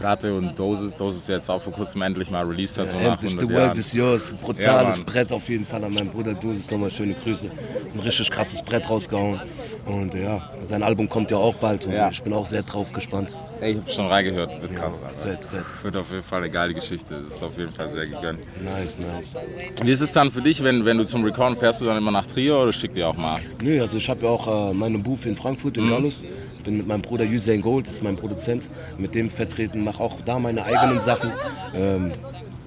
Rate 0.00 0.32
und 0.34 0.58
Dosis, 0.58 0.94
Dosis, 0.94 1.24
der 1.24 1.36
jetzt 1.36 1.50
auch 1.50 1.60
vor 1.60 1.72
kurzem 1.72 2.02
endlich 2.02 2.30
mal 2.30 2.44
released 2.46 2.78
hat, 2.78 2.88
so 2.90 2.96
Ja, 2.98 3.02
nach 3.10 3.22
endlich, 3.22 3.32
100 3.32 3.48
The 3.48 3.52
Jahren. 3.54 3.66
World 3.68 3.78
is 3.78 3.92
Yours. 3.92 4.30
Ja, 4.30 4.36
Brutales 4.46 4.96
Mann. 4.98 5.06
Brett 5.06 5.32
auf 5.32 5.48
jeden 5.48 5.66
Fall 5.66 5.84
an 5.84 5.92
meinen 5.92 6.08
Bruder 6.10 6.34
Dosis. 6.34 6.70
Nochmal 6.70 6.90
schöne 6.90 7.14
Grüße. 7.14 7.50
Ein 7.92 8.00
richtig 8.00 8.30
krasses 8.30 8.62
Brett 8.62 8.88
rausgehauen. 8.88 9.40
Und 9.86 10.14
ja, 10.14 10.40
sein 10.62 10.82
Album 10.82 11.08
kommt 11.08 11.30
ja 11.30 11.36
auch 11.38 11.54
bald 11.56 11.84
und 11.86 11.92
Ja. 11.92 12.08
ich 12.10 12.22
bin 12.22 12.32
auch 12.32 12.46
sehr 12.46 12.62
drauf 12.62 12.92
gespannt. 12.92 13.36
Ey, 13.60 13.72
ich 13.72 13.78
hab 13.78 13.88
schon 13.90 14.06
reingehört, 14.06 14.62
wird 14.62 14.76
krass. 14.76 15.02
Fett, 15.22 15.44
fett. 15.44 15.64
Wird 15.82 15.96
auf 15.96 16.10
jeden 16.10 16.22
Fall 16.22 16.38
eine 16.42 16.50
geile 16.50 16.72
Geschichte, 16.74 17.14
das 17.14 17.24
ist 17.26 17.42
auf 17.42 17.58
jeden 17.58 17.72
Fall 17.72 17.88
sehr 17.88 18.06
gegönnt. 18.06 18.38
Nice, 18.62 18.98
nice. 18.98 19.34
Wie 19.82 19.90
ist 19.90 20.00
es 20.00 20.12
dann 20.12 20.30
für 20.30 20.42
dich, 20.42 20.62
wenn, 20.62 20.84
wenn 20.84 20.96
du 20.98 21.04
zum 21.06 21.24
Recorden 21.24 21.56
fährst, 21.56 21.80
du 21.80 21.86
dann 21.86 21.98
immer 21.98 22.10
nach 22.12 22.26
Trier 22.26 22.56
oder 22.56 22.72
schickt 22.72 22.96
dir 22.96 23.08
auch 23.08 23.16
mal? 23.16 23.40
Nö, 23.62 23.80
also 23.82 23.98
ich 23.98 24.08
habe 24.08 24.24
ja 24.26 24.30
auch 24.30 24.70
äh, 24.70 24.74
meinen 24.74 25.02
Booth 25.02 25.26
in 25.26 25.36
Frankfurt, 25.36 25.76
in 25.76 25.86
Mhm. 25.86 25.90
Gallus. 25.90 26.22
Bin 26.62 26.76
mit 26.76 26.86
meinem 26.86 27.00
Bruder 27.00 27.24
Usain 27.24 27.62
Gold, 27.62 27.86
das 27.86 27.94
ist 27.94 28.02
mein 28.02 28.16
Produzent, 28.16 28.59
mit 28.98 29.14
dem 29.14 29.30
vertreten, 29.30 29.84
mache 29.84 30.02
auch 30.02 30.20
da 30.24 30.38
meine 30.38 30.64
eigenen 30.64 31.00
Sachen. 31.00 31.30
Ähm, 31.74 32.12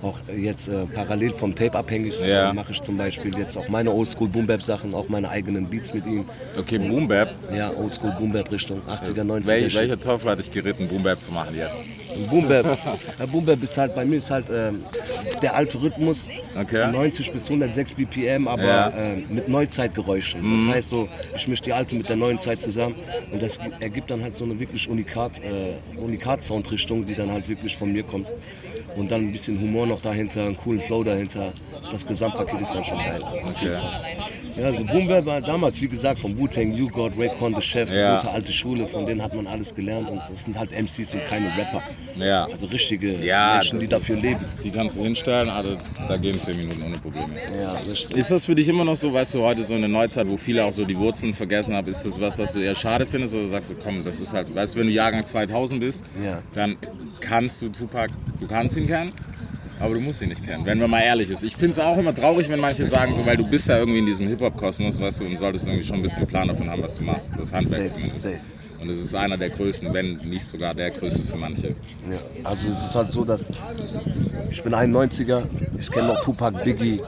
auch 0.03 0.19
jetzt 0.35 0.67
äh, 0.67 0.85
parallel 0.85 1.31
vom 1.33 1.55
Tape 1.55 1.77
abhängig 1.77 2.19
Ja. 2.21 2.49
äh, 2.51 2.53
mache 2.53 2.71
ich 2.73 2.81
zum 2.81 2.97
Beispiel 2.97 3.37
jetzt 3.37 3.57
auch 3.57 3.67
meine 3.69 3.91
Oldschool 3.91 4.27
Boom 4.29 4.47
Bap 4.47 4.61
Sachen, 4.63 4.93
auch 4.93 5.07
meine 5.09 5.29
eigenen 5.29 5.69
Beats 5.69 5.93
mit 5.93 6.05
ihm. 6.05 6.25
Okay, 6.57 6.77
Boom 6.77 7.07
Bap. 7.07 7.29
Ja, 7.55 7.71
Oldschool 7.75 8.11
Boom 8.19 8.31
Bap 8.31 8.51
Richtung 8.51 8.81
80er, 8.87 9.23
90er. 9.23 9.47
Wel 9.47 9.73
welcher 9.73 9.99
Teufel 9.99 10.31
hat 10.31 10.39
dich 10.39 10.51
geritten, 10.51 10.87
Boom 10.87 11.03
Bap 11.03 11.21
zu 11.21 11.31
machen 11.31 11.55
jetzt? 11.57 11.87
Boom 12.29 12.47
Bap. 12.47 12.77
Ja, 13.19 13.25
Boom 13.25 13.45
Bap 13.45 13.61
ist 13.63 13.77
halt, 13.77 13.95
bei 13.95 14.05
mir 14.05 14.17
ist 14.17 14.29
halt 14.31 14.45
ähm, 14.51 14.79
der 15.41 15.55
alte 15.55 15.81
Rhythmus, 15.81 16.27
Okay. 16.59 16.91
90 16.91 17.31
bis 17.31 17.45
106 17.49 17.95
BPM, 17.95 18.47
aber 18.47 18.63
Ja. 18.63 18.93
ähm, 18.95 19.23
mit 19.29 19.47
Neuzeitgeräuschen. 19.47 20.41
Mhm. 20.47 20.65
Das 20.67 20.75
heißt 20.75 20.89
so, 20.89 21.09
ich 21.35 21.47
mische 21.47 21.63
die 21.63 21.73
alte 21.73 21.95
mit 21.95 22.09
der 22.09 22.15
neuen 22.15 22.37
Zeit 22.37 22.61
zusammen 22.61 22.95
und 23.31 23.41
das 23.41 23.59
ergibt 23.79 24.11
dann 24.11 24.21
halt 24.21 24.35
so 24.35 24.43
eine 24.45 24.59
wirklich 24.59 24.87
Unikat, 24.89 25.39
äh, 25.39 25.99
Unikat-Soundrichtung, 25.99 27.05
die 27.05 27.15
dann 27.15 27.31
halt 27.31 27.47
wirklich 27.49 27.77
von 27.77 27.91
mir 27.91 28.03
kommt. 28.03 28.31
Und 28.95 29.11
dann 29.11 29.21
ein 29.21 29.31
bisschen 29.31 29.59
Humor 29.59 29.87
noch 29.87 29.92
dahinter, 30.01 30.45
einen 30.45 30.57
coolen 30.57 30.81
Flow 30.81 31.03
dahinter. 31.03 31.53
Das 31.91 32.05
Gesamtpaket 32.07 32.61
ist 32.61 32.73
dann 32.73 32.83
schon 32.83 32.97
geil. 32.97 33.21
Okay. 33.49 33.77
Ja, 34.55 34.65
also 34.65 34.83
Boom 34.83 35.07
Bap 35.07 35.25
war 35.25 35.41
damals, 35.41 35.81
wie 35.81 35.87
gesagt, 35.87 36.19
vom 36.19 36.37
Wu-Tang, 36.37 36.73
You 36.73 36.87
God, 36.89 37.13
Raycon, 37.17 37.55
The 37.55 37.61
Chef, 37.61 37.91
Ja. 37.91 38.17
gute 38.17 38.29
alte 38.31 38.53
Schule, 38.53 38.85
von 38.87 39.05
denen 39.07 39.23
hat 39.23 39.33
man 39.33 39.47
alles 39.47 39.73
gelernt 39.73 40.09
und 40.11 40.19
das 40.29 40.45
sind 40.45 40.59
halt 40.59 40.71
MCs 40.71 41.13
und 41.15 41.25
keine 41.25 41.47
Rapper. 41.57 41.81
Ja. 42.17 42.45
Also 42.45 42.67
richtige 42.67 43.13
Ja, 43.25 43.53
Menschen, 43.53 43.79
die 43.79 43.87
das 43.87 44.01
dafür 44.01 44.17
leben. 44.17 44.39
Die 44.63 44.69
kannst 44.69 44.95
du 44.95 45.01
hinstellen, 45.01 45.49
also 45.49 45.75
da 46.07 46.17
gehen 46.17 46.39
10 46.39 46.57
Minuten 46.57 46.83
ohne 46.83 46.97
Probleme. 46.97 47.33
Ja, 47.59 47.73
richtig. 47.89 48.15
Ist 48.15 48.29
das 48.29 48.45
für 48.45 48.53
dich 48.53 48.69
immer 48.69 48.85
noch 48.85 48.95
so, 48.95 49.11
weißt 49.11 49.33
du, 49.35 49.41
heute 49.41 49.63
so 49.63 49.73
eine 49.73 49.89
Neuzeit, 49.89 50.27
wo 50.27 50.37
viele 50.37 50.65
auch 50.65 50.71
so 50.71 50.85
die 50.85 50.97
Wurzeln 50.99 51.33
vergessen 51.33 51.73
haben, 51.75 51.87
ist 51.87 52.05
das 52.05 52.21
was, 52.21 52.37
was 52.37 52.53
du 52.53 52.59
eher 52.59 52.75
schade 52.75 53.07
findest 53.07 53.33
oder 53.35 53.47
sagst 53.47 53.71
du, 53.71 53.75
komm, 53.75 54.03
das 54.03 54.19
ist 54.21 54.33
halt, 54.33 54.53
weißt 54.55 54.75
du, 54.75 54.79
wenn 54.79 54.87
du 54.87 54.93
Jahrgang 54.93 55.25
2000 55.25 55.79
bist, 55.79 56.03
dann 56.53 56.77
kannst 57.21 57.59
du 57.63 57.69
Tupac, 57.69 58.13
du 58.39 58.45
kannst 58.47 58.77
ihn 58.77 58.85
kennen, 58.85 59.11
aber 59.83 59.95
du 59.95 59.99
musst 59.99 60.21
ihn 60.21 60.29
nicht 60.29 60.45
kennen, 60.45 60.65
wenn 60.65 60.79
man 60.79 60.89
mal 60.89 61.01
ehrlich 61.01 61.29
ist. 61.29 61.43
Ich 61.43 61.55
finde 61.55 61.71
es 61.71 61.79
auch 61.79 61.97
immer 61.97 62.15
traurig, 62.15 62.49
wenn 62.49 62.59
manche 62.61 62.85
sagen, 62.85 63.13
so, 63.13 63.25
weil 63.25 63.35
du 63.35 63.45
bist 63.45 63.67
ja 63.67 63.77
irgendwie 63.77 63.99
in 63.99 64.05
diesem 64.05 64.27
Hip-Hop-Kosmos, 64.29 64.99
weißt 65.01 65.19
du, 65.21 65.25
und 65.25 65.35
solltest 65.35 65.67
irgendwie 65.67 65.85
schon 65.85 65.97
ein 65.97 66.01
bisschen 66.01 66.25
Plan 66.25 66.47
davon 66.47 66.69
haben, 66.69 66.81
was 66.81 66.95
du 66.95 67.03
machst, 67.03 67.33
das 67.37 67.51
Handwerk 67.51 67.81
Safe, 67.81 67.89
zumindest. 67.89 68.21
safe. 68.21 68.39
Und 68.81 68.89
es 68.89 68.99
ist 68.99 69.13
einer 69.15 69.37
der 69.37 69.49
größten, 69.49 69.93
wenn 69.93 70.17
nicht 70.23 70.45
sogar 70.45 70.73
der 70.73 70.91
größte 70.91 71.23
für 71.23 71.35
manche. 71.37 71.69
Ja. 71.69 72.17
Also 72.45 72.69
es 72.69 72.83
ist 72.83 72.95
halt 72.95 73.09
so, 73.09 73.25
dass 73.25 73.49
ich 74.49 74.63
bin 74.63 74.73
91er, 74.73 75.43
ich 75.79 75.91
kenne 75.91 76.07
noch 76.07 76.21
Tupac, 76.21 76.63
Biggie, 76.63 77.01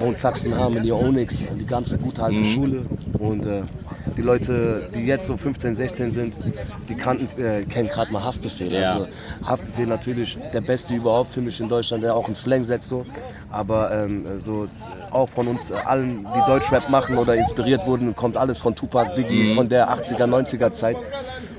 Bone 0.00 0.16
Saxon 0.16 0.56
Harmony, 0.58 0.90
Onyx, 0.92 1.44
die 1.58 1.66
ganze 1.66 1.98
gute 1.98 2.22
alte 2.24 2.40
Mhm. 2.42 2.46
Schule. 2.46 2.86
Und 3.18 3.44
äh, 3.44 3.62
die 4.16 4.22
Leute, 4.22 4.82
die 4.94 5.04
jetzt 5.04 5.26
so 5.26 5.36
15, 5.36 5.76
16 5.76 6.10
sind, 6.10 6.34
die 6.88 6.94
kannten, 6.94 7.28
äh, 7.40 7.64
kennen 7.64 7.88
gerade 7.88 8.10
mal 8.12 8.24
Haftbefehl. 8.24 8.72
Ja. 8.72 8.94
Also 8.94 9.06
Haftbefehl 9.44 9.86
natürlich 9.86 10.38
der 10.54 10.62
beste 10.62 10.94
überhaupt 10.94 11.32
für 11.32 11.42
mich 11.42 11.60
in 11.60 11.68
Deutschland, 11.68 12.02
der 12.02 12.14
auch 12.14 12.24
einen 12.26 12.34
Slang 12.34 12.64
setzt 12.64 12.88
so. 12.88 13.04
Aber 13.50 13.92
ähm, 13.92 14.38
so 14.38 14.68
auch 15.10 15.28
von 15.28 15.48
uns 15.48 15.70
äh, 15.70 15.74
allen, 15.74 16.24
die 16.24 16.50
Deutschrap 16.50 16.88
machen 16.88 17.18
oder 17.18 17.34
inspiriert 17.34 17.86
wurden, 17.86 18.16
kommt 18.16 18.36
alles 18.38 18.58
von 18.58 18.74
Tupac, 18.74 19.14
Biggie, 19.16 19.50
Mhm. 19.50 19.54
von 19.54 19.68
der 19.68 19.90
80er, 19.90 20.26
90er 20.26 20.72
Zeit. 20.72 20.96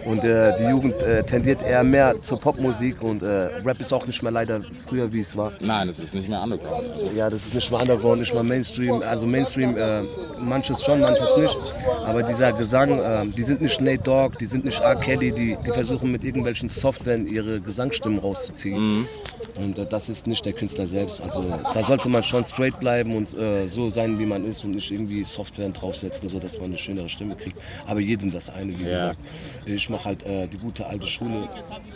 Und 0.06 0.24
äh, 0.24 0.52
die 0.60 0.70
Jugend 0.70 1.02
äh, 1.04 1.24
tendiert 1.24 1.62
eher 1.64 1.84
mehr 1.84 2.22
zur 2.22 2.40
Popmusik 2.40 3.02
und 3.02 3.22
äh, 3.22 3.26
Rap 3.66 3.80
ist 3.80 3.94
auch 3.94 4.08
nicht 4.08 4.24
mehr 4.24 4.32
leider 4.32 4.62
früher, 4.88 5.12
wie 5.14 5.20
es 5.20 5.38
war. 5.38 5.52
Nein, 5.60 5.90
es 5.90 6.00
ist 6.00 6.16
nicht 6.16 6.28
mehr 6.30 6.42
underground. 6.42 6.84
Ja, 7.16 7.30
das 7.30 7.46
ist 7.46 7.54
nicht 7.54 7.70
mehr 7.72 7.80
Underground, 7.82 8.20
nicht 8.20 8.34
mehr 8.34 8.44
Mainstream. 8.44 9.02
Also 9.04 9.26
Mainstream, 9.28 9.78
äh, 9.78 10.02
manches 10.40 10.84
schon, 10.84 11.02
manches 11.02 11.38
nicht. 11.38 11.58
Aber 12.06 12.24
dieser 12.24 12.52
Gesang, 12.54 12.90
äh, 13.00 13.28
die 13.28 13.44
sind 13.44 13.62
nicht 13.62 13.80
Nate 13.80 14.02
Dogg, 14.04 14.38
die 14.40 14.46
sind 14.48 14.66
nicht 14.66 14.80
R. 14.82 14.96
Kelly, 14.96 15.32
die, 15.32 15.58
die 15.66 15.72
versuchen 15.72 16.12
mit 16.12 16.24
irgendwelchen 16.24 16.68
Softwaren 16.70 17.28
ihre 17.28 17.62
Gesangsstimmen 17.62 18.20
rauszuziehen. 18.20 19.08
Und 19.56 19.78
äh, 19.78 19.86
das 19.86 20.10
ist 20.10 20.26
nicht 20.28 20.46
der 20.46 20.54
Künstler 20.54 20.88
selbst. 20.88 21.22
Also 21.22 21.44
da 21.74 21.84
sollte 21.84 22.10
man 22.10 22.24
schon 22.24 22.44
straight 22.44 22.80
bleiben 22.80 23.14
und 23.16 23.34
äh, 23.38 23.68
so 23.68 23.90
sein, 23.90 24.18
wie 24.18 24.26
man 24.26 24.46
ist 24.46 24.64
und 24.66 24.72
nicht 24.72 24.90
irgendwie 24.92 25.24
Softwaren 25.24 25.74
draufsetzen, 25.74 26.28
so 26.30 26.40
dass 26.40 26.58
man 26.58 26.70
eine 26.70 26.78
schönere 26.78 27.10
Stimme 27.10 27.36
kriegt. 27.36 27.58
Aber 27.86 28.00
jedem 28.00 28.32
das 28.32 28.50
eine, 28.50 28.78
wie 28.80 28.84
Ja. 28.84 29.10
gesagt. 29.10 29.20
Ich 29.66 29.90
mache 29.92 30.06
halt 30.06 30.24
äh, 30.26 30.48
die 30.48 30.58
gute 30.58 30.88
alte 30.88 31.08
Schule. 31.08 31.48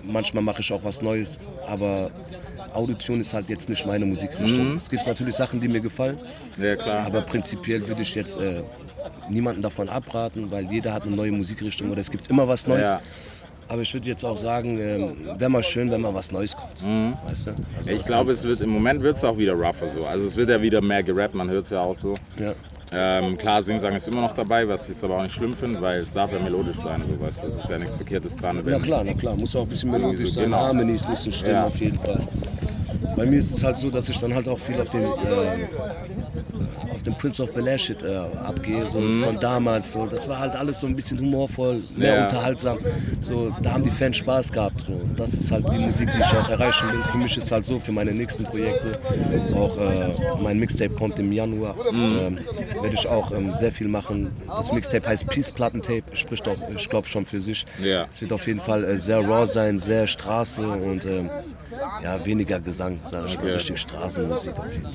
Manchmal 0.04 0.44
mache 0.44 0.62
ich 0.62 0.72
auch 0.72 0.84
was 0.84 1.02
Neues, 1.02 1.40
aber 1.66 2.12
Autotune 2.74 3.22
ist 3.22 3.34
halt 3.34 3.50
jetzt 3.50 3.70
nicht 3.70 3.86
meine 3.86 4.06
Musikrichtung. 4.06 4.72
Mhm. 4.72 4.78
Es 4.78 4.90
gibt 4.90 5.08
natürlich 5.08 5.36
Sachen, 5.36 5.60
die 5.62 5.68
mir 5.68 5.82
gefallen, 5.82 6.20
Ja, 6.58 6.76
klar. 6.76 7.06
aber 7.06 7.22
prinzipiell 7.22 7.88
würde 7.88 8.04
ich 8.04 8.14
jetzt 8.14 8.38
äh, 8.38 8.64
niemanden 9.28 9.62
davon 9.62 9.90
abraten, 9.90 10.52
weil 10.52 10.72
jeder 10.72 10.94
hat 10.94 11.04
eine 11.04 11.16
neue 11.16 11.32
Musikrichtung 11.32 11.90
oder 11.90 12.02
es 12.02 12.12
gibt 12.12 12.30
immer 12.30 12.48
was 12.48 12.68
Neues. 12.68 12.86
Ja. 12.94 13.02
Aber 13.68 13.82
ich 13.82 13.94
würde 13.94 14.08
jetzt 14.08 14.24
auch 14.24 14.38
sagen, 14.38 14.80
ähm, 14.80 15.40
wäre 15.40 15.50
mal 15.50 15.64
schön, 15.64 15.90
wenn 15.90 16.02
mal 16.02 16.14
was 16.14 16.32
Neues 16.32 16.56
kommt. 16.56 16.84
Mhm. 16.84 17.16
Weißt 17.26 17.48
du? 17.48 17.50
Also 17.78 17.90
Ich 17.92 18.00
was 18.00 18.06
glaube, 18.06 18.32
es 18.32 18.44
wird 18.44 18.62
im 18.62 18.70
Moment 18.70 19.02
wird 19.02 19.18
es 19.18 19.24
auch 19.24 19.38
wieder 19.38 19.54
rougher 19.54 19.90
so. 19.98 20.06
Also 20.08 20.26
es 20.26 20.36
wird 20.36 20.50
ja 20.50 20.62
wieder 20.62 20.82
mehr 20.82 21.02
gerappt, 21.04 21.34
man 21.36 21.50
hört 21.50 21.66
es 21.66 21.72
ja 21.72 21.82
auch 21.82 21.96
so. 21.96 22.14
Ja. 22.38 22.54
Ähm, 22.92 23.38
klar, 23.38 23.64
Singsang 23.64 23.96
ist 23.96 24.08
immer 24.08 24.22
noch 24.22 24.34
dabei, 24.34 24.68
was 24.68 24.84
ich 24.84 24.90
jetzt 24.90 25.04
aber 25.04 25.18
auch 25.18 25.24
nicht 25.24 25.34
schlimm 25.34 25.56
finde, 25.56 25.82
weil 25.82 26.00
es 26.00 26.14
darf 26.14 26.32
ja 26.32 26.40
melodisch 26.40 26.78
sein, 26.78 27.02
so 27.04 27.16
du, 27.16 27.18
das 27.26 27.44
ist 27.44 27.68
ja 27.70 27.80
nichts 27.80 27.96
Verkehrtes 27.96 28.36
dran. 28.36 28.62
Na 28.64 28.78
klar, 28.78 29.04
na 29.04 29.14
klar, 29.16 29.36
muss 29.36 29.56
auch 29.56 29.64
ein 29.64 29.68
bisschen 29.70 29.90
Irgendwie 29.90 30.10
melodisch 30.12 30.34
sein, 30.34 30.44
genau. 30.46 30.58
Harmonies 30.58 31.08
müssen 31.08 31.32
stimmen 31.32 31.56
Ja. 31.56 31.66
auf 31.66 31.80
jeden 31.80 32.00
Fall. 32.00 32.22
Bei 33.16 33.26
mir 33.26 33.40
ist 33.40 33.52
es 33.52 33.64
halt 33.64 33.78
so, 33.78 33.90
dass 33.90 34.08
ich 34.10 34.18
dann 34.20 34.36
halt 34.36 34.48
auch 34.48 34.60
viel 34.60 34.80
auf 34.80 34.90
den, 34.90 35.02
äh, 35.02 35.08
den 37.06 37.16
Prince 37.18 37.42
of 37.44 37.54
Bel 37.54 37.68
Air 37.68 37.78
Shit 37.78 38.04
äh, 38.04 38.16
abgehe, 38.16 38.88
so 38.88 39.00
Mhm. 39.00 39.22
von 39.22 39.40
damals. 39.40 39.92
So. 39.94 40.06
Das 40.08 40.28
war 40.28 40.40
halt 40.40 40.56
alles 40.56 40.80
so 40.80 40.88
ein 40.88 40.96
bisschen 40.96 41.20
humorvoll, 41.20 41.84
mehr 41.96 42.16
Ja. 42.16 42.24
unterhaltsam. 42.24 42.80
So, 43.22 43.52
da 43.62 43.74
haben 43.74 43.84
die 43.84 43.90
Fans 43.92 44.18
Spaß 44.18 44.52
gehabt. 44.52 44.82
So. 44.88 45.02
Das 45.16 45.34
ist 45.34 45.52
halt 45.52 45.66
die 45.74 45.78
Musik, 45.80 46.10
die 46.14 46.20
ich 46.20 46.34
auch 46.38 46.50
erreichen 46.50 46.92
will. 46.92 47.02
Für 47.12 47.18
mich 47.18 47.38
ist 47.38 47.52
halt 47.52 47.66
so, 47.66 47.80
für 47.80 47.92
meine 47.92 48.14
nächsten 48.14 48.44
Projekte, 48.46 48.92
auch 49.54 49.78
äh, 49.78 50.14
mein 50.42 50.60
Mixtape 50.60 50.94
kommt 50.96 51.20
im 51.20 51.32
Januar, 51.32 51.76
Mhm. 51.92 52.18
ähm, 52.20 52.40
werde 52.82 52.96
ich 52.96 53.08
auch 53.08 53.32
ähm, 53.32 53.54
sehr 53.56 53.72
viel 53.72 53.88
machen. 53.88 54.32
Das 54.48 54.72
Mixtape 54.72 55.08
heißt 55.08 55.28
Peace 55.28 55.52
Plattentape, 55.52 56.04
spricht 56.16 56.48
auch, 56.48 56.58
ich 56.76 56.90
glaube 56.90 57.08
schon 57.08 57.26
für 57.26 57.42
sich. 57.42 57.66
Ja. 57.84 58.08
Es 58.12 58.22
wird 58.22 58.34
auf 58.34 58.48
jeden 58.48 58.60
Fall 58.60 58.84
äh, 58.84 58.98
sehr 58.98 59.20
raw 59.20 59.46
sein, 59.48 59.80
sehr 59.80 60.08
Straße 60.08 60.62
und 60.68 61.06
ähm, 61.06 61.30
ja, 62.04 62.26
weniger 62.26 62.60
Gesang, 62.60 63.00
sage 63.06 63.28
ich 63.28 63.38
mal, 63.38 63.44
Okay. 63.46 63.54
richtig 63.56 63.80
Straßenmusik 63.80 64.58
auf 64.58 64.72
jeden 64.72 64.84
Fall. 64.86 64.94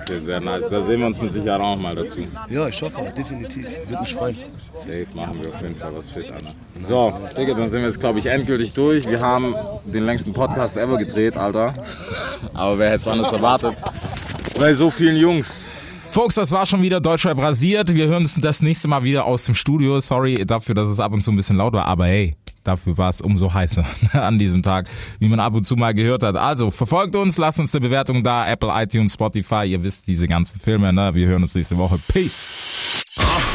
Okay, 0.00 0.18
sehr 0.20 0.40
nice. 0.40 0.68
Da 0.68 0.82
sehen 0.82 1.00
wir 1.00 1.06
uns 1.06 1.20
mit 1.20 1.32
Sicherheit 1.32 1.45
auch 1.54 1.76
noch 1.76 1.76
mal 1.76 1.94
dazu. 1.94 2.20
Ja, 2.48 2.68
ich 2.68 2.82
hoffe, 2.82 3.00
definitiv. 3.16 3.66
Würde 3.86 4.00
mich 4.00 4.14
freuen. 4.14 4.36
Safe 4.74 5.06
machen 5.14 5.42
wir 5.42 5.48
auf 5.48 5.62
jeden 5.62 5.76
Fall 5.76 5.94
was 5.94 6.10
fit, 6.10 6.30
Anna. 6.30 6.50
So, 6.76 7.12
Digga, 7.36 7.54
dann 7.54 7.68
sind 7.68 7.80
wir 7.80 7.88
jetzt, 7.88 8.00
glaube 8.00 8.18
ich, 8.18 8.26
endgültig 8.26 8.72
durch. 8.72 9.08
Wir 9.08 9.20
haben 9.20 9.54
den 9.84 10.04
längsten 10.04 10.32
Podcast 10.32 10.76
ever 10.76 10.98
gedreht, 10.98 11.36
Alter. 11.36 11.72
Aber 12.54 12.78
wer 12.78 12.86
hätte 12.88 12.96
es 12.96 13.08
anders 13.08 13.32
erwartet? 13.32 13.76
Bei 14.58 14.72
so 14.72 14.90
vielen 14.90 15.16
Jungs. 15.16 15.68
Folks, 16.10 16.34
das 16.34 16.50
war 16.50 16.64
schon 16.64 16.80
wieder 16.82 17.00
Deutschrap 17.00 17.38
rasiert. 17.38 17.92
Wir 17.94 18.06
hören 18.06 18.22
uns 18.22 18.34
das 18.40 18.62
nächste 18.62 18.88
Mal 18.88 19.02
wieder 19.02 19.26
aus 19.26 19.44
dem 19.44 19.54
Studio. 19.54 20.00
Sorry 20.00 20.46
dafür, 20.46 20.74
dass 20.74 20.88
es 20.88 20.98
ab 20.98 21.12
und 21.12 21.20
zu 21.20 21.30
ein 21.30 21.36
bisschen 21.36 21.56
laut 21.56 21.74
war, 21.74 21.84
aber 21.84 22.06
hey, 22.06 22.34
dafür 22.66 22.98
war 22.98 23.10
es 23.10 23.20
umso 23.20 23.52
heißer 23.52 23.84
an 24.12 24.38
diesem 24.38 24.62
Tag, 24.62 24.88
wie 25.18 25.28
man 25.28 25.40
ab 25.40 25.54
und 25.54 25.64
zu 25.64 25.76
mal 25.76 25.94
gehört 25.94 26.22
hat. 26.22 26.36
Also, 26.36 26.70
verfolgt 26.70 27.16
uns, 27.16 27.38
lasst 27.38 27.60
uns 27.60 27.74
eine 27.74 27.80
Bewertung 27.80 28.22
da, 28.22 28.48
Apple, 28.48 28.70
iTunes, 28.74 29.14
Spotify, 29.14 29.64
ihr 29.66 29.82
wisst 29.82 30.06
diese 30.06 30.28
ganzen 30.28 30.60
Filme, 30.60 30.92
ne? 30.92 31.14
Wir 31.14 31.26
hören 31.26 31.42
uns 31.42 31.54
nächste 31.54 31.76
Woche. 31.76 31.98
Peace. 32.08 33.04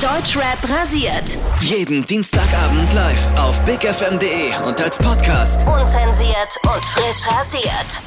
Deutschrap 0.01 0.57
rasiert. 0.67 1.37
Jeden 1.59 2.05
Dienstagabend 2.05 2.93
live 2.93 3.27
auf 3.37 3.63
bigfm.de 3.65 4.67
und 4.67 4.81
als 4.81 4.97
Podcast. 4.97 5.67
Unzensiert 5.67 6.57
und 6.63 6.83
frisch 6.83 7.27
rasiert. 7.27 8.01